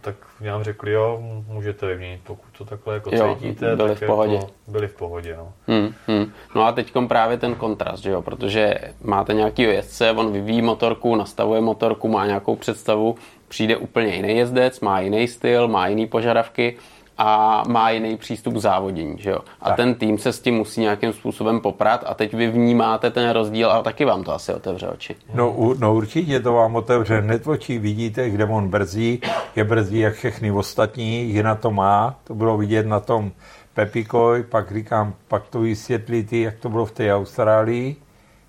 tak 0.00 0.14
nám 0.40 0.62
řekli, 0.62 0.92
jo, 0.92 1.18
můžete 1.48 1.86
vyměnit, 1.86 2.20
pokud 2.24 2.58
to 2.58 2.64
takhle 2.64 2.94
jako 2.94 3.10
jo, 3.12 3.36
cítíte, 3.38 3.76
byli 3.76 3.88
tak 3.88 4.02
v 4.02 4.06
pohodě. 4.06 4.34
Jako, 4.34 4.50
byli 4.66 4.88
v 4.88 4.94
pohodě, 4.94 5.36
no. 5.36 5.52
Hmm, 5.66 5.94
hmm. 6.06 6.32
No 6.54 6.62
a 6.62 6.72
teď 6.72 6.92
právě 7.08 7.36
ten 7.36 7.54
kontrast, 7.54 8.02
že 8.02 8.10
jo, 8.10 8.22
protože 8.22 8.74
máte 9.02 9.34
nějaký 9.34 9.62
jezdce, 9.62 10.10
on 10.10 10.32
vyvíjí 10.32 10.62
motorku, 10.62 11.16
nastavuje 11.16 11.60
motorku, 11.60 12.08
má 12.08 12.26
nějakou 12.26 12.56
představu, 12.56 13.16
přijde 13.48 13.76
úplně 13.76 14.14
jiný 14.14 14.36
jezdec, 14.36 14.80
má 14.80 15.00
jiný 15.00 15.28
styl, 15.28 15.68
má 15.68 15.86
jiný 15.88 16.06
požadavky 16.06 16.76
a 17.18 17.62
má 17.68 17.90
jiný 17.90 18.16
přístup 18.16 18.54
k 18.54 18.58
závodění. 18.58 19.16
Že 19.18 19.30
jo? 19.30 19.38
A 19.60 19.68
tak. 19.68 19.76
ten 19.76 19.94
tým 19.94 20.18
se 20.18 20.32
s 20.32 20.40
tím 20.40 20.54
musí 20.54 20.80
nějakým 20.80 21.12
způsobem 21.12 21.60
poprat 21.60 22.04
a 22.06 22.14
teď 22.14 22.34
vy 22.34 22.50
vnímáte 22.50 23.10
ten 23.10 23.30
rozdíl 23.30 23.70
a 23.70 23.82
taky 23.82 24.04
vám 24.04 24.24
to 24.24 24.34
asi 24.34 24.54
otevře 24.54 24.88
oči. 24.88 25.16
No, 25.34 25.74
no 25.78 25.94
určitě 25.94 26.40
to 26.40 26.52
vám 26.52 26.76
otevře 26.76 27.20
hned 27.20 27.46
oči. 27.46 27.78
Vidíte, 27.78 28.30
kde 28.30 28.44
on 28.44 28.68
brzdí, 28.68 29.20
je 29.56 29.64
brzdí 29.64 29.98
jak 29.98 30.14
všechny 30.14 30.52
ostatní, 30.52 31.42
na 31.42 31.54
to 31.54 31.70
má. 31.70 32.16
To 32.24 32.34
bylo 32.34 32.56
vidět 32.56 32.86
na 32.86 33.00
tom 33.00 33.32
Pepikoj, 33.74 34.42
pak 34.42 34.72
říkám, 34.72 35.14
pak 35.28 35.48
to 35.48 35.60
vysvětlí 35.60 36.24
ty, 36.24 36.40
jak 36.40 36.58
to 36.58 36.68
bylo 36.68 36.86
v 36.86 36.92
té 36.92 37.14
Austrálii, 37.14 37.96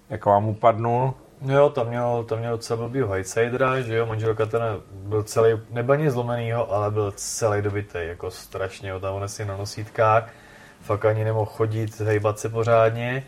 jak 0.09 0.25
vám 0.25 0.47
upadnul 0.47 1.13
Jo, 1.41 1.69
tam 1.69 1.87
měl, 1.87 2.23
tam 2.23 2.39
měl 2.39 2.51
docela 2.51 2.77
blbýho 2.77 3.13
Highsidera, 3.13 3.81
že 3.81 3.95
jo, 3.95 4.05
manželka 4.05 4.45
ten 4.45 4.61
byl 4.91 5.23
celý, 5.23 5.59
nebaně 5.69 6.11
zlomenýho, 6.11 6.73
ale 6.73 6.91
byl 6.91 7.13
celý 7.15 7.61
dobitý, 7.61 7.97
jako 8.01 8.31
strašně, 8.31 8.89
jo, 8.89 8.99
tam 8.99 9.15
on 9.15 9.27
si 9.27 9.45
na 9.45 9.57
nosítkách, 9.57 10.29
fakt 10.81 11.05
ani 11.05 11.23
nemohl 11.23 11.45
chodit, 11.45 11.99
hejbat 11.99 12.39
se 12.39 12.49
pořádně, 12.49 13.23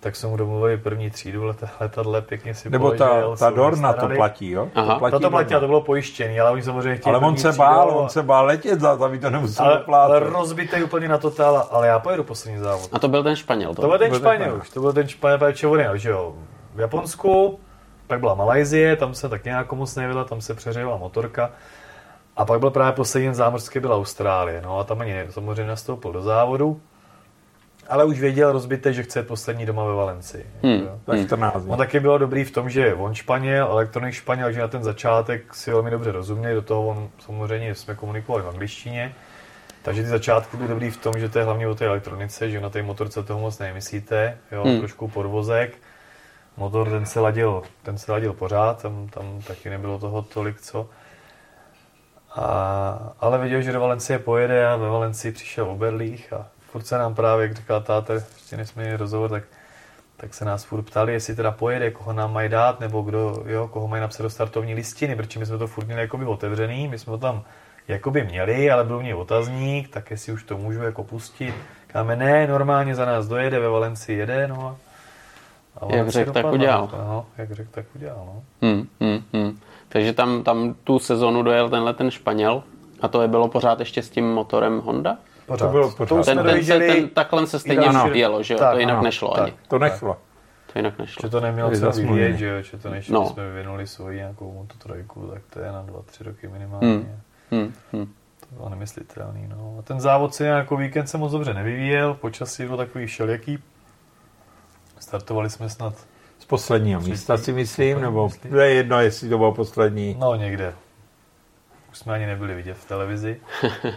tak 0.00 0.16
jsme 0.16 0.28
mu 0.28 0.36
domluvili 0.36 0.76
první 0.76 1.10
třídu 1.10 1.44
let, 1.44 1.64
letadle, 1.80 2.22
pěkně 2.22 2.54
si 2.54 2.70
Nebo 2.70 2.90
ta, 2.90 3.36
ta 3.38 3.50
Dorna 3.50 3.92
to 3.92 4.08
platí, 4.08 4.50
jo? 4.50 4.68
Aha. 4.74 4.94
To 4.94 4.98
platí, 4.98 5.22
to 5.22 5.30
platí 5.30 5.54
a 5.54 5.60
to 5.60 5.66
bylo 5.66 5.80
pojištěný, 5.80 6.40
ale 6.40 6.50
oni 6.50 6.62
samozřejmě 6.62 6.96
chtěli 6.96 7.16
Ale 7.16 7.26
on 7.26 7.36
se 7.36 7.52
bál, 7.52 7.90
on 7.90 8.08
se 8.08 8.22
bál 8.22 8.46
letět 8.46 8.80
za 8.80 8.96
to, 8.96 9.04
aby 9.04 9.18
to 9.18 9.30
nemusel 9.30 9.66
ale, 9.66 9.84
ale 9.88 10.20
rozbitý 10.20 10.82
úplně 10.82 11.08
na 11.08 11.18
totál, 11.18 11.68
ale 11.70 11.86
já 11.86 11.98
pojedu 11.98 12.24
poslední 12.24 12.60
závod. 12.60 12.88
A 12.92 12.98
to 12.98 13.08
byl 13.08 13.22
ten 13.22 13.36
Španěl, 13.36 13.74
to? 13.74 13.82
To 13.82 13.88
byl 13.88 13.98
ten 13.98 14.14
Španěl 14.14 14.56
už, 14.56 14.70
to 14.70 14.80
byl 14.80 14.92
ten 14.92 15.08
Španěl, 15.08 15.52
Španěl, 15.54 15.96
že 15.96 16.10
jo, 16.10 16.34
v 16.80 16.82
Japonsku, 16.82 17.60
pak 18.06 18.20
byla 18.20 18.34
Malajzie, 18.34 18.96
tam 18.96 19.14
se 19.14 19.28
tak 19.28 19.44
nějak 19.44 19.72
moc 19.72 19.96
nevěděla, 19.96 20.24
tam 20.24 20.40
se 20.40 20.54
přeřela 20.54 20.96
motorka. 20.96 21.50
A 22.36 22.44
pak 22.44 22.60
byl 22.60 22.70
právě 22.70 22.92
poslední 22.92 23.34
zámořský, 23.34 23.80
byla 23.80 23.96
Austrálie. 23.96 24.62
No 24.62 24.78
a 24.78 24.84
tam 24.84 25.00
ani 25.00 25.24
samozřejmě 25.30 25.66
nastoupil 25.66 26.12
do 26.12 26.22
závodu, 26.22 26.80
ale 27.88 28.04
už 28.04 28.20
věděl 28.20 28.52
rozbité, 28.52 28.92
že 28.92 29.02
chce 29.02 29.22
poslední 29.22 29.66
doma 29.66 29.84
ve 29.84 29.94
Valencii. 29.94 30.46
Hmm. 30.62 30.88
Tak 31.04 31.26
14 31.26 31.64
On 31.68 31.78
taky 31.78 32.00
bylo 32.00 32.18
dobrý 32.18 32.44
v 32.44 32.50
tom, 32.50 32.70
že 32.70 32.94
on 32.94 33.14
Španěl, 33.14 33.66
elektronik 33.66 34.14
Španěl, 34.14 34.52
že 34.52 34.60
na 34.60 34.68
ten 34.68 34.84
začátek 34.84 35.54
si 35.54 35.70
velmi 35.70 35.90
dobře 35.90 36.12
rozuměl, 36.12 36.54
do 36.54 36.62
toho 36.62 36.86
on 36.86 37.08
samozřejmě 37.18 37.74
jsme 37.74 37.94
komunikovali 37.94 38.44
v 38.44 38.48
angličtině. 38.48 39.14
Takže 39.82 40.02
ty 40.02 40.08
začátky 40.08 40.56
byly 40.56 40.68
dobrý 40.68 40.90
v 40.90 40.96
tom, 40.96 41.14
že 41.18 41.28
to 41.28 41.38
je 41.38 41.44
hlavně 41.44 41.68
o 41.68 41.74
té 41.74 41.86
elektronice, 41.86 42.50
že 42.50 42.60
na 42.60 42.70
té 42.70 42.82
motorce 42.82 43.22
toho 43.22 43.40
moc 43.40 43.58
nemyslíte, 43.58 44.38
jo, 44.52 44.64
hmm. 44.64 44.78
trošku 44.78 45.08
podvozek 45.08 45.78
motor 46.56 46.90
ten 46.90 47.06
se 47.06 47.20
ladil, 47.20 47.62
ten 47.82 47.98
se 47.98 48.12
ladil 48.12 48.32
pořád, 48.32 48.82
tam, 48.82 49.08
tam 49.08 49.42
taky 49.46 49.70
nebylo 49.70 49.98
toho 49.98 50.22
tolik 50.22 50.60
co. 50.60 50.88
A, 52.34 53.12
ale 53.20 53.38
viděl, 53.38 53.62
že 53.62 53.72
do 53.72 53.80
Valencie 53.80 54.18
pojede 54.18 54.68
a 54.68 54.76
ve 54.76 54.88
Valencii 54.88 55.32
přišel 55.32 55.70
Oberlích 55.70 56.32
a 56.32 56.46
furt 56.60 56.86
se 56.86 56.98
nám 56.98 57.14
právě, 57.14 57.46
jak 57.46 57.56
říkal 57.56 57.80
táta, 57.80 58.14
ještě 58.14 58.56
než 58.56 58.68
jsme 58.68 58.82
měli 58.82 58.96
rozhovor, 58.96 59.30
tak, 59.30 59.44
tak 60.16 60.34
se 60.34 60.44
nás 60.44 60.64
furt 60.64 60.82
ptali, 60.82 61.12
jestli 61.12 61.34
teda 61.34 61.50
pojede, 61.50 61.90
koho 61.90 62.12
nám 62.12 62.32
mají 62.32 62.48
dát, 62.48 62.80
nebo 62.80 63.02
kdo, 63.02 63.42
jo, 63.46 63.68
koho 63.68 63.88
mají 63.88 64.00
napsat 64.00 64.22
do 64.22 64.30
startovní 64.30 64.74
listiny, 64.74 65.16
protože 65.16 65.38
my 65.38 65.46
jsme 65.46 65.58
to 65.58 65.66
furt 65.66 65.84
měli 65.84 66.00
jakoby 66.00 66.24
otevřený, 66.24 66.88
my 66.88 66.98
jsme 66.98 67.10
to 67.10 67.18
tam 67.18 67.42
jakoby 67.88 68.24
měli, 68.24 68.70
ale 68.70 68.84
byl 68.84 68.98
v 68.98 69.02
něj 69.02 69.14
otazník, 69.14 69.88
tak 69.88 70.10
jestli 70.10 70.32
už 70.32 70.42
to 70.42 70.58
můžu 70.58 70.82
jako 70.82 71.04
pustit. 71.04 71.54
Káme, 71.86 72.16
ne, 72.16 72.46
normálně 72.46 72.94
za 72.94 73.04
nás 73.04 73.28
dojede, 73.28 73.60
ve 73.60 73.68
Valencii 73.68 74.18
jede, 74.18 74.48
no 74.48 74.66
a 74.66 74.89
ale 75.76 75.96
jak 75.96 76.08
řekl, 76.08 76.32
tak 76.32 76.52
udělal. 76.52 76.88
No, 76.92 77.26
jak 77.38 77.52
řekl, 77.52 77.70
tak 77.72 77.84
udělal. 77.94 78.22
No. 78.26 78.42
Hmm, 78.62 78.88
hmm, 79.00 79.22
hmm. 79.32 79.58
Takže 79.88 80.12
tam, 80.12 80.42
tam 80.42 80.74
tu 80.84 80.98
sezonu 80.98 81.42
dojel 81.42 81.70
tenhle 81.70 81.94
ten 81.94 82.10
Španěl 82.10 82.62
a 83.00 83.08
to 83.08 83.22
je 83.22 83.28
bylo 83.28 83.48
pořád 83.48 83.80
ještě 83.80 84.02
s 84.02 84.10
tím 84.10 84.32
motorem 84.32 84.80
Honda? 84.80 85.16
Pořád. 85.46 85.66
To 85.66 85.72
bylo 85.72 85.90
pořád. 85.90 86.24
Ten, 86.24 86.42
ten, 86.44 86.64
se, 86.64 86.78
ten, 86.78 87.08
takhle 87.08 87.46
se 87.46 87.58
stejně 87.58 87.86
ano. 87.86 88.10
jelo, 88.12 88.42
že 88.42 88.54
jo? 88.54 88.58
Tak, 88.58 88.72
to 88.72 88.78
jinak 88.78 88.94
ano, 88.94 89.02
nešlo 89.02 89.34
tak, 89.34 89.42
ani. 89.44 89.52
To 89.68 89.78
nešlo. 89.78 90.16
To 90.72 90.78
jinak 90.78 90.98
nešlo. 90.98 91.20
Že 91.22 91.30
to 91.30 91.40
nemělo 91.40 91.70
co 91.70 91.90
vyvíjet, 91.90 92.36
že 92.36 92.46
jo? 92.46 92.62
Že 92.62 92.78
to 92.78 92.90
než 92.90 93.08
no. 93.08 93.26
jsme 93.26 93.50
vyvinuli 93.50 93.86
svoji 93.86 94.16
nějakou 94.16 94.52
moto 94.52 94.74
trojku, 94.78 95.30
tak 95.34 95.42
to 95.52 95.60
je 95.60 95.72
na 95.72 95.82
dva, 95.82 96.02
tři 96.06 96.24
roky 96.24 96.48
minimálně. 96.48 96.88
Hmm. 96.88 97.20
Hmm. 97.50 97.72
Hmm. 97.92 98.06
To 98.40 98.56
bylo 98.56 98.68
nemyslitelný, 98.68 99.48
no. 99.48 99.76
A 99.78 99.82
ten 99.82 100.00
závod 100.00 100.34
se 100.34 100.46
jako 100.46 100.76
víkend 100.76 101.06
se 101.06 101.18
moc 101.18 101.32
dobře 101.32 101.54
nevyvíjel, 101.54 102.14
počasí 102.14 102.64
bylo 102.64 102.76
takový 102.76 103.06
všelijaký, 103.06 103.58
Startovali 105.10 105.50
jsme 105.50 105.68
snad 105.68 105.94
z 106.38 106.44
posledního 106.44 107.00
místa 107.00 107.36
si 107.36 107.52
myslím, 107.52 108.00
nebo 108.00 108.28
myslím. 108.28 108.54
je 108.54 108.74
jedno, 108.74 109.00
jestli 109.00 109.28
to 109.28 109.38
bylo 109.38 109.52
poslední. 109.52 110.16
No 110.20 110.34
někde. 110.34 110.74
Už 111.90 111.98
jsme 111.98 112.14
ani 112.14 112.26
nebyli 112.26 112.54
vidět 112.54 112.74
v 112.74 112.84
televizi. 112.88 113.40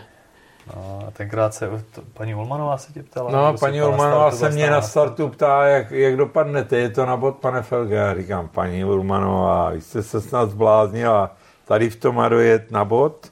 No 0.75 1.03
a 1.07 1.11
tenkrát 1.11 1.53
se, 1.53 1.69
to, 1.95 2.01
paní 2.13 2.35
Ulmanová 2.35 2.77
se 2.77 2.93
tě 2.93 3.03
ptala? 3.03 3.31
No, 3.31 3.57
paní 3.57 3.81
Ulmanová 3.81 4.31
se 4.31 4.49
mě 4.49 4.69
na 4.69 4.81
startu 4.81 5.29
ptá, 5.29 5.65
jak, 5.65 5.91
jak 5.91 6.17
dopadnete, 6.17 6.77
je 6.77 6.89
to 6.89 7.05
na 7.05 7.17
bod, 7.17 7.35
pane 7.35 7.61
Felge? 7.61 7.95
Já 7.95 8.15
říkám, 8.15 8.47
paní 8.47 8.85
Ulmanová, 8.85 9.69
vy 9.69 9.81
jste 9.81 10.03
se 10.03 10.21
snad 10.21 10.51
zbláznila, 10.51 11.35
tady 11.65 11.89
v 11.89 11.95
tom 11.95 12.11
Tomaru 12.11 12.39
jet 12.39 12.71
na 12.71 12.85
bod? 12.85 13.31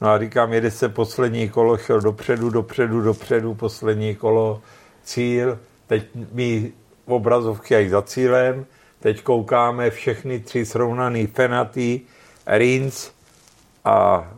No 0.00 0.08
a 0.08 0.18
říkám, 0.18 0.52
jede 0.52 0.70
se 0.70 0.88
poslední 0.88 1.48
kolo, 1.48 1.78
šel 1.78 2.00
dopředu, 2.00 2.50
dopředu, 2.50 3.00
dopředu, 3.00 3.54
poslední 3.54 4.14
kolo, 4.14 4.60
cíl, 5.02 5.58
teď 5.86 6.06
mi 6.32 6.72
obrazovky 7.06 7.74
jak 7.74 7.90
za 7.90 8.02
cílem. 8.02 8.66
Teď 9.00 9.22
koukáme 9.22 9.90
všechny 9.90 10.40
tři 10.40 10.66
srovnaný 10.66 11.26
Fenaty, 11.26 12.00
Rins 12.46 13.10
a 13.84 14.30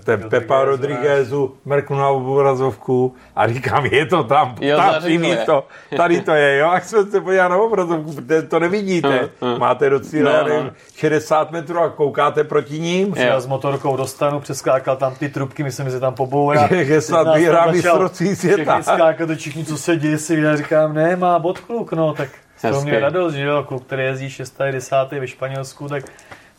ten 0.00 0.30
Pepa 0.30 0.64
Rodriguezu 0.64 1.56
mrknu 1.64 1.96
na 1.96 2.08
obrazovku 2.08 3.14
a 3.36 3.48
říkám, 3.48 3.86
je 3.86 4.06
to 4.06 4.24
tam, 4.24 4.54
jo, 4.60 4.76
tam 4.76 5.02
to, 5.46 5.66
tady 5.96 6.20
to 6.20 6.32
je, 6.32 6.58
jo, 6.58 6.70
jak 6.74 6.84
jsme 6.84 7.04
se 7.04 7.20
podívali 7.20 7.50
na 7.50 7.56
obrazovku, 7.56 8.14
to 8.48 8.58
nevidíte, 8.58 9.28
máte 9.58 9.90
do 9.90 10.00
cíle, 10.00 10.32
no, 10.32 10.48
nevím, 10.48 10.72
60 10.96 11.50
metrů 11.50 11.78
a 11.78 11.88
koukáte 11.88 12.44
proti 12.44 12.80
ním. 12.80 13.14
Já 13.16 13.40
s 13.40 13.46
motorkou 13.46 13.96
dostanu, 13.96 14.40
přeskákal 14.40 14.96
tam 14.96 15.14
ty 15.14 15.28
trubky, 15.28 15.62
myslím, 15.62 15.90
že 15.90 16.00
tam 16.00 16.14
pobourá. 16.14 16.68
Je 16.70 17.00
snad 17.00 17.36
vyhrá 17.36 17.66
mistrovství 17.66 18.36
světa. 18.36 18.80
Všichni 18.80 18.94
skákat 18.94 19.28
do 19.28 19.36
všichni, 19.36 19.64
co 19.64 19.78
se 19.78 19.96
děje, 19.96 20.18
si 20.18 20.40
já 20.40 20.56
říkám, 20.56 20.94
ne, 20.94 21.16
má 21.16 21.38
bod 21.38 21.58
kluk, 21.58 21.92
no, 21.92 22.14
tak 22.14 22.28
to 22.70 22.80
mě 22.80 23.00
radost, 23.00 23.34
že 23.34 23.42
jo, 23.42 23.64
kluk, 23.68 23.84
který 23.84 24.02
jezdí 24.02 24.30
6. 24.30 24.58
10. 24.70 24.96
ve 25.10 25.26
Španělsku, 25.26 25.88
tak 25.88 26.04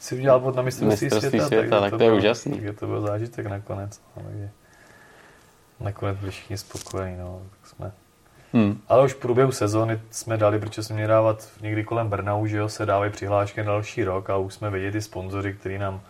si 0.04 0.16
udělal 0.16 0.40
bod 0.40 0.56
na 0.56 0.62
mistrovství 0.62 1.10
světa, 1.10 1.48
světa, 1.48 1.80
tak, 1.80 1.92
tak 1.92 1.98
to 1.98 2.04
je 2.04 2.14
úžasný. 2.14 2.52
Takže 2.52 2.74
to 2.74 2.88
byl 2.88 3.02
zážitek 3.02 3.46
nakonec. 3.46 4.02
No, 4.18 4.24
takže. 4.24 4.50
nakonec 5.80 6.18
byli 6.18 6.32
všichni 6.32 6.58
spokojení, 6.58 7.18
no, 7.18 7.42
tak 7.50 7.70
jsme. 7.70 7.92
Hmm. 8.54 8.82
Ale 8.88 9.06
už 9.06 9.14
v 9.14 9.18
průběhu 9.18 9.52
sezóny 9.52 10.00
jsme 10.12 10.38
dali, 10.38 10.60
protože 10.60 10.84
jsme 10.84 10.96
měli 10.96 11.10
dávat 11.10 11.50
někdy 11.62 11.84
kolem 11.84 12.10
Brnau, 12.10 12.46
že 12.46 12.58
jo, 12.58 12.70
se 12.70 12.86
dávají 12.86 13.12
přihlášky 13.12 13.62
na 13.62 13.66
další 13.66 14.04
rok 14.04 14.30
a 14.30 14.38
už 14.38 14.54
jsme 14.54 14.70
viděli 14.70 14.92
ty 14.92 15.02
sponzoři, 15.02 15.54
který 15.54 15.78
nám 15.78 16.02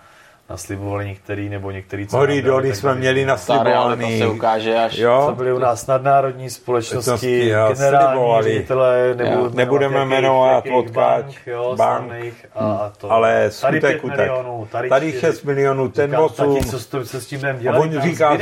naslibovali 0.50 1.08
některý 1.08 1.50
nebo 1.50 1.72
některý, 1.72 2.08
co 2.08 2.18
Hory 2.18 2.42
doly 2.42 2.76
jsme 2.76 2.96
měli 2.96 3.26
naslibovaný. 3.26 4.20
To 4.20 4.26
se 4.26 4.32
ukáže 4.32 4.76
až. 4.76 4.98
Jo? 4.98 5.26
To 5.30 5.36
byly 5.36 5.54
u 5.54 5.60
nás 5.60 5.88
nadnárodní 5.88 6.50
společnosti, 6.50 7.54
generální 7.68 8.22
ředitele, 8.42 9.16
nebo 9.16 9.50
nebudeme 9.54 10.06
jmenovat 10.06 10.64
odkáč, 10.74 11.26
bank, 11.76 12.08
bank 12.12 12.34
a, 12.56 12.60
a 12.60 12.92
to. 12.98 13.12
ale 13.12 13.52
skutek 13.52 14.04
utek. 14.04 14.18
Milionů, 14.18 14.68
tady, 14.72 14.90
tady 14.90 15.12
6 15.12 15.44
milionů, 15.44 15.90
ten 15.90 16.16
8. 16.16 16.60
Co, 16.64 16.80
co, 16.80 17.06
co 17.06 17.22
s 17.22 17.26
tím 17.26 17.40
budeme 17.40 17.60
dělat? 17.60 17.80
On 17.80 18.02
říká, 18.02 18.38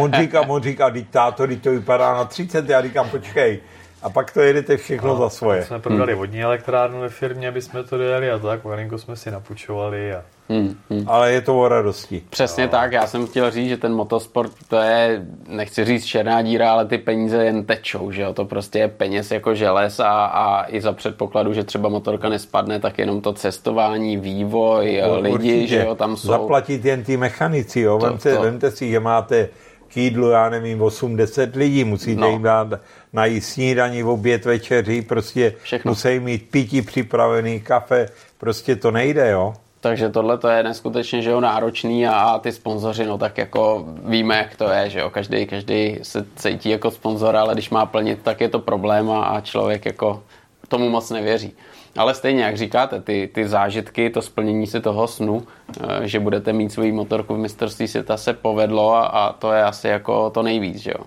on 0.00 0.12
říká, 0.12 0.40
on 0.40 0.62
říká, 0.62 0.90
diktátor, 0.90 1.54
to 1.54 1.70
vypadá 1.70 2.14
na 2.14 2.24
30, 2.24 2.68
já 2.68 2.82
říkám, 2.82 3.08
počkej, 3.08 3.60
a 4.02 4.10
pak 4.10 4.30
to 4.30 4.40
jedete 4.40 4.76
všechno 4.76 5.08
no, 5.08 5.16
za 5.16 5.30
svoje. 5.30 5.64
jsme 5.64 5.78
prodali 5.78 6.12
hmm. 6.12 6.18
vodní 6.18 6.42
elektrárnu 6.42 7.00
ve 7.00 7.08
firmě, 7.08 7.48
aby 7.48 7.62
jsme 7.62 7.84
to 7.84 7.98
dojeli 7.98 8.30
a 8.30 8.38
tak, 8.38 8.64
malinko 8.64 8.98
jsme 8.98 9.16
si 9.16 9.30
napučovali. 9.30 10.14
A... 10.14 10.22
Hmm, 10.52 10.76
hmm. 10.90 11.04
Ale 11.06 11.32
je 11.32 11.40
to 11.40 11.60
o 11.60 11.68
radosti. 11.68 12.22
Přesně 12.30 12.64
no. 12.64 12.70
tak, 12.70 12.92
já 12.92 13.06
jsem 13.06 13.26
chtěl 13.26 13.50
říct, 13.50 13.68
že 13.68 13.76
ten 13.76 13.94
motosport, 13.94 14.52
to 14.68 14.76
je, 14.76 15.26
nechci 15.48 15.84
říct 15.84 16.04
černá 16.04 16.42
díra, 16.42 16.72
ale 16.72 16.86
ty 16.86 16.98
peníze 16.98 17.44
jen 17.44 17.64
tečou, 17.64 18.10
že 18.10 18.22
jo, 18.22 18.32
to 18.32 18.44
prostě 18.44 18.78
je 18.78 18.88
peněz 18.88 19.30
jako 19.30 19.54
želez 19.54 20.00
a, 20.00 20.24
a 20.24 20.72
i 20.72 20.80
za 20.80 20.92
předpokladu, 20.92 21.52
že 21.52 21.64
třeba 21.64 21.88
motorka 21.88 22.28
nespadne, 22.28 22.80
tak 22.80 22.98
jenom 22.98 23.20
to 23.20 23.32
cestování, 23.32 24.16
vývoj, 24.16 25.02
no, 25.06 25.20
lidi, 25.20 25.34
určitě. 25.34 25.66
že 25.66 25.84
jo, 25.84 25.94
tam 25.94 26.16
jsou. 26.16 26.28
Zaplatit 26.28 26.84
jen 26.84 27.04
ty 27.04 27.16
mechanici, 27.16 27.80
jo, 27.80 27.98
to, 27.98 28.06
vemte, 28.06 28.34
to... 28.36 28.42
vemte 28.42 28.70
si, 28.70 28.90
že 28.90 29.00
máte 29.00 29.48
k 29.88 29.96
jídlu, 29.96 30.30
já 30.30 30.48
nevím, 30.48 30.80
8-10 30.80 31.50
lidí, 31.54 31.84
musíte 31.84 32.20
no. 32.20 32.30
jim 32.30 32.42
dát 32.42 32.68
najíst 33.12 33.48
snídaní, 33.48 34.04
oběd, 34.04 34.44
večeři, 34.44 35.02
prostě 35.02 35.54
Všechno. 35.62 35.90
musí 35.90 36.20
mít 36.20 36.50
pití 36.50 36.82
připravený, 36.82 37.60
kafe, 37.60 38.08
prostě 38.38 38.76
to 38.76 38.90
nejde, 38.90 39.30
jo. 39.30 39.54
Takže 39.82 40.08
tohle 40.08 40.38
to 40.38 40.48
je 40.48 40.62
neskutečně 40.62 41.22
že 41.22 41.30
jo, 41.30 41.40
náročný 41.40 42.06
a, 42.06 42.12
a 42.12 42.38
ty 42.38 42.52
sponzoři, 42.52 43.06
no 43.06 43.18
tak 43.18 43.38
jako 43.38 43.84
víme, 44.04 44.36
jak 44.36 44.56
to 44.56 44.70
je, 44.70 44.90
že 44.90 45.00
jo, 45.00 45.10
každý, 45.10 45.46
každý 45.46 45.98
se 46.02 46.26
cítí 46.36 46.68
jako 46.68 46.90
sponzor, 46.90 47.36
ale 47.36 47.54
když 47.54 47.70
má 47.70 47.86
plnit, 47.86 48.22
tak 48.22 48.40
je 48.40 48.48
to 48.48 48.58
problém 48.58 49.10
a, 49.10 49.24
a 49.24 49.40
člověk 49.40 49.86
jako 49.86 50.22
tomu 50.68 50.88
moc 50.88 51.10
nevěří. 51.10 51.54
Ale 51.96 52.14
stejně, 52.14 52.42
jak 52.42 52.56
říkáte, 52.56 53.00
ty, 53.00 53.30
ty 53.34 53.48
zážitky, 53.48 54.10
to 54.10 54.22
splnění 54.22 54.66
si 54.66 54.80
toho 54.80 55.08
snu, 55.08 55.42
eh, 55.80 56.08
že 56.08 56.20
budete 56.20 56.52
mít 56.52 56.72
svůj 56.72 56.92
motorku 56.92 57.34
v 57.34 57.38
mistrovství 57.38 57.88
světa 57.88 58.16
se 58.16 58.32
povedlo 58.32 58.94
a, 58.94 59.06
a 59.06 59.32
to 59.32 59.52
je 59.52 59.62
asi 59.62 59.88
jako 59.88 60.30
to 60.30 60.42
nejvíc, 60.42 60.76
že 60.76 60.90
jo? 60.90 61.04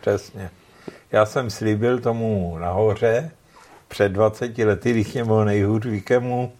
Přesně. 0.00 0.50
Já 1.12 1.26
jsem 1.26 1.50
slíbil 1.50 2.00
tomu 2.00 2.56
nahoře 2.58 3.30
před 3.88 4.08
20 4.08 4.58
lety, 4.58 4.90
když 4.90 5.12
mě 5.12 5.24
bylo 5.24 5.44
nejhůř 5.44 5.86
víkemu, 5.86 6.52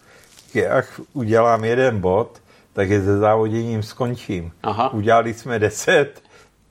že 0.55 0.69
až 0.69 0.87
udělám 1.13 1.65
jeden 1.65 2.01
bod, 2.01 2.43
takže 2.73 3.03
se 3.03 3.19
závoděním 3.19 3.83
skončím. 3.83 4.53
Aha. 4.63 4.93
Udělali 4.93 5.35
jsme 5.35 5.59
10, 5.59 6.23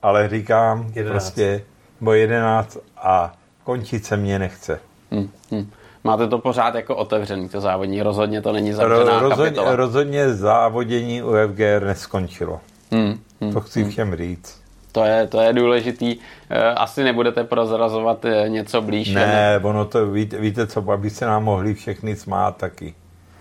ale 0.02 0.28
říkám 0.28 0.92
11. 0.94 1.12
prostě, 1.12 1.62
bo 2.00 2.12
11 2.12 2.78
a 2.96 3.32
končit 3.64 4.04
se 4.04 4.16
mě 4.16 4.38
nechce. 4.38 4.80
Hmm, 5.10 5.30
hmm. 5.50 5.70
Máte 6.04 6.28
to 6.28 6.38
pořád 6.38 6.74
jako 6.74 6.96
otevřený, 6.96 7.48
to 7.48 7.60
závodní, 7.60 8.02
rozhodně 8.02 8.42
to 8.42 8.52
není 8.52 8.72
zavřená 8.72 9.20
Ro, 9.20 9.28
rozhodně, 9.28 9.44
kapitola. 9.44 9.76
Rozhodně 9.76 10.34
závodění 10.34 11.22
u 11.22 11.32
FGR 11.48 11.84
neskončilo. 11.86 12.60
Hmm, 12.92 13.18
hmm, 13.40 13.52
to 13.52 13.60
chci 13.60 13.82
hmm. 13.82 13.90
všem 13.90 14.16
říct. 14.16 14.64
To 14.92 15.04
je, 15.04 15.26
to 15.26 15.40
je 15.40 15.52
důležitý. 15.52 16.16
Eh, 16.50 16.74
asi 16.74 17.04
nebudete 17.04 17.44
prozrazovat 17.44 18.24
eh, 18.24 18.48
něco 18.48 18.82
blíž. 18.82 19.14
Ne, 19.14 19.60
ono 19.62 19.84
to, 19.84 20.10
víte, 20.10 20.38
víte 20.38 20.66
co, 20.66 20.90
aby 20.90 21.10
se 21.10 21.26
nám 21.26 21.44
mohli 21.44 21.74
všechny 21.74 22.16
smát 22.16 22.56
taky. 22.56 22.94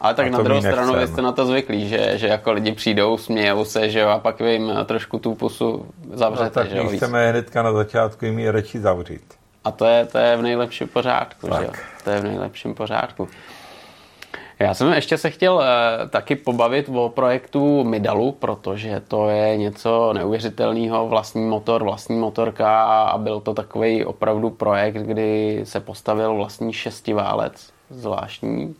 Ale 0.04 0.14
tak 0.14 0.32
na 0.32 0.42
druhou 0.42 0.62
stranu 0.62 0.94
vy 0.94 1.08
jste 1.08 1.22
na 1.22 1.32
to 1.32 1.46
zvyklí, 1.46 1.90
že, 1.90 2.18
že 2.18 2.28
jako 2.28 2.52
lidi 2.52 2.72
přijdou, 2.72 3.18
smějou 3.18 3.66
se, 3.66 3.90
že 3.90 4.00
jo, 4.00 4.10
a 4.10 4.20
pak 4.20 4.40
vy 4.40 4.54
jim 4.54 4.72
trošku 4.86 5.20
tu 5.20 5.36
pusu 5.36 5.86
zavřete. 6.14 6.44
No, 6.46 6.50
tak 6.50 6.70
že 6.70 6.78
jo, 6.78 6.88
chceme 6.88 7.30
hnedka 7.32 7.64
na 7.64 7.74
začátku 7.74 8.26
jim 8.26 8.40
ji 8.40 8.52
radši 8.52 8.80
zavřít. 8.80 9.34
A 9.64 9.72
to 9.72 9.86
je, 9.86 10.06
to 10.06 10.18
je 10.18 10.38
v 10.38 10.42
nejlepším 10.42 10.88
pořádku, 10.88 11.48
tak. 11.48 11.60
že 11.60 11.66
jo? 11.66 11.72
To 12.04 12.10
je 12.10 12.20
v 12.20 12.24
nejlepším 12.24 12.74
pořádku. 12.74 13.28
Já 14.60 14.74
jsem 14.74 14.94
ještě 14.94 15.18
se 15.18 15.30
chtěl 15.30 15.54
uh, 15.54 15.64
taky 16.10 16.36
pobavit 16.36 16.90
o 16.90 17.10
projektu 17.10 17.84
Midalu, 17.84 18.32
protože 18.32 19.02
to 19.08 19.30
je 19.30 19.58
něco 19.58 20.14
neuvěřitelného, 20.14 21.08
vlastní 21.08 21.46
motor, 21.46 21.84
vlastní 21.84 22.18
motorka 22.18 22.84
a 22.84 23.18
byl 23.18 23.40
to 23.40 23.54
takový 23.54 24.06
opravdu 24.06 24.50
projekt, 24.50 24.96
kdy 24.96 25.62
se 25.64 25.80
postavil 25.80 26.36
vlastní 26.36 26.74
šestiválec, 26.74 27.70
zvláštní, 27.90 28.76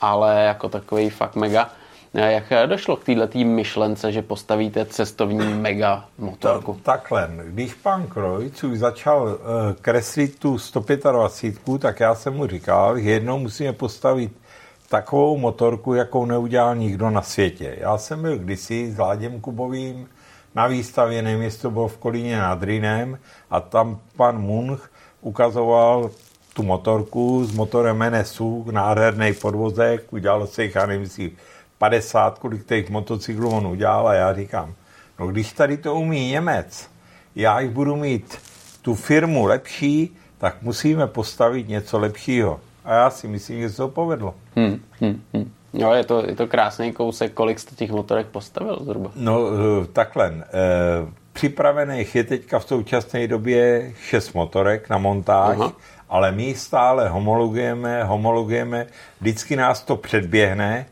ale 0.00 0.44
jako 0.44 0.68
takový 0.68 1.10
fakt 1.10 1.36
mega. 1.36 1.70
Eh, 2.14 2.32
jak 2.32 2.68
došlo 2.68 2.96
k 2.96 3.04
této 3.04 3.38
myšlence, 3.38 4.12
že 4.12 4.22
postavíte 4.22 4.86
cestovní 4.86 5.54
mega 5.60 6.04
motorku? 6.18 6.72
To, 6.72 6.80
takhle, 6.82 7.30
když 7.44 7.74
pan 7.74 8.06
Krojc 8.06 8.64
už 8.64 8.78
začal 8.78 9.22
uh, 9.22 9.36
kreslit 9.80 10.38
tu 10.38 10.58
125, 10.58 11.80
tak 11.80 12.00
já 12.00 12.14
jsem 12.14 12.34
mu 12.34 12.46
říkal, 12.46 12.98
že 12.98 13.10
jednou 13.10 13.38
musíme 13.38 13.72
postavit 13.72 14.32
takovou 14.88 15.38
motorku, 15.38 15.94
jakou 15.94 16.26
neudělal 16.26 16.76
nikdo 16.76 17.10
na 17.10 17.22
světě. 17.22 17.76
Já 17.80 17.98
jsem 17.98 18.22
byl 18.22 18.38
kdysi 18.38 18.92
s 18.92 18.98
Láděm 18.98 19.40
Kubovým 19.40 20.08
na 20.54 20.66
výstavě, 20.66 21.22
nevím, 21.22 21.42
jestli 21.42 21.62
to 21.62 21.70
bylo 21.70 21.88
v 21.88 21.98
Kolíně 21.98 22.38
nad 22.38 22.62
Rýnem, 22.62 23.18
a 23.50 23.60
tam 23.60 24.00
pan 24.16 24.38
Munch 24.38 24.90
ukazoval 25.20 26.10
tu 26.58 26.64
motorku 26.64 27.44
s 27.44 27.54
motorem 27.54 28.04
NSU, 28.10 28.66
nádherný 28.70 29.32
podvozek, 29.32 30.12
udělal 30.12 30.46
se 30.46 30.62
jich, 30.64 30.74
já 30.74 30.86
nevím, 30.86 31.30
50, 31.78 32.38
kolik 32.38 32.66
těch 32.66 32.90
motocyklů 32.90 33.50
on 33.50 33.66
udělal 33.66 34.08
a 34.08 34.14
já 34.14 34.34
říkám, 34.34 34.74
no 35.18 35.26
když 35.26 35.52
tady 35.52 35.76
to 35.76 35.94
umí 35.94 36.30
Němec, 36.30 36.90
já 37.36 37.60
jich 37.60 37.70
budu 37.70 37.96
mít 37.96 38.38
tu 38.82 38.94
firmu 38.94 39.46
lepší, 39.46 40.16
tak 40.38 40.62
musíme 40.62 41.06
postavit 41.06 41.68
něco 41.68 41.98
lepšího. 41.98 42.60
A 42.84 42.94
já 42.94 43.10
si 43.10 43.28
myslím, 43.28 43.60
že 43.60 43.70
se 43.70 43.76
to 43.76 43.88
povedlo. 43.88 44.34
Hmm, 44.56 44.80
hmm, 45.00 45.22
hmm. 45.34 45.52
No, 45.72 45.94
je 45.94 46.04
to, 46.04 46.26
je 46.26 46.36
to 46.36 46.46
krásný 46.46 46.92
kousek, 46.92 47.32
kolik 47.32 47.58
jste 47.58 47.74
těch 47.74 47.90
motorek 47.90 48.26
postavil 48.26 48.78
zhruba? 48.82 49.10
No, 49.16 49.40
eh, 49.48 49.86
takhle. 49.86 50.26
E, 50.28 50.42
připravených 51.32 52.14
je 52.14 52.24
teďka 52.24 52.58
v 52.58 52.64
současné 52.64 53.28
době 53.28 53.92
šest 54.02 54.32
motorek 54.32 54.88
na 54.88 54.98
montáž, 54.98 55.56
Aha. 55.60 55.72
Ale 56.08 56.32
my 56.32 56.54
stále 56.54 57.08
homologujeme, 57.08 58.04
homologujeme, 58.04 58.86
vždycky 59.20 59.56
nás 59.56 59.82
to 59.82 59.96
předběhne 59.96 60.86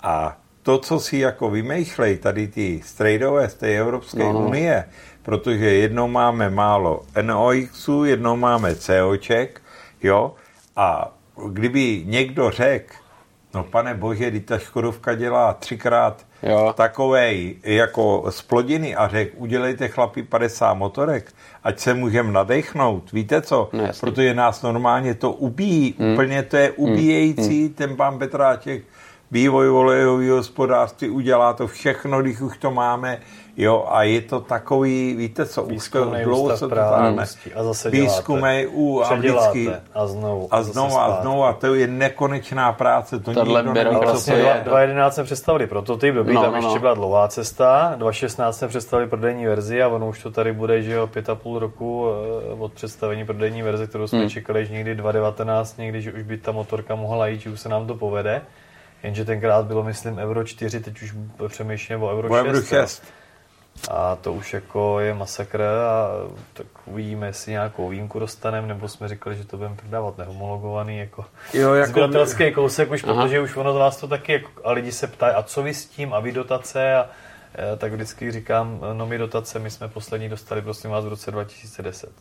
a 0.00 0.36
to, 0.62 0.78
co 0.78 1.00
si 1.00 1.18
jako 1.18 1.50
vymýšlej 1.50 2.18
tady 2.18 2.48
ty 2.48 2.80
strejdové 2.84 3.48
z 3.48 3.54
té 3.54 3.78
Evropské 3.78 4.24
no, 4.24 4.32
no. 4.32 4.40
unie, 4.40 4.84
protože 5.22 5.70
jednou 5.74 6.08
máme 6.08 6.50
málo 6.50 7.02
NOXů, 7.22 8.04
jednou 8.04 8.36
máme 8.36 8.74
COček, 8.74 9.62
jo, 10.02 10.34
a 10.76 11.12
kdyby 11.48 12.02
někdo 12.06 12.50
řekl, 12.50 12.94
no 13.54 13.64
pane 13.64 13.94
bože, 13.94 14.40
ta 14.40 14.58
Škodovka 14.58 15.14
dělá 15.14 15.54
třikrát 15.54 16.26
jo. 16.42 16.72
takovej 16.76 17.56
jako 17.62 18.24
splodiny 18.30 18.94
a 18.94 19.08
řekl, 19.08 19.34
udělejte 19.36 19.88
chlapi 19.88 20.22
50 20.22 20.74
motorek, 20.74 21.32
ať 21.64 21.78
se 21.78 21.94
můžeme 21.94 22.32
nadechnout, 22.32 23.12
víte 23.12 23.42
co? 23.42 23.68
No, 23.72 23.88
Protože 24.00 24.34
nás 24.34 24.62
normálně 24.62 25.14
to 25.14 25.32
ubíjí, 25.32 25.94
hmm. 25.98 26.12
úplně 26.12 26.42
to 26.42 26.56
je 26.56 26.72
hmm. 26.78 26.92
ubíjející, 26.92 27.64
hmm. 27.64 27.74
ten 27.74 27.96
pán 27.96 28.18
Petráček 28.18 28.82
vývoj 29.32 29.70
olejového 29.70 30.36
hospodářství 30.36 31.10
udělá 31.10 31.52
to 31.52 31.66
všechno, 31.66 32.22
když 32.22 32.40
už 32.40 32.58
to 32.58 32.70
máme, 32.70 33.20
Jo, 33.56 33.84
a 33.88 34.02
je 34.02 34.20
to 34.20 34.40
takový, 34.40 35.14
víte 35.14 35.46
co, 35.46 35.62
už 35.62 35.88
to 35.88 36.12
dlouho 36.24 36.56
se 36.56 36.68
to 36.68 36.74
táhne. 36.74 37.24
A 37.54 37.62
zase 37.62 37.90
Výzkumej 37.90 38.68
u 38.72 39.02
a 39.02 39.14
vždycky. 39.14 39.70
A 39.94 40.06
znovu. 40.06 40.48
A 40.50 40.62
znovu 40.62 40.98
a 40.98 41.20
znovu. 41.20 41.44
A 41.44 41.52
to 41.52 41.74
je 41.74 41.86
nekonečná 41.86 42.72
práce. 42.72 43.18
To 43.20 43.34
Tohle 43.34 43.62
nikdo 43.62 43.74
neví, 43.74 43.96
vlastně 43.96 44.34
je. 44.34 44.42
2011 44.64 45.14
jsme 45.14 45.24
představili 45.24 45.66
prototyp, 45.66 46.14
dobrý, 46.14 46.34
no, 46.34 46.42
tam 46.42 46.52
no, 46.52 46.56
ještě 46.56 46.74
no. 46.74 46.80
byla 46.80 46.94
dlouhá 46.94 47.28
cesta. 47.28 47.92
2016 47.96 48.58
jsme 48.58 48.68
představili 48.68 49.08
prodejní 49.08 49.46
verzi 49.46 49.82
a 49.82 49.88
ono 49.88 50.08
už 50.08 50.22
to 50.22 50.30
tady 50.30 50.52
bude, 50.52 50.82
že 50.82 50.92
jo, 50.92 51.06
pět 51.06 51.30
a 51.30 51.34
půl 51.34 51.58
roku 51.58 52.06
eh, 52.50 52.54
od 52.58 52.72
představení 52.72 53.26
prodejní 53.26 53.62
verze, 53.62 53.86
kterou 53.86 54.06
jsme 54.06 54.18
hmm. 54.18 54.30
čekali, 54.30 54.66
že 54.66 54.72
někdy 54.72 54.94
2019, 54.94 55.78
někdy, 55.78 56.02
že 56.02 56.12
už 56.12 56.22
by 56.22 56.36
ta 56.36 56.52
motorka 56.52 56.94
mohla 56.94 57.26
jít, 57.26 57.40
že 57.40 57.50
už 57.50 57.60
se 57.60 57.68
nám 57.68 57.86
to 57.86 57.94
povede. 57.94 58.42
Jenže 59.02 59.24
tenkrát 59.24 59.66
bylo, 59.66 59.82
myslím, 59.82 60.18
Euro 60.18 60.44
4, 60.44 60.80
teď 60.80 61.02
už 61.02 61.14
přemýšlím 61.48 62.02
o 62.02 62.10
Euro 62.12 62.28
6. 62.28 62.46
Euro 62.46 62.62
6. 62.62 63.02
A 63.90 64.16
to 64.16 64.32
už 64.32 64.52
jako 64.52 65.00
je 65.00 65.14
masakr 65.14 65.62
a 65.62 66.08
tak 66.52 66.66
uvidíme, 66.86 67.26
jestli 67.26 67.52
nějakou 67.52 67.88
výjimku 67.88 68.18
dostaneme, 68.18 68.66
nebo 68.66 68.88
jsme 68.88 69.08
říkali, 69.08 69.36
že 69.36 69.44
to 69.44 69.56
budeme 69.56 69.76
prodávat 69.76 70.18
nehomologovaný 70.18 70.98
jako, 70.98 71.24
jo, 71.54 71.74
jako 71.74 71.90
zběratelský 71.90 72.52
kousek, 72.52 72.90
už 72.90 73.04
Aha. 73.04 73.22
protože 73.22 73.40
už 73.40 73.56
ono 73.56 73.72
z 73.72 73.76
vás 73.76 73.96
to 73.96 74.08
taky, 74.08 74.32
jako, 74.32 74.50
a 74.64 74.72
lidi 74.72 74.92
se 74.92 75.06
ptají, 75.06 75.34
a 75.34 75.42
co 75.42 75.62
vy 75.62 75.74
s 75.74 75.86
tím, 75.86 76.14
a 76.14 76.20
vy 76.20 76.32
dotace 76.32 76.94
a 76.94 77.10
eh, 77.54 77.76
tak 77.76 77.92
vždycky 77.92 78.32
říkám, 78.32 78.80
no 78.92 79.06
my 79.06 79.18
dotace, 79.18 79.58
my 79.58 79.70
jsme 79.70 79.88
poslední 79.88 80.28
dostali, 80.28 80.62
prosím 80.62 80.90
vás, 80.90 81.04
v 81.04 81.08
roce 81.08 81.30
2010. 81.30 82.12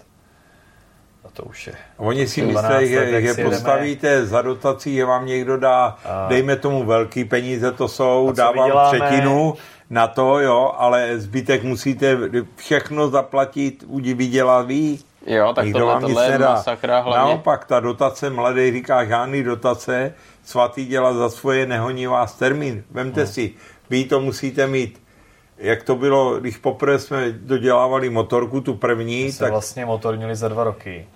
A 1.25 1.27
to 1.33 1.43
už 1.43 1.67
je. 1.67 1.73
Oni 1.97 2.27
si 2.27 2.41
12 2.41 2.71
myslí, 2.73 2.87
že, 2.89 3.09
jak 3.11 3.23
že 3.23 3.43
postavíte 3.43 4.25
za 4.25 4.41
dotací, 4.41 4.95
že 4.95 5.05
vám 5.05 5.25
někdo 5.25 5.57
dá, 5.57 5.97
A- 6.05 6.27
dejme 6.29 6.55
tomu 6.55 6.83
velký 6.85 7.25
peníze, 7.25 7.71
to 7.71 7.87
jsou, 7.87 8.31
dávám 8.35 8.71
třetinu 8.87 9.53
na 9.89 10.07
to, 10.07 10.39
jo, 10.39 10.73
ale 10.77 11.19
zbytek 11.19 11.63
musíte 11.63 12.17
všechno 12.55 13.09
zaplatit, 13.09 13.83
udí 13.87 14.13
vydělá 14.13 14.61
ví. 14.61 14.99
Jo, 15.25 15.53
tak 15.53 15.65
Nikdo 15.65 15.79
tohle, 15.79 15.93
vám 15.93 16.03
nic 16.03 16.11
tohle 16.11 16.25
je 16.25 16.31
nedá. 16.31 16.49
masakra 16.53 16.99
hlavně. 16.99 17.17
Naopak, 17.29 17.65
ta 17.65 17.79
dotace, 17.79 18.29
mladý 18.29 18.71
říká, 18.71 19.05
žádný 19.05 19.43
dotace, 19.43 20.13
svatý 20.45 20.85
dělá 20.85 21.13
za 21.13 21.29
svoje, 21.29 21.65
nehoní 21.65 22.07
vás 22.07 22.33
termín. 22.35 22.83
Vemte 22.91 23.27
si, 23.27 23.53
vy 23.89 24.03
to 24.05 24.19
musíte 24.19 24.67
mít. 24.67 25.01
Jak 25.63 25.83
to 25.83 25.95
bylo, 25.95 26.39
když 26.39 26.57
poprvé 26.57 26.99
jsme 26.99 27.31
dodělávali 27.31 28.09
motorku, 28.09 28.61
tu 28.61 28.73
první, 28.75 29.23
My 29.23 29.31
jsme 29.31 29.45
tak 29.45 29.51
vlastně 29.51 29.85
motor 29.85 30.17
měli 30.17 30.35
za 30.35 30.47
dva 30.47 30.63
roky. 30.63 31.07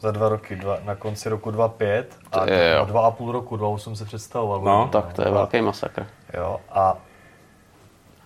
Za 0.00 0.10
dva 0.10 0.28
roky, 0.28 0.56
dva, 0.56 0.78
na 0.84 0.94
konci 0.94 1.28
roku 1.28 1.50
2005 1.50 2.16
a 2.32 2.50
je, 2.50 2.76
dva 2.84 3.06
a 3.06 3.10
půl 3.10 3.32
roku, 3.32 3.56
2008 3.56 3.96
se 3.96 4.04
představoval. 4.04 4.60
No, 4.60 4.88
Tak 4.92 5.12
to 5.12 5.22
je 5.22 5.28
A- 5.28 5.30
velký 5.30 5.62
masakr. 5.62 6.06
Jo, 6.34 6.60
a 6.70 6.96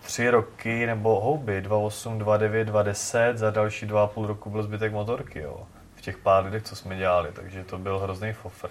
tři 0.01 0.29
roky 0.29 0.85
nebo 0.85 1.19
houby, 1.19 1.61
28, 1.61 2.19
29, 2.19 2.65
20, 2.65 3.37
za 3.37 3.51
další 3.51 3.85
dva 3.85 4.03
a 4.03 4.07
půl 4.07 4.27
roku 4.27 4.49
byl 4.49 4.63
zbytek 4.63 4.93
motorky, 4.93 5.39
jo. 5.39 5.57
V 5.95 6.01
těch 6.01 6.17
pár 6.17 6.45
lidech, 6.45 6.63
co 6.63 6.75
jsme 6.75 6.95
dělali, 6.97 7.29
takže 7.33 7.63
to 7.63 7.77
byl 7.77 7.99
hrozný 7.99 8.33
fofr. 8.33 8.69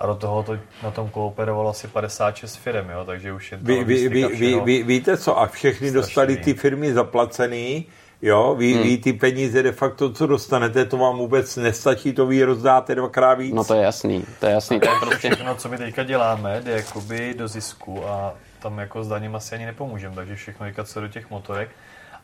A 0.00 0.06
do 0.06 0.14
toho 0.14 0.42
to 0.42 0.58
na 0.82 0.90
tom 0.90 1.10
kooperovalo 1.10 1.70
asi 1.70 1.88
56 1.88 2.56
firm, 2.56 2.90
jo, 2.90 3.04
takže 3.04 3.32
už 3.32 3.52
jen 3.52 3.60
ta 3.60 3.66
Vy, 3.66 3.84
vy, 3.84 4.08
vy, 4.08 4.26
vy, 4.26 4.60
vy, 4.64 4.82
víte 4.82 5.16
co, 5.16 5.38
a 5.38 5.46
všechny 5.46 5.88
Strašný. 5.88 5.92
dostali 5.92 6.36
ty 6.36 6.54
firmy 6.54 6.92
zaplacený, 6.92 7.86
jo, 8.22 8.54
vy, 8.58 8.72
Hmm. 8.74 8.82
vy 8.82 8.98
ty 8.98 9.12
peníze 9.12 9.62
de 9.62 9.72
facto, 9.72 10.12
co 10.12 10.26
dostanete, 10.26 10.84
to 10.84 10.96
vám 10.96 11.18
vůbec 11.18 11.56
nestačí, 11.56 12.12
to 12.12 12.26
vy 12.26 12.44
rozdáte 12.44 12.94
dvakrát 12.94 13.34
víc. 13.34 13.54
No 13.54 13.64
to 13.64 13.74
je 13.74 13.82
jasný, 13.82 14.24
to 14.40 14.46
je 14.46 14.52
jasný, 14.52 14.80
to 14.80 14.88
je 14.88 14.94
prostě... 15.00 15.16
Všechno, 15.28 15.54
co 15.54 15.68
my 15.68 15.78
teďka 15.78 16.02
děláme, 16.04 16.60
jde 16.64 16.72
jakoby 16.72 17.34
do 17.38 17.48
zisku 17.48 18.06
a 18.06 18.34
tam 18.58 18.78
jako 18.78 19.04
s 19.04 19.08
daním 19.08 19.36
asi 19.36 19.54
ani 19.54 19.66
nepomůžeme, 19.66 20.14
takže 20.14 20.36
všechno 20.36 20.66
co 20.84 21.00
do 21.00 21.08
těch 21.08 21.30
motorek. 21.30 21.70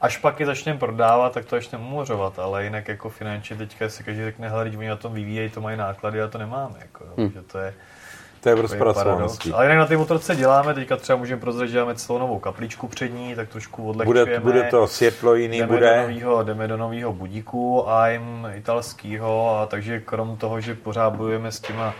Až 0.01 0.16
pak 0.16 0.40
je 0.40 0.47
začneme 0.47 0.78
prodávat, 0.78 1.32
tak 1.32 1.44
to 1.44 1.56
začneme 1.56 1.85
umořovat, 1.85 2.39
ale 2.39 2.64
jinak 2.64 2.89
jako 2.89 3.09
finančně 3.10 3.56
teďka 3.56 3.89
si 3.89 4.05
každý 4.05 4.24
řekne, 4.24 4.48
hele, 4.48 4.70
oni 4.78 4.89
na 4.89 4.97
tom 4.97 5.12
vyvíjejí, 5.14 5.51
to 5.51 5.60
mají 5.60 5.77
náklady 5.77 6.23
a 6.23 6.28
to 6.28 6.39
nemáme, 6.39 6.74
jako, 6.78 7.05
Hmm. 7.16 7.31
že 7.31 7.43
to 7.43 7.59
je 7.59 7.74
to 8.40 8.48
je 8.51 8.55
rozpracovaností. 8.55 9.52
Ale 9.52 9.64
jinak 9.64 9.78
na 9.78 9.86
té 9.86 9.97
motorce 9.97 10.36
děláme, 10.36 10.74
teďka 10.74 10.97
třeba 10.97 11.18
můžeme 11.18 11.40
prozradit, 11.40 11.70
že 11.70 11.73
děláme 11.73 11.94
celou 11.94 12.18
novou 12.18 12.39
kapličku 12.39 12.89
přední, 12.89 13.35
tak 13.35 13.48
trošku 13.48 13.82
Bude, 13.82 13.90
odlehčujeme. 14.10 14.40
bude 14.44 14.62
to 14.62 14.86
světlo 14.86 15.35
jiný, 15.35 15.56
Jdeme 15.59 15.68
do, 15.68 15.74
bude. 15.74 16.02
novýho, 16.02 16.43
jdeme 16.43 16.68
do 16.68 16.77
nového 16.77 17.12
budíku 17.12 17.89
AIM 17.90 18.47
italského 18.55 19.59
a 19.59 19.66
takže 19.66 20.01
krom 20.01 20.36
toho, 20.36 20.60
že 20.60 20.74
pořád 20.74 21.10
bojujeme 21.10 21.52
s 21.52 21.60
těma, 21.60 21.94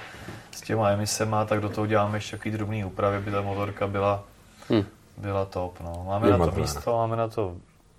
s 0.51 0.61
těma 0.61 0.91
emisema, 0.91 1.45
tak 1.45 1.61
do 1.61 1.69
toho 1.69 1.87
děláme 1.87 2.17
ještě 2.17 2.37
takový 2.37 2.51
drobný 2.51 2.85
úpravy, 2.85 3.17
aby 3.17 3.31
ta 3.31 3.41
motorka 3.41 3.87
byla, 3.87 4.23
Hm. 4.71 4.85
byla 5.17 5.45
top. 5.45 5.81
No. 5.81 6.05
Máme 6.09 6.31
na 6.31 6.39
to 6.47 6.53
místo, 6.61 6.97
máme 6.97 7.17
na 7.17 7.29
to 7.29 7.55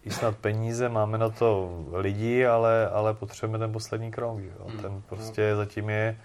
i 0.07 0.11
snad 0.11 0.37
peníze, 0.37 0.89
máme 0.89 1.17
na 1.17 1.29
to 1.29 1.69
lidi, 1.93 2.45
ale, 2.45 2.89
ale 2.89 3.13
potřebujeme 3.13 3.59
ten 3.59 3.71
poslední 3.73 4.11
krok. 4.11 4.39
že 4.39 4.47
Jo? 4.47 4.67
Ten 4.81 5.01
prostě 5.09 5.55
zatím 5.55 5.89
je 5.89 6.17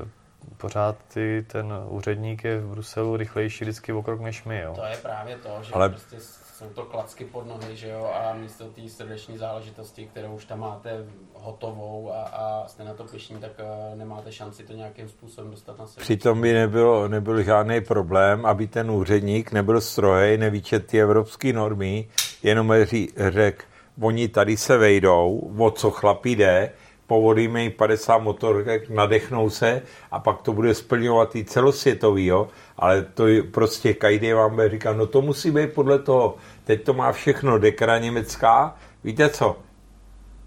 eh, 0.00 0.08
pořád 0.56 0.96
ty, 1.14 1.44
ten 1.52 1.72
úředník 1.88 2.44
je 2.44 2.60
v 2.60 2.66
Bruselu 2.66 3.16
rychlejší 3.16 3.64
vždycky 3.64 3.92
o 3.92 4.02
krok 4.02 4.20
než 4.20 4.44
my. 4.44 4.60
Jo? 4.60 4.72
To 4.74 4.84
je 4.84 4.96
právě 4.96 5.36
to, 5.36 5.58
že 5.62 5.72
Ale- 5.72 5.88
prostě 5.88 6.16
jsou 6.58 6.68
to 6.74 6.84
klacky 6.84 7.24
pod 7.24 7.46
nohy, 7.46 7.76
že 7.76 7.88
jo, 7.88 8.10
a 8.14 8.34
místo 8.34 8.64
té 8.64 8.88
srdeční 8.88 9.38
záležitosti, 9.38 10.06
kterou 10.06 10.34
už 10.34 10.44
tam 10.44 10.60
máte 10.60 11.04
hotovou 11.34 12.12
a, 12.12 12.22
a 12.22 12.68
jste 12.68 12.84
na 12.84 12.94
to 12.94 13.04
pišní, 13.04 13.36
tak 13.36 13.50
uh, 13.58 13.98
nemáte 13.98 14.32
šanci 14.32 14.64
to 14.64 14.72
nějakým 14.72 15.08
způsobem 15.08 15.50
dostat 15.50 15.78
na 15.78 15.86
sebe. 15.86 16.02
Přitom 16.02 16.40
by 16.40 16.52
nebylo, 16.52 17.08
nebyl 17.08 17.42
žádný 17.42 17.80
problém, 17.80 18.46
aby 18.46 18.66
ten 18.66 18.90
úředník 18.90 19.52
nebyl 19.52 19.80
strojej, 19.80 20.38
nevíčet 20.38 20.86
ty 20.86 21.00
evropské 21.02 21.52
normy, 21.52 22.08
jenom 22.42 22.74
řekl, 23.16 23.64
oni 24.00 24.28
tady 24.28 24.56
se 24.56 24.76
vejdou, 24.76 25.52
o 25.58 25.70
co 25.70 25.90
chlapí 25.90 26.36
jde, 26.36 26.72
povolíme 27.08 27.62
jim 27.62 27.72
50 27.72 28.18
motorek, 28.18 28.90
nadechnou 28.90 29.50
se 29.50 29.82
a 30.10 30.20
pak 30.20 30.42
to 30.42 30.52
bude 30.52 30.74
splňovat 30.74 31.36
i 31.36 31.44
celosvětový, 31.44 32.26
jo? 32.26 32.48
ale 32.76 33.02
to 33.02 33.26
je 33.26 33.42
prostě 33.42 33.94
každý 33.94 34.32
vám 34.32 34.54
bude 34.54 34.68
říkat, 34.68 34.96
no 34.96 35.06
to 35.06 35.22
musí 35.22 35.50
být 35.50 35.72
podle 35.72 35.98
toho, 35.98 36.36
teď 36.64 36.84
to 36.84 36.94
má 36.94 37.12
všechno 37.12 37.58
dekra 37.58 37.98
německá, 37.98 38.76
víte 39.04 39.28
co? 39.28 39.56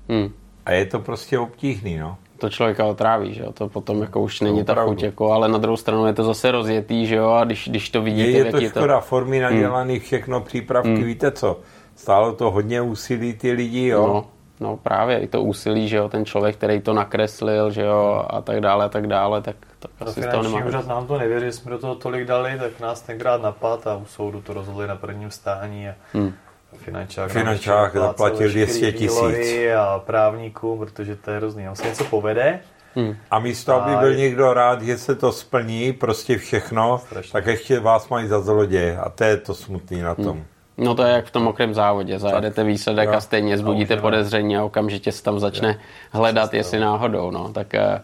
Hmm. 0.10 0.34
A 0.66 0.72
je 0.72 0.86
to 0.86 1.00
prostě 1.00 1.40
obtížný, 1.40 1.98
no. 1.98 2.18
to 2.38 2.50
člověka 2.50 2.86
otráví, 2.86 3.34
že 3.34 3.42
jo, 3.42 3.52
to 3.52 3.70
potom 3.70 4.02
jako 4.02 4.22
už 4.22 4.42
není 4.42 4.64
ta 4.64 4.86
chuť, 4.86 5.04
jako, 5.04 5.32
ale 5.32 5.50
na 5.50 5.58
druhou 5.58 5.78
stranu 5.78 6.06
je 6.06 6.14
to 6.14 6.24
zase 6.24 6.52
rozjetý, 6.52 7.08
že 7.08 7.16
jo, 7.16 7.30
a 7.30 7.44
když, 7.44 7.70
když 7.70 7.90
to 7.90 8.02
vidíte, 8.02 8.30
Je, 8.30 8.46
je 8.46 8.52
to 8.52 8.62
škoda, 8.62 9.00
formy 9.00 9.40
nadělaný, 9.40 10.00
všechno, 10.00 10.42
přípravky, 10.42 11.04
víte 11.04 11.32
co? 11.32 11.60
Stálo 12.02 12.34
to 12.34 12.52
hodně 12.52 12.82
úsilí 12.82 13.34
ty 13.34 13.52
lidi, 13.52 13.88
jo? 13.88 14.08
No, 14.08 14.26
no 14.60 14.78
právě, 14.78 15.20
i 15.20 15.28
to 15.28 15.42
úsilí, 15.42 15.88
že 15.88 15.98
jo, 15.98 16.10
ten 16.10 16.26
člověk, 16.26 16.56
který 16.56 16.82
to 16.82 16.94
nakreslil, 16.94 17.72
že 17.72 17.82
jo, 17.82 18.26
a 18.30 18.42
tak 18.42 18.62
dále, 18.62 18.86
a 18.86 18.90
tak 18.90 19.08
dále, 19.08 19.42
tak, 19.42 19.56
tak 19.80 19.92
To 20.00 20.06
asi 20.06 20.22
finanční 20.22 20.54
nemá. 20.56 20.66
úřad 20.68 20.88
nám 20.88 21.08
to 21.08 21.18
nevěří, 21.18 21.46
že 21.46 21.52
jsme 21.52 21.72
do 21.72 21.78
toho 21.78 21.96
tolik 21.96 22.26
dali, 22.28 22.58
tak 22.60 22.80
nás 22.80 23.02
tenkrát 23.02 23.42
napad 23.42 23.88
a 23.88 23.96
u 23.96 24.06
soudu 24.06 24.42
to 24.42 24.54
rozhodli 24.54 24.88
na 24.88 24.96
prvním 24.96 25.32
stání 25.32 25.90
a 25.90 25.94
Hmm. 26.14 26.34
finančák, 26.78 27.32
Finančák 27.32 27.96
zaplatil 27.96 28.38
veškerý 28.40 28.54
200 28.66 28.92
tisíc. 28.92 29.72
a 29.78 30.00
právníkům, 30.00 30.80
protože 30.80 31.16
to 31.16 31.32
je 31.32 31.38
hrozný. 31.38 31.64
Tam 31.66 31.76
se 31.76 31.88
něco 31.88 32.04
povede, 32.04 32.60
Hmm. 32.96 33.16
A 33.32 33.40
místo, 33.40 33.74
aby 33.74 33.96
byl 33.96 34.12
je- 34.12 34.18
někdo 34.18 34.54
rád, 34.54 34.82
že 34.82 34.98
se 34.98 35.16
to 35.16 35.32
splní, 35.32 35.94
prostě 35.94 36.38
všechno, 36.38 36.98
Strašně. 36.98 37.32
tak 37.32 37.46
ještě 37.48 37.80
vás 37.80 38.10
mají 38.10 38.28
za 38.28 38.42
zloděje. 38.42 38.98
A 38.98 39.10
to 39.10 39.24
je 39.24 39.38
to 39.38 39.54
smutný 39.56 40.02
na 40.02 40.16
tom. 40.16 40.44
No 40.82 40.96
to 40.96 41.04
je 41.04 41.14
jak 41.14 41.26
v 41.26 41.32
tom 41.32 41.44
mokrém 41.44 41.74
závodě, 41.74 42.20
zajedete 42.20 42.64
výsledek 42.64 43.10
jo. 43.10 43.16
a 43.16 43.22
stejně 43.22 43.58
zbudíte 43.58 43.94
jdeme. 43.94 44.02
podezření 44.02 44.58
a 44.58 44.64
okamžitě 44.64 45.12
se 45.12 45.24
tam 45.24 45.40
začne 45.40 45.80
hledat, 46.12 46.54
jestli 46.54 46.80
náhodou, 46.80 47.32
no, 47.32 47.50
tak 47.54 47.74
eh, 47.74 48.02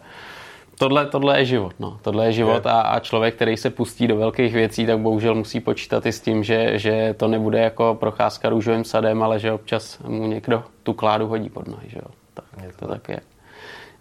tohle, 0.78 1.06
tohle 1.06 1.38
je 1.38 1.44
život, 1.44 1.74
no, 1.78 1.98
tohle 2.02 2.26
je 2.26 2.32
život 2.32 2.64
Je. 2.64 2.72
a, 2.72 2.80
a 2.80 3.00
člověk, 3.00 3.34
který 3.34 3.56
se 3.56 3.70
pustí 3.70 4.06
do 4.06 4.16
velkých 4.16 4.54
věcí, 4.54 4.86
tak 4.86 4.98
bohužel 4.98 5.34
musí 5.34 5.60
počítat 5.60 6.06
i 6.06 6.12
s 6.12 6.20
tím, 6.20 6.44
že, 6.44 6.78
že 6.78 7.14
to 7.18 7.28
nebude 7.28 7.58
jako 7.58 7.96
procházka 8.00 8.48
růžovým 8.48 8.84
sadem, 8.84 9.22
ale 9.22 9.38
že 9.38 9.52
občas 9.52 9.98
mu 9.98 10.26
někdo 10.26 10.64
tu 10.82 10.92
kládu 10.92 11.26
hodí 11.26 11.50
pod 11.50 11.68
nohy, 11.68 11.88
že 11.88 11.98
jo, 11.98 12.10
tak 12.34 12.44
Je 12.64 12.72
to 12.72 12.86
to 12.86 12.92
tak 12.92 13.08
je. 13.08 13.20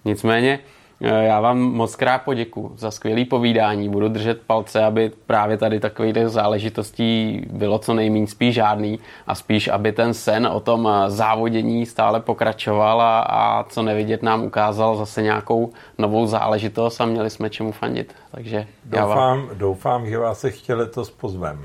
Nicméně, 0.06 0.60
já 1.00 1.40
vám 1.40 1.58
moc 1.58 1.96
krát 1.96 2.22
poděkuji 2.22 2.72
za 2.76 2.92
skvělé 2.92 3.26
povídání. 3.26 3.90
Budu 3.90 4.08
držet 4.10 4.42
palce, 4.42 4.84
aby 4.84 5.12
právě 5.26 5.58
tady 5.58 5.80
takových 5.80 6.14
záležitostí 6.26 7.42
bylo 7.52 7.80
co 7.80 7.94
nejméně 7.94 8.28
spíš 8.28 8.56
žádný 8.56 9.00
a 9.28 9.36
spíš, 9.36 9.68
aby 9.68 9.92
ten 9.92 10.14
sen 10.14 10.48
o 10.48 10.60
tom 10.60 10.90
eh, 10.92 11.10
závodění 11.10 11.86
stále 11.86 12.20
pokračoval 12.20 13.02
a, 13.02 13.20
a 13.20 13.64
co 13.64 13.82
nevidět 13.82 14.24
nám 14.24 14.44
ukázal 14.44 14.96
zase 14.96 15.22
nějakou 15.22 15.72
novou 15.98 16.26
záležitost 16.26 17.02
a 17.02 17.06
měli 17.06 17.30
jsme 17.30 17.50
čemu 17.50 17.72
fandit. 17.72 18.16
Takže 18.32 18.68
já 18.92 19.06
vám... 19.06 19.42
Doufám, 19.42 19.58
doufám, 19.58 20.08
že 20.08 20.18
vás 20.18 20.40
se 20.40 20.48
ještě 20.48 20.74
letos 20.74 21.12
pozvem. 21.12 21.64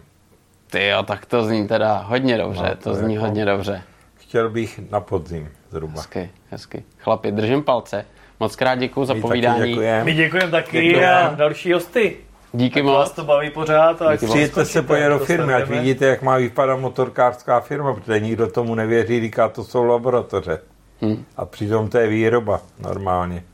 Ty 0.71 0.87
jo, 0.87 1.03
tak 1.03 1.27
to 1.27 1.45
zní 1.45 1.69
teda 1.69 1.99
hodně 1.99 2.39
dobře, 2.39 2.63
no, 2.63 2.69
to 2.69 2.91
to 2.91 2.95
zní 2.95 3.15
jako- 3.15 3.27
hodně 3.27 3.45
dobře. 3.45 3.83
Chtěl 4.15 4.51
bych 4.51 4.81
na 4.91 5.01
podzim 5.01 5.49
zhruba. 5.71 5.95
Hezky, 5.95 6.31
hezky. 6.51 6.85
Chlapi, 6.99 7.33
držím 7.33 7.63
palce. 7.63 8.05
Moc 8.43 8.57
krát 8.57 8.75
děkuji 8.75 9.05
za 9.05 9.15
My 9.15 9.21
taky 9.21 9.29
povídání. 9.29 9.69
děkujem. 9.71 10.05
My 10.05 10.15
děkujeme 10.15 10.51
taky 10.51 10.83
Děkujeme. 10.83 11.15
a 11.23 11.35
další 11.35 11.73
hosty. 11.73 12.17
Díky 12.53 12.75
Tak 12.75 12.85
vás 12.85 13.09
moc. 13.09 13.17
to 13.17 13.25
baví 13.25 13.51
pořád. 13.51 14.03
A 14.03 14.17
Přijďte 14.17 14.65
se 14.65 14.83
pojet 14.83 15.09
do 15.09 15.19
firmy, 15.19 15.55
ať 15.55 15.69
vidíte, 15.69 16.07
jak 16.07 16.23
má 16.23 16.37
vypadat 16.37 16.77
motorkářská 16.81 17.61
firma, 17.61 17.95
protože 17.95 18.21
nikdo 18.21 18.47
tomu 18.47 18.75
nevěří, 18.75 19.21
říká, 19.21 19.49
to 19.49 19.65
jsou 19.65 19.85
laboratoře. 19.85 20.59
Hm. 21.03 21.25
A 21.37 21.45
přitom 21.47 21.89
to 21.89 21.99
je 21.99 22.09
výroba 22.09 22.61
normálně. 22.79 23.45